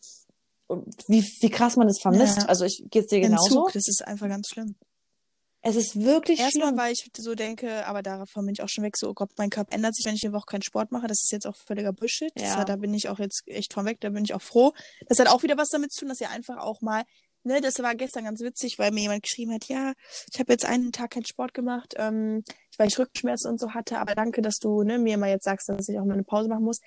wie, 1.07 1.23
wie 1.41 1.51
krass 1.51 1.77
man 1.77 1.87
das 1.89 2.01
vermisst. 2.01 2.39
Ja. 2.39 2.45
Also 2.47 2.65
ich 2.65 2.85
geht's 2.91 3.09
dir 3.09 3.21
genauso. 3.21 3.47
Entzug, 3.67 3.73
das 3.73 3.89
ist 3.89 4.07
einfach 4.07 4.29
ganz 4.29 4.49
schlimm. 4.49 4.77
Es 5.61 5.75
ist 5.75 6.01
wirklich 6.01 6.39
Erstmal, 6.39 6.69
schlimm. 6.69 6.79
weil 6.79 6.93
ich 6.93 7.11
so 7.17 7.35
denke, 7.35 7.85
aber 7.87 8.01
davon 8.03 8.45
bin 8.47 8.53
ich 8.55 8.63
auch 8.63 8.69
schon 8.69 8.85
weg, 8.85 8.97
so, 8.97 9.09
oh 9.11 9.15
Gott, 9.15 9.31
mein 9.39 9.51
Körper 9.51 9.75
ändert 9.75 9.97
sich, 9.97 10.07
wenn 10.07 10.15
ich 10.15 10.25
eine 10.25 10.33
Woche 10.33 10.47
keinen 10.47 10.63
Sport 10.63 10.93
mache. 10.93 11.09
Das 11.09 11.21
ist 11.25 11.33
jetzt 11.33 11.47
auch 11.47 11.57
völliger 11.57 11.93
Bullshit. 11.93 12.31
Ja. 12.39 12.57
hat- 12.57 12.69
da 12.69 12.77
bin 12.77 12.95
ich 12.95 13.09
auch 13.09 13.19
jetzt 13.19 13.43
echt 13.47 13.73
von 13.75 13.85
weg, 13.85 13.99
da 14.01 14.11
bin 14.11 14.25
ich 14.25 14.35
auch 14.35 14.43
froh. 14.43 14.73
Das 15.09 15.19
hat 15.19 15.27
auch 15.29 15.43
wieder 15.43 15.57
was 15.57 15.69
damit 15.71 15.93
zu 15.93 16.01
tun, 16.01 16.11
dass 16.11 16.21
ihr 16.21 16.31
einfach 16.31 16.59
auch 16.59 16.81
mal, 16.81 17.03
ne, 17.43 17.61
das 17.61 17.81
war 17.81 17.95
gestern 17.97 18.25
ganz 18.25 18.41
witzig, 18.41 18.79
weil 18.79 18.93
mir 18.93 19.01
jemand 19.03 19.25
geschrieben 19.25 19.53
hat, 19.53 19.65
ja, 19.69 19.95
ich 20.33 20.39
habe 20.39 20.53
jetzt 20.53 20.65
einen 20.65 20.93
Tag 20.93 21.11
keinen 21.11 21.27
Sport 21.27 21.55
gemacht, 21.55 21.95
ähm, 21.97 22.45
weil 22.77 22.87
ich 22.87 22.97
Rückenschmerzen 22.99 23.51
und 23.51 23.59
so 23.59 23.71
hatte, 23.75 23.99
aber 23.99 24.15
danke, 24.15 24.43
dass 24.43 24.59
du 24.61 24.85
ne, 24.85 24.99
mir 24.99 25.19
mal 25.19 25.29
jetzt 25.31 25.45
sagst, 25.45 25.69
dass 25.69 25.89
ich 25.89 25.99
auch 25.99 26.05
mal 26.05 26.15
eine 26.15 26.23
Pause 26.25 26.49
machen 26.49 26.65
muss. 26.65 26.79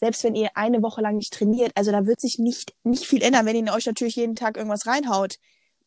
Selbst 0.00 0.24
wenn 0.24 0.34
ihr 0.34 0.50
eine 0.54 0.82
Woche 0.82 1.00
lang 1.02 1.16
nicht 1.16 1.32
trainiert, 1.32 1.72
also 1.74 1.92
da 1.92 2.06
wird 2.06 2.20
sich 2.20 2.38
nicht, 2.38 2.74
nicht 2.84 3.06
viel 3.06 3.22
ändern, 3.22 3.44
wenn 3.46 3.54
ihr 3.66 3.72
euch 3.74 3.86
natürlich 3.86 4.16
jeden 4.16 4.34
Tag 4.34 4.56
irgendwas 4.56 4.86
reinhaut. 4.86 5.36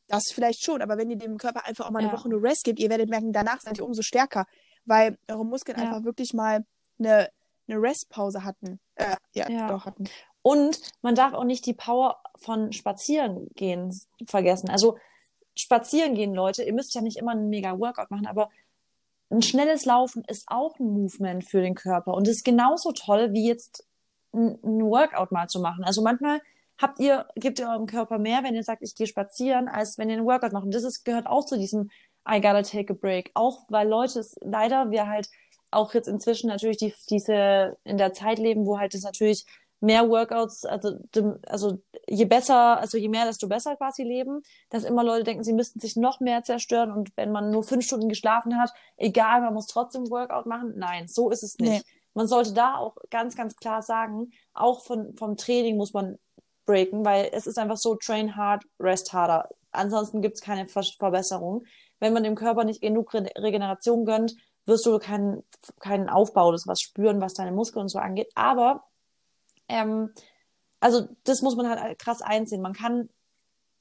Das 0.07 0.23
vielleicht 0.31 0.63
schon, 0.63 0.81
aber 0.81 0.97
wenn 0.97 1.09
ihr 1.09 1.17
dem 1.17 1.37
Körper 1.37 1.65
einfach 1.65 1.87
auch 1.87 1.91
mal 1.91 1.99
eine 1.99 2.09
Ja. 2.09 2.13
Woche 2.13 2.29
nur 2.29 2.43
Rest 2.43 2.63
gebt, 2.65 2.79
ihr 2.79 2.89
werdet 2.89 3.09
merken, 3.09 3.33
danach 3.33 3.61
seid 3.61 3.77
ihr 3.79 3.85
umso 3.85 4.01
stärker, 4.03 4.45
weil 4.85 5.17
eure 5.27 5.45
Muskeln 5.45 5.77
Ja. 5.79 5.85
einfach 5.85 6.03
wirklich 6.03 6.33
mal 6.33 6.63
eine, 6.99 7.29
eine 7.67 7.81
Restpause 7.81 8.43
hatten. 8.43 8.79
Äh, 8.95 9.15
ja, 9.33 9.49
Ja. 9.49 9.67
doch 9.67 9.85
hatten. 9.85 10.03
Und 10.41 10.79
man 11.01 11.15
darf 11.15 11.33
auch 11.33 11.45
nicht 11.45 11.65
die 11.65 11.73
Power 11.73 12.21
von 12.35 12.73
Spazierengehen 12.73 13.97
vergessen. 14.27 14.69
Also 14.69 14.97
spazieren 15.55 16.15
gehen, 16.15 16.33
Leute, 16.33 16.63
ihr 16.63 16.73
müsst 16.73 16.93
ja 16.95 17.01
nicht 17.01 17.17
immer 17.17 17.31
einen 17.31 17.49
mega 17.49 17.79
Workout 17.79 18.11
machen, 18.11 18.27
aber 18.27 18.49
ein 19.29 19.41
schnelles 19.41 19.85
Laufen 19.85 20.23
ist 20.27 20.43
auch 20.47 20.77
ein 20.79 20.85
Movement 20.91 21.45
für 21.49 21.61
den 21.61 21.75
Körper 21.75 22.13
und 22.13 22.27
ist 22.27 22.43
genauso 22.43 22.91
toll, 22.91 23.31
wie 23.33 23.47
jetzt 23.47 23.85
ein, 24.33 24.59
Workout 24.63 25.31
mal 25.31 25.47
zu 25.47 25.59
machen. 25.59 25.83
Also 25.83 26.01
manchmal 26.01 26.41
habt 26.77 26.99
ihr, 26.99 27.27
gebt 27.35 27.59
ihr 27.59 27.69
eurem 27.69 27.85
Körper 27.85 28.17
mehr, 28.17 28.43
wenn 28.43 28.55
ihr 28.55 28.63
sagt, 28.63 28.81
ich 28.81 28.95
gehe 28.95 29.07
spazieren, 29.07 29.67
als 29.67 29.97
wenn 29.97 30.09
ihr 30.09 30.17
einen 30.17 30.25
Workout 30.25 30.53
macht. 30.53 30.65
Und 30.65 30.73
das 30.73 30.83
ist, 30.83 31.03
gehört 31.03 31.27
auch 31.27 31.45
zu 31.45 31.57
diesem 31.57 31.89
I 32.27 32.41
gotta 32.41 32.61
take 32.61 32.93
a 32.93 32.95
break. 32.95 33.31
Auch 33.33 33.61
weil 33.69 33.87
Leute 33.87 34.19
es 34.19 34.35
leider, 34.41 34.91
wir 34.91 35.07
halt 35.07 35.29
auch 35.71 35.93
jetzt 35.93 36.07
inzwischen 36.07 36.47
natürlich 36.47 36.77
die, 36.77 36.93
diese 37.09 37.77
in 37.83 37.97
der 37.97 38.13
Zeit 38.13 38.37
leben, 38.39 38.65
wo 38.65 38.79
halt 38.79 38.93
es 38.93 39.03
natürlich 39.03 39.45
mehr 39.83 40.09
Workouts, 40.09 40.65
also, 40.65 40.97
also 41.45 41.81
je 42.07 42.23
besser, 42.23 42.79
also 42.79 42.97
je 42.97 43.09
mehr, 43.09 43.25
desto 43.25 43.49
besser 43.49 43.75
quasi 43.75 44.03
leben, 44.03 44.41
dass 44.69 44.85
immer 44.85 45.03
Leute 45.03 45.25
denken, 45.25 45.43
sie 45.43 45.51
müssten 45.51 45.81
sich 45.81 45.97
noch 45.97 46.21
mehr 46.21 46.43
zerstören 46.43 46.91
und 46.93 47.11
wenn 47.17 47.33
man 47.33 47.51
nur 47.51 47.63
fünf 47.63 47.85
Stunden 47.85 48.07
geschlafen 48.07 48.57
hat, 48.57 48.71
egal, 48.95 49.41
man 49.41 49.53
muss 49.53 49.67
trotzdem 49.67 50.09
Workout 50.09 50.45
machen. 50.45 50.73
Nein, 50.77 51.09
so 51.09 51.29
ist 51.31 51.43
es 51.43 51.57
nicht. 51.57 51.85
Nee. 51.85 51.91
Man 52.13 52.27
sollte 52.27 52.53
da 52.53 52.75
auch 52.75 52.95
ganz, 53.09 53.35
ganz 53.35 53.55
klar 53.55 53.81
sagen, 53.81 54.31
auch 54.53 54.83
von, 54.85 55.15
vom 55.17 55.37
Training 55.37 55.77
muss 55.77 55.93
man 55.93 56.17
breaken, 56.65 57.03
weil 57.05 57.29
es 57.33 57.47
ist 57.47 57.57
einfach 57.57 57.77
so, 57.77 57.95
train 57.95 58.35
hard, 58.35 58.63
rest 58.79 59.13
harder. 59.13 59.49
Ansonsten 59.71 60.21
gibt 60.21 60.35
es 60.35 60.41
keine 60.41 60.67
Ver 60.67 60.83
Verbesserung. 60.83 61.65
Wenn 61.99 62.13
man 62.13 62.23
dem 62.23 62.35
Körper 62.35 62.63
nicht 62.63 62.81
genug 62.81 63.13
Re 63.13 63.29
Regeneration 63.37 64.05
gönnt, 64.05 64.35
wirst 64.65 64.85
du 64.85 64.97
keinen, 64.99 65.43
keinen 65.79 66.09
Aufbau 66.09 66.51
des 66.51 66.67
was 66.67 66.81
spüren, 66.81 67.21
was 67.21 67.33
deine 67.33 67.51
Muskeln 67.51 67.83
und 67.83 67.89
so 67.89 67.99
angeht. 67.99 68.29
Aber 68.35 68.83
ähm, 69.67 70.13
also 70.79 71.07
das 71.23 71.41
muss 71.41 71.55
man 71.55 71.67
halt 71.69 71.99
krass 71.99 72.21
einsehen. 72.21 72.61
Man 72.61 72.73
kann 72.73 73.09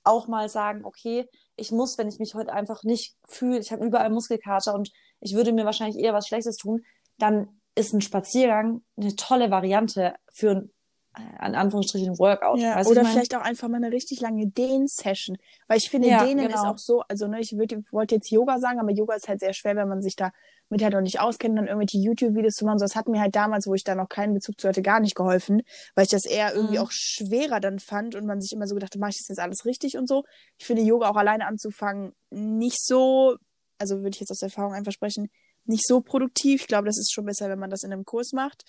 auch 0.05 0.29
mal 0.29 0.49
sagen, 0.49 0.85
okay, 0.85 1.29
ich 1.57 1.71
muss, 1.71 1.99
wenn 1.99 2.09
ich 2.09 2.19
mich 2.19 2.35
heute 2.35 2.53
einfach 2.53 2.83
nicht 2.83 3.17
fühle, 3.27 3.59
ich 3.59 3.73
habe 3.73 3.85
überall 3.85 4.11
Muskelkater 4.11 4.75
und 4.75 4.91
ich 5.21 5.35
würde 5.35 5.53
mir 5.53 5.65
wahrscheinlich 5.65 6.03
eher 6.03 6.15
was 6.15 6.27
Schlechtes 6.27 6.57
tun, 6.57 6.85
dann 7.19 7.61
ist 7.75 7.93
ein 7.95 8.01
Spaziergang 8.01 8.83
eine 8.97 9.17
tolle 9.17 9.51
Variante 9.51 10.15
für 10.33 10.51
ein, 10.51 10.71
äh, 11.17 11.47
in 11.49 11.55
Anführungsstrichen, 11.55 12.19
Workout. 12.19 12.59
Ja, 12.59 12.77
Weißt 12.77 12.91
oder 12.91 13.05
vielleicht 13.05 13.35
auch 13.35 13.41
einfach 13.41 13.69
mal 13.69 13.77
eine 13.83 13.93
richtig 13.93 14.21
lange 14.21 14.47
Dehn-Session. 14.47 15.37
Weil 15.69 15.79
ich 15.79 15.89
finde, 15.91 16.09
Ja, 16.09 16.25
Dehnen 16.25 16.49
genau. 16.49 16.55
ist 16.55 16.67
auch 16.67 16.79
so, 16.79 17.01
also 17.09 17.27
ne, 17.29 17.41
ich 17.41 17.53
wollte 17.57 18.15
jetzt 18.15 18.31
Yoga 18.31 18.59
sagen, 18.59 18.79
aber 18.81 18.91
Yoga 18.91 19.15
ist 19.15 19.29
halt 19.29 19.41
sehr 19.41 19.53
schwer, 19.55 19.77
wenn 19.77 19.89
man 19.89 20.03
sich 20.03 20.17
da 20.17 20.33
mit 20.69 20.83
halt 20.83 20.95
auch 20.95 21.01
nicht 21.03 21.21
auskennt, 21.21 21.59
dann 21.59 21.67
irgendwelche 21.67 21.99
YouTube-Videos 21.99 22.55
zu 22.55 22.65
machen. 22.65 22.79
So, 22.79 22.85
das 22.87 22.97
hat 22.97 23.07
mir 23.09 23.21
halt 23.21 23.35
damals, 23.37 23.67
wo 23.67 23.75
ich 23.75 23.85
da 23.85 23.95
noch 23.95 24.09
keinen 24.09 24.33
Bezug 24.33 24.59
zu 24.59 24.69
hatte, 24.69 24.81
gar 24.81 25.01
nicht 25.01 25.15
geholfen, 25.15 25.63
weil 25.95 26.05
ich 26.05 26.11
das 26.11 26.25
eher 26.25 26.55
irgendwie 26.55 26.79
Mhm. 26.79 26.85
auch 26.85 26.91
schwerer 26.91 27.61
dann 27.61 27.79
fand 27.79 28.15
und 28.15 28.25
man 28.27 28.41
sich 28.41 28.53
immer 28.53 28.67
so 28.67 28.75
gedacht, 28.75 28.97
mache 28.97 29.11
ich 29.11 29.19
das 29.19 29.29
jetzt 29.29 29.39
alles 29.41 29.67
richtig 29.67 29.99
und 29.99 30.09
so. 30.09 30.25
Ich 30.59 30.65
finde 30.67 30.83
Yoga 30.83 31.11
auch 31.11 31.17
alleine 31.17 31.47
anzufangen 31.47 32.13
nicht 32.31 32.83
so, 32.83 33.37
also 33.79 33.97
würde 33.99 34.11
ich 34.15 34.21
jetzt 34.21 34.31
aus 34.31 34.41
Erfahrung 34.43 34.73
einfach 34.73 34.93
sprechen, 34.93 35.29
nicht 35.65 35.87
so 35.87 36.01
produktiv. 36.01 36.63
Ich 36.63 36.67
glaube, 36.69 36.87
das 36.87 36.99
ist 36.99 37.13
schon 37.13 37.25
besser, 37.27 37.49
wenn 37.49 37.59
man 37.59 37.71
das 37.71 37.83
in 37.83 37.93
einem 37.93 38.05
Kurs 38.05 38.33
macht. 38.33 38.65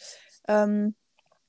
Ähm, 0.47 0.95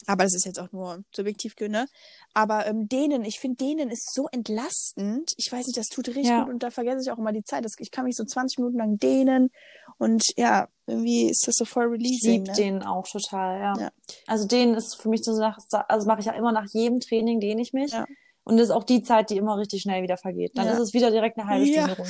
Aber 0.07 0.25
das 0.25 0.35
ist 0.35 0.45
jetzt 0.45 0.59
auch 0.61 0.71
nur 0.73 1.03
subjektiv, 1.15 1.55
ne? 1.61 1.87
Aber 2.35 2.67
ähm, 2.67 2.89
denen, 2.89 3.25
ich 3.25 3.39
finde, 3.41 3.57
denen 3.65 3.91
ist 3.91 4.13
so 4.13 4.27
entlastend. 4.33 5.33
Ich 5.37 5.51
weiß 5.51 5.67
nicht, 5.67 5.79
das 5.79 5.87
tut 5.87 6.09
richtig 6.09 6.27
Ja. 6.29 6.43
gut 6.45 6.53
und 6.53 6.63
da 6.63 6.71
vergesse 6.71 7.01
ich 7.03 7.11
auch 7.11 7.19
immer 7.19 7.33
die 7.33 7.43
Zeit. 7.45 7.65
Das, 7.65 7.73
ich 7.79 7.91
kann 7.91 8.05
mich 8.05 8.17
so 8.17 8.25
20 8.25 8.59
Minuten 8.59 8.79
lang 8.79 8.99
dehnen 8.99 9.51
und 9.99 10.23
ja, 10.37 10.69
irgendwie 10.87 11.31
ist 11.31 11.47
das 11.47 11.55
so 11.57 11.65
voll 11.65 11.87
Ich 11.87 11.93
releasing. 11.93 12.45
liebe 12.45 12.51
Ne? 12.51 12.57
den 12.57 12.83
auch 12.83 13.07
total, 13.09 13.59
ja. 13.61 13.75
Ja. 13.81 13.91
Also 14.27 14.47
den 14.47 14.75
ist 14.75 15.01
für 15.01 15.09
mich 15.09 15.23
so 15.25 15.35
Sache, 15.35 15.61
also 15.89 16.07
mache 16.07 16.21
ich 16.21 16.27
ja 16.27 16.33
immer 16.33 16.53
nach 16.53 16.67
jedem 16.73 17.01
Training, 17.01 17.41
dehne 17.41 17.63
ich 17.63 17.73
mich. 17.73 17.93
Ja. 17.93 18.05
Und 18.47 18.59
das 18.59 18.65
ist 18.69 18.75
auch 18.75 18.85
die 18.85 19.03
Zeit, 19.03 19.31
die 19.31 19.39
immer 19.39 19.57
richtig 19.57 19.81
schnell 19.83 20.03
wieder 20.03 20.19
vergeht. 20.19 20.53
Dann 20.59 20.69
ist 20.69 20.79
es 20.79 20.93
wieder 20.93 21.11
direkt 21.11 21.39
eine 21.39 21.47
halbe. 21.49 21.67
Stunde 21.67 21.97
rum. 21.97 22.07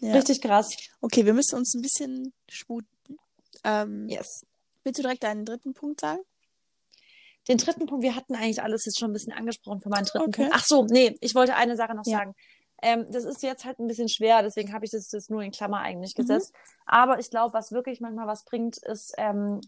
Ja. 0.00 0.14
Richtig 0.14 0.40
krass. 0.40 0.76
Okay, 1.00 1.26
wir 1.26 1.34
müssen 1.34 1.56
uns 1.56 1.74
ein 1.74 1.82
bisschen 1.82 2.32
sputen. 2.48 3.18
Ähm, 3.64 4.08
Yes. 4.08 4.46
Willst 4.82 4.98
du 4.98 5.02
direkt 5.02 5.22
deinen 5.22 5.44
dritten 5.44 5.74
Punkt 5.74 6.00
sagen? 6.00 6.20
Den 7.48 7.58
dritten 7.58 7.86
Punkt, 7.86 8.02
wir 8.02 8.14
hatten 8.16 8.34
eigentlich 8.34 8.62
alles 8.62 8.84
jetzt 8.84 8.98
schon 8.98 9.10
ein 9.10 9.12
bisschen 9.12 9.32
angesprochen 9.32 9.80
für 9.80 9.88
meinen 9.88 10.04
dritten 10.04 10.28
Okay. 10.28 10.42
Punkt. 10.42 10.52
Ach 10.54 10.64
so, 10.64 10.84
nee, 10.84 11.16
ich 11.20 11.34
wollte 11.34 11.54
eine 11.56 11.76
Sache 11.76 11.94
noch 11.94 12.06
Ja. 12.06 12.18
sagen. 12.18 12.34
Ähm, 12.82 13.06
das 13.10 13.24
ist 13.24 13.42
jetzt 13.42 13.64
halt 13.66 13.78
ein 13.78 13.86
bisschen 13.86 14.08
schwer, 14.08 14.42
deswegen 14.42 14.72
habe 14.72 14.86
ich 14.86 14.90
das, 14.90 15.08
das 15.08 15.28
nur 15.28 15.42
in 15.42 15.50
Klammer 15.50 15.80
eigentlich 15.80 16.14
Mhm. 16.16 16.22
gesetzt. 16.22 16.54
Aber 16.86 17.18
ich 17.18 17.28
glaube, 17.28 17.52
was 17.52 17.72
wirklich 17.72 18.00
manchmal 18.00 18.26
was 18.26 18.44
bringt, 18.44 18.78
ist 18.78 19.12
ähm, 19.18 19.60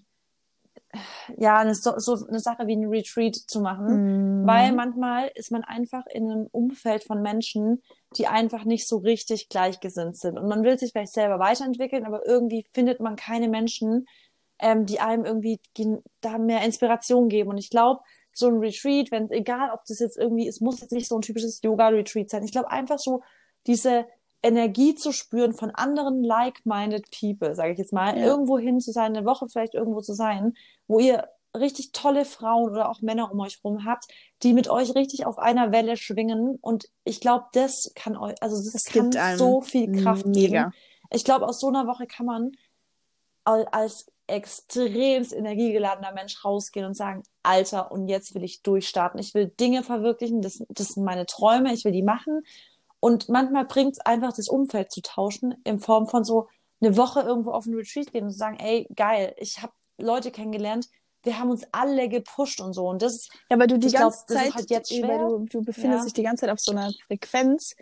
ja 1.36 1.58
eine, 1.58 1.74
so, 1.74 1.98
so 1.98 2.26
eine 2.26 2.40
Sache 2.40 2.66
wie 2.66 2.76
ein 2.76 2.88
Retreat 2.88 3.34
zu 3.34 3.60
machen. 3.60 4.42
Mhm. 4.42 4.46
Weil 4.46 4.72
manchmal 4.72 5.30
ist 5.34 5.50
man 5.50 5.64
einfach 5.64 6.04
in 6.06 6.30
einem 6.30 6.46
Umfeld 6.50 7.04
von 7.04 7.22
Menschen, 7.22 7.82
die 8.16 8.26
einfach 8.26 8.64
nicht 8.64 8.86
so 8.86 8.98
richtig 8.98 9.48
gleichgesinnt 9.48 10.16
sind. 10.16 10.38
Und 10.38 10.48
man 10.48 10.62
will 10.62 10.78
sich 10.78 10.92
vielleicht 10.92 11.12
selber 11.12 11.38
weiterentwickeln, 11.38 12.04
aber 12.04 12.26
irgendwie 12.26 12.66
findet 12.74 13.00
man 13.00 13.16
keine 13.16 13.48
Menschen, 13.48 14.06
ähm, 14.58 14.86
die 14.86 15.00
einem 15.00 15.24
irgendwie 15.24 15.60
gen- 15.74 16.02
da 16.20 16.38
mehr 16.38 16.64
Inspiration 16.64 17.28
geben. 17.28 17.50
Und 17.50 17.58
ich 17.58 17.70
glaube, 17.70 18.00
so 18.34 18.48
ein 18.48 18.58
Retreat, 18.58 19.10
wenn 19.10 19.30
egal, 19.30 19.70
ob 19.72 19.84
das 19.86 19.98
jetzt 19.98 20.16
irgendwie, 20.16 20.48
es 20.48 20.60
muss 20.60 20.80
jetzt 20.80 20.92
nicht 20.92 21.08
so 21.08 21.16
ein 21.16 21.22
typisches 21.22 21.60
Yoga-Retreat 21.62 22.30
sein. 22.30 22.44
Ich 22.44 22.52
glaube 22.52 22.70
einfach 22.70 22.98
so 22.98 23.22
diese 23.66 24.06
Energie 24.42 24.94
zu 24.94 25.12
spüren 25.12 25.52
von 25.54 25.70
anderen 25.70 26.22
like-minded 26.24 27.06
people, 27.10 27.54
sage 27.54 27.72
ich 27.72 27.78
jetzt 27.78 27.92
mal, 27.92 28.18
Ja. 28.18 28.24
irgendwo 28.26 28.58
hin 28.58 28.80
zu 28.80 28.90
sein, 28.92 29.16
eine 29.16 29.24
Woche 29.24 29.46
vielleicht 29.48 29.74
irgendwo 29.74 30.00
zu 30.00 30.14
sein, 30.14 30.54
wo 30.88 30.98
ihr 30.98 31.28
richtig 31.56 31.92
tolle 31.92 32.24
Frauen 32.24 32.70
oder 32.70 32.88
auch 32.88 33.02
Männer 33.02 33.30
um 33.30 33.38
euch 33.40 33.60
rum 33.62 33.84
habt, 33.84 34.06
die 34.42 34.54
mit 34.54 34.68
euch 34.68 34.94
richtig 34.94 35.26
auf 35.26 35.38
einer 35.38 35.70
Welle 35.70 35.96
schwingen. 35.96 36.56
Und 36.60 36.88
ich 37.04 37.20
glaube, 37.20 37.44
das 37.52 37.92
kann 37.94 38.16
euch, 38.16 38.34
also 38.42 38.56
das, 38.56 38.72
Das 38.72 38.84
kann 38.84 39.12
so 39.36 39.60
viel 39.60 39.92
Kraft 40.02 40.26
mega. 40.26 40.62
geben. 40.64 40.74
Ich 41.10 41.24
glaube, 41.24 41.46
aus 41.46 41.60
so 41.60 41.68
einer 41.68 41.86
Woche 41.86 42.06
kann 42.06 42.24
man 42.26 42.52
al- 43.44 43.68
als 43.70 44.06
extremst 44.28 45.32
energiegeladener 45.34 46.12
Mensch 46.12 46.42
rausgehen 46.44 46.86
und 46.86 46.94
sagen, 46.94 47.22
Alter, 47.42 47.92
und 47.92 48.08
jetzt 48.08 48.34
will 48.34 48.44
ich 48.44 48.62
durchstarten. 48.62 49.20
Ich 49.20 49.34
will 49.34 49.48
Dinge 49.48 49.82
verwirklichen, 49.82 50.40
das, 50.42 50.64
das 50.70 50.88
sind 50.88 51.04
meine 51.04 51.26
Träume, 51.26 51.72
ich 51.74 51.84
will 51.84 51.92
die 51.92 52.02
machen. 52.02 52.42
Und 53.04 53.28
manchmal 53.28 53.64
bringt 53.64 53.94
es 53.94 53.98
einfach, 53.98 54.32
das 54.32 54.46
Umfeld 54.48 54.92
zu 54.92 55.02
tauschen, 55.02 55.56
in 55.64 55.80
Form 55.80 56.06
von 56.06 56.22
so 56.22 56.46
eine 56.80 56.96
Woche 56.96 57.20
irgendwo 57.20 57.50
auf 57.50 57.66
ein 57.66 57.74
Retreat 57.74 58.12
gehen 58.12 58.24
und 58.26 58.30
zu 58.30 58.38
sagen, 58.38 58.58
ey, 58.60 58.86
geil, 58.94 59.34
ich 59.38 59.60
habe 59.60 59.72
Leute 59.98 60.30
kennengelernt, 60.30 60.86
wir 61.24 61.36
haben 61.36 61.50
uns 61.50 61.64
alle 61.72 62.08
gepusht 62.08 62.60
und 62.60 62.74
so. 62.74 62.86
Und 62.88 63.02
das, 63.02 63.28
Ja, 63.50 63.58
weil 63.58 63.66
du 63.66 63.76
die 63.76 63.88
glaub, 63.88 64.12
ganze 64.12 64.24
ist 64.26 64.34
Zeit, 64.34 64.54
halt 64.54 64.70
jetzt 64.70 64.92
weil 64.92 64.98
schwer. 65.00 65.18
du, 65.18 65.38
du 65.50 65.64
befindest 65.64 66.02
Ja. 66.02 66.04
dich 66.04 66.12
die 66.12 66.22
ganze 66.22 66.42
Zeit 66.42 66.50
auf 66.50 66.60
so 66.60 66.70
einer 66.70 66.92
Frequenz, 67.08 67.74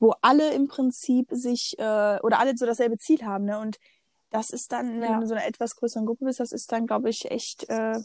wo 0.00 0.14
alle 0.22 0.54
im 0.54 0.68
Prinzip 0.68 1.28
sich 1.32 1.78
äh, 1.78 1.82
oder 2.22 2.38
alle 2.38 2.56
so 2.56 2.64
dasselbe 2.64 2.96
Ziel 2.96 3.22
haben, 3.26 3.44
ne? 3.44 3.58
Und 3.58 3.76
das 4.30 4.48
ist 4.48 4.72
dann, 4.72 5.02
wenn 5.02 5.02
Ja. 5.02 5.16
du 5.16 5.22
in 5.22 5.26
so 5.28 5.34
einer 5.34 5.46
etwas 5.46 5.76
größeren 5.76 6.06
Gruppe 6.06 6.24
bist, 6.24 6.40
das 6.40 6.52
ist 6.52 6.72
dann, 6.72 6.86
glaube 6.86 7.10
ich, 7.10 7.30
echt 7.30 7.68
äh, 7.68 8.00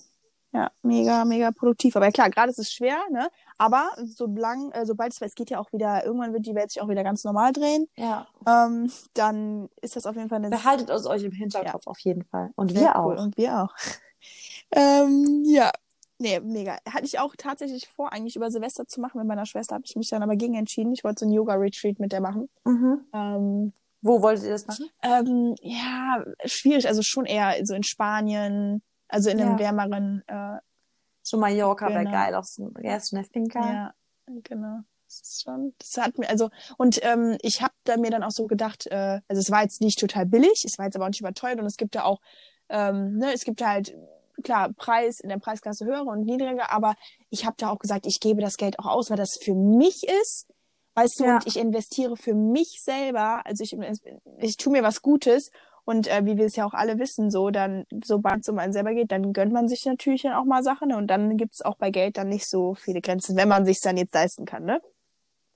ja 0.53 0.71
mega, 0.81 1.25
mega 1.25 1.51
produktiv. 1.51 1.95
Aber 1.95 2.05
ja, 2.05 2.11
klar, 2.11 2.29
gerade 2.29 2.49
ist 2.49 2.59
es 2.59 2.71
schwer, 2.71 2.97
ne? 3.11 3.29
Aber 3.57 3.91
solange, 4.05 4.73
äh, 4.73 4.85
sobald 4.85 5.13
es, 5.13 5.21
es 5.21 5.35
geht 5.35 5.49
ja 5.49 5.59
auch 5.59 5.71
wieder, 5.73 6.05
irgendwann 6.05 6.33
wird 6.33 6.45
die 6.45 6.55
Welt 6.55 6.71
sich 6.71 6.81
auch 6.81 6.89
wieder 6.89 7.03
ganz 7.03 7.23
normal 7.23 7.53
drehen, 7.53 7.87
ja, 7.95 8.27
ähm, 8.47 8.91
dann 9.13 9.69
ist 9.81 9.95
das 9.95 10.05
auf 10.05 10.15
jeden 10.15 10.29
Fall 10.29 10.37
eine 10.37 10.49
behaltet 10.49 10.89
es 10.89 11.05
euch 11.05 11.23
im 11.23 11.31
Hinterkopf 11.31 11.87
auf 11.87 11.99
jeden 11.99 12.23
Fall. 12.23 12.51
Und 12.55 12.71
Sehr 12.71 12.81
wir 12.81 12.93
cool. 12.95 13.17
auch. 13.17 13.23
Und 13.23 13.37
wir 13.37 13.61
auch. 13.61 13.73
ähm, 14.71 15.43
ja. 15.45 15.71
Nee, 16.19 16.39
mega. 16.39 16.77
Hatte 16.89 17.05
ich 17.05 17.19
auch 17.19 17.35
tatsächlich 17.37 17.87
vor, 17.87 18.11
eigentlich 18.11 18.35
über 18.35 18.49
Silvester 18.49 18.87
zu 18.87 18.99
machen 18.99 19.19
mit 19.19 19.27
meiner 19.27 19.45
Schwester, 19.45 19.75
habe 19.75 19.85
ich 19.85 19.95
mich 19.95 20.09
dann 20.09 20.23
aber 20.23 20.35
gegen 20.35 20.55
entschieden. 20.55 20.91
Ich 20.91 21.03
wollte 21.03 21.19
so 21.19 21.25
ein 21.27 21.31
Yoga-Retreat 21.31 21.99
mit 21.99 22.11
der 22.11 22.21
machen. 22.21 22.49
Mhm. 22.65 23.05
Ähm, 23.13 23.73
Wo 24.01 24.21
wolltet 24.23 24.45
ihr 24.45 24.51
das 24.51 24.65
machen? 24.65 24.89
ähm, 25.03 25.55
ja, 25.61 26.23
schwierig. 26.45 26.87
Also 26.87 27.03
schon 27.03 27.25
eher 27.25 27.53
so 27.63 27.75
in 27.75 27.83
Spanien, 27.83 28.81
also 29.07 29.29
in 29.29 29.39
einem 29.39 29.53
Ja. 29.53 29.59
wärmeren, 29.59 30.23
äh, 30.27 30.57
So 31.23 31.37
Mallorca 31.37 31.87
wäre 31.87 31.99
Genau. 32.05 32.11
geil, 32.11 32.35
auf 32.35 32.45
so, 32.45 32.71
ja, 32.81 32.99
so 32.99 33.15
eine 33.15 33.25
Finca. 33.25 33.59
ja, 33.61 33.93
genau. 34.43 34.79
Das 35.07 35.21
ist 35.21 35.43
schon, 35.43 35.73
das 35.79 35.97
hat 35.97 36.17
mir, 36.17 36.29
also, 36.29 36.49
und 36.77 36.99
ähm, 37.03 37.37
ich 37.41 37.61
habe 37.61 37.73
da 37.85 37.95
mir 37.97 38.11
dann 38.11 38.23
auch 38.23 38.31
so 38.31 38.45
gedacht, 38.45 38.87
äh, 38.87 39.21
also 39.29 39.39
es 39.39 39.49
war 39.51 39.61
jetzt 39.63 39.79
nicht 39.79 39.99
total 39.99 40.25
billig, 40.25 40.65
es 40.65 40.77
war 40.77 40.85
jetzt 40.85 40.95
aber 40.95 41.05
auch 41.05 41.09
nicht 41.09 41.21
überteuert 41.21 41.59
und 41.59 41.65
es 41.65 41.77
gibt 41.77 41.95
ja 41.95 42.03
auch, 42.03 42.19
ähm, 42.69 43.17
ne, 43.17 43.33
es 43.33 43.45
gibt 43.45 43.65
halt, 43.65 43.95
klar, 44.43 44.71
Preis 44.73 45.19
in 45.21 45.29
der 45.29 45.37
Preisklasse 45.39 45.85
höhere 45.85 46.03
und 46.03 46.25
niedrige, 46.25 46.69
aber 46.69 46.95
ich 47.29 47.45
habe 47.45 47.55
da 47.57 47.69
auch 47.69 47.79
gesagt, 47.79 48.05
ich 48.05 48.19
gebe 48.19 48.41
das 48.41 48.57
Geld 48.57 48.79
auch 48.79 48.85
aus, 48.85 49.09
weil 49.09 49.17
das 49.17 49.37
für 49.41 49.55
mich 49.55 50.05
ist, 50.21 50.47
weißt 50.95 51.21
du, 51.21 51.23
Ja. 51.23 51.35
und 51.35 51.47
ich 51.47 51.57
investiere 51.57 52.17
für 52.17 52.33
mich 52.33 52.81
selber, 52.83 53.45
also 53.45 53.63
ich, 53.63 53.77
ich 54.39 54.57
tue 54.57 54.73
mir 54.73 54.83
was 54.83 55.01
Gutes 55.01 55.51
und 55.87 56.07
äh, 56.07 56.25
wie 56.25 56.35
wir 56.35 56.45
es 56.45 56.57
ja 56.57 56.65
auch 56.65 56.73
alle 56.73 56.99
wissen, 56.99 57.31
so 57.31 57.49
dann, 57.49 57.85
sobald 58.03 58.41
es 58.41 58.49
um 58.49 58.59
einen 58.59 58.73
selber 58.73 58.93
geht, 58.93 59.09
dann 59.09 59.31
gönnt 59.31 59.53
man 59.53 59.69
sich 59.69 59.85
natürlich 59.85 60.23
dann 60.23 60.33
auch 60.33 60.43
mal 60.43 60.61
Sachen 60.61 60.89
ne? 60.89 60.97
und 60.97 61.07
dann 61.07 61.37
gibt's 61.37 61.61
auch 61.61 61.77
bei 61.77 61.91
Geld 61.91 62.17
dann 62.17 62.27
nicht 62.27 62.45
so 62.45 62.75
viele 62.75 62.99
Grenzen, 62.99 63.37
wenn 63.37 63.47
man 63.47 63.65
sich 63.65 63.79
dann 63.79 63.95
jetzt 63.95 64.13
leisten 64.13 64.45
kann, 64.45 64.65
ne? 64.65 64.81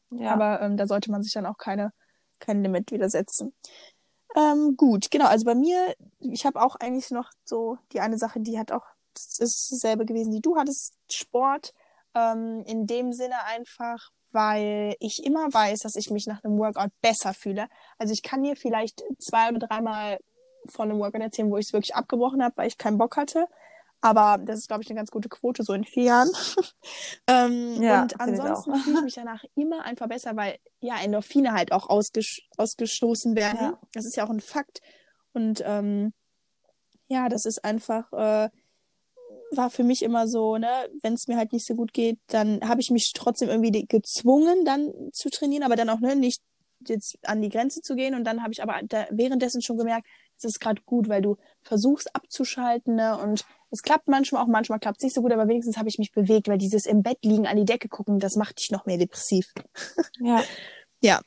Ja. 0.10 0.32
Aber 0.32 0.62
ähm, 0.62 0.78
da 0.78 0.88
sollte 0.88 1.12
man 1.12 1.22
sich 1.22 1.34
dann 1.34 1.46
auch 1.46 1.58
keine, 1.58 1.92
kein 2.40 2.64
Limit 2.64 2.94
widersetzen. 2.94 3.54
Ähm, 4.34 4.78
gut, 4.78 5.12
genau. 5.12 5.26
Also 5.26 5.44
bei 5.44 5.54
mir, 5.54 5.96
ich 6.20 6.46
habe 6.46 6.62
auch 6.62 6.78
eigentlich 6.78 7.12
noch 7.12 7.30
so 7.44 7.78
die 7.92 8.00
eine 8.00 8.18
Sache, 8.18 8.40
die 8.40 8.58
hat 8.58 8.72
auch, 8.72 8.86
das 9.14 9.38
ist 9.38 9.70
dasselbe 9.70 10.06
gewesen, 10.06 10.32
die 10.32 10.42
du 10.42 10.56
hattest, 10.56 10.94
Sport. 11.12 11.74
Ähm, 12.16 12.64
in 12.66 12.88
dem 12.88 13.12
Sinne 13.12 13.36
einfach, 13.48 14.12
weil 14.32 14.96
ich 15.00 15.24
immer 15.26 15.54
weiß, 15.54 15.80
dass 15.80 15.96
ich 15.96 16.10
mich 16.10 16.28
nach 16.28 16.44
einem 16.44 16.58
Workout 16.58 16.92
besser 17.02 17.34
fühle. 17.34 17.68
Also 17.98 18.14
ich 18.14 18.24
kann 18.24 18.44
dir 18.44 18.56
vielleicht 18.56 19.04
zwei 19.20 19.50
oder 19.50 19.68
dreimal 19.68 20.20
von 20.70 20.90
einem 20.90 21.00
Workout 21.00 21.22
erzählen, 21.22 21.50
wo 21.50 21.58
ich 21.58 21.68
es 21.68 21.74
wirklich 21.74 21.96
abgebrochen 21.96 22.44
habe, 22.44 22.56
weil 22.58 22.68
ich 22.68 22.78
keinen 22.78 22.98
Bock 22.98 23.18
hatte. 23.18 23.48
Aber 24.02 24.40
das 24.44 24.60
ist, 24.60 24.68
glaube 24.68 24.82
ich, 24.82 24.90
eine 24.90 24.98
ganz 24.98 25.12
gute 25.12 25.30
Quote, 25.30 25.64
so 25.64 25.74
in 25.74 25.84
vier 25.84 26.04
Jahren. 26.04 26.30
ähm, 27.28 27.82
Ja, 27.82 28.02
und 28.02 28.14
ich 28.14 28.20
ansonsten 28.20 28.76
fühle 28.78 28.98
ich 28.98 29.04
mich 29.04 29.14
danach 29.14 29.44
immer 29.56 29.84
einfach 29.86 30.08
besser, 30.08 30.36
weil 30.36 30.58
ja 30.80 30.96
Endorphine 31.00 31.54
halt 31.54 31.72
auch 31.72 31.88
ausges 31.88 32.40
ausgestoßen 32.58 33.36
werden. 33.36 33.60
Ja. 33.62 33.80
Das 33.94 34.06
ist 34.06 34.16
ja 34.16 34.26
auch 34.26 34.32
ein 34.32 34.40
Fakt. 34.40 34.82
Und 35.34 35.62
ähm, 35.66 36.14
ja, 37.08 37.30
das 37.30 37.46
ist 37.46 37.64
einfach, 37.64 38.12
äh, 38.14 38.50
war 39.52 39.70
für 39.70 39.84
mich 39.84 40.04
immer 40.04 40.28
so, 40.28 40.58
ne, 40.58 40.90
wenn 41.02 41.14
es 41.14 41.28
mir 41.28 41.38
halt 41.38 41.54
nicht 41.54 41.66
so 41.66 41.76
gut 41.76 41.94
geht, 41.94 42.20
dann 42.28 42.62
habe 42.68 42.82
ich 42.82 42.92
mich 42.92 43.12
trotzdem 43.14 43.50
irgendwie 43.50 43.86
gezwungen, 43.86 44.66
dann 44.66 44.92
zu 45.14 45.30
trainieren, 45.30 45.64
aber 45.64 45.76
dann 45.76 45.90
auch 45.90 46.00
ne, 46.00 46.16
nicht 46.16 46.42
jetzt 46.88 47.18
an 47.24 47.42
die 47.42 47.50
Grenze 47.50 47.82
zu 47.82 47.96
gehen. 47.96 48.16
Und 48.16 48.24
dann 48.24 48.42
habe 48.42 48.54
ich 48.54 48.64
aber 48.64 48.80
währenddessen 49.12 49.62
schon 49.62 49.78
gemerkt, 49.78 50.08
es 50.38 50.46
ist 50.46 50.60
gerade 50.60 50.82
gut, 50.84 51.10
weil 51.10 51.22
du 51.22 51.38
versuchst 51.62 52.16
abzuschalten, 52.16 52.96
ne? 52.96 53.18
Und 53.18 53.46
es 53.70 53.84
klappt 53.84 54.08
manchmal 54.08 54.44
auch, 54.44 54.48
manchmal 54.48 54.80
klappt 54.80 54.98
es 54.98 55.04
nicht 55.04 55.14
so 55.14 55.22
gut, 55.22 55.32
aber 55.32 55.48
wenigstens 55.48 55.78
habe 55.78 55.88
ich 55.88 56.00
mich 56.00 56.12
bewegt, 56.12 56.48
weil 56.48 56.58
dieses 56.58 56.86
im 56.86 57.04
Bett 57.04 57.20
liegen, 57.24 57.46
an 57.46 57.58
die 57.58 57.66
Decke 57.66 57.88
gucken, 57.88 58.20
das 58.20 58.36
macht 58.36 58.60
dich 58.60 58.72
noch 58.72 58.86
mehr 58.86 58.98
depressiv. 58.98 59.54
ja. 60.20 60.44
Ja. 61.02 61.22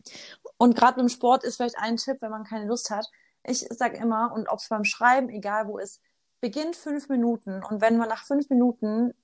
Und 0.57 0.77
gerade 0.77 0.97
beim 0.97 1.09
Sport 1.09 1.45
ist 1.45 1.57
vielleicht 1.57 1.79
ein 1.79 1.97
Tipp, 1.97 2.18
wenn 2.20 2.31
man 2.31 2.45
keine 2.45 2.66
Lust 2.66 2.91
hat. 2.91 3.07
Ich 3.45 3.61
sage 3.70 3.97
immer, 3.97 4.33
und 4.33 4.49
ob 4.49 4.59
es 4.59 4.68
beim 4.68 4.85
Schreiben, 4.85 5.29
egal 5.29 5.68
wo 5.68 5.79
ist, 5.79 6.01
beginnt 6.45 6.76
fünf 6.76 7.09
Minuten. 7.09 7.64
Und 7.64 7.80
wenn 7.80 7.97
man 7.97 8.11
nach 8.11 8.26
fünf 8.26 8.51
Minuten 8.51 9.14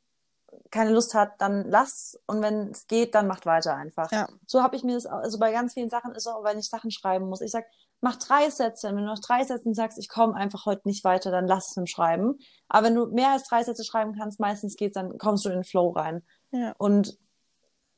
keine 0.70 0.90
Lust 0.90 1.12
hat, 1.12 1.38
dann 1.38 1.68
lass. 1.68 2.18
Und 2.26 2.40
wenn 2.40 2.70
es 2.70 2.86
geht, 2.86 3.14
dann 3.14 3.26
macht 3.26 3.44
weiter 3.44 3.76
einfach. 3.76 4.10
Ja. 4.10 4.26
So 4.46 4.62
habe 4.62 4.74
ich 4.74 4.84
mir 4.84 4.94
das, 4.94 5.04
auch- 5.04 5.18
also 5.18 5.38
bei 5.38 5.52
ganz 5.52 5.74
vielen 5.74 5.90
Sachen 5.90 6.14
ist 6.14 6.26
auch, 6.26 6.42
wenn 6.44 6.58
ich 6.58 6.70
Sachen 6.70 6.90
schreiben 6.90 7.28
muss. 7.28 7.42
Ich 7.42 7.50
sag, 7.50 7.66
mach 8.00 8.16
drei 8.16 8.48
Sätze. 8.48 8.88
Und 8.88 8.96
wenn 8.96 9.04
du 9.04 9.10
nach 9.10 9.18
drei 9.18 9.44
Sätzen 9.44 9.74
sagst, 9.74 9.98
ich 9.98 10.08
komme 10.08 10.34
einfach 10.34 10.64
heute 10.64 10.88
nicht 10.88 11.04
weiter, 11.04 11.30
dann 11.30 11.46
lass 11.46 11.72
es 11.72 11.76
im 11.76 11.86
Schreiben. 11.86 12.38
Aber 12.68 12.86
wenn 12.86 12.94
du 12.94 13.04
mehr 13.08 13.32
als 13.32 13.46
drei 13.46 13.62
Sätze 13.64 13.84
schreiben 13.84 14.14
kannst, 14.18 14.40
meistens 14.40 14.76
geht's, 14.76 14.94
dann 14.94 15.18
kommst 15.18 15.44
du 15.44 15.50
in 15.50 15.56
den 15.56 15.64
Flow 15.64 15.90
rein. 15.90 16.24
Ja. 16.52 16.74
Und 16.78 17.18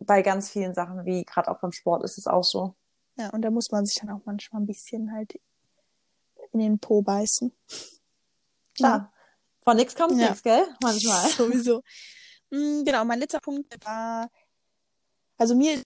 bei 0.00 0.22
ganz 0.22 0.50
vielen 0.50 0.74
Sachen, 0.74 1.04
wie 1.04 1.24
gerade 1.24 1.48
auch 1.48 1.60
beim 1.60 1.70
Sport, 1.70 2.02
ist 2.02 2.18
es 2.18 2.26
auch 2.26 2.42
so. 2.42 2.74
Ja, 3.16 3.30
und 3.30 3.42
da 3.42 3.52
muss 3.52 3.70
man 3.70 3.86
sich 3.86 4.00
dann 4.00 4.10
auch 4.10 4.22
manchmal 4.24 4.62
ein 4.62 4.66
bisschen 4.66 5.12
halt 5.12 5.38
in 6.50 6.58
den 6.58 6.80
Po 6.80 7.02
beißen. 7.02 7.52
Klar. 8.74 9.12
Von 9.64 9.76
nix 9.76 9.94
kommt 9.94 10.18
Ja. 10.18 10.28
nix, 10.28 10.42
gell? 10.42 10.64
Manchmal. 10.82 11.28
Sowieso. 11.30 11.82
Mm, 12.50 12.84
Genau, 12.84 13.04
mein 13.04 13.18
letzter 13.18 13.40
Punkt 13.40 13.72
war, 13.84 14.28
also 15.38 15.54
mir 15.54 15.82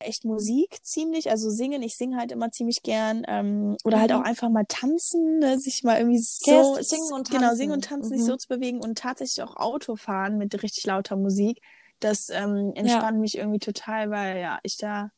echt 0.00 0.24
Musik 0.24 0.78
ziemlich, 0.82 1.30
also 1.30 1.50
singen. 1.50 1.82
Ich 1.82 1.96
singe 1.96 2.16
halt 2.18 2.30
immer 2.32 2.50
ziemlich 2.50 2.82
gern. 2.82 3.22
Ähm, 3.26 3.76
oder 3.84 4.00
halt 4.00 4.12
Mhm. 4.12 4.18
auch 4.18 4.22
einfach 4.24 4.50
mal 4.50 4.64
tanzen, 4.68 5.38
ne? 5.38 5.58
sich 5.58 5.82
mal 5.82 5.98
irgendwie 5.98 6.18
so. 6.20 6.74
Gehst 6.74 6.90
singen 6.90 7.12
und 7.12 7.30
Genau, 7.30 7.46
tanzen. 7.48 7.56
singen 7.56 7.72
und 7.72 7.84
tanzen, 7.84 8.10
sich 8.10 8.22
Mhm. 8.22 8.26
so 8.26 8.36
zu 8.36 8.48
bewegen 8.48 8.80
und 8.80 8.98
tatsächlich 8.98 9.42
auch 9.42 9.56
Autofahren 9.56 10.36
mit 10.36 10.62
richtig 10.62 10.84
lauter 10.84 11.16
Musik. 11.16 11.60
Das 12.00 12.28
ähm, 12.28 12.72
entspannt 12.74 13.20
mich 13.20 13.38
irgendwie 13.38 13.60
total, 13.60 14.10
weil 14.10 14.38
ja, 14.40 14.58
ich 14.62 14.76
da 14.76 15.10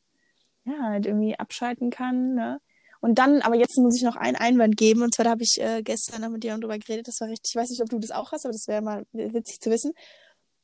ja 0.63 0.79
halt 0.83 1.05
irgendwie 1.05 1.37
abschalten 1.37 1.89
kann. 1.89 2.35
Ne? 2.35 2.59
Und 3.07 3.15
dann, 3.19 3.41
aber 3.41 3.55
jetzt 3.55 3.77
muss 3.77 3.95
ich 3.95 4.03
noch 4.03 4.17
einen 4.17 4.35
Einwand 4.35 4.75
geben. 4.75 5.01
Und 5.01 5.15
zwar 5.15 5.23
da 5.23 5.31
habe 5.31 5.41
ich 5.41 5.61
äh, 5.61 5.81
gestern 5.81 6.19
noch 6.19 6.29
mit 6.29 6.43
dir 6.43 6.57
drüber 6.57 6.77
geredet. 6.77 7.07
Das 7.07 7.21
war 7.21 7.29
richtig, 7.29 7.51
ich 7.51 7.55
weiß 7.55 7.69
nicht, 7.69 7.81
ob 7.81 7.87
du 7.87 7.99
das 7.99 8.11
auch 8.11 8.33
hast, 8.33 8.43
aber 8.43 8.51
das 8.51 8.67
wäre 8.67 8.81
mal 8.81 9.05
witzig 9.13 9.61
zu 9.61 9.71
wissen. 9.71 9.93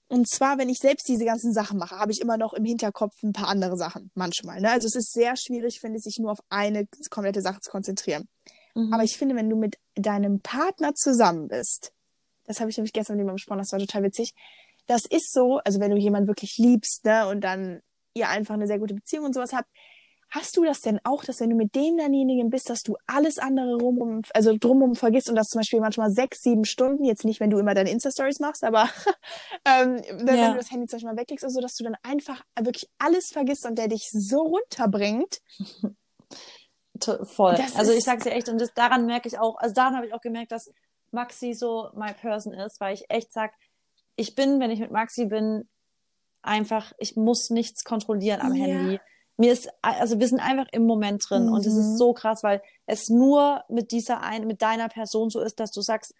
Und 0.10 0.30
zwar, 0.30 0.58
wenn 0.58 0.68
ich 0.68 0.80
selbst 0.80 1.08
diese 1.08 1.24
ganzen 1.24 1.54
Sachen 1.54 1.80
mache, 1.80 1.98
habe 1.98 2.12
ich 2.12 2.20
immer 2.20 2.36
noch 2.36 2.52
im 2.52 2.66
Hinterkopf 2.66 3.14
ein 3.24 3.32
paar 3.32 3.48
andere 3.48 3.78
Sachen, 3.78 4.12
manchmal. 4.14 4.60
Ne? 4.60 4.72
Also 4.72 4.88
es 4.88 4.96
ist 4.96 5.14
sehr 5.14 5.38
schwierig, 5.38 5.80
finde 5.80 6.00
ich, 6.00 6.04
sich 6.04 6.20
nur 6.20 6.34
auf 6.34 6.40
eine 6.50 6.86
komplette 7.10 7.42
Sache 7.42 7.62
zu 7.62 7.72
konzentrieren. 7.72 8.28
Mhm. 8.76 8.94
Aber 8.94 9.04
ich 9.04 9.18
finde, 9.18 9.38
wenn 9.38 9.50
du 9.50 9.56
mit 9.56 9.78
deinem 9.96 10.42
Partner 10.42 10.94
zusammen 10.96 11.48
bist, 11.48 11.94
das 12.44 12.60
habe 12.60 12.70
ich 12.70 12.76
nämlich 12.76 12.92
gestern 12.92 13.16
mit 13.16 13.22
jemandem 13.22 13.38
besprochen, 13.38 13.60
das 13.60 13.72
war 13.72 13.80
total 13.80 14.04
witzig. 14.04 14.34
Das 14.88 15.04
ist 15.10 15.32
so, 15.32 15.62
also 15.64 15.80
wenn 15.80 15.92
du 15.92 15.98
jemanden 15.98 16.28
wirklich 16.28 16.58
liebst, 16.58 17.06
ne, 17.06 17.26
und 17.26 17.40
dann 17.40 17.80
ihr 18.14 18.28
einfach 18.28 18.56
eine 18.56 18.68
sehr 18.68 18.80
gute 18.80 18.96
Beziehung 18.96 19.24
und 19.24 19.34
sowas 19.34 19.54
habt, 19.54 19.70
hast 20.34 20.58
du 20.58 20.64
das 20.66 20.82
denn 20.82 21.00
auch, 21.04 21.24
dass 21.24 21.40
wenn 21.40 21.52
du 21.52 21.56
mit 21.56 21.76
dem 21.76 21.98
denjenigen 21.98 22.50
bist, 22.50 22.70
dass 22.70 22.82
du 22.82 22.98
alles 23.06 23.38
andere 23.38 23.76
rumum, 23.76 24.24
also 24.34 24.56
drumherum 24.58 24.96
vergisst 24.96 25.30
und 25.30 25.36
das 25.36 25.48
zum 25.50 25.60
Beispiel 25.60 25.80
manchmal 25.80 26.10
sechs, 26.10 26.42
sieben 26.42 26.66
Stunden, 26.66 27.04
jetzt 27.04 27.24
nicht, 27.24 27.40
wenn 27.40 27.52
du 27.52 27.60
immer 27.60 27.76
deine 27.76 27.92
Insta-Stories 27.92 28.40
machst, 28.40 28.64
aber 28.64 28.90
ähm, 29.66 30.02
wenn, 30.10 30.28
wenn 30.28 30.38
Ja. 30.38 30.52
du 30.52 30.58
das 30.58 30.72
Handy 30.72 30.88
zum 30.88 30.98
Beispiel 30.98 31.12
mal 31.14 31.20
weglegst, 31.22 31.46
also 31.46 31.62
dass 31.62 31.76
du 31.76 31.84
dann 31.84 31.96
einfach 32.02 32.42
wirklich 32.60 32.90
alles 32.98 33.28
vergisst 33.28 33.66
und 33.66 33.78
der 33.78 33.88
dich 33.88 34.10
so 34.12 34.40
runterbringt. 34.42 35.40
Voll. 37.24 37.56
Das 37.56 37.76
also 37.76 37.92
ich 37.92 38.04
sag's 38.04 38.24
dir 38.24 38.32
echt, 38.32 38.50
und 38.50 38.60
das, 38.62 38.74
daran 38.74 39.06
merke 39.06 39.28
ich 39.28 39.38
auch, 39.38 39.58
also 39.58 39.74
daran 39.74 39.96
habe 39.96 40.08
ich 40.08 40.14
auch 40.14 40.22
gemerkt, 40.22 40.52
dass 40.52 40.72
Maxi 41.12 41.54
so 41.54 41.90
my 41.96 42.14
person 42.14 42.54
ist, 42.54 42.80
weil 42.80 42.94
ich 42.94 43.06
echt 43.10 43.34
sag, 43.34 43.52
ich 44.16 44.36
bin, 44.36 44.60
wenn 44.60 44.72
ich 44.72 44.80
mit 44.80 44.92
Maxi 44.92 45.26
bin, 45.26 45.68
einfach, 46.42 46.94
ich 47.00 47.16
muss 47.16 47.50
nichts 47.50 47.84
kontrollieren 47.84 48.42
am 48.42 48.54
Ja. 48.54 48.66
Handy. 48.66 49.00
Mir 49.38 49.52
ist, 49.52 49.70
also 49.82 50.20
wir 50.20 50.28
sind 50.28 50.40
einfach 50.40 50.68
im 50.72 50.86
Moment 50.86 51.28
drin 51.30 51.50
und 51.50 51.66
es 51.66 51.74
Mhm. 51.74 51.80
ist 51.80 51.98
so 51.98 52.14
krass, 52.14 52.44
weil 52.44 52.62
es 52.86 53.10
nur 53.10 53.64
mit 53.68 53.92
dieser 53.92 54.22
ein, 54.22 54.46
mit 54.46 54.62
deiner 54.62 54.90
Person 54.90 55.30
so 55.30 55.40
ist, 55.42 55.60
dass 55.60 55.72
du 55.72 55.82
sagst, 55.82 56.14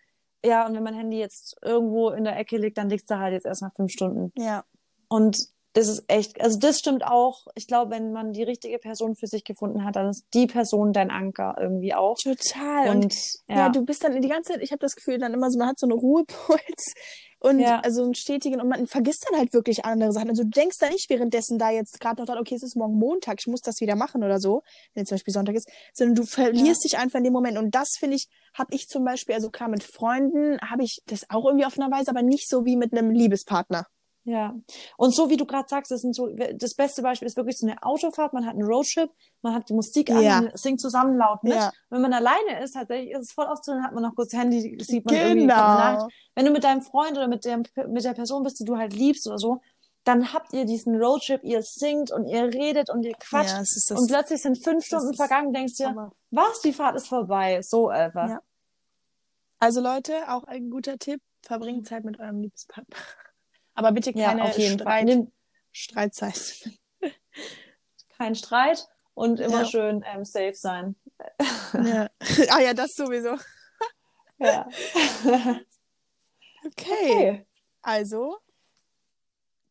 ja, 0.46 0.66
und 0.66 0.74
wenn 0.76 0.84
mein 0.84 0.96
Handy 0.96 1.20
jetzt 1.20 1.56
irgendwo 1.62 2.10
in 2.10 2.24
der 2.24 2.38
Ecke 2.38 2.58
liegt, 2.58 2.78
dann 2.78 2.90
liegt's 2.90 3.08
da 3.08 3.20
halt 3.20 3.34
jetzt 3.34 3.46
erstmal 3.46 3.72
fünf 3.72 3.92
Stunden. 3.92 4.32
Ja. 4.36 4.66
Und 5.08 5.48
das 5.74 5.88
ist 5.88 6.04
echt, 6.08 6.40
also 6.40 6.60
das 6.60 6.78
stimmt 6.80 7.04
auch. 7.04 7.48
Ich 7.56 7.68
glaube, 7.68 7.92
wenn 7.92 8.12
man 8.12 8.32
die 8.32 8.44
richtige 8.44 8.78
Person 8.78 9.16
für 9.16 9.28
sich 9.28 9.44
gefunden 9.44 9.84
hat, 9.84 9.96
dann 9.96 10.10
ist 10.10 10.26
die 10.34 10.46
Person 10.46 10.94
dein 10.94 11.10
Anker 11.10 11.56
irgendwie 11.60 11.96
auch. 11.96 12.16
Total. 12.18 12.90
Und, 12.90 13.06
Und 13.06 13.16
ja. 13.48 13.56
ja, 13.56 13.70
du 13.70 13.84
bist 13.84 14.04
dann 14.04 14.22
die 14.22 14.28
ganze 14.28 14.54
Zeit, 14.54 14.62
ich 14.62 14.72
habe 14.72 14.80
das 14.80 14.96
Gefühl, 14.96 15.18
dann 15.18 15.34
immer 15.34 15.50
so, 15.50 15.58
man 15.58 15.70
hat 15.70 15.80
so 15.80 15.88
eine 15.88 15.96
Ruhepuls 15.96 16.94
und 17.40 17.60
Ja. 17.60 17.80
also 17.80 18.04
einen 18.04 18.14
stetigen 18.14 18.62
und 18.62 18.70
man 18.70 18.86
vergisst 18.86 19.26
dann 19.30 19.40
halt 19.40 19.52
wirklich 19.52 19.84
andere 19.84 20.12
Sachen. 20.12 20.30
Also 20.30 20.44
du 20.44 20.50
denkst 20.50 20.78
da 20.80 20.90
nicht 20.90 21.10
währenddessen 21.10 21.58
da 21.58 21.72
jetzt 21.72 22.00
gerade 22.00 22.22
noch 22.22 22.28
dran, 22.28 22.38
okay, 22.38 22.54
es 22.54 22.64
ist 22.64 22.76
morgen 22.76 22.98
Montag, 23.00 23.38
ich 23.40 23.48
muss 23.48 23.62
das 23.62 23.82
wieder 23.82 23.96
machen 23.96 24.24
oder 24.24 24.40
so, 24.40 24.62
wenn 24.94 25.02
jetzt 25.02 25.10
zum 25.10 25.16
Beispiel 25.16 25.34
Sonntag 25.34 25.56
ist, 25.56 25.68
sondern 25.94 26.16
du 26.16 26.24
verlierst 26.24 26.84
dich 26.84 27.00
einfach 27.00 27.18
in 27.18 27.24
dem 27.24 27.34
Moment. 27.34 27.58
Und 27.58 27.74
das 27.74 27.96
finde 27.98 28.16
ich, 28.16 28.28
habe 28.54 28.74
ich 28.76 28.88
zum 28.88 29.04
Beispiel, 29.04 29.34
also 29.34 29.50
klar 29.50 29.70
mit 29.70 29.84
Freunden 29.84 30.60
habe 30.62 30.84
ich 30.84 31.02
das 31.08 31.26
auch 31.30 31.46
irgendwie 31.46 31.66
auf 31.66 31.80
einer 31.80 31.90
Weise, 31.92 32.12
aber 32.12 32.22
nicht 32.22 32.48
so 32.48 32.64
wie 32.64 32.76
mit 32.78 32.92
einem 32.94 33.10
Liebespartner. 33.10 33.88
Ja. 34.26 34.56
Und 34.98 35.14
so 35.14 35.30
wie 35.30 35.38
du 35.38 35.46
gerade 35.46 35.68
sagst, 35.68 35.92
das 35.92 36.02
sind 36.02 36.16
so, 36.16 36.28
das 36.56 36.76
beste 36.76 37.02
Beispiel 37.02 37.26
ist 37.28 37.36
wirklich 37.38 37.58
so 37.58 37.68
eine 37.68 37.82
Autofahrt, 37.84 38.34
man 38.34 38.46
hat 38.46 38.54
einen 38.54 38.64
Roadtrip, 38.64 39.10
man 39.42 39.54
hat 39.54 39.68
die 39.70 39.74
Musik 39.74 40.10
an, 40.12 40.22
Ja. 40.22 40.42
singt 40.54 40.80
zusammen 40.82 41.18
laut 41.18 41.44
mit. 41.44 41.54
Ja. 41.54 41.72
Wenn 41.90 42.02
man 42.02 42.14
alleine 42.14 42.64
ist, 42.64 42.74
tatsächlich 42.74 43.12
ist 43.12 43.20
es 43.22 43.32
voll 43.34 43.46
oft 43.48 43.64
so, 43.66 43.74
dann 43.74 43.84
hat 43.84 43.94
man 43.94 44.04
noch 44.04 44.16
kurz 44.16 44.34
Handy, 44.34 44.78
sieht 44.82 45.06
man 45.06 45.16
irgendwie 45.16 45.42
Genau. 45.42 45.54
eine 45.56 45.96
Nachricht. 45.98 46.16
Wenn 46.36 46.46
du 46.46 46.52
mit 46.52 46.64
deinem 46.64 46.82
Freund 46.82 47.12
oder 47.18 47.28
mit, 47.28 47.44
dem, 47.46 47.64
mit 47.88 48.04
der 48.04 48.14
Person 48.14 48.44
bist, 48.44 48.60
die 48.60 48.66
du 48.66 48.78
halt 48.78 48.94
liebst 48.94 49.28
oder 49.28 49.38
so, 49.38 49.62
dann 50.06 50.34
habt 50.34 50.52
ihr 50.54 50.66
diesen 50.66 51.02
Roadtrip, 51.02 51.44
ihr 51.44 51.62
singt 51.62 52.12
und 52.12 52.26
ihr 52.28 52.44
redet 52.46 52.90
und 52.90 53.04
ihr 53.04 53.14
quatscht. 53.14 53.54
Ja, 53.54 53.62
ist 53.62 53.90
das. 53.90 53.98
und 53.98 54.08
plötzlich 54.10 54.42
sind 54.42 54.62
fünf 54.64 54.84
Stunden 54.86 55.14
vergangen, 55.14 55.54
denkst 55.54 55.76
dir, 55.76 56.12
was, 56.32 56.60
die 56.62 56.74
Fahrt 56.74 56.96
ist 56.98 57.08
vorbei. 57.08 57.62
So 57.62 57.88
einfach. 57.90 58.30
Ja. 58.30 58.42
Also 59.60 59.80
Leute, 59.80 60.14
auch 60.30 60.44
ein 60.44 60.70
guter 60.70 60.98
Tipp, 60.98 61.22
verbringt 61.42 61.88
Zeit 61.88 62.04
mit 62.04 62.20
eurem 62.20 62.42
Liebespartner. 62.42 62.98
Aber 63.74 63.92
bitte 63.92 64.12
Ja, 64.12 64.30
keine 64.30 64.44
auf 64.44 64.58
jeden 64.58 64.80
Fall. 64.80 64.86
Streit, 64.88 65.06
Nimm 65.06 65.32
Streitzeit. 65.72 66.70
keinen 68.18 68.36
Streit 68.36 68.88
und 69.14 69.40
immer 69.40 69.62
Ja. 69.62 69.66
schön 69.66 70.04
ähm, 70.06 70.26
safe 70.26 70.54
sein. 70.54 70.96
Ja. 71.74 72.10
ah 72.50 72.60
ja, 72.62 72.74
das 72.74 72.96
sowieso. 72.96 73.36
Ja. 74.40 74.68
Okay. 76.66 77.46
Also, 77.82 78.38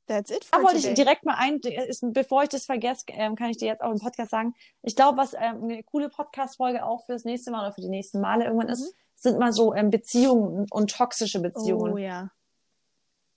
that's 0.06 0.30
it 0.30 0.44
for 0.44 0.58
Da 0.58 0.64
wollte 0.64 0.78
ich 0.86 0.94
direkt 0.94 1.24
mal 1.24 1.36
ein, 1.38 1.58
ist, 1.60 2.04
bevor 2.12 2.42
ich 2.42 2.48
das 2.50 2.66
vergesse, 2.66 3.04
ähm, 3.08 3.36
kann 3.36 3.50
ich 3.50 3.56
dir 3.56 3.66
jetzt 3.66 3.82
auch 3.82 3.90
im 3.90 3.98
Podcast 3.98 4.30
sagen. 4.30 4.54
Ich 4.82 4.94
glaube, 4.96 5.16
was 5.18 5.34
ähm, 5.34 5.64
eine 5.64 5.82
coole 5.82 6.08
Podcast-Folge 6.08 6.84
auch 6.84 7.04
fürs 7.06 7.24
nächste 7.24 7.50
Mal 7.50 7.60
oder 7.60 7.72
für 7.72 7.80
die 7.80 7.88
nächsten 7.88 8.20
Male 8.20 8.44
irgendwann 8.44 8.68
ist, 8.68 8.94
sind 9.14 9.38
mal 9.38 9.52
so 9.52 9.74
ähm, 9.74 9.90
Beziehungen 9.90 10.66
und 10.70 10.90
toxische 10.90 11.40
Beziehungen. 11.40 11.92
Mhm. 11.92 11.96
Oh 11.96 11.98
ja. 11.98 12.30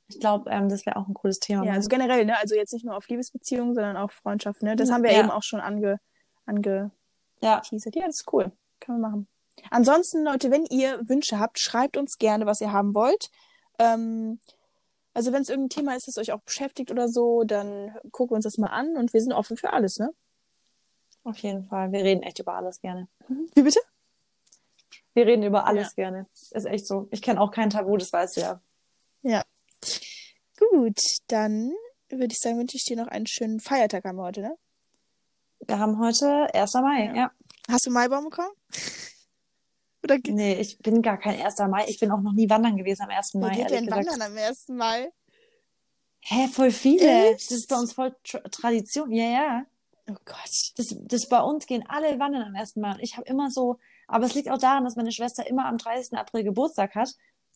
Ich 0.07 0.19
glaube, 0.19 0.49
ähm, 0.51 0.69
das 0.69 0.85
wäre 0.85 0.97
auch 0.97 1.07
ein 1.07 1.13
cooles 1.15 1.39
Thema. 1.39 1.63
Ja, 1.63 1.71
mal. 1.71 1.77
also 1.77 1.89
generell, 1.89 2.25
ne? 2.25 2.37
Also 2.39 2.55
jetzt 2.55 2.73
nicht 2.73 2.85
nur 2.85 2.95
auf 2.95 3.07
Liebesbeziehungen, 3.07 3.73
sondern 3.73 3.97
auch 3.97 4.11
Freundschaften, 4.11 4.67
ne? 4.67 4.75
Das 4.75 4.91
haben 4.91 5.03
wir 5.03 5.11
Ja. 5.11 5.19
eben 5.19 5.31
auch 5.31 5.43
schon 5.43 5.59
ange, 5.59 5.99
angeteasert. 6.45 6.91
ja. 7.41 7.61
Ja, 7.61 8.05
das 8.05 8.19
ist 8.19 8.33
cool. 8.33 8.51
Können 8.79 8.99
wir 8.99 9.09
machen. 9.09 9.27
Ansonsten, 9.71 10.23
Leute, 10.23 10.51
wenn 10.51 10.65
ihr 10.65 10.99
Wünsche 11.07 11.39
habt, 11.39 11.59
schreibt 11.59 11.97
uns 11.97 12.17
gerne, 12.17 12.45
was 12.45 12.61
ihr 12.61 12.71
haben 12.71 12.93
wollt. 12.93 13.29
Ähm, 13.79 14.39
also 15.13 15.31
wenn 15.31 15.41
es 15.41 15.49
irgendein 15.49 15.69
Thema 15.69 15.95
ist, 15.95 16.07
das 16.07 16.17
euch 16.17 16.33
auch 16.33 16.41
beschäftigt 16.41 16.91
oder 16.91 17.07
so, 17.07 17.43
dann 17.45 17.95
gucken 18.11 18.31
wir 18.31 18.35
uns 18.35 18.43
das 18.43 18.57
mal 18.57 18.67
an 18.67 18.97
und 18.97 19.13
wir 19.13 19.21
sind 19.21 19.31
offen 19.33 19.55
für 19.57 19.71
alles, 19.73 19.97
ne? 19.97 20.13
Auf 21.23 21.37
jeden 21.37 21.65
Fall. 21.67 21.91
Wir 21.91 22.03
reden 22.03 22.21
echt 22.21 22.37
über 22.39 22.53
alles 22.53 22.79
gerne. 22.81 23.07
Wie 23.55 23.63
bitte? 23.63 23.79
Wir 25.13 25.25
reden 25.25 25.43
über 25.43 25.65
alles 25.65 25.95
gerne. 25.95 26.27
Ist 26.51 26.65
echt 26.65 26.85
so. 26.85 27.07
Ich 27.11 27.21
kenne 27.21 27.39
auch 27.41 27.49
kein 27.51 27.69
Tabu, 27.69 27.95
das 27.97 28.11
weißt 28.13 28.37
du 28.37 28.41
ja. 28.41 28.59
Ja. 29.23 29.43
Gut, 30.75 30.99
dann 31.27 31.71
würde 32.09 32.33
ich 32.33 32.39
sagen, 32.39 32.57
wünsche 32.57 32.75
ich 32.75 32.83
dir 32.83 32.97
noch 32.97 33.07
einen 33.07 33.27
schönen 33.27 33.61
Feiertag 33.61 34.03
haben 34.03 34.17
wir 34.17 34.23
heute, 34.23 34.41
ne? 34.41 34.57
Wir 35.65 35.79
haben 35.79 35.97
heute 35.99 36.53
1. 36.53 36.73
Mai. 36.73 37.05
Ja. 37.05 37.15
Ja. 37.15 37.31
Hast 37.69 37.85
du 37.85 37.91
Maibaum 37.91 38.25
bekommen? 38.25 38.51
Oder 40.03 40.17
Nee, 40.27 40.55
ich 40.59 40.77
bin 40.79 41.01
gar 41.01 41.17
kein 41.17 41.41
1. 41.41 41.59
Mai. 41.69 41.85
Ich 41.87 42.01
bin 42.01 42.11
auch 42.11 42.19
noch 42.19 42.33
nie 42.33 42.49
wandern 42.49 42.75
gewesen 42.75 43.03
am 43.03 43.09
1. 43.09 43.35
wer 43.35 43.41
Mai. 43.41 43.55
geht 43.55 43.71
ehrlich 43.71 43.89
denn 43.89 43.89
wandern 43.89 44.21
am 44.21 44.37
1. 44.37 44.67
Mai? 44.67 45.13
Hä, 46.19 46.49
voll 46.49 46.71
viele. 46.71 47.31
Echt? 47.31 47.49
Das 47.51 47.57
ist 47.57 47.69
bei 47.69 47.77
uns 47.77 47.93
voll 47.93 48.13
Tra 48.25 48.39
Tradition. 48.39 49.09
Ja, 49.13 49.29
ja. 49.29 49.65
Oh 50.09 50.17
Gott. 50.25 50.73
Das, 50.75 50.93
das 50.99 51.29
bei 51.29 51.39
uns 51.39 51.67
gehen 51.67 51.85
alle 51.87 52.19
wandern 52.19 52.41
am 52.41 52.53
1. 52.55 52.75
Mai. 52.75 52.91
Und 52.91 52.99
ich 53.01 53.15
habe 53.15 53.25
immer 53.27 53.49
so, 53.49 53.79
aber 54.07 54.25
es 54.25 54.33
liegt 54.33 54.49
auch 54.49 54.57
daran, 54.57 54.83
dass 54.83 54.97
meine 54.97 55.13
Schwester 55.13 55.47
immer 55.47 55.67
am 55.67 55.77
30. 55.77 56.17
April 56.17 56.43
Geburtstag 56.43 56.95
hat. 56.95 57.15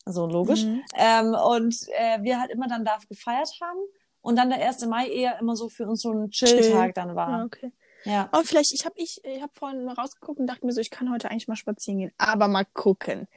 Also 0.09 0.25
logisch. 0.25 0.63
Mhm. 0.63 0.83
Ähm, 0.95 1.35
und 1.35 1.75
äh, 1.89 2.23
wir 2.23 2.39
halt 2.41 2.49
immer 2.49 2.67
dann 2.67 2.83
da 2.83 2.97
gefeiert 3.07 3.51
haben. 3.61 3.77
Und 4.21 4.37
dann 4.37 4.49
der 4.49 4.57
1. 4.67 4.87
Mai 4.87 5.07
eher 5.07 5.37
immer 5.39 5.55
so 5.55 5.69
für 5.69 5.87
uns 5.87 6.01
so 6.01 6.11
ein 6.11 6.31
Chill-Tag 6.31 6.95
dann 6.95 7.09
Ja, 7.09 7.15
war. 7.15 7.45
okay. 7.45 7.71
Ja. 8.05 8.27
Oh, 8.33 8.41
vielleicht, 8.43 8.73
ich 8.73 8.85
habe 8.85 8.95
ich, 8.97 9.23
ich 9.23 9.39
hab 9.39 9.55
vorhin 9.55 9.85
mal 9.85 9.93
rausgeguckt 9.93 10.39
und 10.39 10.47
dachte 10.47 10.65
mir 10.65 10.71
so, 10.71 10.81
ich 10.81 10.89
kann 10.89 11.11
heute 11.11 11.29
eigentlich 11.29 11.47
mal 11.47 11.55
spazieren 11.55 11.99
gehen. 11.99 12.11
Aber 12.17 12.47
mal 12.47 12.65
gucken. 12.73 13.27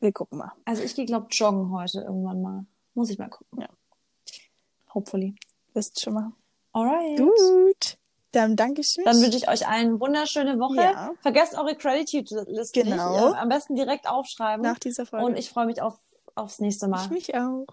Wir 0.00 0.10
gucken 0.12 0.38
mal. 0.38 0.52
Also 0.64 0.82
ich 0.82 0.94
gehe, 0.94 1.04
glaube 1.04 1.26
joggen 1.32 1.70
heute 1.70 2.00
irgendwann 2.00 2.40
mal. 2.40 2.64
Muss 2.94 3.10
ich 3.10 3.18
mal 3.18 3.28
gucken. 3.28 3.60
Ja. 3.60 3.68
Hopefully. 4.94 5.34
Wisst 5.74 6.00
schon 6.00 6.14
mal. 6.14 6.32
Alright. 6.72 7.18
Gut. 7.18 7.97
Dann 8.32 8.56
danke 8.56 8.82
ich 8.82 8.94
mich. 8.96 9.06
Dann 9.06 9.20
wünsche 9.22 9.38
ich 9.38 9.48
euch 9.48 9.66
allen 9.66 9.88
eine 9.88 10.00
wunderschöne 10.00 10.58
Woche. 10.58 10.76
Ja. 10.82 11.12
Vergesst 11.22 11.54
eure 11.54 11.74
Gratitude-Liste 11.74 12.82
Genau. 12.82 13.28
nicht. 13.28 13.38
Am 13.38 13.48
besten 13.48 13.74
direkt 13.74 14.08
aufschreiben. 14.08 14.62
nach 14.62 14.78
dieser 14.78 15.06
Folge. 15.06 15.24
Und 15.24 15.36
ich 15.36 15.48
freue 15.48 15.66
mich 15.66 15.80
auf, 15.80 15.98
aufs 16.34 16.58
nächste 16.58 16.88
Mal. 16.88 17.04
ich 17.04 17.10
mich 17.10 17.34
auch. 17.34 17.64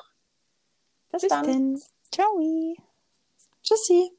Bis, 1.11 1.21
Bis 1.21 1.29
dann. 1.29 1.45
dann. 1.45 1.81
Ciao. 2.11 2.75
Tschüssi. 3.63 4.11